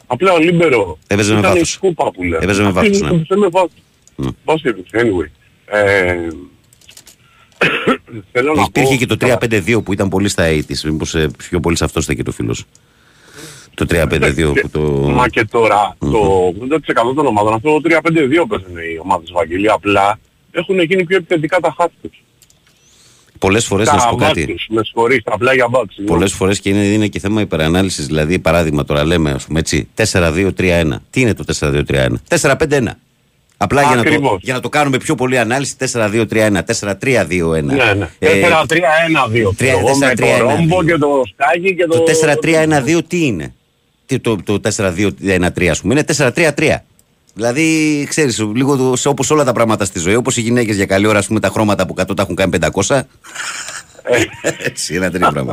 Απλά 0.07 0.33
ο 0.33 0.39
Λίμπερο 0.39 0.99
Έπαιζε 1.07 1.33
με 1.33 1.39
ήταν 1.39 1.51
η 1.51 1.55
βάθος. 1.55 1.71
σκούπα 1.73 2.11
που 2.11 2.23
λέμε. 2.23 2.37
Έπαιζε 2.43 2.63
με 2.63 2.69
Αυτή 2.69 2.79
βάθος, 2.81 2.99
είναι- 2.99 3.11
ναι. 3.11 3.17
έπαιζε 3.17 3.41
με 3.41 3.49
βάθος. 3.49 3.71
Ναι. 4.17 4.29
Basket, 4.45 5.01
anyway. 5.01 5.29
Ε, 5.67 6.29
θέλω 8.33 8.55
να 8.55 8.63
Υπήρχε 8.63 8.93
πω... 8.93 8.97
και 8.97 9.07
το 9.07 9.37
3-5-2 9.77 9.85
που 9.85 9.93
ήταν 9.93 10.09
πολύ 10.09 10.29
στα 10.29 10.45
80's. 10.49 10.81
Μήπως 10.85 11.15
ε, 11.15 11.31
πιο 11.49 11.61
πολύ 11.61 11.77
σε 11.77 11.85
αυτό 11.85 12.01
στέκει 12.01 12.23
το 12.23 12.33
φίλος. 12.33 12.65
Το 13.75 13.87
3-5-2 13.91 14.53
που 14.61 14.69
το... 14.71 14.81
Μα 15.11 15.29
και 15.29 15.45
τώρα 15.45 15.97
το 15.99 16.53
80% 17.09 17.15
των 17.15 17.27
ομάδων 17.27 17.53
αυτό 17.55 17.81
το 17.81 17.99
3-5-2 18.03 18.11
παίζουν 18.49 18.77
οι 18.77 18.99
ομάδες 19.03 19.31
Βαγγελία. 19.33 19.73
Απλά 19.73 20.19
έχουν 20.51 20.81
γίνει 20.81 21.05
πιο 21.05 21.17
επιθετικά 21.17 21.61
τα 21.61 21.75
χάτς 21.79 21.93
τους. 22.03 22.23
Πολλές 23.39 23.67
φορές 23.67 23.87
να 23.87 23.93
σου 23.99 24.05
Τα 24.05 24.11
πω 24.11 24.17
μπακ 24.17 24.29
κάτι. 24.29 24.47
τους, 24.47 24.67
με 24.71 24.85
συγχωρείς, 24.85 25.23
τα 25.23 25.39
πλάγια 25.39 25.69
μπακς. 25.69 25.95
συγγνώμη. 25.95 26.19
Πολλές 26.19 26.33
φορές 26.33 26.61
και 26.61 26.69
είναι, 26.69 26.85
είναι 26.85 27.07
και 27.07 27.19
θέμα 27.19 27.41
υπερανάλυσης. 27.41 28.07
Δηλαδή, 28.07 28.39
παράδειγμα, 28.39 28.85
τώρα 28.85 29.05
λέμε, 29.05 29.31
ας 29.31 29.45
πούμε 29.47 29.59
έτσι, 29.59 29.89
4-2-3-1. 29.95 31.03
Τι 31.11 31.21
είναι 31.21 31.35
το 31.35 31.45
4-2-3-1? 31.59 32.09
4-5-1. 32.29 32.99
Απλά 33.61 33.83
για 33.83 33.91
να, 33.97 34.03
το, 34.03 34.09
Ακριβώς. 34.09 34.39
για 34.43 34.55
να 34.55 34.61
το 34.61 34.69
κάνουμε 34.69 34.97
πιο 34.97 35.15
πολύ 35.15 35.39
ανάλυση, 35.39 35.75
4-2-3-1, 35.93 36.59
4-3-2-1. 36.81 37.63
Ναι, 37.63 37.75
ναι. 37.95 38.09
Ε, 38.19 38.41
4-3-1-2. 38.41 39.53
τρία- 39.57 39.71
Εγώ 39.71 39.97
με 39.97 40.13
4-3-1-2. 40.17 40.39
το 40.39 40.45
ρόμπο 40.45 40.85
και 40.85 40.97
το 40.97 41.23
σκάκι 41.33 41.75
και 41.75 41.87
το... 41.87 41.99
το 41.99 42.13
4-3-1-2 42.43 43.01
τι 43.09 43.27
είναι; 43.27 43.55
Τι, 44.07 44.19
το, 44.19 44.37
το 44.45 44.61
4-2-1-3 44.77 45.67
ας 45.71 45.81
πούμε, 45.81 45.95
είναι 45.95 46.05
4-3-3. 46.35 46.75
Δηλαδή, 47.35 48.07
ξέρεις, 48.09 48.39
λίγο 48.55 48.77
το- 48.77 48.97
σε- 48.97 49.09
όπως 49.09 49.31
όλα 49.31 49.45
τα 49.45 49.53
πράγματα 49.53 49.85
στη 49.85 49.99
ζωή, 49.99 50.15
όπως 50.15 50.37
οι 50.37 50.41
γυναίκες 50.41 50.77
για 50.77 50.87
καλή 50.87 51.07
ώρα, 51.07 51.19
ας 51.19 51.27
πούμε, 51.27 51.41
τα 51.41 51.49
χρώματα 51.49 51.87
που 51.87 51.95
κάτω 51.95 52.15
τα 52.15 52.23
έχουν 52.23 52.35
κάνει 52.35 52.51
500. 52.51 53.01
Έτσι, 54.67 54.95
ένα 54.95 55.11
τέτοιο 55.11 55.31
πράγμα. 55.33 55.53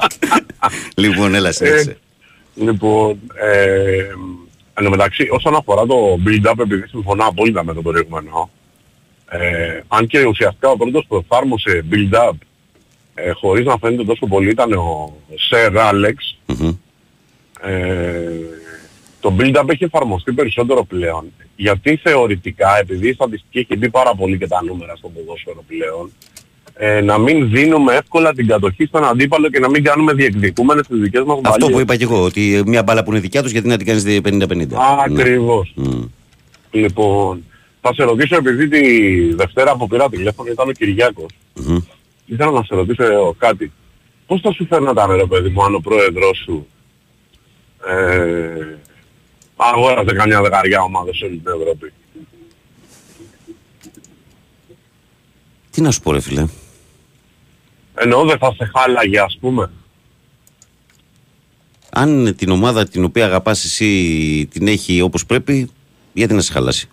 λοιπόν, 0.95 1.35
έλα, 1.35 1.51
σε, 1.51 1.65
Ε, 1.65 1.69
έτσι. 1.73 1.97
Λοιπόν, 2.55 3.19
ε, 3.33 4.03
εν 4.77 4.83
τω 4.83 4.89
μεταξύ, 4.89 5.27
όσον 5.31 5.55
αφορά 5.55 5.85
το 5.85 6.19
build-up, 6.25 6.59
επειδή 6.59 6.87
συμφωνώ 6.87 7.25
απόλυτα 7.25 7.63
με 7.63 7.73
το 7.73 7.81
προηγούμενο, 7.81 8.49
ε, 9.29 9.81
αν 9.87 10.07
και 10.07 10.25
ουσιαστικά 10.25 10.69
ο 10.69 10.77
πρώτος 10.77 11.05
που 11.07 11.15
εφάρμοσε 11.15 11.85
build-up 11.91 12.31
ε, 13.13 13.31
χωρίς 13.31 13.65
να 13.65 13.77
φαίνεται 13.77 14.03
τόσο 14.03 14.27
πολύ 14.27 14.49
ήταν 14.49 14.73
ο 14.73 15.13
Sir 15.49 15.91
Alex, 15.91 16.15
Μμμ. 16.45 16.75
ε, 17.61 18.29
το 19.19 19.35
build-up 19.39 19.69
έχει 19.69 19.83
εφαρμοστεί 19.83 20.33
περισσότερο 20.33 20.83
πλέον. 20.83 21.31
Γιατί 21.55 21.95
θεωρητικά, 21.95 22.77
επειδή 22.79 23.09
η 23.09 23.13
στατιστική 23.13 23.59
έχει 23.59 23.75
μπει 23.75 23.89
πάρα 23.89 24.15
πολύ 24.15 24.37
και 24.37 24.47
τα 24.47 24.63
νούμερα 24.63 24.95
στο 24.95 25.09
ποδόσφαιρο 25.09 25.63
πλέον, 25.67 26.11
ε, 26.77 27.01
να 27.01 27.17
μην 27.17 27.49
δίνουμε 27.49 27.93
εύκολα 27.93 28.33
την 28.33 28.47
κατοχή 28.47 28.85
στον 28.85 29.05
αντίπαλο 29.05 29.49
και 29.49 29.59
να 29.59 29.69
μην 29.69 29.83
κάνουμε 29.83 30.13
διεκδικούμενες 30.13 30.87
τις 30.87 30.99
δικές 30.99 31.23
μας 31.23 31.37
Αυτό 31.43 31.51
μπαλιές. 31.51 31.71
που 31.73 31.79
είπα 31.79 31.95
και 31.95 32.03
εγώ, 32.03 32.23
ότι 32.23 32.63
μια 32.65 32.83
μπάλα 32.83 33.03
που 33.03 33.11
είναι 33.11 33.19
δικιά 33.19 33.41
τους, 33.41 33.51
γιατί 33.51 33.67
να 33.67 33.77
την 33.77 33.85
κάνεις 33.85 34.03
50-50. 34.23 34.67
Ακριβώς. 35.05 35.71
Ναι. 35.75 35.87
Μμ. 35.87 36.03
Λοιπόν, 36.71 37.43
θα 37.81 37.93
σε 37.93 38.03
ρωτήσω 38.03 38.35
επειδή 38.35 38.67
τη 38.67 39.33
Δευτέρα 39.33 39.75
που 39.75 39.87
πήρα 39.87 40.09
τηλέφωνο 40.09 40.51
ήταν 40.51 40.69
ο 40.69 40.71
Κυριάκος. 40.71 41.29
Μμμ. 41.53 41.77
Ήθελα 42.25 42.51
να 42.51 42.63
σε 42.63 42.75
ρωτήσω 42.75 43.03
ε, 43.03 43.15
κάτι. 43.37 43.71
Πώς 44.27 44.41
θα 44.41 44.51
σου 44.51 44.65
φέρνονταν 44.65 45.11
ρε 45.11 45.25
παιδί 45.25 45.49
μου 45.49 45.63
αν 45.63 45.75
ο 45.75 45.79
πρόεδρος 45.79 46.37
σου 46.45 46.67
ε, 47.87 48.77
αγόραζε 49.55 50.13
καμιά 50.15 50.41
δεκαριά 50.41 50.81
ομάδα 50.81 51.13
σε 51.13 51.25
όλη 51.25 51.37
την 51.37 51.53
Ευρώπη; 51.61 51.93
Τι 55.71 55.81
να 55.81 55.91
σου 55.91 56.01
πω, 56.01 56.11
ρε 56.11 56.19
φίλε. 56.19 56.45
Εννοώ 58.05 58.25
δεν 58.25 58.37
θα 58.37 58.53
σε 58.57 58.71
χάλαγε 58.75 59.19
ας 59.19 59.37
πούμε. 59.41 59.71
Αν 61.89 62.35
την 62.35 62.49
ομάδα 62.49 62.87
την 62.87 63.03
οποία 63.03 63.25
αγαπάς 63.25 63.63
εσύ 63.63 63.89
την 64.51 64.67
έχει 64.67 65.01
όπως 65.01 65.25
πρέπει, 65.25 65.69
γιατί 66.13 66.33
να 66.33 66.41
σε 66.41 66.51
χαλάσει; 66.51 66.87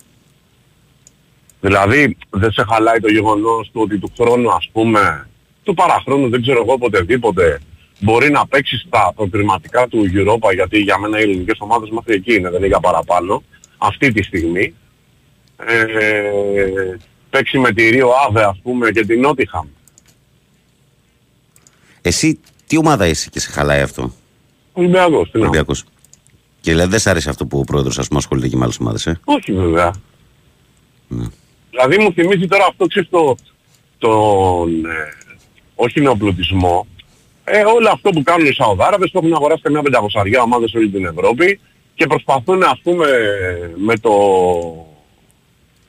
Δηλαδή 1.61 2.17
δεν 2.29 2.51
σε 2.51 2.65
χαλάει 2.69 2.99
το 2.99 3.07
γεγονός 3.07 3.69
του 3.73 3.81
ότι 3.81 3.97
του 3.97 4.11
χρόνου 4.17 4.51
ας 4.51 4.69
πούμε, 4.71 5.29
του 5.63 5.73
παραχρόνου 5.73 6.29
δεν 6.29 6.41
ξέρω 6.41 6.61
εγώ 6.61 6.73
οποτεδήποτε, 6.73 7.59
μπορεί 7.99 8.31
να 8.31 8.47
παίξει 8.47 8.77
στα 8.77 9.11
προκριματικά 9.15 9.87
του 9.87 10.05
Europa 10.13 10.53
γιατί 10.53 10.79
για 10.79 10.97
μένα 10.97 11.19
οι 11.19 11.21
ελληνικές 11.21 11.57
ομάδες 11.59 11.89
μέχρι 11.89 12.13
εκεί 12.13 12.33
είναι, 12.33 12.49
δεν 12.49 12.57
είναι 12.57 12.67
για 12.67 12.79
παραπάνω, 12.79 13.43
αυτή 13.77 14.11
τη 14.11 14.23
στιγμή. 14.23 14.73
Ε, 15.65 16.95
παίξει 17.29 17.57
με 17.59 17.71
τη 17.71 17.89
Ρίο 17.89 18.09
Άβε 18.27 18.43
ας 18.43 18.59
πούμε 18.63 18.91
και 18.91 19.05
την 19.05 19.19
Νότιχαμ. 19.19 19.67
Εσύ 22.05 22.39
τι 22.67 22.77
ομάδα 22.77 23.07
είσαι 23.07 23.29
και 23.29 23.39
σε 23.39 23.51
χαλάει 23.51 23.81
αυτό; 23.81 24.13
Ολυμπιακός, 24.73 25.31
τι 25.31 25.37
να 25.37 25.43
πω. 25.43 25.49
Ολυμπιακός. 25.49 25.83
Και 26.61 26.71
δηλαδή 26.71 26.89
δεν 26.89 26.99
σ' 26.99 27.07
αρέσει 27.07 27.29
αυτό 27.29 27.45
που 27.45 27.59
ο 27.59 27.63
πρόεδρος 27.63 27.99
ας 27.99 28.07
πούμε 28.07 28.19
ασχολείται 28.19 28.47
και 28.47 28.55
με 28.55 28.63
άλλες 28.63 28.79
ομάδες, 28.79 29.05
ε; 29.05 29.19
Όχι 29.23 29.53
βέβαια. 29.53 29.93
Ναι. 31.07 31.25
Δηλαδή 31.69 31.97
μου 31.97 32.13
θυμίζει 32.13 32.47
τώρα 32.47 32.65
αυτό 32.65 32.85
ξέρεις 32.85 33.09
το, 33.09 33.35
τον, 33.97 34.85
ε, 34.85 35.13
όχι 35.75 36.01
νεοπλουτισμό, 36.01 36.87
ε, 37.43 37.63
όλο 37.63 37.89
αυτό 37.89 38.09
που 38.09 38.23
κάνουν 38.23 38.47
οι 38.47 38.53
Σαουδάραβες 38.53 39.11
που 39.11 39.17
έχουν 39.17 39.33
αγοράσει 39.33 39.61
καμιά 39.61 39.81
πεντακοσαριά 39.81 40.41
ομάδες 40.41 40.69
σε 40.69 40.77
όλη 40.77 40.89
την 40.89 41.05
Ευρώπη 41.05 41.59
και 41.95 42.07
προσπαθούν 42.07 42.63
ας 42.63 42.79
πούμε 42.83 43.07
με 43.75 43.97
το, 43.97 44.11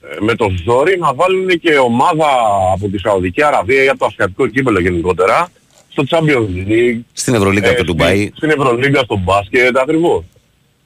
ε, 0.01 0.17
με 0.21 0.35
το 0.35 0.51
ζόρι 0.65 0.99
να 0.99 1.15
βάλουν 1.15 1.49
και 1.49 1.79
ομάδα 1.79 2.27
από 2.73 2.89
τη 2.89 2.99
Σαουδική 2.99 3.43
Αραβία 3.43 3.83
ή 3.83 3.89
από 3.89 3.99
το 3.99 4.07
Ασιατικό 4.07 4.47
κύπελο 4.47 4.81
γενικότερα 4.81 5.49
στο 5.95 6.05
Champions 6.09 6.69
League, 6.69 7.01
Στην 7.13 7.35
Ευρωλίγκα 7.35 7.69
ε, 7.69 7.75
του 7.75 7.85
Ντουμπάι. 7.85 8.17
στην, 8.21 8.33
στην 8.37 8.51
Ευρωλίγκα 8.51 9.01
στο 9.03 9.17
μπάσκετ 9.25 9.77
ακριβώς. 9.79 10.25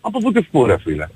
Από 0.00 0.18
πού 0.18 0.32
τη 0.32 0.40
φούρε 0.50 0.78
φίλε. 0.78 1.06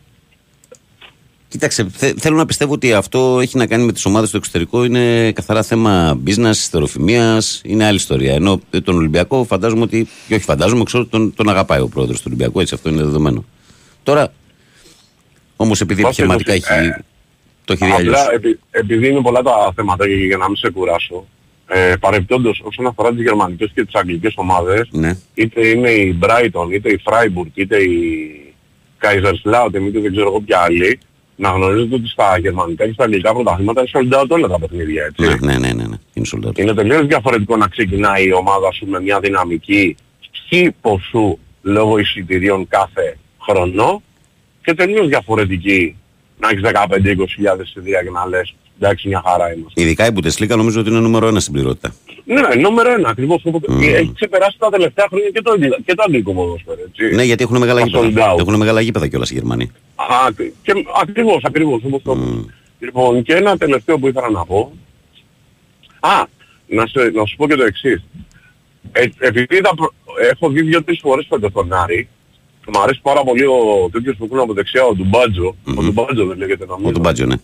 Κοίταξε, 1.48 1.86
θε- 1.92 2.18
θέλω 2.20 2.36
να 2.36 2.46
πιστεύω 2.46 2.72
ότι 2.72 2.92
αυτό 2.92 3.38
έχει 3.42 3.56
να 3.56 3.66
κάνει 3.66 3.84
με 3.84 3.92
τις 3.92 4.04
ομάδες 4.04 4.28
στο 4.28 4.36
εξωτερικό. 4.38 4.84
Είναι 4.84 5.32
καθαρά 5.32 5.62
θέμα 5.62 6.20
business, 6.26 6.50
στεροφημίας, 6.52 7.60
είναι 7.64 7.84
άλλη 7.84 7.96
ιστορία. 7.96 8.34
Ενώ 8.34 8.60
ε, 8.70 8.80
τον 8.80 8.96
Ολυμπιακό 8.96 9.44
φαντάζομαι 9.44 9.82
ότι, 9.82 10.06
και 10.28 10.34
όχι 10.34 10.44
φαντάζομαι, 10.44 10.84
ξέρω 10.84 11.02
ότι 11.02 11.10
τον, 11.12 11.34
τον 11.34 11.48
αγαπάει 11.48 11.80
ο 11.80 11.88
πρόεδρος 11.88 12.16
του 12.18 12.24
Ολυμπιακού, 12.26 12.60
έτσι 12.60 12.74
αυτό 12.74 12.88
είναι 12.88 13.02
δεδομένο. 13.02 13.44
Τώρα, 14.02 14.32
όμως 15.56 15.80
επειδή 15.80 16.02
Βάσει 16.02 16.22
επιχειρηματικά 16.22 16.68
το- 16.68 16.74
έχει, 16.74 16.88
ε, 16.88 17.04
το 17.64 17.72
έχει 17.72 17.84
δει 17.84 17.90
αλλιώς. 17.92 18.20
Απλά 18.20 18.32
επει, 18.32 18.58
επειδή 18.70 19.08
είναι 19.08 19.20
πολλά 19.20 19.42
τα 19.42 19.72
θέματα 19.76 20.06
και 20.06 20.14
για 20.14 20.36
να 20.36 20.46
μην 20.46 20.56
σε 20.56 20.70
κουράσω, 20.70 21.26
ε, 21.68 21.94
παρεπτόντως 22.00 22.60
όσον 22.64 22.86
αφορά 22.86 23.10
τις 23.12 23.22
γερμανικές 23.22 23.70
και 23.74 23.84
τις 23.84 23.94
αγγλικές 23.94 24.32
ομάδες, 24.36 24.88
Ναι. 24.90 25.16
είτε 25.34 25.66
είναι 25.66 25.90
η 25.90 26.18
Brighton, 26.22 26.72
είτε 26.72 26.90
η 26.90 27.00
Freiburg, 27.04 27.46
είτε 27.54 27.82
η 27.82 28.30
Kaiserslautern, 29.00 29.82
είτε 29.86 30.00
δεν 30.00 30.12
ξέρω 30.12 30.26
εγώ 30.26 30.40
ποια 30.40 30.58
άλλη, 30.58 30.98
να 31.36 31.48
γνωρίζετε 31.50 31.94
ότι 31.94 32.08
στα 32.08 32.38
γερμανικά 32.38 32.86
και 32.86 32.92
στα 32.92 33.04
αγγλικά 33.04 33.32
πρωταθλήματα 33.32 33.80
είναι 33.80 33.90
sold 33.92 34.20
out 34.22 34.28
όλα 34.28 34.48
τα 34.48 34.58
παιχνίδια, 34.58 35.04
έτσι. 35.04 35.44
Ναι, 35.44 35.52
ναι, 35.52 35.58
ναι, 35.58 35.72
ναι, 35.72 35.84
ναι. 35.88 35.96
Είναι 36.12 36.26
sold 36.32 36.48
out. 36.48 36.58
Είναι 36.58 36.74
τελείως 36.74 37.06
διαφορετικό 37.06 37.56
να 37.56 37.68
ξεκινάει 37.68 38.26
η 38.26 38.32
ομάδα 38.32 38.72
σου 38.72 38.86
με 38.86 39.00
μια 39.00 39.20
δυναμική 39.20 39.96
χι 40.48 40.70
ποσού 40.80 41.38
λόγω 41.62 41.98
εισιτηρίων 41.98 42.68
κάθε 42.68 43.16
χρόνο 43.40 44.02
και 44.64 44.74
τελείως 44.74 45.08
διαφορετική 45.08 45.96
να 46.38 46.48
έχεις 46.48 46.62
15-20 46.62 47.62
εισιτήρια 47.62 48.02
και 48.02 48.10
να 48.10 48.26
λες 48.26 48.54
εντάξει 48.82 49.08
μια 49.08 49.22
χαρά 49.26 49.54
είμαστε. 49.54 49.82
Ειδικά 49.82 50.06
η 50.06 50.10
Bundesliga 50.14 50.56
νομίζω 50.56 50.80
ότι 50.80 50.90
είναι 50.90 51.00
νούμερο 51.00 51.26
ένα 51.26 51.40
στην 51.40 51.52
πληρότητα. 51.52 51.94
Ναι, 52.24 52.60
νούμερο 52.60 52.92
ένα 52.92 53.08
ακριβώς. 53.08 53.42
Οπότε 53.44 53.72
Μμμ. 53.72 53.80
Έχει 53.82 54.12
ξεπεράσει 54.14 54.56
τα 54.58 54.70
τελευταία 54.70 55.06
χρόνια 55.08 55.28
και 55.30 55.42
το, 55.42 55.50
αγγλ- 55.50 55.84
και 55.86 55.94
το 55.94 56.02
αγγλικό 56.06 56.32
ποδόσφαιρο, 56.34 56.76
έτσι. 56.88 57.14
Ναι, 57.14 57.22
γιατί 57.22 57.42
έχουν 57.42 57.58
μεγάλα 57.58 57.80
Τα 57.80 57.86
γήπεδα. 57.86 58.30
sold 58.30 58.34
out. 58.34 58.38
Έχουν 58.38 58.54
μεγάλα 58.56 58.80
γήπεδα 58.80 59.06
κιόλας 59.08 59.30
οι 59.30 59.34
Γερμανοί. 59.34 59.70
Α, 59.94 60.04
και, 60.62 60.72
ακριβώς, 61.02 61.40
ακριβώς, 61.44 61.80
όπως 61.84 62.02
το 62.02 62.14
Μμ. 62.16 62.44
Λοιπόν, 62.78 63.22
και 63.22 63.34
ένα 63.34 63.56
τελευταίο 63.56 63.98
που 63.98 64.08
ήθελα 64.08 64.30
να 64.30 64.44
πω. 64.44 64.72
Α, 66.00 66.24
να, 66.66 66.86
σε, 66.86 67.10
να 67.14 67.24
σου 67.26 67.36
πω 67.36 67.46
και 67.48 67.54
το 67.54 67.64
εξής. 67.64 68.04
Ε, 68.92 69.04
επειδή 69.18 69.60
τα 69.60 69.74
προ- 69.74 69.92
έχω 70.32 70.48
δει 70.48 70.62
δύο-τρεις 70.62 70.98
φορές 71.02 71.26
φέτος 71.28 71.52
τον 71.52 71.72
Άρη, 71.72 72.08
μου 72.74 72.80
αρέσει 72.82 73.00
πάρα 73.02 73.22
πολύ 73.22 73.44
ο 73.44 73.88
τέτοιος 73.92 74.16
που 74.16 74.24
έχουν 74.24 74.38
από 74.38 74.52
δεξιά, 74.52 74.84
ο 74.84 74.94
Ντουμπάτζο. 74.94 75.56
Μμμ. 75.64 75.78
Ο 75.78 75.82
Ντουμπάτζο 75.82 76.26
δεν 76.26 76.38
λέγεται 76.38 76.64
νομίζω. 76.66 76.88
Ο 76.88 76.92
Τουμπάτζιο, 76.92 77.26
ναι. 77.26 77.34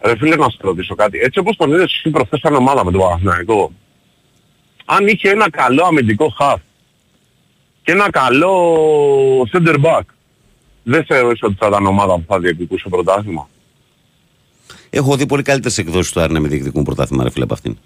Ρε 0.00 0.16
φίλε 0.16 0.36
να 0.36 0.50
σε 0.50 0.56
ρωτήσω 0.60 0.94
κάτι. 0.94 1.18
Έτσι 1.18 1.38
όπως 1.38 1.56
τον 1.56 1.70
είδες 1.70 1.82
εσύ 1.84 2.10
προχθές 2.10 2.40
σαν 2.40 2.54
ομάδα 2.54 2.84
με 2.84 2.90
τον 2.90 3.00
Παναθηναϊκό, 3.00 3.72
αν 4.84 5.06
είχε 5.06 5.30
ένα 5.30 5.50
καλό 5.50 5.84
αμυντικό 5.84 6.34
half 6.40 6.56
και 7.82 7.92
ένα 7.92 8.10
καλό 8.10 8.52
center 9.52 9.74
back, 9.84 10.00
δεν 10.82 11.04
θεωρείς 11.04 11.42
ότι 11.42 11.56
θα 11.58 11.66
ήταν 11.66 11.86
ομάδα 11.86 12.14
που 12.14 12.24
θα 12.28 12.38
διεκδικούσε 12.38 12.88
πρωτάθλημα; 12.88 13.48
Έχω 14.90 15.16
δει 15.16 15.26
πολύ 15.26 15.42
καλύτερες 15.42 15.78
εκδόσεις 15.78 16.12
του 16.12 16.20
Άρη 16.20 16.32
να 16.32 16.40
με 16.40 16.48
διεκδικούν 16.48 16.82
πρωτάθλημα, 16.84 17.22
ρε 17.24 17.30
φίλε 17.30 17.44
από 17.44 17.54
αυτήν. 17.54 17.76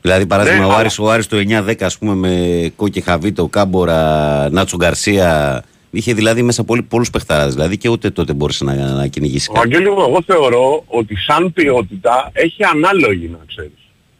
Δηλαδή, 0.00 0.26
παράδειγμα, 0.26 0.58
Ναι, 0.58 0.64
ο, 0.64 0.68
αλλά- 0.68 0.78
Άρης, 0.78 0.98
ο 0.98 1.10
Άρης 1.10 1.26
το 1.26 1.36
9-10, 1.36 1.84
ας 1.84 1.98
πούμε, 1.98 2.14
με 2.14 2.72
Κόκκι 2.76 3.00
Χαβίτο, 3.00 3.46
Κάμπορα, 3.48 4.48
Νάτσο 4.50 4.76
Γκαρσία. 4.76 5.62
Είχε 5.94 6.14
δηλαδή 6.14 6.42
μέσα 6.42 6.64
πολύ, 6.64 6.82
πολλούς 6.82 7.10
παιχταράδες, 7.10 7.54
δηλαδή 7.54 7.76
και 7.78 7.88
ούτε 7.88 8.10
τότε 8.10 8.32
μπόρεσε 8.32 8.64
να, 8.64 8.74
να 8.74 9.06
κυνηγήσεις 9.06 9.46
κάτι. 9.48 9.58
Βαγγέλη 9.58 9.90
μου, 9.90 10.00
εγώ 10.00 10.22
θεωρώ 10.26 10.84
ότι 10.86 11.16
σαν 11.16 11.52
ποιότητα 11.52 12.30
έχει 12.32 12.64
ανάλογη 12.64 13.28
να 13.28 13.38
ξέρεις. 13.46 13.72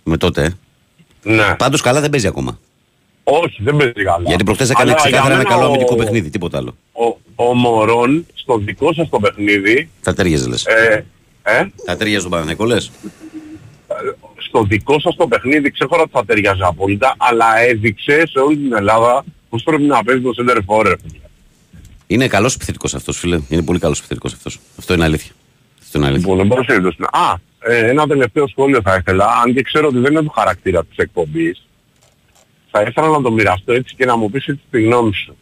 Με 0.03 0.17
τότε. 0.17 0.43
ε; 1.25 1.33
Ναι. 1.35 1.55
Πάντως 1.59 1.81
καλά 1.81 2.01
δεν 2.01 2.11
παίζει 2.11 2.27
ακόμα. 2.27 2.59
Όχι, 3.25 3.63
δεν 3.63 3.77
παίζει 3.77 3.93
καλά. 4.05 4.23
Γιατί 4.27 4.45
προχθές 4.45 4.71
έκανε 4.71 4.91
Αλλά 4.91 5.01
ξεκάθαρα 5.01 5.27
για 5.27 5.35
ένα 5.35 5.43
μένα 5.43 5.55
καλό 5.57 5.63
ο- 5.65 5.67
αμυντικό 5.69 5.97
παιχνίδι, 5.97 6.31
τίποτα 6.31 6.59
άλλο. 6.59 6.77
Ο, 6.93 7.17
ο 7.45 7.55
Μωρόν 7.55 8.27
στο 8.35 8.59
δικό 8.59 8.93
σας 8.93 9.09
το 9.09 9.19
παιχνίδι, 9.19 9.89
Θα 10.01 10.15
τέριαζε 10.15 10.49
λες. 10.49 10.65
ε, 10.67 11.05
ε, 11.43 11.67
Θα 11.85 11.97
τέριαζε 11.97 12.21
τον 12.23 12.31
Παναθηναϊκό 12.31 12.65
λες. 12.65 12.91
στο 14.37 14.63
δικό 14.63 15.01
σας 15.01 15.17
το 15.17 15.27
παιχνίδι 15.27 15.71
ξέχωρα 15.71 16.03
ότι 16.03 16.11
θα 16.15 16.25
ταιριάζει 16.25 16.61
απόλυτα, 16.63 17.15
αλλά 17.19 17.59
έδειξε 17.59 18.23
σε 18.27 18.39
όλη 18.39 18.57
την 18.57 18.73
Ελλάδα 18.75 19.25
πως 19.49 19.63
πρέπει 19.63 19.83
να 19.83 20.03
παίζει 20.05 20.23
το 20.23 20.31
center 20.39 20.59
for. 20.67 20.95
Είναι 22.07 22.27
καλός 22.29 22.55
επιθετικός 22.55 22.95
αυτός, 22.95 23.19
φίλε. 23.19 23.41
Είναι 23.49 23.63
πολύ 23.63 23.79
καλός 23.79 23.99
επιθετικός 23.99 24.33
αυτός. 24.33 24.59
Αυτό 24.79 24.95
είναι 24.95 25.05
αλήθεια. 25.05 25.33
Αυτό 25.83 25.99
είναι 25.99 26.07
αλήθεια. 26.07 26.27
Λοιπόν, 26.29 26.41
εν 26.45 26.49
πάση 26.49 26.67
περιπτώσει. 26.67 26.97
Α, 27.11 27.35
ε, 27.73 27.89
ένα 27.89 28.07
τελευταίο 28.07 28.49
σχόλιο 28.49 28.81
θα 28.83 28.95
ήθελα, 28.95 29.27
αν 29.45 29.55
και 29.55 29.63
ξέρω 29.63 29.87
ότι 29.89 29.99
δεν 29.99 30.13
είναι 30.13 30.23
του 30.23 30.31
χαρακτήρα 30.31 30.85
της 30.85 30.97
εκπομπής, 30.97 31.67
θα 32.71 32.83
ήθελα 32.83 33.09
να 33.09 33.23
το 33.23 33.31
μοιραστώ 33.33 33.73
έτσι 33.73 33.95
και 33.95 34.05
να 34.05 34.17
μου 34.17 34.31
πεις 34.31 34.47
έτσι 34.47 34.63
τη 34.71 34.83
γνώμη 34.83 35.13
σου. 35.15 35.37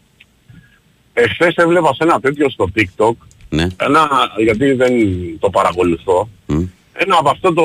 Εχθές 1.12 1.54
έβλεπα 1.54 1.88
σε 1.94 1.98
ένα 2.04 2.20
τέτοιο 2.20 2.50
στο 2.50 2.68
TikTok, 2.76 3.12
Ναι. 3.48 3.66
ένα, 3.76 4.08
γιατί 4.38 4.72
δεν 4.72 4.92
το 5.38 5.50
παρακολουθώ, 5.50 6.28
Μμ. 6.46 6.62
ένα 6.92 7.16
από 7.18 7.30
αυτό 7.30 7.52
το... 7.52 7.64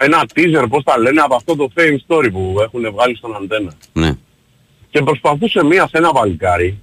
Ένα 0.00 0.24
teaser, 0.34 0.66
πώς 0.68 0.84
τα 0.84 0.98
λένε, 0.98 1.20
από 1.20 1.34
αυτό 1.34 1.56
το 1.56 1.68
fame 1.76 1.96
story 2.06 2.28
που 2.32 2.56
έχουν 2.62 2.90
βγάλει 2.92 3.16
στον 3.16 3.36
αντένα. 3.36 3.72
Ναι. 3.92 4.12
Και 4.90 5.02
προσπαθούσε 5.02 5.64
μία 5.64 5.82
σε 5.88 5.96
ένα 5.98 6.12
παλικάρι 6.12 6.78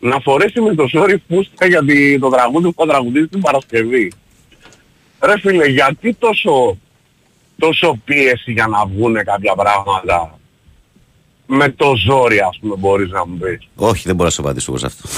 να 0.00 0.20
φορέσει 0.20 0.60
με 0.60 0.74
το 0.74 0.84
sorry 0.92 1.14
φούστα 1.28 1.66
για 1.66 1.84
τη- 1.84 2.18
το 2.18 2.28
τραγούδι 2.28 2.72
που 2.72 2.74
θα 2.82 2.86
τραγουδίσει 2.86 3.26
την 3.26 3.40
Παρασκευή. 3.40 4.12
Ρε 5.24 5.38
φίλε, 5.40 5.66
γιατί 5.66 6.14
τόσο, 6.14 6.78
τόσο 7.58 7.98
πίεση 8.04 8.52
για 8.52 8.66
να 8.66 8.86
βγουνε 8.86 9.22
κάποια 9.22 9.54
πράγματα; 9.54 10.38
Με 11.46 11.68
το 11.68 11.94
ζόρι 12.06 12.38
ας 12.40 12.58
πούμε 12.60 12.74
μπορείς 12.76 13.10
να 13.10 13.26
μου 13.26 13.36
πεις. 13.38 13.68
Όχι, 13.76 14.02
δεν 14.06 14.14
μπορώ 14.14 14.28
να 14.28 14.34
σου 14.34 14.40
απαντήσω 14.40 14.66
εγώ 14.70 14.78
σε 14.78 14.86
αυτό. 14.86 15.08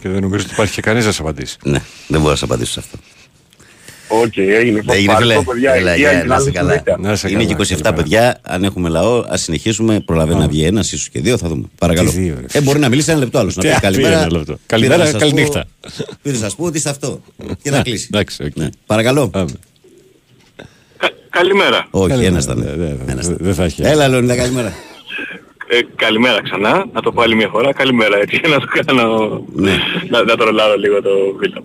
Και 0.00 0.08
δεν 0.08 0.22
νομίζω 0.22 0.44
ότι 0.44 0.52
υπάρχει 0.52 0.74
και 0.74 0.80
κανείς 0.80 1.04
να 1.06 1.12
σε 1.12 1.22
απαντήσει. 1.22 1.56
ναι, 1.62 1.82
δεν 2.08 2.18
μπορώ 2.20 2.30
να 2.30 2.36
σου 2.36 2.44
απαντήσω 2.44 2.72
σε 2.72 2.80
αυτό. 2.80 2.98
Οκ, 4.22 4.36
έγινε. 4.36 4.80
Δεν 4.80 4.96
έγινε, 4.96 5.14
φίλε. 5.16 5.34
Ευχαριστώ, 5.34 5.42
παιδιά. 5.52 5.72
Έλα, 5.72 5.94
Υγεία 5.94 6.10
γεια, 6.10 6.20
και 6.20 6.26
να 6.26 6.34
είσαι 6.36 6.50
καλή 6.50 6.52
καλά. 6.56 6.70
συνέχεια. 6.70 6.96
Να 7.00 7.12
είσαι 7.12 7.28
Είναι 7.30 7.44
καλά, 7.44 7.64
και 7.64 7.74
27 7.74 7.80
καλημέρα. 7.82 7.92
παιδιά. 8.02 8.38
Αν 8.42 8.64
έχουμε 8.64 8.88
λαό, 8.88 9.24
ας 9.28 9.42
συνεχίσουμε. 9.42 10.00
Προλαβαίνει 10.00 10.40
να 10.40 10.48
βγει 10.48 10.64
ένας, 10.64 10.92
ίσως 10.92 11.08
και 11.08 11.20
δύο. 11.20 11.36
Θα 11.38 11.48
δούμε. 11.48 11.64
Παρακαλώ. 11.78 12.10
Τι 12.10 12.16
δύο, 12.20 12.36
ρε. 12.40 12.58
ε, 12.58 12.60
μπορεί 12.60 12.78
να 12.78 12.88
μιλήσει 12.88 13.10
ένα 13.10 13.20
λεπτό 13.20 13.38
άλλος. 13.38 13.56
Να 13.56 13.62
Τι, 13.62 13.68
πει 13.68 13.74
τι 13.74 13.80
καλημέρα. 13.80 14.18
ένα 14.18 14.30
λεπτό. 14.32 14.56
Καλημέρα, 14.66 14.94
Πήρα 15.02 15.12
να 15.12 15.18
σας 15.18 15.30
καληνύχτα. 15.30 15.64
πω- 15.80 16.06
Πήρα 16.22 16.34
να 16.36 16.42
σας 16.42 16.54
πω 16.54 16.64
ότι 16.64 16.76
είστε 16.76 16.90
αυτό. 16.90 17.20
Και 17.62 17.70
να 17.70 17.82
κλείσει. 17.82 18.08
Εντάξει, 18.12 18.44
οκ. 18.44 18.56
Ναι. 18.56 18.68
Παρακαλώ. 18.86 19.28
Πάμε. 19.28 19.50
Καλημέρα. 21.30 21.86
Όχι, 21.90 22.08
Καλημέρα. 22.08 22.32
ένας 22.32 22.44
ήταν. 22.44 22.58
Ναι, 22.58 22.64
ναι, 22.70 22.76
ναι, 22.76 23.12
Ένας 23.12 23.26
δεν- 23.26 23.34
ήταν. 23.34 23.36
Δεν 23.40 23.54
θα 23.54 23.64
έχει. 23.64 23.82
Έλα, 23.82 24.08
Λεωνίδα, 24.08 24.36
καλημέρα. 24.36 24.72
Ε, 25.74 25.80
καλημέρα 25.96 26.42
ξανά. 26.42 26.84
Να 26.92 27.00
το 27.02 27.12
πω 27.12 27.22
άλλη 27.22 27.34
μια 27.34 27.48
φορά. 27.48 27.72
Καλημέρα 27.72 28.18
έτσι 28.18 28.40
για 28.44 28.48
να 28.48 28.60
το 28.60 28.66
κάνω... 28.78 29.44
Ναι. 29.54 29.74
να, 30.08 30.22
να 30.22 30.36
το 30.36 30.44
τρολάρω 30.44 30.76
λίγο 30.76 31.02
το 31.02 31.10
φίλο. 31.40 31.64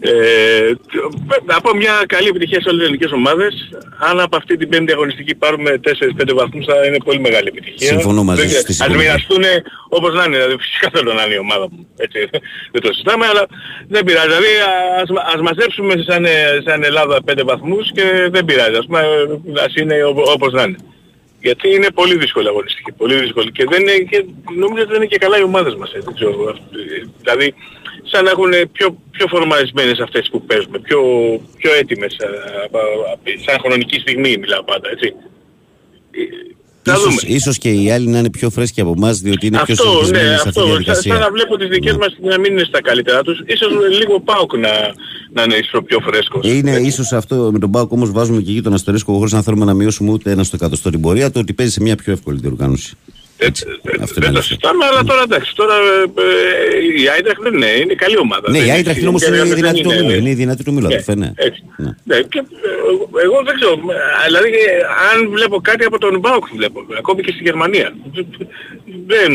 Ε, 0.00 0.74
τ- 0.74 1.44
να 1.46 1.60
πω 1.60 1.74
μια 1.76 1.94
καλή 2.06 2.28
επιτυχία 2.28 2.60
σε 2.60 2.68
όλες 2.68 2.78
τις 2.80 2.86
ελληνικές 2.88 3.12
ομάδες. 3.12 3.54
Αν 3.98 4.20
από 4.20 4.36
αυτή 4.36 4.56
την 4.56 4.68
πέμπτη 4.68 4.92
αγωνιστική 4.92 5.34
πάρουμε 5.34 5.80
4-5 5.84 6.34
βαθμούς 6.34 6.64
θα 6.64 6.86
είναι 6.86 6.96
πολύ 7.04 7.20
μεγάλη 7.20 7.48
επιτυχία. 7.48 7.86
Συμφωνώ 7.88 8.22
μαζί 8.24 8.40
Δεν- 8.40 8.50
σου 8.50 8.56
στη 8.58 8.70
Ας 8.70 8.76
συμφωνία. 8.76 9.00
μοιραστούν 9.02 9.42
όπως 9.88 10.14
να 10.14 10.24
είναι. 10.24 10.36
Δηλαδή, 10.36 10.56
φυσικά 10.58 10.88
θέλω 10.94 11.12
να 11.12 11.22
είναι 11.24 11.34
η 11.34 11.38
ομάδα 11.38 11.66
μου. 11.70 11.86
Έτσι, 11.96 12.18
δεν 12.72 12.80
το 12.82 12.88
συζητάμε, 12.92 13.26
αλλά 13.26 13.46
δεν 13.88 14.04
πειράζει. 14.04 14.26
Δηλαδή 14.26 14.52
ας, 15.02 15.08
μα- 15.10 15.26
ας 15.34 15.40
μαζέψουμε 15.40 15.94
σαν, 16.08 16.24
ε, 16.24 16.30
σαν 16.66 16.82
Ελλάδα 16.84 17.16
5 17.26 17.44
βαθμούς 17.44 17.92
και 17.96 18.04
δεν 18.30 18.44
πειράζει. 18.44 18.76
Ας 18.76 18.86
πούμε, 18.86 19.00
ας 19.66 19.72
είναι 19.74 19.94
ό- 20.04 20.30
όπως 20.36 20.52
να 20.52 20.62
είναι. 20.62 20.76
Γιατί 21.44 21.74
είναι 21.74 21.90
πολύ 21.90 22.16
δύσκολη 22.16 22.48
αγωνιστική, 22.48 22.92
πολύ 22.92 23.14
δύσκολη. 23.14 23.52
Και, 23.52 23.64
δεν 23.64 23.80
είναι, 23.80 23.92
και 24.10 24.24
νομίζω 24.56 24.82
ότι 24.82 24.92
δεν 24.92 24.96
είναι 25.02 25.12
και 25.14 25.18
καλά 25.18 25.38
οι 25.38 25.42
ομάδες 25.42 25.74
μας. 25.74 25.92
Έτσι, 25.92 26.04
δεν 26.04 26.14
ξέρω, 26.14 26.50
αυτό- 26.50 26.64
δηλαδή, 27.20 27.54
σαν 28.02 28.24
να 28.24 28.30
έχουν 28.30 28.52
πιο, 28.72 28.86
πιο 29.10 29.26
φορμαρισμένες 29.28 29.98
αυτές 30.00 30.28
που 30.30 30.42
παίζουμε, 30.42 30.78
πιο, 30.78 31.00
πιο 31.56 31.74
έτοιμες, 31.74 32.16
α, 32.20 32.26
α, 32.26 32.82
α, 33.12 33.16
σαν 33.46 33.58
χρονική 33.64 33.98
στιγμή 33.98 34.36
μιλάω 34.38 34.62
πάντα, 34.62 34.88
έτσι. 34.90 35.14
Θα 36.84 36.98
δούμε. 36.98 37.12
Ίσως, 37.12 37.22
ίσως 37.22 37.58
και 37.58 37.70
οι 37.70 37.90
άλλοι 37.90 38.06
να 38.06 38.18
είναι 38.18 38.30
πιο 38.30 38.50
φρέσκοι 38.50 38.80
από 38.80 38.94
εμάς, 38.96 39.20
διότι 39.20 39.46
είναι 39.46 39.60
πιο 39.64 39.74
Αυτό, 39.74 39.88
συνηθισμένοι 39.90 40.24
ναι, 40.24 40.30
σε 40.30 40.34
αυτή 40.34 40.48
αυτό. 40.48 40.60
τη 40.60 40.66
Σαν, 40.66 40.76
διαδικασία. 40.76 41.12
σαν 41.12 41.20
να 41.20 41.30
βλέπω 41.30 41.56
τις 41.56 41.68
δικές 41.68 41.96
μας 41.96 42.16
να 42.22 42.38
μην 42.38 42.52
είναι 42.52 42.64
στα 42.64 42.80
καλύτερά 42.80 43.22
τους. 43.22 43.42
Ίσως 43.46 43.70
λίγο 43.98 44.20
πάουκ 44.20 44.56
να, 44.56 44.70
να 45.32 45.42
είναι 45.42 45.54
ίσως 45.54 45.82
πιο 45.84 45.98
φρέσκος. 46.00 46.48
Είναι 46.48 46.70
ίσως 46.70 47.12
αυτό 47.12 47.50
με 47.52 47.58
τον 47.58 47.70
Πάοκ 47.70 47.92
όμως 47.92 48.10
βάζουμε 48.10 48.40
και 48.40 48.50
εκεί 48.50 48.62
τον 48.62 48.74
αστερίσκο 48.74 49.12
χωρίς 49.12 49.32
να 49.32 49.42
θέλουμε 49.42 49.64
να 49.64 49.74
μειώσουμε 49.74 50.10
ούτε 50.10 50.30
ένα 50.30 50.42
στο 50.44 50.56
εκατοστό 50.60 50.90
την 50.90 51.00
πορεία, 51.00 51.30
το 51.30 51.38
ότι 51.38 51.52
παίζει 51.52 51.72
σε 51.72 51.82
μια 51.82 51.96
πιο 51.96 52.12
εύκολη 52.12 52.38
διοργάνωση. 52.40 52.96
Έτσι, 53.48 53.64
Αυτό 53.68 53.80
δεν 53.94 54.00
είναι 54.00 54.04
το 54.14 54.26
αλήθεια. 54.26 54.42
συζητάμε, 54.42 54.84
αλλά 54.90 55.02
τώρα 55.10 55.22
εντάξει, 55.28 55.50
τώρα 55.60 55.74
ε, 55.74 56.02
ε, 56.98 57.02
η 57.02 57.08
Άιντραχτ 57.14 57.40
δεν 57.46 57.54
είναι, 57.54 57.66
είναι 57.82 57.94
καλή 58.04 58.16
ομάδα. 58.26 58.46
Ναι, 58.50 58.58
Δεν 58.58 58.66
η 58.68 58.70
Άιντραχτ 58.70 58.98
είναι- 58.98 59.08
όμως 59.08 59.22
είναι 59.26 59.36
η 59.36 59.38
δεν 59.38 59.54
δυνατή 59.60 59.80
του 59.82 59.90
είναι- 59.90 60.00
ομίλου. 60.02 60.18
Είναι 60.20 60.30
η 60.30 60.38
δυνατή 60.42 60.62
του 60.64 60.70
ομίλου, 60.72 60.86
Ναι, 60.88 60.94
αδερφέ, 60.94 61.14
ναι. 61.22 61.30
έτσι. 61.48 61.60
Ναι, 62.04 62.16
και 62.32 62.38
ε, 62.38 63.22
εγώ 63.26 63.38
δεν 63.46 63.54
ξέρω, 63.58 63.72
ε, 63.72 64.26
δηλαδή 64.26 64.48
ε, 64.48 64.82
αν 65.10 65.18
βλέπω 65.36 65.56
κάτι 65.60 65.84
από 65.84 65.98
τον 65.98 66.18
Μπάουκ 66.22 66.44
βλέπω, 66.56 66.78
ακόμη 66.98 67.22
και 67.22 67.32
στη 67.32 67.42
Γερμανία. 67.42 67.88
Δεν, 69.12 69.30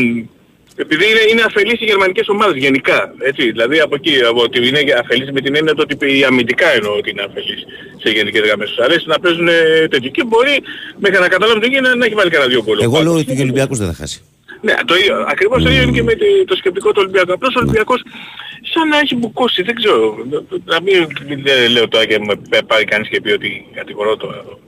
επειδή 0.80 1.04
είναι, 1.10 1.20
είναι 1.30 1.42
αφελείς 1.42 1.80
οι 1.80 1.84
γερμανικές 1.84 2.28
ομάδες 2.28 2.56
γενικά, 2.62 3.14
έτσι, 3.18 3.42
δηλαδή 3.50 3.80
από 3.80 3.94
εκεί, 3.94 4.14
από 4.30 4.40
ότι 4.42 4.68
είναι 4.68 4.80
αφελείς 5.02 5.30
με 5.30 5.40
την 5.40 5.56
έννοια 5.56 5.74
το 5.74 5.82
ότι 5.82 6.18
η 6.18 6.24
αμυντικά 6.24 6.68
εννοώ 6.72 6.92
ότι 6.96 7.10
είναι 7.10 7.22
αφελείς 7.28 7.60
σε 8.02 8.10
γενικές 8.10 8.42
γραμμές. 8.46 8.68
Τους 8.68 8.78
αρέσει 8.84 9.04
να 9.08 9.18
παίζουν 9.20 9.48
ε, 9.48 9.88
τέτοιο 9.90 10.10
και 10.10 10.24
μπορεί 10.24 10.56
μέχρι 10.98 11.18
να 11.20 11.28
καταλάβουν 11.28 11.60
τι 11.62 11.68
γίνεται 11.68 11.94
να 11.96 12.04
έχει 12.04 12.14
βάλει 12.14 12.30
κανένα 12.30 12.50
δύο 12.50 12.62
γκολ. 12.62 12.78
ο 12.78 12.82
Εγώ 12.82 12.92
Πάοκ. 12.92 13.04
λέω 13.04 13.14
ότι 13.14 13.30
ο 13.38 13.40
Ολυμπιακός 13.40 13.78
δεν 13.78 13.86
θα 13.86 13.94
χάσει. 13.94 14.20
Ναι, 14.62 14.74
το 14.84 14.94
ίδιο, 14.96 15.24
ακριβώς 15.28 15.62
το 15.62 15.68
ίδιο 15.70 15.82
είναι 15.82 15.92
και 15.92 16.02
με 16.02 16.14
το- 16.14 16.44
το 16.46 16.56
σκεπτικό 16.56 16.88
του 16.92 16.98
Ολυμπιακού. 17.04 17.32
Απλώς 17.32 17.54
ο 17.54 17.58
Ολυμπιακός 17.58 18.02
σαν 18.72 18.88
να 18.88 18.98
έχει 18.98 19.14
μπουκώσει, 19.16 19.62
δεν 19.62 19.74
ξέρω. 19.74 20.16
Να 20.64 20.80
μην 20.82 21.08
δεν 21.42 21.70
λέω 21.70 21.88
τώρα 21.88 22.04
και 22.06 22.18
με 22.50 22.58
πάρει 22.66 22.84
κανείς 22.84 23.08
και 23.08 23.20
πει 23.20 23.30
ότι 23.32 23.66
κατηγορώ 23.74 24.16
το... 24.16 24.58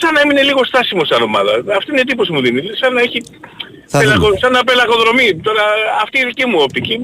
Σαν 0.00 0.12
να 0.14 0.20
έμεινε 0.20 0.42
λίγο 0.42 0.64
στάσιμο 0.64 1.04
σαν 1.04 1.22
ομάδα. 1.22 1.52
Αυτή 1.76 1.90
είναι 1.90 1.98
η 1.98 2.04
εντύπωση 2.06 2.32
μου 2.32 2.40
δίνει. 2.40 2.62
Σαν 2.80 2.92
να 2.94 3.00
έχει... 3.00 3.22
Θα 3.94 3.98
πελαγο- 3.98 4.26
δούμε. 4.26 4.38
σαν 4.42 4.52
να 4.52 4.64
πελαγοδρομεί. 4.68 5.28
Τώρα 5.48 5.64
αυτή 6.04 6.14
είναι 6.18 6.26
η 6.28 6.32
δική 6.34 6.46
μου 6.50 6.58
οπτική 6.66 6.96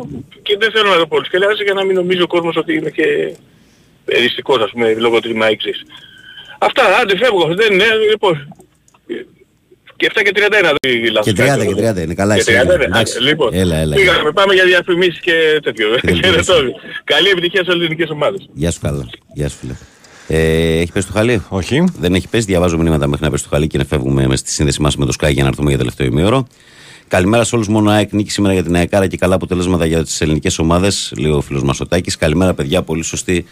και 0.46 0.54
δεν 0.60 0.70
θέλω 0.74 0.88
να 0.94 0.98
το 1.02 1.06
πω. 1.06 1.16
Και 1.30 1.38
λέω 1.38 1.52
για 1.68 1.74
να 1.78 1.84
μην 1.86 1.94
νομίζει 2.00 2.22
ο 2.22 2.26
κόσμος 2.34 2.54
ότι 2.56 2.72
είμαι 2.74 2.90
και 2.98 3.06
εριστικός 4.18 4.58
ας 4.66 4.70
πούμε 4.72 4.86
λόγω 5.04 5.20
του 5.20 5.36
Μάιξης. 5.36 5.78
Αυτά, 6.58 6.82
άντε 7.00 7.16
φεύγω. 7.22 7.44
Δεν 7.60 7.72
είναι, 7.72 7.84
λοιπόν. 8.10 8.34
Και 9.96 10.06
7 10.14 10.22
και 10.22 10.32
31 10.34 10.72
δεν 10.80 11.12
λάθος. 11.12 11.32
Και 11.32 11.42
30 11.42 11.46
κάνω. 11.46 11.64
και 11.64 11.74
30 11.90 12.02
είναι 12.04 12.14
καλά. 12.14 12.34
Και 12.34 12.40
εσύ, 12.40 12.52
30 12.62 12.74
είναι. 12.74 12.84
εντάξει. 12.84 13.16
Άντε, 13.16 13.28
Λοιπόν, 13.28 13.50
Έλα, 13.54 13.76
έλα. 13.76 13.94
πήγαμε, 13.94 14.32
πάμε 14.32 14.54
για 14.54 14.64
διαφημίσεις 14.64 15.20
και 15.20 15.60
τέτοιο. 15.62 15.86
τελειώσαμε. 16.00 16.20
Χαιρετώ. 16.26 16.54
Καλή 17.04 17.28
επιτυχία 17.28 17.64
σε 17.64 17.70
όλες 17.70 17.78
τις 17.80 17.86
ελληνικές 17.86 18.10
ομάδες. 18.10 18.48
Γεια 18.52 18.70
σου 18.70 18.80
καλά. 18.80 19.06
Γεια 19.34 19.48
σου 19.48 19.56
φίλε. 19.60 19.72
Ε, 20.28 20.78
έχει 20.80 20.92
πέσει 20.92 21.06
το 21.06 21.12
χαλί; 21.12 21.42
Όχι. 21.48 21.84
Δεν 21.98 22.14
έχει 22.14 22.28
πέσει; 22.28 22.44
Διαβάζω 22.46 22.76
μηνύματα 22.78 23.06
μέχρι 23.06 23.24
να 23.24 23.30
πέσει 23.30 23.42
το 23.42 23.48
χαλί 23.52 23.66
και 23.66 23.78
να 23.78 23.84
φεύγουμε 23.84 24.26
με 24.26 24.36
στη 24.36 24.50
σύνδεση 24.50 24.80
μας 24.82 24.96
με 24.96 25.06
το 25.06 25.12
Sky 25.20 25.32
για 25.32 25.42
να 25.42 25.48
έρθουμε 25.48 25.68
για 25.68 25.78
τελευταίο 25.78 26.06
ημίωρο. 26.06 26.46
Καλημέρα 27.08 27.44
σε 27.44 27.54
όλους. 27.54 27.68
Μόνο 27.68 27.90
ΑΕΚ 27.90 28.12
νίκη 28.12 28.30
σήμερα 28.30 28.54
για 28.54 28.62
την 28.62 28.74
ΑΕΚΑΡΑ 28.74 29.06
και 29.06 29.16
καλά 29.16 29.34
αποτελέσματα 29.34 29.86
για 29.86 30.04
τις 30.04 30.20
ελληνικές 30.20 30.58
ομάδες, 30.58 31.12
λέει 31.18 31.30
ο 31.30 31.40
φίλος 31.40 31.62
Μασοτάκης. 31.62 32.16
Καλημέρα, 32.16 32.54
παιδιά. 32.54 32.82
Πολύ 32.82 33.02
σωστή 33.02 33.44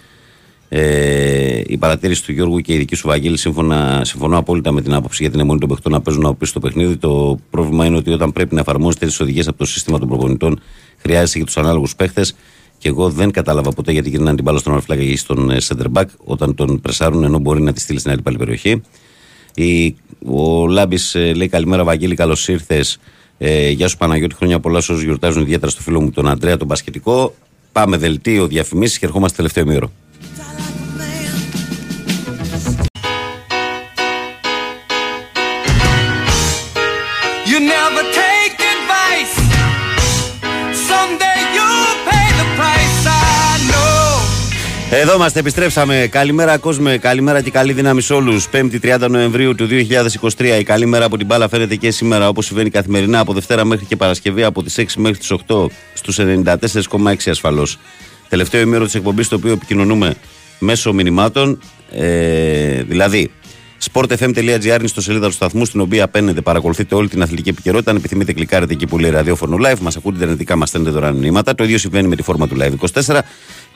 ε, 0.69 1.61
η 1.67 1.77
παρατήρηση 1.77 2.25
του 2.25 2.33
Γιώργου 2.33 2.59
και 2.59 2.73
η 2.73 2.77
δική 2.77 2.95
σου 2.95 3.09
Βαγγέλη. 3.09 3.37
Σύμφωνα, 3.37 4.01
συμφωνώ 4.05 4.39
απόλυτα 4.39 4.73
με 4.73 4.83
την 4.83 4.95
άποψη 4.95 5.23
για 5.23 5.31
την 5.31 5.41
αιμονή 5.41 5.61
των 5.61 5.69
παιχτών 5.69 5.93
να 5.93 6.01
παίζουν 6.01 6.27
από 6.27 6.35
πίσω 6.35 6.51
στο 6.51 6.61
παιχνίδι. 6.61 6.97
Το 6.97 7.39
πρόβλημα 7.51 7.87
είναι 7.87 7.97
ότι 7.97 8.11
όταν 8.11 8.33
πρέπει 8.33 8.55
να 8.55 8.61
εφαρμόζετε 8.61 9.07
τις 9.07 9.21
οδηγίες 9.21 9.49
από 9.49 9.59
το 9.59 9.65
σύστημα 9.65 9.99
των 9.99 10.09
προπονητών, 10.09 10.61
χρειάζεσαι 10.99 11.39
και 11.39 11.45
τους 11.45 11.57
ανάλογους 11.57 11.97
παίχτες. 11.97 12.35
Και 12.79 12.89
εγώ 12.89 13.11
δεν 13.11 13.31
κατάλαβα 13.31 13.71
ποτέ 13.71 13.93
γιατί 13.93 14.09
γυρνάνε 14.09 14.35
την 14.35 14.45
μπάλα 14.45 14.59
στον 14.59 14.73
ορφλάκα 14.73 15.03
ή 15.03 15.17
στον 15.17 15.51
ε, 15.51 15.57
center 15.69 15.87
back 15.93 16.07
όταν 16.25 16.55
τον 16.55 16.81
πρεσάρουν 16.81 17.25
ενώ 17.25 17.39
μπορεί 17.39 17.63
να 17.63 17.73
τη 17.73 17.81
στείλει 17.81 17.99
στην 17.99 18.11
άλλη 18.11 18.23
πάλι 18.23 18.37
περιοχή. 18.37 18.83
Η, 19.55 19.97
ο 20.27 20.67
Λάμπης 20.67 21.15
λέει 21.15 21.49
καλημέρα, 21.49 21.85
Βαγγέλη, 21.85 22.15
καλώς 22.15 22.49
ήρθες. 22.49 22.99
Ε, 23.39 23.71
γεια 23.71 23.89
σου 23.89 23.97
Παναγιώτη, 23.97 24.35
χρόνια 24.35 24.61
πολλά 24.61 24.81
σε 24.81 24.93
όσους 24.93 25.05
γιορτάζουν 25.05 25.43
ιδιαίτερα 25.43 25.71
στο 25.71 25.83
φίλο 25.83 26.01
μου 26.01 26.11
τον 26.11 26.29
Αντρέα, 26.29 26.57
τον 26.57 26.69
Πασχετικό. 26.69 27.35
Πάμε 27.73 27.97
δελτίο 27.97 28.47
διαφημίσεις 28.47 28.99
και 28.99 29.07
ερχόμαστε 29.07 29.37
τελευταίο 29.37 29.65
ημίωρο. 29.65 29.91
Εδώ 44.99 45.15
είμαστε, 45.15 45.39
επιστρέψαμε. 45.39 46.09
Καλημέρα, 46.11 46.59
κόσμο. 46.59 46.99
Καλημέρα 46.99 47.41
και 47.41 47.51
καλή 47.51 47.73
δύναμη 47.73 48.01
σε 48.01 48.15
όλους. 48.15 48.49
5η 48.53 48.79
30 48.83 49.09
Νοεμβρίου 49.11 49.55
του 49.55 49.67
2023. 49.67 50.59
Η 50.59 50.63
καλή 50.63 50.87
μέρα 50.87 51.05
από 51.05 51.17
την 51.17 51.27
μπάλα 51.27 51.49
φαίνεται 51.49 51.77
και 51.77 51.91
σήμερα, 51.91 52.29
όπως 52.29 52.47
συμβαίνει 52.47 52.71
καθημερινά 52.71 53.21
από 53.21 53.33
Δευτέρα 53.33 53.65
μέχρι 53.65 53.85
και 53.85 53.97
Παρασκευή, 53.97 54.43
από 54.43 54.63
τις 54.63 54.79
6 54.79 54.85
μέχρι 54.97 55.19
τις 55.19 55.31
8 55.31 55.67
στους 55.95 56.19
94,6 56.19 57.31
ασφαλώς. 57.31 57.79
Τελευταίο 58.29 58.61
ημέρο 58.61 58.85
της 58.85 58.95
εκπομπής, 58.95 59.29
το 59.29 59.37
οποίο 59.37 59.53
επικοινωνούμε 59.53 60.15
μέσω 60.59 60.93
μηνυμάτων. 60.93 61.61
Ε, 61.93 62.83
δηλαδή, 62.83 63.31
sportfm.gr 63.93 64.79
είναι 64.79 64.87
στο 64.87 65.01
σελίδα 65.01 65.27
του 65.27 65.33
σταθμού, 65.33 65.65
στην 65.65 65.81
οποία 65.81 66.05
απέναντι 66.05 66.43
παρακολουθείτε 66.43 66.95
όλη 66.95 67.09
την 67.09 67.23
αθλητική 67.23 67.49
επικαιρότητα. 67.49 67.91
Αν 67.91 67.97
επιθυμείτε, 67.97 68.33
κλικάρετε 68.33 68.73
εκεί 68.73 68.87
που 68.87 68.99
λέει 68.99 69.11
ραδιόφωνο 69.11 69.57
live. 69.61 69.79
Μας 69.81 69.97
ακούτε 69.97 70.17
ιντερνετικά, 70.17 70.57
μας 70.57 70.69
στέλνετε 70.69 70.93
δωρεάν 70.93 71.17
μηνύματα. 71.17 71.55
Το 71.55 71.65
ίδιο 71.65 71.79
συμβαίνει 71.79 72.09
με 72.09 72.17
τη 72.17 72.23
φόρμα 72.23 72.49
του 72.49 72.57
live 72.61 72.73
24. 73.05 73.21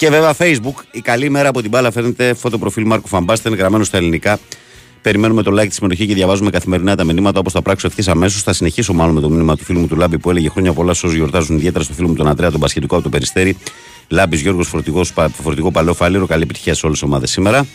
Και 0.01 0.11
βέβαια, 0.11 0.35
Facebook. 0.39 0.85
Η 0.91 1.01
καλή 1.01 1.31
μέρα 1.31 1.49
από 1.49 1.61
την 1.61 1.71
μπάλα 1.71 1.91
φαίνεται 1.91 2.35
φωτοπροφίλ 2.35 2.87
Μάρκου 2.87 3.09
Φαμπάστεν, 3.09 3.55
γραμμένο 3.55 3.85
στα 3.85 3.97
ελληνικά. 3.97 4.39
Περιμένουμε 5.03 5.43
το 5.43 5.61
like 5.61 5.67
της 5.67 5.75
συμμετοχής 5.75 6.07
και 6.07 6.15
διαβάζουμε 6.15 6.51
καθημερινά 6.51 6.97
τα 6.97 7.05
μηνύματα 7.05 7.39
όπως 7.39 7.53
θα 7.53 7.63
πράξω 7.63 7.87
ευθύς 7.87 8.09
αμέσως. 8.09 8.43
Θα 8.43 8.53
συνεχίσω 8.53 8.93
μάλλον 8.93 9.15
με 9.15 9.21
το 9.21 9.31
μήνυμα 9.31 9.57
του 9.57 9.65
φίλου 9.65 9.81
μου 9.81 9.87
του 9.87 9.97
Λάμπη 9.97 10.19
που 10.19 10.31
έλεγε 10.31 10.49
χρόνια 10.49 10.73
πολλά 10.73 10.95
σε 10.95 11.07
όσου 11.07 11.17
γιορτάζουν 11.17 11.57
ιδιαίτερα 11.57 11.85
στο 11.85 11.93
φίλο 11.93 12.09
μου 12.09 12.15
τον 12.15 12.29
Αντρέα, 12.29 12.51
τον 12.51 12.61
Πασχετικό 12.61 12.95
από 12.95 13.05
το 13.05 13.09
Περιστέρι. 13.09 13.57
Λάμπης 14.09 14.41
Γιώργος 14.41 14.69
Φορτηγός, 14.69 15.13
Φορτηγό 15.43 15.71
Παλαιό 15.71 15.95
Φάληρο. 15.95 16.27
Καλή 16.27 16.43
επιτυχία 16.43 16.75
σε 16.75 16.87
όλες 16.87 16.99
τις 16.99 17.09
ομάδες 17.09 17.31
σήμερα. 17.31 17.67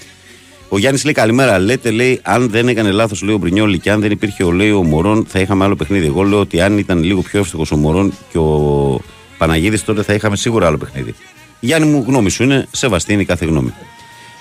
Ο 0.69 0.77
Γιάννης 0.77 1.03
λέει 1.03 1.13
καλημέρα. 1.13 1.59
Λέτε, 1.59 1.91
λέει, 1.91 2.19
αν 2.23 2.49
δεν 2.49 2.67
έκανε 2.67 2.91
λάθος, 2.91 3.21
λέει 3.21 3.35
ο 3.35 3.37
Μπρινιόλη 3.37 3.79
και 3.79 3.91
αν 3.91 4.01
δεν 4.01 4.11
υπήρχε 4.11 4.43
ο 4.43 4.51
λέει 4.51 4.71
ο 4.71 4.83
Μωρόν, 4.83 5.25
θα 5.27 5.39
είχαμε 5.39 5.63
άλλο 5.63 5.75
παιχνίδι. 5.75 6.05
Εγώ 6.05 6.23
λέω 6.23 6.39
ότι 6.39 6.61
αν 6.61 6.77
ήταν 6.77 7.03
λίγο 7.03 7.21
πιο 7.21 7.39
εύστοχος 7.39 7.71
ο 7.71 7.75
Μωρόν 7.75 8.13
και 8.31 8.37
ο 8.37 8.99
Παναγίδης, 9.37 9.83
τότε 9.83 10.03
θα 10.03 10.13
είχαμε 10.13 10.35
σίγουρα 10.35 10.67
άλλο 10.67 10.77
παιχνίδι. 10.77 11.15
Γιάννη 11.65 11.87
μου, 11.87 12.03
γνώμη 12.07 12.29
σου 12.29 12.43
είναι 12.43 12.67
σεβαστή 12.71 13.13
είναι 13.13 13.21
η 13.21 13.25
κάθε 13.25 13.45
γνώμη. 13.45 13.73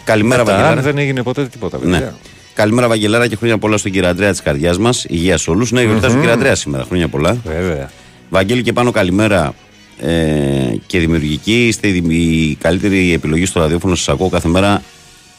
Καλημέρα, 0.04 0.40
Αυτά, 0.42 0.52
Βαγγελάρα. 0.54 0.78
αν 0.78 0.84
δεν 0.84 0.98
έγινε 0.98 1.22
ποτέ 1.22 1.46
τίποτα, 1.46 1.78
παιδιά. 1.78 1.98
Ναι. 1.98 2.12
Καλημέρα, 2.54 2.88
Βαγγελάρα, 2.88 3.26
και 3.28 3.36
χρόνια 3.36 3.58
πολλά 3.58 3.76
στον 3.76 3.92
κύριο 3.92 4.08
Αντρέα 4.08 4.30
της 4.30 4.42
καρδιάς 4.42 4.78
μας. 4.78 5.04
Υγεία 5.08 5.38
σε 5.38 5.50
όλους. 5.50 5.70
Ναι, 5.72 5.82
γιορτάζει 5.82 6.12
Μμμ. 6.12 6.18
ο 6.18 6.20
κύριο 6.20 6.34
Αντρέα 6.36 6.54
σήμερα. 6.54 6.84
Χρόνια 6.84 7.08
πολλά. 7.08 7.36
Βέβαια. 7.44 7.90
Βαγγέλη 8.30 8.62
και 8.62 8.72
πάνω 8.72 8.90
καλημέρα 8.90 9.54
ε, 10.00 10.10
και 10.86 10.98
δημιουργική. 10.98 11.66
Είστε 11.66 11.88
η, 11.88 12.04
η 12.08 12.54
καλύτερη 12.60 13.12
επιλογή 13.12 13.46
στο 13.46 13.60
ραδιόφωνο. 13.60 13.94
Σας 13.94 14.08
ακούω 14.08 14.28
κάθε 14.28 14.48
μέρα. 14.48 14.82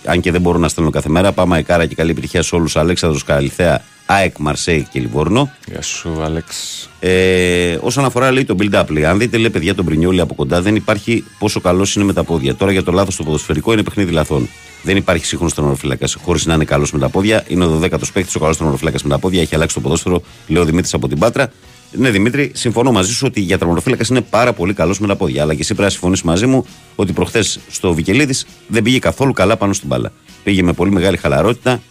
Αν 0.05 0.21
και 0.21 0.31
δεν 0.31 0.41
μπορώ 0.41 0.57
να 0.57 0.67
στέλνω 0.67 0.89
κάθε 0.89 1.09
μέρα. 1.09 1.31
Πάμε 1.31 1.55
αεκάρα 1.55 1.85
και 1.85 1.95
καλή 1.95 2.11
επιτυχία 2.11 2.41
σε 2.41 2.55
όλους. 2.55 2.75
Αλέξανδρος 2.75 3.23
Καλυθέα, 3.23 3.81
ΑΕΚ, 4.06 4.38
Μαρσέη 4.38 4.88
και 4.91 4.99
Λιβόρνο. 4.99 5.52
Γεια 5.68 5.82
σου, 5.82 6.22
Άλεξ. 6.22 6.56
Ε, 6.99 7.77
όσον 7.82 8.06
αφορά 8.06 8.32
λέει, 8.32 8.45
το 8.45 8.56
build-up, 8.60 8.86
λέει, 8.90 9.06
αν 9.06 9.18
δείτε 9.18 9.38
λέει, 9.38 9.49
παιδιά 9.49 9.76
τον 9.76 9.86
Πρινιόλη 9.86 10.22
από 10.22 10.36
κοντά, 10.36 10.61
δεν 10.61 10.76
υπάρχει 10.76 11.23
πόσο 11.40 11.60
καλός 11.60 11.95
είναι 11.95 12.06
με 12.06 12.14
τα 12.14 12.23
πόδια. 12.23 12.56
Τώρα 12.56 12.72
για 12.72 12.84
το 12.84 12.91
λάθος 12.91 13.14
στο 13.14 13.23
ποδοσφαιρικό 13.23 13.73
είναι 13.73 13.84
παιχνίδι 13.84 14.11
λαθών. 14.11 14.49
Δεν 14.84 14.98
υπάρχει 14.98 15.26
σύγχρονος 15.26 15.53
τερματοφύλακας 15.53 16.18
χωρίς 16.23 16.45
να 16.45 16.53
είναι 16.53 16.65
καλός 16.65 16.91
με 16.91 16.99
τα 16.99 17.10
πόδια. 17.10 17.44
Είναι 17.48 17.65
ο 17.65 17.80
12ο 17.80 18.11
παίκτης, 18.14 18.36
ο 18.36 18.40
καλός 18.40 18.57
τερματοφύλακας 18.57 19.03
με 19.03 19.10
τα 19.10 19.19
πόδια. 19.19 19.41
Έχει 19.41 19.56
αλλάξει 19.56 19.76
το 19.76 19.82
ποδόσφαιρο, 19.82 20.22
λέει 20.48 20.61
ο 20.61 20.65
Δημήτρης 20.65 20.94
από 20.94 21.07
την 21.07 21.19
Πάτρα. 21.19 21.52
Ναι, 21.91 22.10
Δημήτρη, 22.10 22.52
συμφωνώ 22.53 22.91
μαζί 22.91 23.14
σου 23.14 23.26
ότι 23.27 23.40
για 23.40 23.57
τερματοφύλακας 23.57 24.07
είναι 24.07 24.22
πάρα 24.22 24.53
πολύ 24.53 24.73
καλός 24.73 24.99
με 24.99 25.07
τα 25.07 25.15
πόδια. 25.15 25.41
Αλλά 25.41 25.53
και 25.53 25.61
εσύ 25.61 25.69
πρέπει 25.69 25.88
να 25.88 25.90
συμφωνήσεις 25.90 26.26
μαζί 26.26 26.45
μου 26.45 26.65
ότι 26.95 27.14
προχθές 27.14 27.60
στο 27.69 27.94
Βικελίδης 27.94 28.45
δεν 28.68 28.84
πήγε 28.84 28.99
καθόλου 28.99 29.34
καλά 29.34 29.57
πάνω 29.57 29.73
στην 29.73 29.88
μπάλα. 29.88 30.11
Πήγε 30.44 30.64
με 30.64 30.73
πολύ 30.73 30.91
μεγάλη 30.91 31.18
χαλαρότητα 31.18 31.82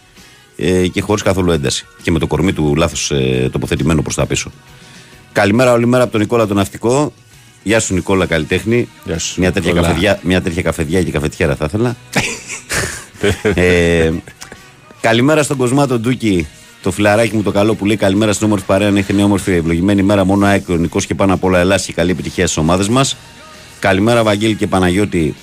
ε, 0.57 0.87
και 0.87 1.01
χωρίς 1.01 1.23
καθόλου 1.23 1.51
ένταση. 1.51 1.87
Και 2.03 2.11
με 2.11 2.19
το 2.19 2.27
κορμί 2.27 2.53
του 2.53 2.75
λάθος 2.77 3.11
ε, 3.11 3.49
τοποθετημένο 3.53 4.03
προς 4.03 4.15
τα 4.15 4.27
πίσω. 4.27 4.51
Καλημέρα 5.33 5.73
όλη 5.73 5.87
μέρα 5.87 6.03
από 6.03 6.13
τον 6.13 6.21
Νικόλα 6.21 6.47
τον 6.47 6.57
Ναυτικό. 6.57 7.13
Γεια 7.63 7.81
σου 7.81 7.95
Νικόλα, 7.95 8.27
καλλιτέχνη. 8.27 8.89
Γεια 9.05 9.19
σου, 9.19 9.41
μια, 9.41 9.53
τέτοια 9.53 9.73
Νικόλα. 9.73 9.89
καφεδιά, 9.89 10.21
μια 10.23 10.43
τέτοια 10.43 10.63
καφεδιά 10.63 11.03
και 11.03 11.11
καφετιέρα 11.11 11.57
θα 11.57 11.65
ήθελα. 11.65 11.97
ε, 13.55 14.13
καλημέρα 15.01 15.43
στον 15.43 15.57
Κοσμάτο 15.57 15.99
Ντούκι, 15.99 16.47
το 16.83 16.91
φιλαράκι 16.91 17.37
μου 17.37 17.43
το 17.43 17.51
καλό 17.51 17.75
που 17.75 17.87
λέει 17.87 17.97
καλημέρα 17.97 18.33
στην 18.33 18.47
όμορφη 18.47 18.65
παρέα. 18.65 18.91
Να 18.91 18.99
έχετε 18.99 19.13
μια 19.13 19.25
όμορφη 19.25 19.53
ευλογημένη 19.53 20.03
μέρα. 20.03 20.25
Μόνο 20.25 20.47
ΑΕΚ, 20.47 20.69
ο 20.69 20.75
Νικός 20.75 21.07
και 21.07 21.15
πάνω 21.15 21.35
απ' 21.35 21.45
όλα 21.45 21.59
Ελλάς 21.59 21.85
και 21.85 21.93
καλή 21.93 22.11
επιτυχία 22.11 22.45
στις 22.45 22.57
ομάδες 22.57 22.89
μας. 22.89 23.17
Καλημέρα 23.79 24.23
Βαγγέλη 24.23 24.55
και 24.55 24.67
Παναγιώτη. 24.67 25.35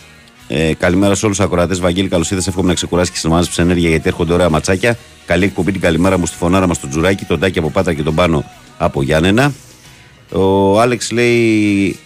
Ε, 0.53 0.73
καλημέρα 0.73 1.15
σε 1.15 1.25
όλους 1.25 1.37
τους 1.37 1.45
ακροατές. 1.45 1.79
Βαγγέλη, 1.79 2.07
καλώς 2.07 2.31
ήρθατε. 2.31 2.49
Εύχομαι 2.49 2.67
να 2.67 2.73
ξεκουράσεις 2.73 3.21
και 3.21 3.29
σε 3.51 3.61
ενέργεια 3.61 3.89
γιατί 3.89 4.07
έρχονται 4.07 4.33
ωραία 4.33 4.49
ματσάκια. 4.49 4.97
Καλή 5.25 5.43
εκπομπή 5.43 5.71
την 5.71 5.81
καλημέρα 5.81 6.17
μου 6.17 6.25
στη 6.25 6.37
φωνάρα 6.37 6.67
μας, 6.67 6.79
τον 6.79 6.89
Τζουράκι, 6.89 7.25
τον 7.25 7.39
Τάκη 7.39 7.59
από 7.59 7.69
Πάτρα 7.69 7.93
και 7.93 8.03
τον 8.03 8.15
Πάνο 8.15 8.43
από 8.77 9.01
Γιάννενα. 9.01 9.53
Ο 10.31 10.79
Άλεξ 10.81 11.11
λέει. 11.11 11.99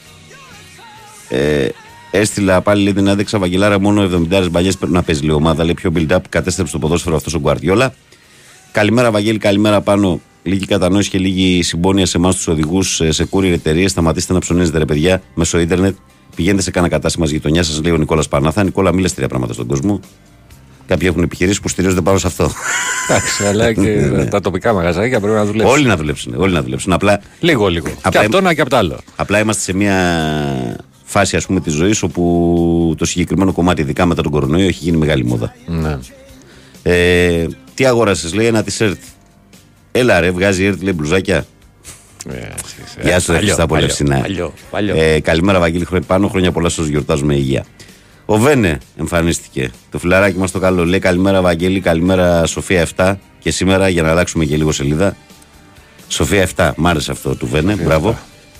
Ε, 1.29 1.67
έστειλα 2.11 2.61
πάλι 2.61 2.83
λέει, 2.83 2.93
την 2.93 3.09
άδειξα 3.09 3.39
Βαγγελάρα 3.39 3.79
μόνο 3.79 4.09
70 4.31 4.47
μπαλιές 4.51 4.77
πρέπει 4.77 4.93
να 4.93 5.03
παίζει 5.03 5.21
λέει, 5.21 5.35
ομάδα. 5.35 5.63
Λέει 5.63 5.73
πιο 5.73 5.91
build-up 5.95 6.19
κατέστρεψε 6.29 6.73
το 6.73 6.79
ποδόσφαιρο 6.79 7.15
αυτός 7.15 7.33
ο 7.33 7.39
Γκουαρδιόλα. 7.39 7.93
Καλημέρα 8.71 9.11
Βαγγέλη, 9.11 9.37
καλημέρα 9.37 9.81
πάνω. 9.81 10.19
Λίγη 10.43 10.65
κατανόηση 10.65 11.09
και 11.09 11.17
λίγη 11.17 11.63
συμπόνια 11.63 12.05
σε 12.05 12.17
εμάς 12.17 12.35
τους 12.35 12.47
οδηγούς 12.47 13.01
σε 13.09 13.27
courier 13.31 13.51
εταιρείες. 13.51 13.91
Σταματήστε 13.91 14.33
να 14.33 14.39
ψωνίζετε 14.39 14.77
ρε 14.77 14.85
παιδιά 14.85 15.21
μέσω 15.33 15.59
ίντερνετ. 15.59 15.95
Πηγαίνετε 16.35 16.61
σε 16.63 16.71
κανένα 16.71 16.93
κατάστημα 16.93 17.25
γειτονιά 17.25 17.63
σας, 17.63 17.81
λέει 17.81 17.91
ο 17.91 17.97
Νικόλας 17.97 18.27
Πανάθα. 18.27 18.63
Νικόλα, 18.63 18.93
μίλε 18.93 19.09
τρία 19.09 19.27
πράγματα 19.27 19.53
στον 19.53 19.67
κόσμο. 19.67 19.99
Κάποιοι 20.87 21.07
έχουν 21.11 21.23
επιχειρήσει 21.23 21.61
που 21.61 21.67
στηρίζονται 21.69 22.01
πάνω 22.01 22.17
σε 22.17 22.27
αυτό. 22.27 22.51
Εντάξει, 23.09 23.45
αλλά 23.45 23.73
και 23.73 24.09
τα 24.29 24.41
τοπικά 24.41 24.73
μαγαζάκια 24.73 25.19
πρέπει 25.19 25.35
να 25.35 25.45
δουλέψουν. 25.45 25.73
Όλοι 25.75 25.85
να 25.85 25.95
δουλέψουν. 25.97 26.33
Όλοι 26.37 26.53
να 26.53 26.61
δουλέψουν. 26.61 26.93
Απλά, 26.93 27.21
Λίγο, 27.39 27.67
λίγο. 27.67 27.87
Απλά 28.01 28.19
και 28.19 28.25
αυτό 28.25 28.41
να 28.41 28.53
και 28.53 28.61
απ' 28.61 28.69
το 28.69 28.77
άλλο. 28.77 28.99
απλά 29.15 29.39
είμαστε 29.39 29.61
σε 29.61 29.73
μια 29.73 30.85
φάση 31.03 31.35
ας 31.35 31.45
πούμε 31.45 31.59
της 31.59 31.73
ζωής 31.73 32.03
όπου 32.03 32.95
το 32.97 33.05
συγκεκριμένο 33.05 33.51
κομμάτι, 33.51 33.81
ειδικά 33.81 34.05
μετά 34.05 34.21
τον 34.21 34.31
κορονοϊό, 34.31 34.67
έχει 34.67 34.83
γίνει 34.83 34.97
μεγάλη 34.97 35.25
μόδα. 35.25 35.55
Ναι. 35.67 35.97
Ε, 36.83 37.45
τι 37.73 37.85
αγόρασες, 37.85 38.33
λέει 38.33 38.45
ένα 38.45 38.63
t-shirt. 38.67 38.93
Έλα 39.91 40.19
ρε, 40.19 40.31
βγάζει 40.31 40.63
η 40.63 40.65
ΕΡΤ, 40.65 40.81
λέει 40.81 40.93
μπλουζάκια. 40.95 41.45
Γεια 43.01 43.19
σου, 43.19 43.31
ρε 43.31 43.37
Χριστά, 43.37 43.65
πολύ 43.65 43.89
φθηνά. 43.89 44.15
Ε, 44.17 44.21
Παλιό, 44.21 44.53
παλιό. 44.71 44.95
Ε, 44.97 45.19
καλημέρα, 45.19 45.59
Βαγγέλη 45.59 45.85
Χρόνια 45.85 46.07
πάνω. 46.07 46.27
Χρόνια 46.27 46.51
πολλά 46.51 46.69
σας 46.69 46.85
γιορτάζουμε 46.87 47.35
υγεία. 47.35 47.65
Ο 48.25 48.37
Βένε 48.37 48.77
εμφανίστηκε. 48.99 49.71
Το 49.91 49.99
φιλαράκι 49.99 50.37
μας 50.37 50.51
το 50.51 50.59
καλό. 50.59 50.85
Λέει 50.85 50.99
καλημέρα, 50.99 51.41
Βαγγέλη. 51.41 51.79
Καλημέρα, 51.79 52.45
Σοφία 52.45 52.87
7. 52.95 53.15
Και 53.39 53.51
σήμερα 53.51 53.89
για 53.89 54.01
να 54.01 54.09
αλλάξουμε 54.09 54.45
και 54.45 54.55
λίγο 54.57 54.71
σελίδα. 54.71 55.15
Σοφία 56.07 56.47
7. 56.55 56.71
Μ' 56.75 56.87
άρεσε 56.87 57.11
αυτό 57.11 57.35
του 57.35 57.47
Βένε. 57.47 57.75
Μπράβο. 57.75 58.17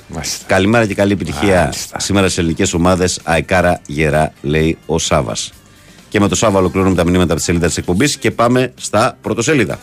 Μάλιστα. 0.08 0.46
Καλημέρα 0.48 0.86
και 0.86 0.94
καλή 0.94 1.12
επιτυχία 1.12 1.60
Μάλιστα. 1.62 2.00
σήμερα 2.00 2.30
σε 2.30 2.40
ελληνικές 2.40 2.74
ομάδες. 2.74 3.20
Αεκάρα 3.24 3.82
γερά, 3.88 4.34
λέει 4.42 4.78
ο 4.86 5.00
Σάβας. 5.00 5.54
Και 6.10 6.20
με 6.20 6.28
το 6.28 6.36
Σάβα 6.36 6.60
ολοκληρώνουμε 6.60 6.96
τα 6.96 7.04
μηνύματα 7.04 7.26
από 7.26 7.36
της 7.36 7.44
σελίδας 7.44 7.68
της 7.68 7.78
εκπομπής 7.78 8.18
και 8.18 8.32
πάμε 8.32 8.74
στα 8.76 9.18
πρωτοσέλιδα. 9.22 9.80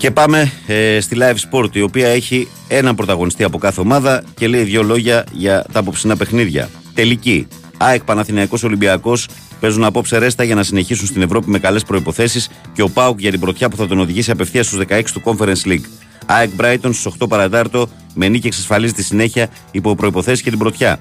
Και 0.00 0.10
πάμε 0.10 0.52
ε, 0.66 1.00
στη 1.00 1.16
Live 1.20 1.34
Sport, 1.50 1.76
η 1.76 1.80
οποία 1.80 2.08
έχει 2.08 2.48
έναν 2.68 2.94
πρωταγωνιστή 2.94 3.44
από 3.44 3.58
κάθε 3.58 3.80
ομάδα 3.80 4.24
και 4.34 4.48
λέει 4.48 4.62
δύο 4.62 4.82
λόγια 4.82 5.24
για 5.32 5.64
τα 5.72 5.78
απόψινα 5.78 6.16
παιχνίδια. 6.16 6.70
Τελική. 6.94 7.46
ΑΕΚ 7.76 8.04
Παναθηναϊκός 8.04 8.62
Ολυμπιακός 8.62 9.28
παίζουν 9.60 9.84
απόψε 9.84 10.18
ρέστα 10.18 10.44
για 10.44 10.54
να 10.54 10.62
συνεχίσουν 10.62 11.06
στην 11.06 11.22
Ευρώπη 11.22 11.50
με 11.50 11.58
καλές 11.58 11.84
προϋποθέσεις 11.84 12.50
και 12.72 12.82
ο 12.82 12.88
ΠΑΟΚ 12.88 13.20
για 13.20 13.30
την 13.30 13.40
πρωτιά 13.40 13.68
που 13.68 13.76
θα 13.76 13.86
τον 13.86 14.00
οδηγήσει 14.00 14.30
απευθείας 14.30 14.66
στους 14.66 14.78
16 14.88 15.02
του 15.12 15.22
Conference 15.24 15.66
League. 15.68 15.84
ΑΕΚ 16.26 16.50
Brighton 16.60 16.90
στους 16.92 17.14
8 17.20 17.28
παρατάρτο 17.28 17.88
με 18.14 18.28
νίκη 18.28 18.46
εξασφαλίζει 18.46 18.92
τη 18.92 19.02
συνέχεια 19.02 19.48
υπό 19.70 19.94
προϋποθέσεις 19.94 20.42
και 20.42 20.50
την 20.50 20.58
πρωτιά. 20.58 20.98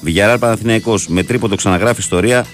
Βιγιαράλ 0.00 0.38
Παναθηναϊκός 0.38 1.08
με 1.08 1.22
τρίποντο 1.22 1.56
ξαναγράφει 1.56 2.00
ιστορία 2.00 2.46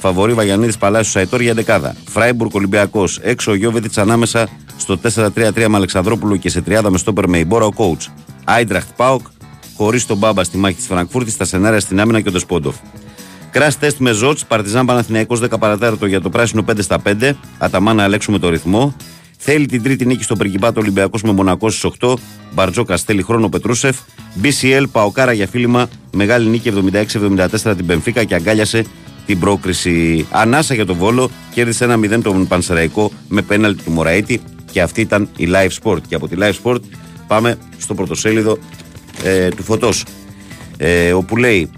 Φαβορή 0.00 0.32
Βαγιανίδης 0.32 0.78
Παλάσιος 0.78 1.12
Σαϊτόρ 1.12 1.40
για 1.40 1.54
δεκάδα. 1.54 1.96
Φράιμπουργκ 2.08 2.54
Ολυμπιακός. 2.54 3.18
Έξω 3.22 3.50
ο 3.50 3.54
Γιώβετιτ 3.54 3.98
ανάμεσα 3.98 4.48
στο 4.76 4.96
4-3-3 4.96 5.68
με 5.68 5.76
Αλεξανδρόπουλο 5.76 6.36
και 6.36 6.48
σε 6.48 6.60
τριάδα 6.60 6.90
με 6.90 6.98
στόπερ 6.98 7.28
με 7.28 7.38
Ιμπόρα 7.38 7.64
ο 7.64 7.70
coach. 7.76 8.06
Άιντραχτ 8.44 8.88
Πάοκ. 8.96 9.26
Χωρίς 9.76 10.06
τον 10.06 10.16
Μπάμπα 10.16 10.44
στη 10.44 10.58
μάχη 10.58 10.74
της 10.76 10.86
Φραγκφούρτης. 10.86 11.32
Στα 11.32 11.44
σενάρια 11.44 11.80
στην 11.80 12.00
άμυνα 12.00 12.20
και 12.20 12.28
ο 12.28 12.32
Ντεσπόντοφ. 12.32 12.76
Κρά 13.50 13.72
τεστ 13.72 13.98
με 13.98 14.12
Ζότ. 14.12 14.38
Παρτιζάν 14.48 14.86
Παναθηναϊκός 14.86 15.40
10 15.40 15.58
παρατέταρτο 15.58 16.06
για 16.06 16.20
το 16.20 16.30
πράσινο 16.30 16.64
5 16.70 16.82
στα 16.82 16.98
5. 16.98 17.32
Αταμά 17.58 17.94
να 17.94 18.04
ελέγξουμε 18.04 18.38
το 18.38 18.48
ρυθμό. 18.48 18.94
Θέλει 19.42 19.66
την 19.66 19.82
τρίτη 19.82 20.06
νίκη 20.06 20.22
στο 20.22 20.36
Περκυπάτο 20.36 20.80
Ολυμπιακός 20.80 21.22
με 21.22 21.32
Μονακός 21.32 21.76
στις 21.76 21.90
8. 22.00 22.14
Μπαρτζόκα 22.52 22.96
στέλνει 22.96 23.22
χρόνο 23.22 23.48
Πετρούσεφ. 23.48 23.96
BCL 24.42 24.84
Παοκάρα 24.92 25.32
για 25.32 25.46
φίλημα. 25.46 25.88
Μεγάλη 26.12 26.48
νίκη 26.48 26.72
76-74 27.62 27.74
την 27.76 27.86
Πενφύκα 27.86 28.24
και 28.24 28.34
αγκάλιασε 28.34 28.84
την 29.26 29.38
πρόκριση. 29.38 30.26
Ανάσα 30.30 30.74
για 30.74 30.86
τον 30.86 30.96
Βόλο. 30.96 31.30
Κέρδισε 31.54 31.84
ένα 31.84 31.96
0 31.96 32.22
τον 32.22 32.46
Πανσεραϊκό 32.46 33.12
με 33.28 33.42
πέναλτι 33.42 33.82
του 33.82 33.90
Μωραήτη. 33.90 34.40
Και 34.72 34.82
αυτή 34.82 35.00
ήταν 35.00 35.28
η 35.36 35.48
Live 35.52 35.82
Sport. 35.82 36.00
Και 36.08 36.14
από 36.14 36.28
τη 36.28 36.36
Live 36.38 36.54
Sport 36.62 36.80
πάμε 37.26 37.58
στο 37.78 37.94
πρωτοσέλιδο 37.94 38.58
ε, 39.22 39.48
του 39.48 39.62
Φωτός. 39.62 40.04
Ε, 40.76 41.12
όπου 41.12 41.36
λέει 41.36 41.70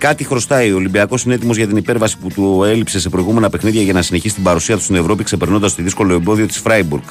Κάτι 0.00 0.24
χρωστάει. 0.24 0.72
Ο 0.72 0.76
Ολυμπιακός 0.76 1.22
είναι 1.22 1.34
έτοιμος 1.34 1.56
για 1.56 1.66
την 1.66 1.76
υπέρβαση 1.76 2.18
που 2.18 2.28
του 2.34 2.64
έλειψε 2.64 3.00
σε 3.00 3.08
προηγούμενα 3.08 3.50
παιχνίδια 3.50 3.82
για 3.82 3.92
να 3.92 4.02
συνεχίσει 4.02 4.34
την 4.34 4.42
παρουσία 4.42 4.76
του 4.76 4.82
στην 4.82 4.94
Ευρώπη, 4.94 5.24
ξεπερνώντας 5.24 5.74
το 5.74 5.82
δύσκολο 5.82 6.14
εμπόδιο 6.14 6.46
της 6.46 6.58
Φράιμπουργκ. 6.58 7.02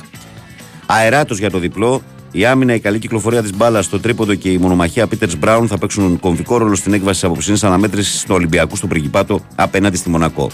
Αεράτος 0.86 1.40
για 1.40 1.49
το 1.49 1.60
διπλό. 1.60 2.02
Η 2.32 2.45
άμυνα, 2.45 2.74
η 2.74 2.80
καλή 2.80 2.99
κυκλοφορία 2.99 3.41
της 3.41 3.56
μπάλας 3.56 3.86
στο 3.86 3.99
τρίποντο 3.99 4.36
και 4.36 4.49
η 4.49 4.57
μονομαχία 4.57 5.07
Πίτερς 5.07 5.38
Μπράουν 5.38 5.68
θα 5.68 5.78
παίξουν 5.78 6.20
κομβικό 6.20 6.57
ρόλο 6.57 6.76
στην 6.76 6.94
έκβαση 6.94 7.20
της 7.20 7.30
απόψινή 7.30 7.57
αναμέτρησης 7.61 8.24
του 8.24 8.36
Ολυμπιακού 8.36 8.76
στο 8.76 8.88
Πριγκιπάτο 8.88 9.40
απέναντι 9.56 9.98
στη 9.98 10.10
Μονακό. 10.10 10.49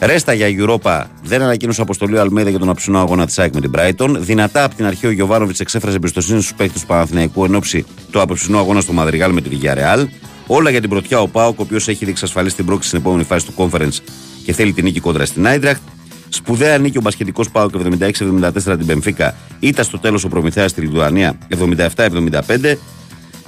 Ρέστα 0.00 0.32
για 0.32 0.46
Europa 0.58 1.04
δεν 1.22 1.42
ανακοίνωσε 1.42 1.82
αποστολή 1.82 2.16
ο 2.16 2.20
Αλμέδα 2.20 2.50
για 2.50 2.58
τον 2.58 2.68
αψινό 2.68 2.98
αγώνα 2.98 3.26
της 3.26 3.38
ΑΕΚ 3.38 3.54
με 3.54 3.60
την 3.60 3.70
Brighton. 3.76 4.16
Δυνατά 4.18 4.64
από 4.64 4.74
την 4.74 4.86
αρχή 4.86 5.06
ο 5.06 5.10
Γιωβάνοβιτς 5.10 5.60
εξέφρασε 5.60 5.96
εμπιστοσύνη 5.96 6.40
στους 6.40 6.54
παίκτες 6.54 6.80
του 6.80 6.86
Παναθηναϊκού 6.86 7.44
εν 7.44 7.54
ώψη 7.54 7.84
του 8.10 8.20
απόψινού 8.20 8.58
αγώνα 8.58 8.80
στο 8.80 8.92
Μαδριγάλ 8.92 9.32
με 9.32 9.40
τη 9.40 9.50
Villarreal. 9.52 10.06
Όλα 10.46 10.70
για 10.70 10.80
την 10.80 10.88
πρωτιά 10.90 11.20
ο 11.20 11.28
Πάοκ, 11.28 11.58
ο 11.58 11.62
οποίος 11.62 11.88
έχει 11.88 12.04
διεξασφαλίσει 12.04 12.56
την 12.56 12.64
πρόκληση 12.64 12.88
στην 12.88 13.00
επόμενη 13.00 13.24
φάση 13.24 13.46
του 13.46 13.52
Conference 13.56 13.98
και 14.44 14.52
θέλει 14.52 14.72
την 14.72 14.84
νίκη 14.84 15.00
κόντρα 15.00 15.24
στην 15.24 15.46
Άιντραχτ. 15.46 15.80
Σπουδαία 16.28 16.78
νίκη 16.78 16.98
ο 16.98 17.00
μπασκετικός 17.00 17.50
Πάοκ 17.50 17.70
76-74 17.98 18.50
την 18.64 18.86
Πεμφίκα. 18.86 19.34
Ήταν 19.60 19.84
στο 19.84 19.98
τέλος 19.98 20.24
ο 20.24 20.28
Προμηθέας 20.28 20.70
στη 20.70 20.80
Λιδουανία 20.80 21.38
77-75. 21.86 22.74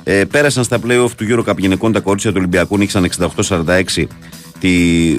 Ε, 0.04 0.24
πέρασαν 0.24 0.64
στα 0.64 0.78
playoff 0.86 1.10
του 1.16 1.26
Eurocup 1.28 1.56
γυναικών 1.58 1.92
τα 1.92 2.00
κορίτσια 2.00 2.30
του 2.30 2.36
Ολυμπιακού, 2.38 2.78
νίξαν 2.78 3.10
68-46 3.48 4.04
τη 4.58 4.70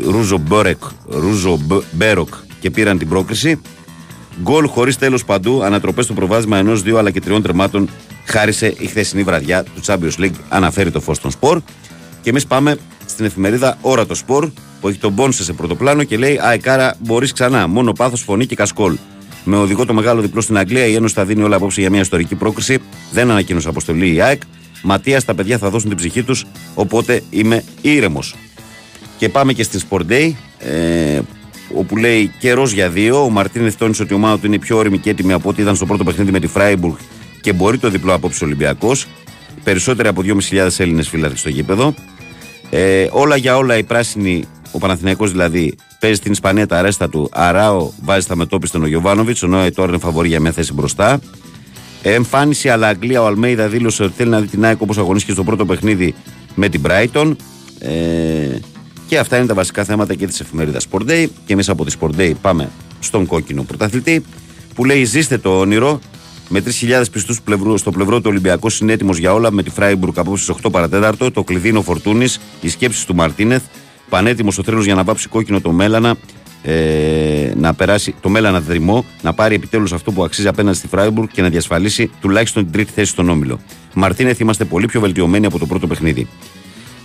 Ρουζομπέρεκ, 0.09 0.77
Ρουζομπ- 1.07 1.83
μπέροκ 1.91 2.29
και 2.59 2.69
πήραν 2.71 2.97
την 2.97 3.09
πρόκριση. 3.09 3.61
Γκολ 4.41 4.67
χωρίς 4.67 4.97
τέλος 4.97 5.25
παντού, 5.25 5.63
ανατροπές 5.63 6.05
στο 6.05 6.13
προβάδισμα 6.13 6.57
ενός, 6.57 6.81
δύο 6.81 6.97
αλλά 6.97 7.11
και 7.11 7.21
τριών 7.21 7.41
τερμάτων 7.41 7.89
χάρισε 8.25 8.73
η 8.77 8.85
χθεσινή 8.85 9.23
βραδιά 9.23 9.63
του 9.63 9.81
Champions 9.85 10.23
League, 10.23 10.35
αναφέρει 10.49 10.91
το 10.91 11.01
φως 11.01 11.19
των 11.19 11.31
σπορ. 11.31 11.61
Και 12.21 12.29
εμείς 12.29 12.45
πάμε 12.47 12.77
στην 13.05 13.25
εφημερίδα 13.25 13.77
Ώρα 13.81 14.05
των 14.05 14.15
Σπορ, 14.15 14.49
που 14.81 14.87
έχει 14.87 14.97
τον 14.97 15.11
Πόνσε 15.11 15.43
σε 15.43 15.53
πρωτοπλάνο 15.53 16.03
και 16.03 16.17
λέει 16.17 16.39
Αεκάρα, 16.41 16.95
μπορείς 16.99 17.33
ξανά. 17.33 17.67
Μόνο 17.67 17.91
πάθος, 17.91 18.21
φωνή 18.21 18.45
και 18.45 18.55
κασκόλ. 18.55 18.97
Με 19.43 19.57
οδηγό 19.57 19.85
το 19.85 19.93
μεγάλο 19.93 20.21
διπλό 20.21 20.41
στην 20.41 20.57
Αγγλία, 20.57 20.85
η 20.85 20.93
Ένωση 20.93 21.13
θα 21.13 21.25
δίνει 21.25 21.43
όλα 21.43 21.55
απόψε 21.55 21.81
για 21.81 21.89
μια 21.89 22.01
ιστορική 22.01 22.35
πρόκριση. 22.35 22.79
Δεν 23.11 23.31
ανακοίνωσε 23.31 23.69
αποστολή 23.69 24.13
η 24.13 24.21
ΑΕΚ. 24.21 24.41
Ματίας, 24.83 25.25
τα 25.25 25.35
παιδιά 25.35 25.57
θα 25.57 25.69
δώσουν 25.69 25.89
την 25.89 25.97
ψυχή 25.97 26.23
τους, 26.23 26.45
οπότε 26.73 27.23
είμαι 27.29 27.63
ήρεμος. 27.81 28.35
Και 29.17 29.29
πάμε 29.29 29.53
και 29.53 29.63
στην 29.63 29.81
Sport 29.89 30.11
Day, 30.11 30.31
ε, 30.59 31.19
όπου 31.73 31.97
λέει 31.97 32.31
καιρός 32.39 32.71
για 32.71 32.89
δύο. 32.89 33.23
Ο 33.23 33.29
Μαρτίνεθ 33.29 33.75
τόνισε 33.77 34.03
ότι 34.03 34.13
η 34.13 34.15
ομάδα 34.15 34.39
του 34.39 34.45
είναι 34.45 34.59
πιο 34.59 34.77
όρημη 34.77 34.97
και 34.97 35.09
έτοιμη 35.09 35.33
από 35.33 35.49
ό,τι 35.49 35.61
ήταν 35.61 35.75
στο 35.75 35.85
πρώτο 35.85 36.03
παιχνίδι 36.03 36.31
με 36.31 36.39
τη 36.39 36.47
Φράιμπουργκ 36.47 36.95
και 37.41 37.53
μπορεί 37.53 37.77
το 37.77 37.89
διπλό 37.89 38.13
απόψε 38.13 38.43
ο 38.43 38.47
Ολυμπιακός. 38.47 39.07
Περισσότεροι 39.63 40.07
από 40.07 40.21
2.500 40.25 40.69
Έλληνες 40.77 41.09
φίλαθλοι 41.09 41.37
στο 41.37 41.49
γήπεδο. 41.49 41.93
Ε, 42.69 43.07
όλα 43.11 43.35
για 43.35 43.57
όλα 43.57 43.77
η 43.77 43.83
πράσινη, 43.83 44.43
ο 44.71 44.77
Παναθηναϊκός 44.77 45.31
δηλαδή, 45.31 45.75
παίζει 45.99 46.17
στην 46.17 46.31
Ισπανία 46.31 46.67
τα 46.67 46.77
αρέστα 46.77 47.09
του. 47.09 47.29
Αράο 47.31 47.91
βάζει 48.01 48.27
τα 48.27 48.35
μετώπιστον 48.35 48.83
ο 48.83 48.87
Γιωβάνοβιτς, 48.87 49.43
ενώ 49.43 49.71
τώρα 49.71 49.89
είναι 49.89 49.99
φαβορή 49.99 50.27
για 50.27 50.39
μια 50.39 50.51
θέση 50.51 50.73
μπροστά. 50.73 51.19
Εμφάνιση 52.01 52.69
αλλά 52.69 52.87
Αγγλία, 52.87 53.21
ο 53.21 53.25
Αλμέιδα 53.25 53.67
δήλωσε 53.67 54.03
ότι 54.03 54.13
θέλει 54.15 54.29
να 54.29 54.39
δει 54.39 54.47
την 54.47 54.65
ΑΕΚ 54.65 54.81
όπως 54.81 54.97
αγωνίστηκε 54.97 55.33
στο 55.33 55.43
πρώτο 55.43 55.65
παιχνίδι 55.65 56.15
με 56.55 56.69
την 56.69 56.81
Brighton. 56.85 57.35
Ε, 57.79 58.59
και 59.07 59.17
αυτά 59.17 59.37
είναι 59.37 59.45
τα 59.45 59.53
βασικά 59.53 59.83
θέματα 59.83 60.15
και 60.15 60.27
της 60.27 60.39
εφημερίδας 60.39 60.87
Sport 60.91 61.09
Day. 61.09 61.27
Και 61.45 61.53
εμείς 61.53 61.69
από 61.69 61.85
τη 61.85 61.95
Sport 61.99 62.19
Day 62.19 62.33
πάμε 62.41 62.69
στον 62.99 63.25
κόκκινο 63.25 63.63
πρωταθλητή 63.63 64.23
που 64.75 64.85
λέει: 64.85 65.03
Ζήστε 65.03 65.37
το 65.37 65.59
όνειρο. 65.59 65.99
Με 66.49 66.63
3.000 66.65 67.03
πιστούς 67.11 67.39
στο 67.75 67.91
πλευρό 67.91 68.17
του 68.17 68.27
Ολυμπιακού 68.29 68.67
είναι 68.81 68.93
έτοιμο 68.93 69.11
για 69.13 69.33
όλα 69.33 69.51
με 69.51 69.63
τη 69.63 69.69
Φράιμπουργκ 69.69 70.19
απόψε 70.19 70.43
στι 70.43 70.53
8 70.63 70.71
παρατέταρτο. 70.71 71.31
Το 71.31 71.43
κλειδί 71.43 71.69
είναι 71.69 71.77
ο 71.77 71.81
Φορτούνης, 71.81 72.39
οι 72.61 72.69
σκέψεις 72.69 73.05
του 73.05 73.15
Μαρτίνεθ. 73.15 73.63
Πανέτοιμος 74.09 74.57
ο 74.57 74.63
τρένο 74.63 74.81
για 74.81 74.95
να 74.95 75.03
βάψει 75.03 75.27
κόκκινο 75.27 75.61
το 75.61 75.71
Μέλανα, 75.71 76.15
ε, 76.61 77.51
να 77.55 77.73
περάσει 77.73 78.15
το 78.21 78.29
Μέλανα 78.29 78.61
δρυμό, 78.61 79.05
να 79.21 79.33
πάρει 79.33 79.55
επιτέλους 79.55 79.93
αυτό 79.93 80.11
που 80.11 80.23
αξίζει 80.23 80.47
απέναντι 80.47 80.77
στη 80.77 80.87
Φράιμπουργκ 80.87 81.27
και 81.31 81.41
να 81.41 81.49
διασφαλίσει 81.49 82.11
τουλάχιστον 82.21 82.63
την 82.63 82.71
τρίτη 82.71 82.91
θέση 82.91 83.11
στον 83.11 83.29
όμιλο. 83.29 83.59
Μαρτίνεθ 83.93 84.39
είμαστε 84.39 84.65
πολύ 84.65 84.85
πιο 84.85 84.99
βελτιωμένοι 84.99 85.45
από 85.45 85.59
το 85.59 85.65
πρώτο 85.65 85.87
παιχνίδι. 85.87 86.27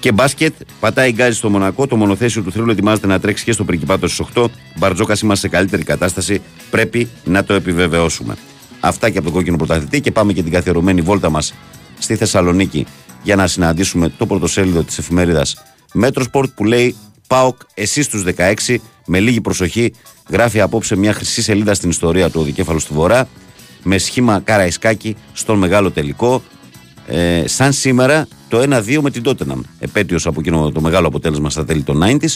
Και 0.00 0.12
μπάσκετ, 0.12 0.54
πατάει 0.80 1.12
γκάζι 1.12 1.36
στο 1.36 1.50
Μονακό. 1.50 1.86
Το 1.86 1.96
μονοθέσιο 1.96 2.42
του 2.42 2.52
θρύλου 2.52 2.70
ετοιμάζεται 2.70 3.06
να 3.06 3.20
τρέξει 3.20 3.44
και 3.44 3.52
στο 3.52 3.64
Πριγκιπάτο 3.64 4.08
στις 4.08 4.26
8. 4.34 4.44
Μπαρτζώκας 4.76 5.20
είμαστε 5.20 5.48
σε 5.48 5.56
καλύτερη 5.56 5.82
κατάσταση. 5.82 6.40
Πρέπει 6.70 7.08
να 7.24 7.44
το 7.44 7.54
επιβεβαιώσουμε. 7.54 8.36
Αυτά 8.80 9.10
και 9.10 9.18
από 9.18 9.26
τον 9.26 9.36
κόκκινο 9.36 9.56
πρωταθλητή. 9.56 10.00
Και 10.00 10.12
πάμε 10.12 10.32
και 10.32 10.42
την 10.42 10.52
καθιερωμένη 10.52 11.00
βόλτα 11.00 11.30
μας 11.30 11.54
στη 11.98 12.16
Θεσσαλονίκη 12.16 12.86
για 13.22 13.36
να 13.36 13.46
συναντήσουμε 13.46 14.08
το 14.08 14.26
πρωτοσέλιδο 14.26 14.82
της 14.82 14.98
εφημερίδας 14.98 15.56
Metrosport 15.92 16.50
που 16.54 16.64
λέει 16.64 16.96
Πάοκ, 17.26 17.60
εσύ 17.74 18.02
στους 18.02 18.22
16, 18.36 18.76
με 19.06 19.20
λίγη 19.20 19.40
προσοχή, 19.40 19.92
γράφει 20.28 20.60
απόψε 20.60 20.96
μια 20.96 21.12
χρυσή 21.12 21.42
σελίδα 21.42 21.74
στην 21.74 21.90
ιστορία 21.90 22.30
του 22.30 22.40
Δικέφαλου 22.40 22.80
του 22.86 22.94
Βορρά, 22.94 23.28
με 23.82 23.98
σχήμα 23.98 24.40
Καραϊσκάκη 24.44 25.16
στον 25.32 25.58
μεγάλο 25.58 25.90
τελικό. 25.90 26.42
Ε, 27.10 27.48
σαν 27.48 27.72
σήμερα 27.72 28.26
το 28.48 28.58
1-2 28.58 29.00
με 29.00 29.10
την 29.10 29.22
Τότεναμ. 29.22 29.60
Επέτειος 29.78 30.26
από 30.26 30.40
εκείνο 30.40 30.70
το 30.70 30.80
μεγάλο 30.80 31.06
αποτέλεσμα 31.06 31.50
στα 31.50 31.64
τέλη 31.64 31.82
των 31.82 32.02
90s. 32.04 32.34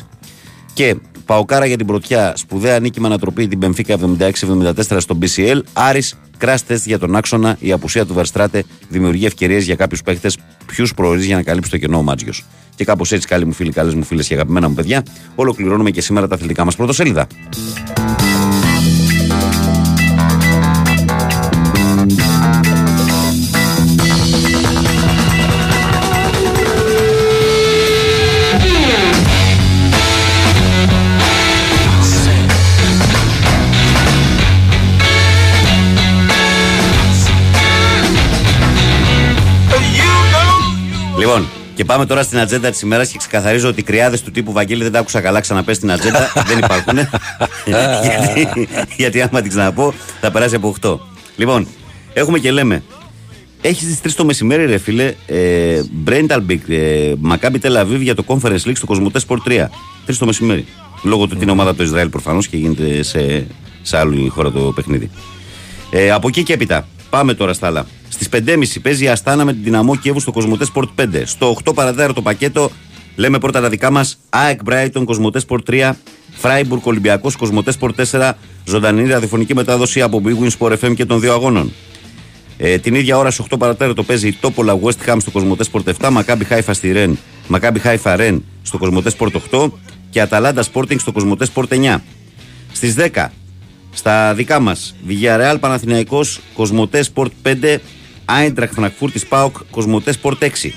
Και 0.73 0.97
Παοκάρα 1.27 1.67
για 1.67 1.77
την 1.77 1.87
πρωτιά, 1.87 2.33
σπουδαία 2.37 2.81
νίκη 2.81 3.01
με 3.01 3.07
ανατροπή 3.07 3.49
την 3.49 3.59
Μπενφίκα 3.59 3.99
76-74 4.19 4.97
στο 4.99 5.19
BCL. 5.21 5.61
Άρης, 5.73 6.19
crash 6.41 6.57
test 6.69 6.83
για 6.85 6.99
τον 6.99 7.17
άξονα. 7.17 7.57
Η 7.61 7.73
απουσία 7.73 8.07
του 8.07 8.15
Βερστράτε 8.15 8.65
δημιουργεί 8.89 9.27
ευκαιρίες 9.27 9.65
για 9.65 9.75
κάποιους 9.75 10.03
παίχτε. 10.03 10.31
Ποιους 10.67 10.95
προορίζεις 10.95 11.27
για 11.27 11.37
να 11.37 11.43
καλύψει 11.43 11.71
το 11.71 11.79
κενό 11.79 11.99
ο 11.99 12.03
Μάτζιος. 12.03 12.45
Και 12.75 12.85
κάπως 12.85 13.13
έτσι, 13.13 13.29
καλοί 13.29 13.45
μου 13.45 13.53
φίλοι, 13.53 13.73
καλές 13.73 13.95
μου 13.95 14.05
φίλες 14.05 14.27
και 14.27 14.35
αγαπημένα 14.35 14.69
μου 14.69 14.75
παιδιά, 14.75 15.03
ολοκληρώνουμε 15.35 15.91
και 15.91 16.01
σήμερα 16.01 16.29
τα 16.29 16.35
αθλητικά 16.35 16.65
μας 16.65 16.77
πρωτοσέλιδα. 16.77 17.27
Λοιπόν, 41.25 41.49
και 41.75 41.85
πάμε 41.85 42.07
τώρα 42.07 42.23
στην 42.23 42.39
ατζέντα 42.39 42.71
της 42.71 42.81
ημέρας 42.81 43.11
και 43.11 43.19
ξεκαθαρίζω 43.19 43.69
ότι 43.69 43.81
οι 43.81 43.83
κρυάδες 43.83 44.23
του 44.23 44.31
τύπου 44.31 44.53
Βαγγέλη 44.53 44.83
δεν 44.83 44.93
τα 44.93 44.99
άκουσα 44.99 45.21
καλά 45.21 45.41
ξαναπέ 45.41 45.73
στην 45.73 45.91
ατζέντα. 45.91 46.33
δεν 46.49 46.59
υπάρχουν. 46.59 46.99
γιατί, 47.65 48.69
γιατί 48.97 49.21
άμα 49.21 49.41
την 49.41 49.51
ξαναπώ 49.51 49.95
θα 50.21 50.31
περάσει 50.31 50.55
από 50.55 50.75
8. 50.81 50.99
Λοιπόν, 51.37 51.67
έχουμε 52.13 52.39
και 52.39 52.51
λέμε. 52.51 52.83
Έχεις 53.61 54.01
τις 54.01 54.13
3 54.13 54.15
το 54.17 54.25
μεσημέρι, 54.25 54.67
ρε 54.67 54.79
φίλε, 54.79 55.15
ε, 55.27 55.83
Μπρέινταμπλικ, 55.91 56.69
ε, 56.69 57.15
Μακάμπι 57.19 57.59
Τελαβίβ 57.59 58.01
για 58.01 58.15
το 58.15 58.25
Conference 58.27 58.63
League 58.67 58.77
στο 58.77 58.87
Cosmote 58.87 59.21
Sport 59.29 59.39
3. 59.49 59.71
3 60.07 60.17
το 60.19 60.27
μεσημέρι. 60.27 60.67
Λόγω 61.03 61.25
του 61.25 61.31
ότι 61.35 61.43
είναι 61.43 61.53
ομάδα 61.53 61.69
από 61.69 61.79
το 61.79 61.85
Ισραήλ 61.85 62.09
προφανώς 62.09 62.49
και 62.49 62.57
γίνεται 62.57 63.03
σε, 63.03 63.47
σε 63.83 63.99
άλλη 63.99 64.29
χώρα 64.29 64.51
το 64.51 64.61
παιχνίδι. 64.61 65.11
Ε, 65.91 66.11
από 66.11 66.29
εκεί 66.29 66.43
και 66.43 66.53
έπειτα, 66.53 66.89
πάμε 67.15 67.35
τώρα 67.35 67.53
στα 67.53 67.67
άλλα. 67.67 67.87
Στις 68.09 68.29
5.30 68.33 68.65
παίζει 68.83 69.05
η 69.05 69.09
Αστάνα 69.09 69.45
με 69.45 69.53
την 69.53 69.63
Δυναμό 69.63 69.97
Κιέβου 69.97 70.21
στο 70.21 70.33
Κοσμοτές 70.33 70.71
Sport 70.75 70.89
5. 71.01 71.23
Στο 71.25 71.57
8 71.65 71.75
παραδέρα 71.75 72.13
το 72.13 72.23
πακέτο 72.23 72.71
λέμε 73.17 73.39
πρώτα 73.39 73.61
τα 73.61 73.69
δικά 73.69 73.91
μας. 73.91 74.19
ΑΕΚ 74.29 74.61
Brighton 74.69 75.03
Κοσμοτές 75.05 75.47
Sport 75.49 75.59
3. 75.71 75.91
Φράιμπουργκ 76.31 76.87
Ολυμπιακός 76.87 77.37
Κοσμοτές 77.37 77.79
Sport 77.81 77.91
4. 78.11 78.33
Ζωντανή 78.65 79.07
ραδιοφωνική 79.07 79.55
μετάδοση 79.55 80.03
από 80.03 80.23
Big 80.25 80.45
Win 80.45 80.51
Sport 80.59 80.73
FM 80.83 80.95
και 80.95 81.05
των 81.05 81.21
δύο 81.21 81.33
αγώνων. 81.33 81.73
Ε, 82.59 82.79
την 82.79 82.95
ίδια 82.95 83.19
ώρα 83.19 83.31
στι 83.31 83.45
8 83.51 83.59
παρατέρα 83.59 83.95
το 83.95 84.03
παίζει 84.03 84.29
η 84.29 84.37
Τόπολα 84.41 84.79
West 84.83 85.11
Ham 85.11 85.17
στο 85.21 85.31
Κοσμοτές 85.31 85.71
Sport 85.73 85.93
7. 86.01 86.09
Μακάμπι 86.11 86.45
Χάιφα 86.45 86.73
στη 86.73 86.93
Ρεν. 86.93 87.19
Μακάμπι 87.49 87.79
Χάιφα 87.79 88.17
Ρεν 88.17 88.45
στο 88.63 88.79
Κοσμοτές 88.79 89.17
Sport 89.19 89.33
8. 89.51 89.71
Και 90.11 90.21
Αταλάντα 90.21 90.65
Sporting 90.73 91.01
στο 91.01 91.13
Κοσμοτές 91.13 91.51
Sport 91.55 91.69
9. 91.69 92.01
Στις 92.73 92.95
10 92.95 93.31
στα 93.95 94.35
δικά 94.35 94.61
μας. 94.61 94.95
Villarreal 95.09 95.57
Παναθηναϊκός 95.61 96.41
Κοσμοτές 96.55 97.11
Sport 97.15 97.29
5. 97.43 97.81
Άιντρακ 98.25 98.73
Φραγκφούρτης 98.73 99.27
Πάοκ 99.27 99.57
Κοσμοτές 99.71 100.19
Sport 100.23 100.39
6. 100.39 100.73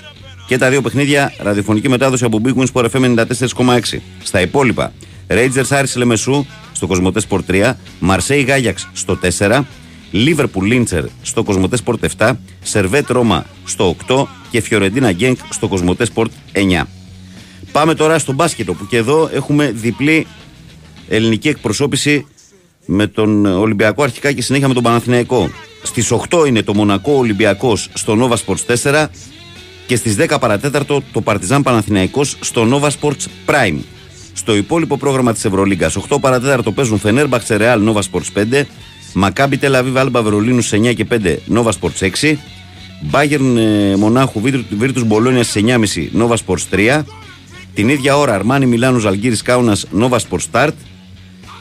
Και 0.47 0.57
τα 0.57 0.69
δύο 0.69 0.81
παιχνίδια 0.81 1.33
ραδιοφωνική 1.37 1.89
μετάδοση 1.89 2.25
από 2.25 2.41
Big 2.45 2.53
Win 2.53 2.65
Sport 2.73 2.85
FM 2.91 3.15
94,6. 3.15 4.01
Στα 4.23 4.41
υπόλοιπα, 4.41 4.93
Rangers 5.27 5.67
Άρης 5.69 5.95
Λεμεσού 5.95 6.45
στο 6.71 6.87
Κοσμοτές 6.87 7.27
Sport 7.29 7.41
3, 7.47 7.73
Marseille 8.09 8.43
Γάγιαξ 8.47 8.89
στο 8.93 9.19
4, 9.39 9.65
Liverpool 10.13 10.61
Λίντσερ 10.61 11.03
στο 11.21 11.43
Κοσμοτές 11.43 11.81
Sport 11.85 11.95
7, 12.17 12.31
Σερβέτ 12.61 13.09
Ρώμα 13.09 13.45
στο 13.65 13.95
8 14.07 14.27
και 14.49 14.61
Φιωρεντίνα 14.61 15.11
Γκένκ 15.11 15.37
στο 15.49 15.67
Κοσμοτές 15.67 16.11
Sport 16.15 16.27
9. 16.53 16.87
Πάμε 17.71 17.93
τώρα 17.95 18.19
στο 18.19 18.33
μπάσκετ, 18.33 18.69
όπου 18.69 18.87
και 18.87 18.97
εδώ 18.97 19.29
έχουμε 19.33 19.71
διπλή 19.71 20.27
ελληνική 21.07 21.47
εκπροσώπηση 21.47 22.25
με 22.87 23.07
τον 23.07 23.45
Ολυμπιακό 23.45 24.03
αρχικά 24.03 24.31
και 24.31 24.41
συνέχεια 24.41 24.67
με 24.67 24.73
τον 24.73 24.83
Παναθηναϊκό. 24.83 25.49
Στις 25.83 26.11
8 26.29 26.47
είναι 26.47 26.63
το 26.63 26.73
Μονακό 26.73 27.13
Ολυμπιακός 27.13 27.89
στο 27.93 28.17
Nova 28.19 28.35
Sports 28.45 28.75
4 28.83 29.05
και 29.87 29.95
στις 29.95 30.15
10 30.19 30.37
παρατέταρτο 30.39 31.01
το 31.11 31.21
Παρτιζάν 31.21 31.63
Παναθηναϊκός 31.63 32.35
στο 32.39 32.67
Nova 32.71 32.89
Sports 32.99 33.25
Prime. 33.45 33.77
Στο 34.33 34.55
υπόλοιπο 34.55 34.97
πρόγραμμα 34.97 35.33
της 35.33 35.45
Ευρωλίγκας, 35.45 35.95
8 35.95 36.19
παρατέταρτο 36.19 36.71
παίζουν 36.71 36.99
Φενέρμπαξε 36.99 37.55
Ρεάλ 37.55 37.81
Nova 37.87 37.99
Sports 38.11 38.43
5, 38.61 38.65
Μακάμπι 39.13 39.57
Τελαβίβ 39.57 39.97
Άλμπα 39.97 40.21
Βερολίνου 40.21 40.63
9 40.63 40.93
και 40.93 41.05
5 41.09 41.35
Nova 41.53 41.69
Sports 41.79 42.09
6, 42.21 42.35
Μπάγερν 43.01 43.57
Μονάχου 43.97 44.41
Βίρτου 44.69 45.05
Μπολόνια 45.05 45.43
9.30 45.53 45.63
Nova 46.17 46.35
Sports 46.45 46.75
3, 46.97 47.03
την 47.73 47.89
ίδια 47.89 48.17
ώρα 48.17 48.33
Αρμάνι 48.33 48.65
Μιλάνου 48.65 48.99
Ζαλγκύρη 48.99 49.35
Κάουνα 49.35 49.77
Nova 49.99 50.17
Sports 50.17 50.45
Start 50.51 50.73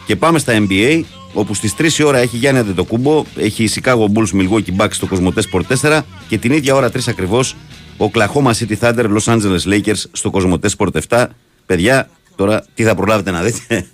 και 0.06 0.16
πάμε 0.16 0.38
στα 0.38 0.66
NBA 0.68 1.02
όπου 1.32 1.54
στις 1.54 1.74
3 1.78 1.92
η 1.98 2.02
ώρα 2.02 2.18
έχει 2.18 2.36
Γιάννη 2.36 2.60
Αντετοκούμπο, 2.60 3.24
έχει 3.36 3.64
η 3.64 3.70
Chicago 3.74 4.04
Bulls 4.14 4.40
Milwaukee 4.40 4.76
Bucks 4.76 4.92
στο 4.92 5.06
Κοσμοτές 5.06 5.48
Sport 5.52 5.76
4 5.80 6.00
και 6.28 6.38
την 6.38 6.52
ίδια 6.52 6.74
ώρα 6.74 6.88
3 6.88 6.98
ακριβώς 7.08 7.56
ο 7.96 8.10
Oklahoma 8.12 8.52
City 8.52 8.76
Thunder 8.80 9.06
Los 9.16 9.24
Angeles 9.24 9.62
Lakers 9.64 10.04
στο 10.12 10.30
Κοσμοτές 10.30 10.76
Sport 10.78 10.88
7. 11.08 11.26
Παιδιά, 11.66 12.08
τώρα 12.36 12.64
τι 12.74 12.82
θα 12.82 12.94
προλάβετε 12.94 13.30
να 13.30 13.42
δείτε; 13.42 13.86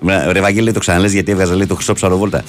Ρε 0.32 0.40
Βαγγέλη, 0.40 0.72
το 0.72 0.80
ξαναλες 0.80 1.12
γιατί 1.12 1.30
έβγαζα 1.30 1.54
λέει 1.54 1.66
το 1.66 1.74
χρυσό 1.74 1.92
ψαροβόλτα. 1.92 2.42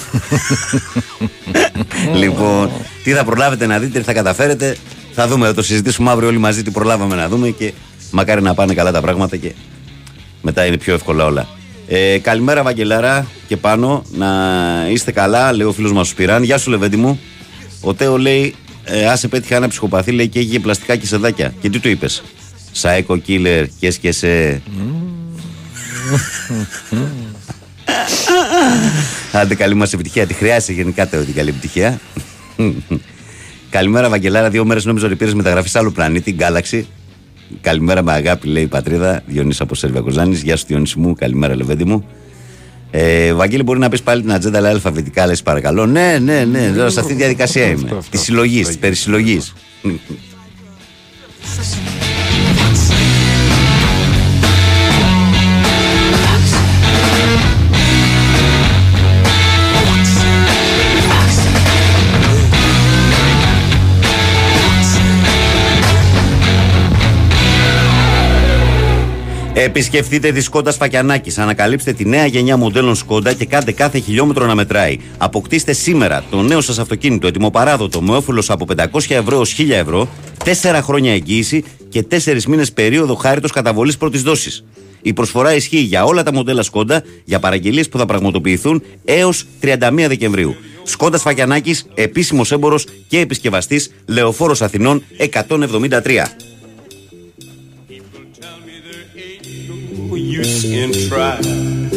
λοιπόν, 2.21 2.69
τι 3.03 3.11
θα 3.11 3.23
προλάβετε 3.23 3.65
να 3.65 3.79
δείτε, 3.79 3.99
τι 3.99 4.05
θα 4.05 4.13
καταφέρετε. 4.13 4.77
Θα 5.13 5.27
δούμε, 5.27 5.45
θα 5.45 5.53
το 5.53 5.61
συζητήσουμε 5.63 6.11
αύριο 6.11 6.27
όλοι 6.27 6.37
μαζί 6.37 6.63
τι 6.63 6.71
προλάβαμε 6.71 7.15
να 7.15 7.27
δούμε 7.27 7.49
και 7.49 7.73
μακάρι 8.11 8.41
να 8.41 8.53
πάνε 8.53 8.73
καλά 8.73 8.91
τα 8.91 9.01
πράγματα 9.01 9.37
και 9.37 9.53
μετά 10.41 10.65
είναι 10.65 10.77
πιο 10.77 10.93
εύκολα 10.93 11.25
όλα. 11.25 11.56
Ε, 11.89 12.17
καλημέρα, 12.19 12.63
Βαγγελάρα 12.63 13.27
και 13.47 13.57
πάνω. 13.57 14.03
Να 14.11 14.27
είστε 14.91 15.11
καλά, 15.11 15.53
λέει 15.53 15.67
ο 15.67 15.71
φίλος 15.71 15.91
μας 15.91 16.07
ο 16.07 16.09
Σπυράν. 16.09 16.43
Γεια 16.43 16.57
σου, 16.57 16.69
Λεβέντι 16.69 16.97
μου. 16.97 17.19
Ο 17.81 17.93
Τέο 17.93 18.17
λέει: 18.17 18.55
ε, 18.83 19.05
Άσε 19.05 19.27
πέτυχα 19.27 19.55
ένα 19.55 19.67
ψυχοπαθή, 19.67 20.11
λέει 20.11 20.27
και 20.27 20.39
έχει 20.39 20.59
πλαστικά 20.59 20.95
και 20.95 21.05
σεδάκια. 21.05 21.53
Και 21.61 21.69
τι 21.69 21.79
του 21.79 21.89
είπες, 21.89 22.23
Σάικο 22.71 23.17
Κίλερ 23.17 23.65
και 23.99 24.11
σε. 24.11 24.61
Άντε 29.31 29.55
καλή 29.55 29.73
μας 29.73 29.93
επιτυχία. 29.93 30.27
Τη 30.27 30.33
χρειάζεται 30.33 30.73
γενικά 30.73 31.07
Τέο 31.07 31.23
την 31.23 31.33
καλή 31.33 31.49
επιτυχία. 31.49 31.99
Καλημέρα, 33.69 34.09
Βαγγελάρα. 34.09 34.49
Δύο 34.49 34.65
μέρες 34.65 34.85
νόμιζα 34.85 35.05
ότι 35.05 35.15
πήρες 35.15 35.33
μεταγραφή 35.33 35.69
σε 35.69 35.79
άλλο 35.79 35.91
πλανήτη, 35.91 36.35
Galaxy. 36.39 36.81
Καλημέρα 37.61 38.03
με 38.03 38.11
αγάπη, 38.11 38.47
λέει 38.47 38.63
η 38.63 38.67
πατρίδα. 38.67 39.21
Διονύσης 39.27 39.61
από 39.61 39.75
Σέρβια 39.75 40.01
Κοζάνη. 40.01 40.35
Γεια 40.35 40.57
σου, 40.57 40.65
Διονύση 40.67 40.99
μου. 40.99 41.15
Καλημέρα, 41.15 41.55
Λεβέντι 41.55 41.85
μου. 41.85 42.05
Ε, 42.91 43.33
Βαγγέλη, 43.33 43.63
μπορεί 43.63 43.79
να 43.79 43.89
πεις 43.89 44.01
πάλι 44.01 44.21
την 44.21 44.31
ατζέντα, 44.31 44.57
αλλά 44.57 44.69
αλφαβητικά, 44.69 45.25
λες 45.25 45.41
παρακαλώ. 45.41 45.85
Ναι, 45.85 46.17
ναι, 46.21 46.45
ναι. 46.45 46.71
Λέω, 46.75 46.89
σε 46.89 46.99
αυτή 46.99 47.11
τη 47.11 47.17
διαδικασία 47.17 47.65
είμαι. 47.65 48.01
Της 48.09 48.21
συλλογής, 48.21 48.67
τη 48.67 48.77
περισυλλογή. 48.77 49.41
Επισκεφτείτε 69.59 70.31
τη 70.31 70.41
Σκόντα 70.41 70.71
Φακιανάκη. 70.71 71.41
Ανακαλύψτε 71.41 71.93
τη 71.93 72.05
νέα 72.05 72.25
γενιά 72.25 72.57
μοντέλων 72.57 72.95
Σκόντα 72.95 73.33
και 73.33 73.45
κάντε 73.45 73.71
κάθε 73.71 73.99
χιλιόμετρο 73.99 74.45
να 74.45 74.55
μετράει. 74.55 74.97
Αποκτήστε 75.17 75.73
σήμερα 75.73 76.23
το 76.29 76.41
νέο 76.41 76.61
σας 76.61 76.79
αυτοκίνητο 76.79 77.27
ετοιμοπαράδοτο 77.27 78.01
με 78.01 78.15
όφελος 78.15 78.49
από 78.49 78.65
500 78.77 78.85
ευρώ 79.09 79.37
ω 79.37 79.41
1000 79.57 79.69
ευρώ, 79.69 80.09
4 80.43 80.79
χρόνια 80.81 81.13
εγγύηση 81.13 81.63
και 81.89 82.05
4 82.25 82.43
μήνες 82.47 82.71
περίοδο 82.71 83.15
χάριτος 83.15 83.51
καταβολής 83.51 83.97
πρώτης 83.97 84.21
δόσης. 84.21 84.63
Η 85.01 85.13
προσφορά 85.13 85.55
ισχύει 85.55 85.79
για 85.79 86.03
όλα 86.03 86.23
τα 86.23 86.33
μοντέλα 86.33 86.63
Σκόντα 86.63 87.03
για 87.23 87.39
παραγγελίες 87.39 87.89
που 87.89 87.97
θα 87.97 88.05
πραγματοποιηθούν 88.05 88.83
έως 89.05 89.45
31 89.61 90.07
Δεκεμβρίου. 90.07 90.55
Σκόντα 90.83 91.17
Φακιανάκη, 91.17 91.75
επίσημος 91.93 92.51
έμπορος 92.51 92.85
και 93.07 93.19
επισκευαστής 93.19 93.91
Λεωφόρος 94.05 94.61
Αθηνών 94.61 95.03
173. 95.17 96.27
Use 100.27 100.65
in 100.65 100.91
trying. 101.07 101.89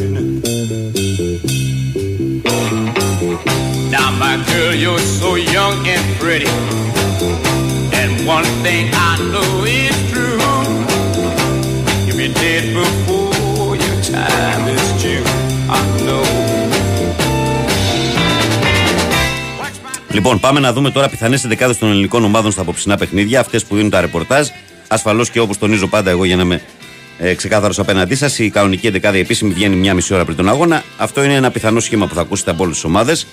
Now, 3.90 4.08
my 4.24 4.34
girl, 4.50 4.74
you're 4.84 5.04
so 5.20 5.30
young 5.34 5.78
and 5.94 6.04
pretty. 6.20 6.50
And 8.00 8.10
one 8.36 8.48
thing 8.64 8.84
I 9.10 9.12
know 9.32 9.50
is 9.82 9.96
true. 10.12 10.38
You'll 12.06 12.20
be 12.24 12.28
dead 12.42 12.64
before 12.80 13.74
your 13.84 13.98
time 14.14 14.64
is 14.76 14.84
due. 15.02 15.24
I 15.68 15.80
know. 16.06 16.24
Λοιπόν, 20.12 20.40
πάμε 20.40 20.60
να 20.60 20.72
δούμε 20.72 20.90
τώρα 20.90 21.08
πιθανές 21.08 21.42
ενδεκάδες 21.42 21.78
των 21.78 21.88
ελληνικών 21.90 22.24
ομάδων 22.24 22.50
στα 22.52 22.60
απόψινά 22.60 22.96
παιχνίδια, 22.96 23.40
αυτές 23.40 23.64
που 23.64 23.74
δίνουν 23.76 23.90
τα 23.90 24.00
ρεπορτάζ. 24.00 24.48
Ασφαλώς 24.88 25.30
και 25.30 25.40
όπως 25.40 25.58
τονίζω 25.58 25.86
πάντα 25.86 26.10
εγώ 26.10 26.24
για 26.24 26.36
να 26.36 26.42
είμαι 26.42 26.62
ε, 27.22 27.34
ξεκάθαρος 27.34 27.78
απέναντί 27.78 28.14
σας, 28.14 28.38
η 28.38 28.50
κανονική 28.50 28.86
ενδεκάδα 28.86 29.16
η 29.16 29.20
επίσημη 29.20 29.52
βγαίνει 29.52 29.76
μια 29.76 29.94
μισή 29.94 30.14
ώρα 30.14 30.24
πριν 30.24 30.36
τον 30.36 30.48
αγώνα. 30.48 30.82
Αυτό 30.96 31.24
είναι 31.24 31.34
ένα 31.34 31.50
πιθανό 31.50 31.80
σχήμα 31.80 32.06
που 32.06 32.14
θα 32.14 32.20
ακούσετε 32.20 32.50
από 32.50 32.62
όλες 32.62 32.74
τις 32.74 32.84
ομάδες. 32.84 33.26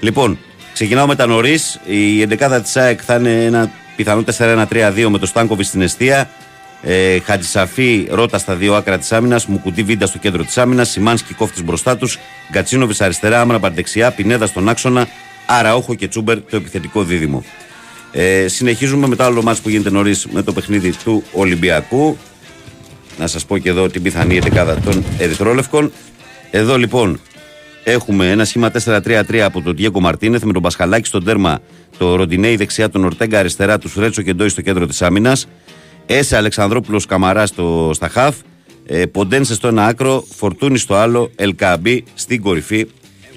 Λοιπόν, 0.00 0.38
ξεκινάω 0.72 1.06
με 1.06 1.14
τα 1.14 1.26
νωρίς. 1.26 1.80
Η 1.86 2.22
ενδεκάδα 2.22 2.60
της 2.60 2.76
ΑΕΚ 2.76 3.00
θα 3.04 3.14
είναι 3.14 3.44
ένα 3.44 3.70
πιθανό 3.96 4.24
4-1-3-2 4.38 5.08
με 5.08 5.18
το 5.18 5.26
Στάνκοβι 5.26 5.62
στην 5.62 5.82
αιστεία. 5.82 6.30
Ε, 6.82 7.18
Χατζησαφή 7.20 8.08
Ρότα 8.10 8.38
στα 8.38 8.54
δύο 8.54 8.74
άκρα 8.74 8.98
της 8.98 9.12
άμυνας. 9.12 9.46
Μουκουτί 9.46 9.82
Βίντα 9.82 10.06
στο 10.06 10.18
κέντρο 10.18 10.44
της 10.44 10.58
άμυνας. 10.58 10.90
Σιμάνσκι 10.90 11.34
κόφτης 11.34 11.62
μπροστά 11.62 11.96
τους. 11.96 12.18
Γκατσίνοβι 12.52 12.94
αριστερά. 12.98 13.40
Άμραμπαρ 13.40 13.72
δεξιά. 13.72 14.10
Πινέδα 14.10 14.46
στον 14.46 14.68
άξονα. 14.68 15.08
Αραόχο 15.46 15.94
και 15.94 16.08
Τσούμπερ 16.08 16.40
το 16.40 16.56
επιθετικό 16.56 17.02
δίδυμο. 17.02 17.44
Ε, 18.12 18.48
συνεχίζουμε 18.48 19.06
με 19.06 19.16
το 19.16 19.24
άλλο 19.24 19.42
μάτς 19.42 19.60
που 19.60 19.68
γίνεται 19.68 19.90
νωρίς 19.90 20.26
με 20.26 20.42
το 20.42 20.52
παιχνίδι 20.52 20.92
του 21.04 21.24
Ολυμπιακού. 21.32 22.18
Να 23.18 23.26
σας 23.26 23.44
πω 23.44 23.58
και 23.58 23.68
εδώ 23.68 23.88
την 23.88 24.02
πιθανή 24.02 24.36
εντεκάδα 24.36 24.80
των 24.80 25.04
Ερυθρόλευκων. 25.18 25.92
Εδώ 26.50 26.78
λοιπόν 26.78 27.20
έχουμε 27.84 28.30
ένα 28.30 28.44
σχήμα 28.44 28.70
4-3-3 28.84 29.36
από 29.36 29.62
τον 29.62 29.76
Διέκο 29.76 30.00
Μαρτίνεθ 30.00 30.42
με 30.42 30.52
τον 30.52 30.62
Πασχαλάκη 30.62 31.06
στον 31.06 31.24
τέρμα, 31.24 31.58
το 31.98 32.16
Ροντινέη 32.16 32.56
δεξιά, 32.56 32.90
τον 32.90 33.04
Ορτέγκα 33.04 33.38
αριστερά, 33.38 33.78
τους 33.78 33.92
Φρέτσο 33.92 34.22
και 34.22 34.32
Ντόι 34.32 34.48
στο 34.48 34.62
κέντρο 34.62 34.86
της 34.86 35.02
άμυνας. 35.02 35.46
Έσε 36.06 36.36
Αλεξανδρόπουλος 36.36 37.06
Καμαρά 37.06 37.46
στο, 37.46 37.90
στα 37.94 38.08
χαφ. 38.08 38.36
Ε, 38.86 39.06
Ποντένσε 39.06 39.54
στο 39.54 39.68
ένα 39.68 39.86
άκρο, 39.86 40.24
Φορτούνη 40.36 40.78
στο 40.78 40.94
άλλο, 40.94 41.30
Ελκαμπή 41.36 42.04
στην 42.14 42.42
κορυφή. 42.42 42.86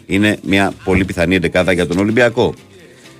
Είναι 0.06 0.38
μια 0.44 0.74
πολύ 0.84 1.06
πιθανή 1.06 1.36
εντεκάδα 1.36 1.72
για 1.72 1.88
τον 1.88 1.98
Ολυμπιακό. 1.98 2.54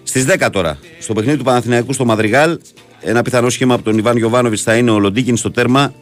Στις 0.04 0.26
10 0.26 0.50
τώρα, 0.52 0.78
στο 1.00 1.14
παιχνίδι 1.14 1.38
του 1.38 1.44
Παναθηναϊκού 1.44 1.94
στο 1.94 2.06
Μαδριγάλ, 2.06 2.60
ένα 3.02 3.22
πιθανό 3.22 3.50
σχήμα 3.50 3.74
από 3.74 3.84
τον 3.84 3.98
Ιβάν 3.98 4.18
Γιοβάνοβιτ 4.18 4.60
θα 4.64 4.76
είναι 4.76 4.92
ο 4.92 5.00
Λοντίκιν 5.00 5.38
στο 5.38 5.52
τέρμα. 5.52 5.94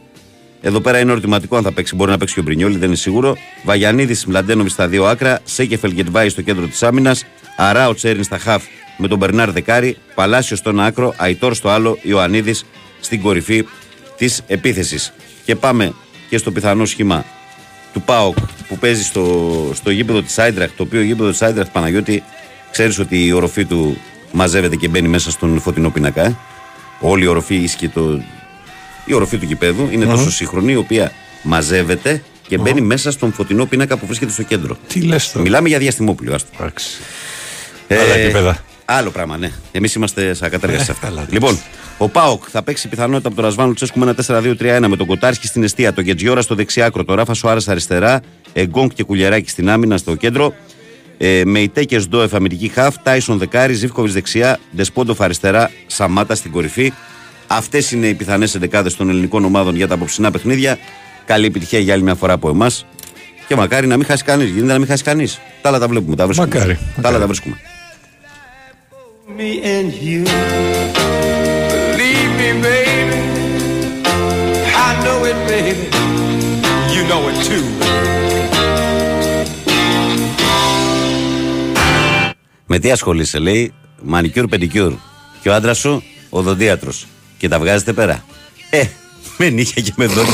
Εδώ 0.62 0.80
πέρα 0.80 1.00
είναι 1.00 1.12
ερωτηματικό 1.12 1.58
αν 1.58 1.64
θα 1.64 1.72
παίξει. 1.72 1.96
Μπορεί 1.96 2.12
να 2.12 2.18
παίξει 2.18 2.34
και 2.34 2.40
ο 2.40 2.44
Μπρινιόλη, 2.44 2.78
δεν 2.78 2.88
είναι 2.88 2.96
σίγουρο. 2.96 3.38
Βαγιανίδης 3.64 4.26
Μλαντένοβιτ 4.26 4.72
στα 4.72 4.88
δύο 4.88 5.06
άκρα. 5.06 5.40
Σέκεφελ 5.44 5.92
Γκετβάη 5.94 6.30
στο 6.30 6.42
κέντρο 6.42 6.68
της 6.68 6.84
άμυνας. 6.84 7.26
Αράο 7.58 7.94
Τσέριν 7.94 8.24
στα 8.24 8.38
χαφ 8.38 8.64
με 8.98 9.08
τον 9.08 9.18
Μπερνάρ 9.18 9.52
Δεκάρη. 9.52 9.98
Παλάσιο 10.16 10.56
στο 10.56 10.70
ένα 10.70 10.86
άκρο. 10.86 11.14
Αϊτόρ 11.18 11.54
στο 11.54 11.70
άλλο. 11.70 11.98
Ιωαννίδης 12.02 12.66
στην 13.00 13.22
κορυφή 13.22 13.68
της 14.18 14.42
επίθεσης. 14.48 15.14
Και 15.46 15.56
πάμε 15.56 15.94
και 16.30 16.38
στο 16.38 16.52
πιθανό 16.52 16.86
σχήμα 16.86 17.26
του 17.94 18.02
ΠΑΟΚ 18.02 18.38
που 18.68 18.78
παίζει 18.78 19.04
στο, 19.04 19.72
στο 19.74 19.92
γήπεδο 19.92 20.22
της 20.22 20.40
Άιντραχτ. 20.40 20.78
Το 20.78 20.84
οποίο 20.84 21.02
γήπεδο 21.02 21.30
της 21.30 21.42
Άιντραχτ 21.42 21.72
Παναγιώτη 21.72 22.24
ξέρεις 22.72 23.00
ότι 23.00 23.26
η 23.26 23.32
οροφή 23.32 23.66
του 23.66 23.98
μαζεύεται 24.32 24.76
και 24.76 24.88
μπαίνει 24.88 25.08
μέσα 25.08 25.32
στον 25.32 25.60
φωτεινό 25.60 25.90
πίνακα. 25.90 26.26
Ε; 26.26 26.38
Όλη 27.00 27.24
η 27.24 27.28
οροφή 27.28 27.56
ίσχυε 27.56 27.90
το. 27.90 28.22
Η 29.06 29.14
οροφή 29.14 29.38
του 29.38 29.46
γηπέδου 29.46 29.88
είναι 29.92 30.06
Μμμ. 30.06 30.12
τόσο 30.12 30.32
σύγχρονη, 30.32 30.72
η 30.72 30.76
οποία 30.76 31.12
μαζεύεται 31.44 32.24
και 32.48 32.58
μπαίνει 32.58 32.82
μέσα 32.82 33.12
στον 33.12 33.34
φωτεινό 33.34 33.66
πίνακα 33.66 33.98
που 33.98 34.06
βρίσκεται 34.06 34.32
στο 34.32 34.44
κέντρο. 34.44 34.78
Τι 34.88 35.02
λες 35.02 35.32
τώρα. 35.32 35.44
Μιλάμε 35.44 35.68
για 35.68 35.78
διαστημόπλιο, 35.78 36.34
άστο. 36.34 36.50
Άλλα 37.90 38.14
επίπεδα. 38.14 38.64
Άλλο 38.86 39.10
πράγμα, 39.10 39.38
ναι. 39.38 39.52
Εμείς 39.72 39.94
είμαστε 39.94 40.34
σαν 40.34 40.50
κατέργαση 40.50 40.86
σε 40.86 40.92
αυτά. 40.92 41.08
καλά, 41.08 41.26
λοιπόν, 41.30 41.60
ο 41.98 42.10
Πάοκ 42.10 42.44
θα 42.52 42.64
παίξει 42.64 42.88
πιθανότητα 42.88 43.28
από 43.28 43.36
τον 43.36 43.46
Ρασβάνο 43.46 43.74
Τσέσκου 43.74 44.00
με 44.00 44.16
ένα 44.28 44.42
4-2-3-1 44.80 44.88
με 44.88 44.96
τον 44.96 45.06
Κοτάρχη 45.08 45.48
στην 45.48 45.64
αιστεία, 45.64 45.94
τον 45.94 46.04
Γετζιόρα 46.04 46.42
στο 46.42 46.56
δεξιάκρο, 46.56 47.04
τον 47.04 47.16
Ράφα 47.16 47.34
Σοάρα 47.34 47.62
αριστερά, 47.68 48.22
Εγκόνκ 48.54 48.94
και 48.94 49.04
Κουλιαράκη 49.04 49.50
στην 49.50 49.70
άμυνα 49.70 49.98
στο 49.98 50.16
κέντρο. 50.16 50.54
Ε, 51.18 51.42
με 51.46 51.60
Ιτέκε 51.60 52.00
Ντόεφ 52.00 52.34
αμυντική 52.34 52.68
χαφ, 52.68 52.96
Τάισον 53.04 53.38
δεκάρι, 53.38 53.74
Ζήφκοβιτς 53.74 54.14
δεξιά, 54.14 54.60
Ντεσπόντοφ 54.76 55.22
αριστερά, 55.22 55.72
Σαμάτα 55.88 56.36
στην 56.36 56.52
κορυφή. 56.52 56.94
Αυτές 57.52 57.92
είναι 57.92 58.08
οι 58.08 58.14
πιθανές 58.14 58.56
εντεκάδες 58.56 58.96
των 58.96 59.10
ελληνικών 59.10 59.46
ομάδων 59.46 59.76
για 59.76 59.88
τα 59.88 59.94
απόψινά 59.94 60.32
παιχνίδια. 60.32 60.78
Καλή 61.26 61.46
επιτυχία 61.46 61.80
για 61.80 61.94
άλλη 61.94 62.04
μια 62.04 62.16
φορά 62.16 62.34
από 62.34 62.50
εμάς. 62.50 62.86
Και 63.48 63.56
μακάρι 63.56 63.88
να 63.88 63.98
μην 63.98 64.06
χάσει 64.06 64.24
κανείς. 64.24 64.50
Γίνεται 64.50 64.72
να 64.72 64.78
μην 64.78 64.88
χάσει 64.88 65.04
κανείς. 65.04 65.40
Τα 65.62 65.70
άλλα 65.70 65.80
τα 65.80 65.88
βλέπουμε. 65.88 66.16
Τα 66.16 66.26
βρίσκουμε. 66.26 66.48
Μακάρι, 66.54 66.80
Τα 67.02 67.08
άλλα 67.08 67.20
τα 67.20 67.26
βρίσκουμε. 67.26 67.56
me 69.38 69.52
and 69.76 69.90
you. 70.08 70.22
Believe 71.98 72.32
me, 72.40 72.50
baby. 72.68 73.20
I 74.88 74.90
know 75.04 75.20
it, 75.32 75.38
baby. 75.52 75.86
You 76.94 77.02
know 77.10 77.22
it 77.30 77.38
too. 77.48 77.64
Με 82.66 82.80
τι 82.80 82.92
ασχολείσαι, 82.92 83.40
λέει, 83.40 83.74
μανικιούρ 84.02 84.48
πεντικιούρ. 84.48 84.94
Και 85.42 85.50
ο 85.50 85.54
άντρας 85.54 85.78
σου, 85.78 86.04
οδοντίατρος. 86.30 87.08
Και 87.40 87.48
τα 87.48 87.60
βγάζετε 87.60 87.94
πέρα. 87.94 88.24
Ε, 88.70 88.84
με 89.38 89.50
νύχια 89.50 89.82
και 89.82 89.94
με 89.96 90.06
δόντια. 90.06 90.34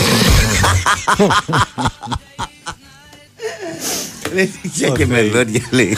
Με 4.34 4.49
νύχια 4.64 4.90
και 4.90 5.06
με 5.06 5.22
δόντια, 5.22 5.61
λέει. 5.69 5.98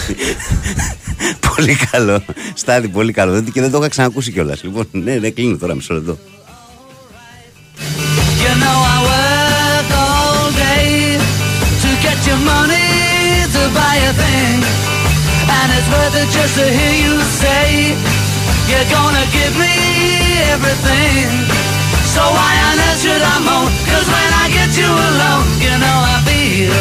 πολύ 1.56 1.76
καλό. 1.92 2.24
Στάδι, 2.54 2.88
πολύ 2.88 3.12
καλό. 3.12 3.32
Δεν- 3.34 3.52
Και 3.52 3.62
δεν 3.62 3.72
το 3.72 3.78
είχα 3.78 3.88
ξανακούσει 3.88 4.32
κιόλας. 4.32 4.64
Λοιπόν, 4.64 4.88
ναι, 4.92 5.14
ναι, 5.16 5.30
κλείνω 5.30 5.58
τώρα 5.58 5.76
μισό 5.76 5.94
λεπτό. 5.94 6.18
You 8.44 8.54
know 8.64 8.80
I 8.96 8.98
work 9.12 9.90
all 10.06 10.46
day 10.66 10.90
to 11.84 11.90
get 12.06 12.20
your 12.30 12.42
money 12.54 12.90
to 13.56 13.62
buy 13.80 13.96
a 14.10 14.14
thing. 14.22 14.60
And 15.58 15.68
it's 15.78 15.88
worth 15.94 16.16
it 16.22 16.30
just 16.38 16.54
to 16.60 16.66
hear 16.78 16.94
you 17.06 17.14
say 17.44 17.66
you're 18.70 18.90
gonna 18.96 19.26
give 19.38 19.54
me 19.64 19.76
everything. 20.56 21.28
So 22.14 22.22
why 22.38 22.54
on 22.68 22.76
earth 22.88 23.00
should 23.04 23.24
I 23.34 23.36
moan? 23.48 23.70
Cause 23.92 24.08
when 24.16 24.32
I 24.44 24.46
get 24.58 24.72
you 24.82 24.92
alone, 25.10 25.48
you 25.66 25.74
know 25.84 25.98
I 26.14 26.18
feel 26.28 26.74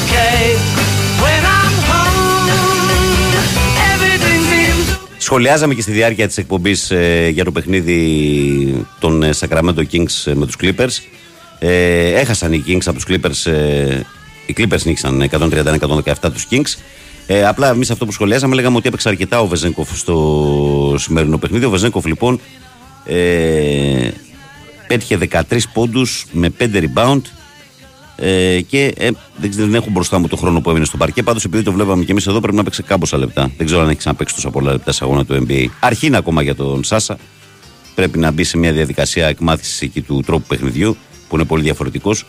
okay. 0.00 0.40
When 1.24 1.42
I'm 1.58 1.76
home, 1.90 2.46
everything 3.92 4.40
seems 4.52 4.86
Σχολιάζαμε 5.18 5.74
και 5.74 5.82
στη 5.82 5.92
διάρκεια 5.92 6.26
της 6.26 6.38
εκπομπής 6.38 6.92
για 7.30 7.44
το 7.44 7.52
παιχνίδι 7.52 8.86
των 8.98 9.22
ε, 9.22 9.30
Sacramento 9.40 9.82
Kings 9.92 10.24
ε, 10.24 10.34
με 10.34 10.46
τους 10.46 10.56
Clippers. 10.60 10.96
Ε, 11.58 12.20
έχασαν 12.20 12.52
οι 12.52 12.64
Kings 12.66 12.82
από 12.86 12.94
τους 12.94 13.04
Clippers. 13.08 13.52
Ε, 13.52 14.00
οι 14.46 14.54
Clippers 14.56 14.82
νίξαν 14.84 15.30
131-117 15.30 16.14
τους 16.32 16.46
Kings. 16.50 16.78
Ε, 17.26 17.46
απλά 17.46 17.68
εμείς 17.68 17.90
αυτό 17.90 18.06
που 18.06 18.12
σχολιάζαμε 18.12 18.54
λέγαμε 18.54 18.76
ότι 18.76 18.88
έπαιξε 18.88 19.08
αρκετά 19.08 19.40
ο 19.40 19.46
Βεζέγκοφ 19.46 19.98
στο 19.98 20.94
σημερινό 20.98 21.38
παιχνίδι. 21.38 21.64
Ο 21.64 21.70
Βεζέγκοφ 21.70 22.04
λοιπόν 22.04 22.40
ε, 23.10 24.10
πέτυχε 24.86 25.18
13 25.30 25.58
πόντους 25.72 26.26
με 26.32 26.52
5 26.58 26.64
rebound. 26.64 27.20
Ε, 28.16 28.60
και 28.60 28.94
ε, 28.96 29.10
δεν, 29.36 29.50
ξέρω, 29.50 29.66
δεν 29.66 29.74
έχω 29.74 29.90
μπροστά 29.90 30.18
μου 30.18 30.28
το 30.28 30.36
χρόνο 30.36 30.60
που 30.60 30.70
έμεινε 30.70 30.84
στο 30.84 30.96
παρκέ. 30.96 31.22
Πάντως, 31.22 31.44
επειδή 31.44 31.62
το 31.62 31.72
βλέπαμε 31.72 32.04
και 32.04 32.10
εμείς 32.10 32.26
εδώ, 32.26 32.40
πρέπει 32.40 32.56
να 32.56 32.64
παίξει 32.64 32.82
κάμποσα 32.82 33.18
λεπτά. 33.18 33.50
Δεν 33.56 33.66
ξέρω 33.66 33.82
αν 33.82 33.88
έχει 33.88 33.98
ξαναπέξει 33.98 34.34
τόσα 34.34 34.50
πολλά 34.50 34.72
λεπτά 34.72 34.92
σε 34.92 35.04
αγώνα 35.04 35.24
του 35.24 35.46
NBA. 35.48 35.66
Αρχή 35.80 36.06
είναι 36.06 36.16
ακόμα 36.16 36.42
για 36.42 36.54
τον 36.54 36.84
Σάσα. 36.84 37.18
Πρέπει 37.94 38.18
να 38.18 38.30
μπει 38.30 38.44
σε 38.44 38.58
μια 38.58 38.72
διαδικασία 38.72 39.26
εκμάθησης 39.26 39.80
εκεί 39.80 40.00
του 40.00 40.22
τρόπου 40.26 40.44
παιχνιδιού, 40.48 40.96
που 41.28 41.34
είναι 41.34 41.44
πολύ 41.44 41.62
διαφορετικός. 41.62 42.26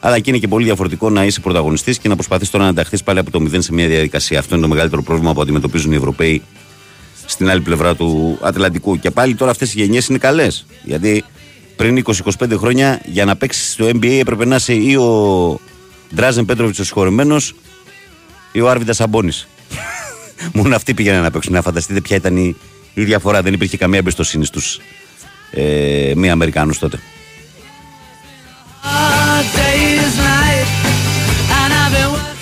Αλλά 0.00 0.18
και 0.18 0.30
είναι 0.30 0.38
και 0.38 0.48
πολύ 0.48 0.64
διαφορετικό 0.64 1.10
να 1.10 1.24
είσαι 1.24 1.40
πρωταγωνιστής 1.40 1.98
και 1.98 2.08
να 2.08 2.14
προσπαθείς 2.14 2.50
τώρα 2.50 2.64
να 2.64 2.70
ενταχθείς 2.70 3.02
πάλι 3.02 3.18
από 3.18 3.30
το 3.30 3.40
μηδέν 3.40 3.62
σε 3.62 3.72
μια 3.72 3.86
διαδικασία. 3.86 4.38
Αυτό 4.38 4.54
είναι 4.54 4.64
το 4.64 4.70
μεγαλύτερο 4.70 5.02
πρόβλημα 5.02 5.32
που 5.34 5.40
αντιμετωπίζουν 5.40 5.92
οι 5.92 5.96
Ευρωπαίοι 5.96 6.42
στην 7.30 7.50
άλλη 7.50 7.60
πλευρά 7.60 7.94
του 7.94 8.38
Ατλαντικού. 8.42 8.98
Και 8.98 9.10
πάλι 9.10 9.34
τώρα 9.34 9.50
αυτές 9.50 9.74
οι 9.74 9.80
γενιές 9.80 10.06
είναι 10.06 10.18
καλές. 10.18 10.66
Γιατί 10.82 11.24
πριν 11.76 12.04
20-25 12.38 12.56
χρόνια 12.56 13.00
για 13.04 13.24
να 13.24 13.36
παίξεις 13.36 13.72
στο 13.72 13.86
NBA 13.86 14.18
έπρεπε 14.20 14.44
να 14.44 14.56
είσαι 14.56 14.74
ή 14.74 14.94
ο 14.94 15.60
Ντράζεν 16.14 16.44
Πέτροβιτ 16.44 16.78
ο 16.78 16.84
συγχωρημένο 16.84 17.36
ή 18.52 18.60
ο 18.60 18.68
Άρβιντα 18.70 18.92
Σαμπόνι. 18.92 19.32
Μόνο 20.54 20.76
αυτοί 20.76 20.94
πήγαιναν 20.94 21.22
να 21.22 21.30
παίξουν. 21.30 21.52
Να 21.52 21.62
φανταστείτε 21.62 22.00
ποια 22.00 22.16
ήταν 22.16 22.36
η, 22.36 22.56
η 22.94 23.04
διαφορά. 23.04 23.42
Δεν 23.42 23.52
υπήρχε 23.52 23.76
καμία 23.76 23.98
εμπιστοσύνη 23.98 24.44
στους 24.44 24.80
ε, 25.50 26.12
μη 26.16 26.30
Αμερικάνους 26.30 26.78
τότε. 26.78 27.00
hard 28.82 29.46
day's 29.56 30.16
night. 30.18 30.49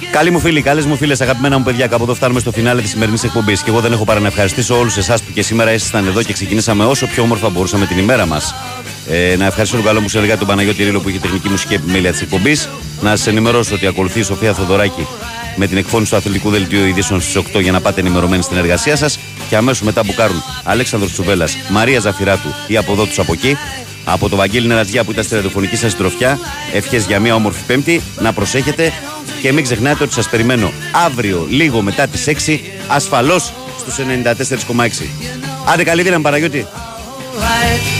And 0.08 0.16
I've 0.16 0.24
been 0.24 0.28
working. 0.28 0.28
Καλή 0.28 0.30
μου 0.30 0.38
φίλοι, 0.38 0.62
καλές 0.62 0.86
μου 0.86 0.96
φίλες, 0.96 1.20
αγαπημένα 1.20 1.58
μου 1.58 1.64
παιδιά, 1.64 1.86
κάπου 1.86 2.02
εδώ 2.02 2.14
φτάνουμε 2.14 2.40
στο 2.40 2.52
φινάλε 2.52 2.80
της 2.80 2.90
σημερινής 2.90 3.24
εκπομπής. 3.24 3.62
Και 3.62 3.70
εγώ 3.70 3.80
δεν 3.80 3.92
έχω 3.92 4.04
παρά 4.04 4.20
να 4.20 4.26
ευχαριστήσω 4.26 4.78
όλους 4.78 4.96
εσάς 4.96 5.22
που 5.22 5.32
και 5.32 5.42
σήμερα 5.42 5.72
ήσασταν 5.72 6.06
εδώ 6.06 6.22
και 6.22 6.32
ξεκινήσαμε 6.32 6.84
όσο 6.84 7.06
πιο 7.06 7.22
όμορφα 7.22 7.48
μπορούσαμε 7.48 7.86
την 7.86 7.98
ημέρα 7.98 8.26
μας. 8.26 8.54
Ε, 9.08 9.36
να 9.36 9.44
ευχαριστήσω 9.44 9.76
τον 9.76 9.84
καλό 9.84 10.00
μου 10.00 10.08
συνεργάτη 10.08 10.38
τον 10.38 10.48
Παναγιώτη 10.48 10.84
Ρίλο 10.84 11.00
που 11.00 11.08
είχε 11.08 11.18
τεχνική 11.18 11.48
μουσική 11.48 11.74
επιμέλεια 11.74 12.10
της 12.10 12.20
εκπομπής. 12.20 12.68
Να 13.00 13.16
σας 13.16 13.26
ενημερώσω 13.26 13.74
ότι 13.74 13.86
ακολουθεί 13.86 14.18
η 14.18 14.22
Σοφία 14.22 14.54
Θοδωράκη 14.54 15.06
με 15.56 15.66
την 15.66 15.76
εκφώνηση 15.76 16.10
του 16.10 16.16
αθλητικού 16.16 16.50
δελτίου 16.50 16.86
ειδήσεων 16.86 17.20
στις 17.20 17.42
8 17.54 17.60
για 17.60 17.72
να 17.72 17.80
πάτε 17.80 18.00
ενημερωμένοι 18.00 18.42
στην 18.42 18.56
εργασία 18.56 18.96
σας. 18.96 19.18
Και 19.48 19.56
αμέσως 19.56 19.82
μετά 19.82 20.04
που 20.04 20.14
κάνουν 20.14 20.42
Αλέξανδρος 20.64 21.12
Τσουβέλλα, 21.12 21.48
Μαρία 21.68 22.00
Ζαφυράτου 22.00 22.48
ή 22.66 22.76
από 22.76 22.92
εδώ 22.92 23.04
του 23.04 23.20
από 23.22 23.32
εκεί. 23.32 23.56
Από 24.10 24.28
το 24.28 24.36
Βαγγέλη 24.36 24.66
Νερατζιά 24.66 25.04
που 25.04 25.10
ήταν 25.10 25.24
στη 25.24 25.34
ραδιοφωνική 25.34 25.76
σας 25.76 25.90
συντροφιά. 25.90 26.38
Ευχές 26.72 27.06
για 27.06 27.20
μια 27.20 27.34
όμορφη 27.34 27.62
Πέμπτη. 27.66 28.02
Να 28.18 28.32
προσέχετε 28.32 28.92
και 29.42 29.52
μην 29.52 29.64
ξεχνάτε 29.64 30.04
ότι 30.04 30.12
σας 30.12 30.28
περιμένω 30.28 30.72
αύριο 31.06 31.46
λίγο 31.50 31.82
μετά 31.82 32.06
τις 32.06 32.26
6 32.26 32.60
ασφαλώς 32.88 33.52
στους 33.78 33.98
94,6. 33.98 35.08
Άντε 35.72 35.84
καλή 35.84 36.02
δύναμη 36.02 36.22
Παναγιώτη. 36.22 36.66
Right. 37.38 37.98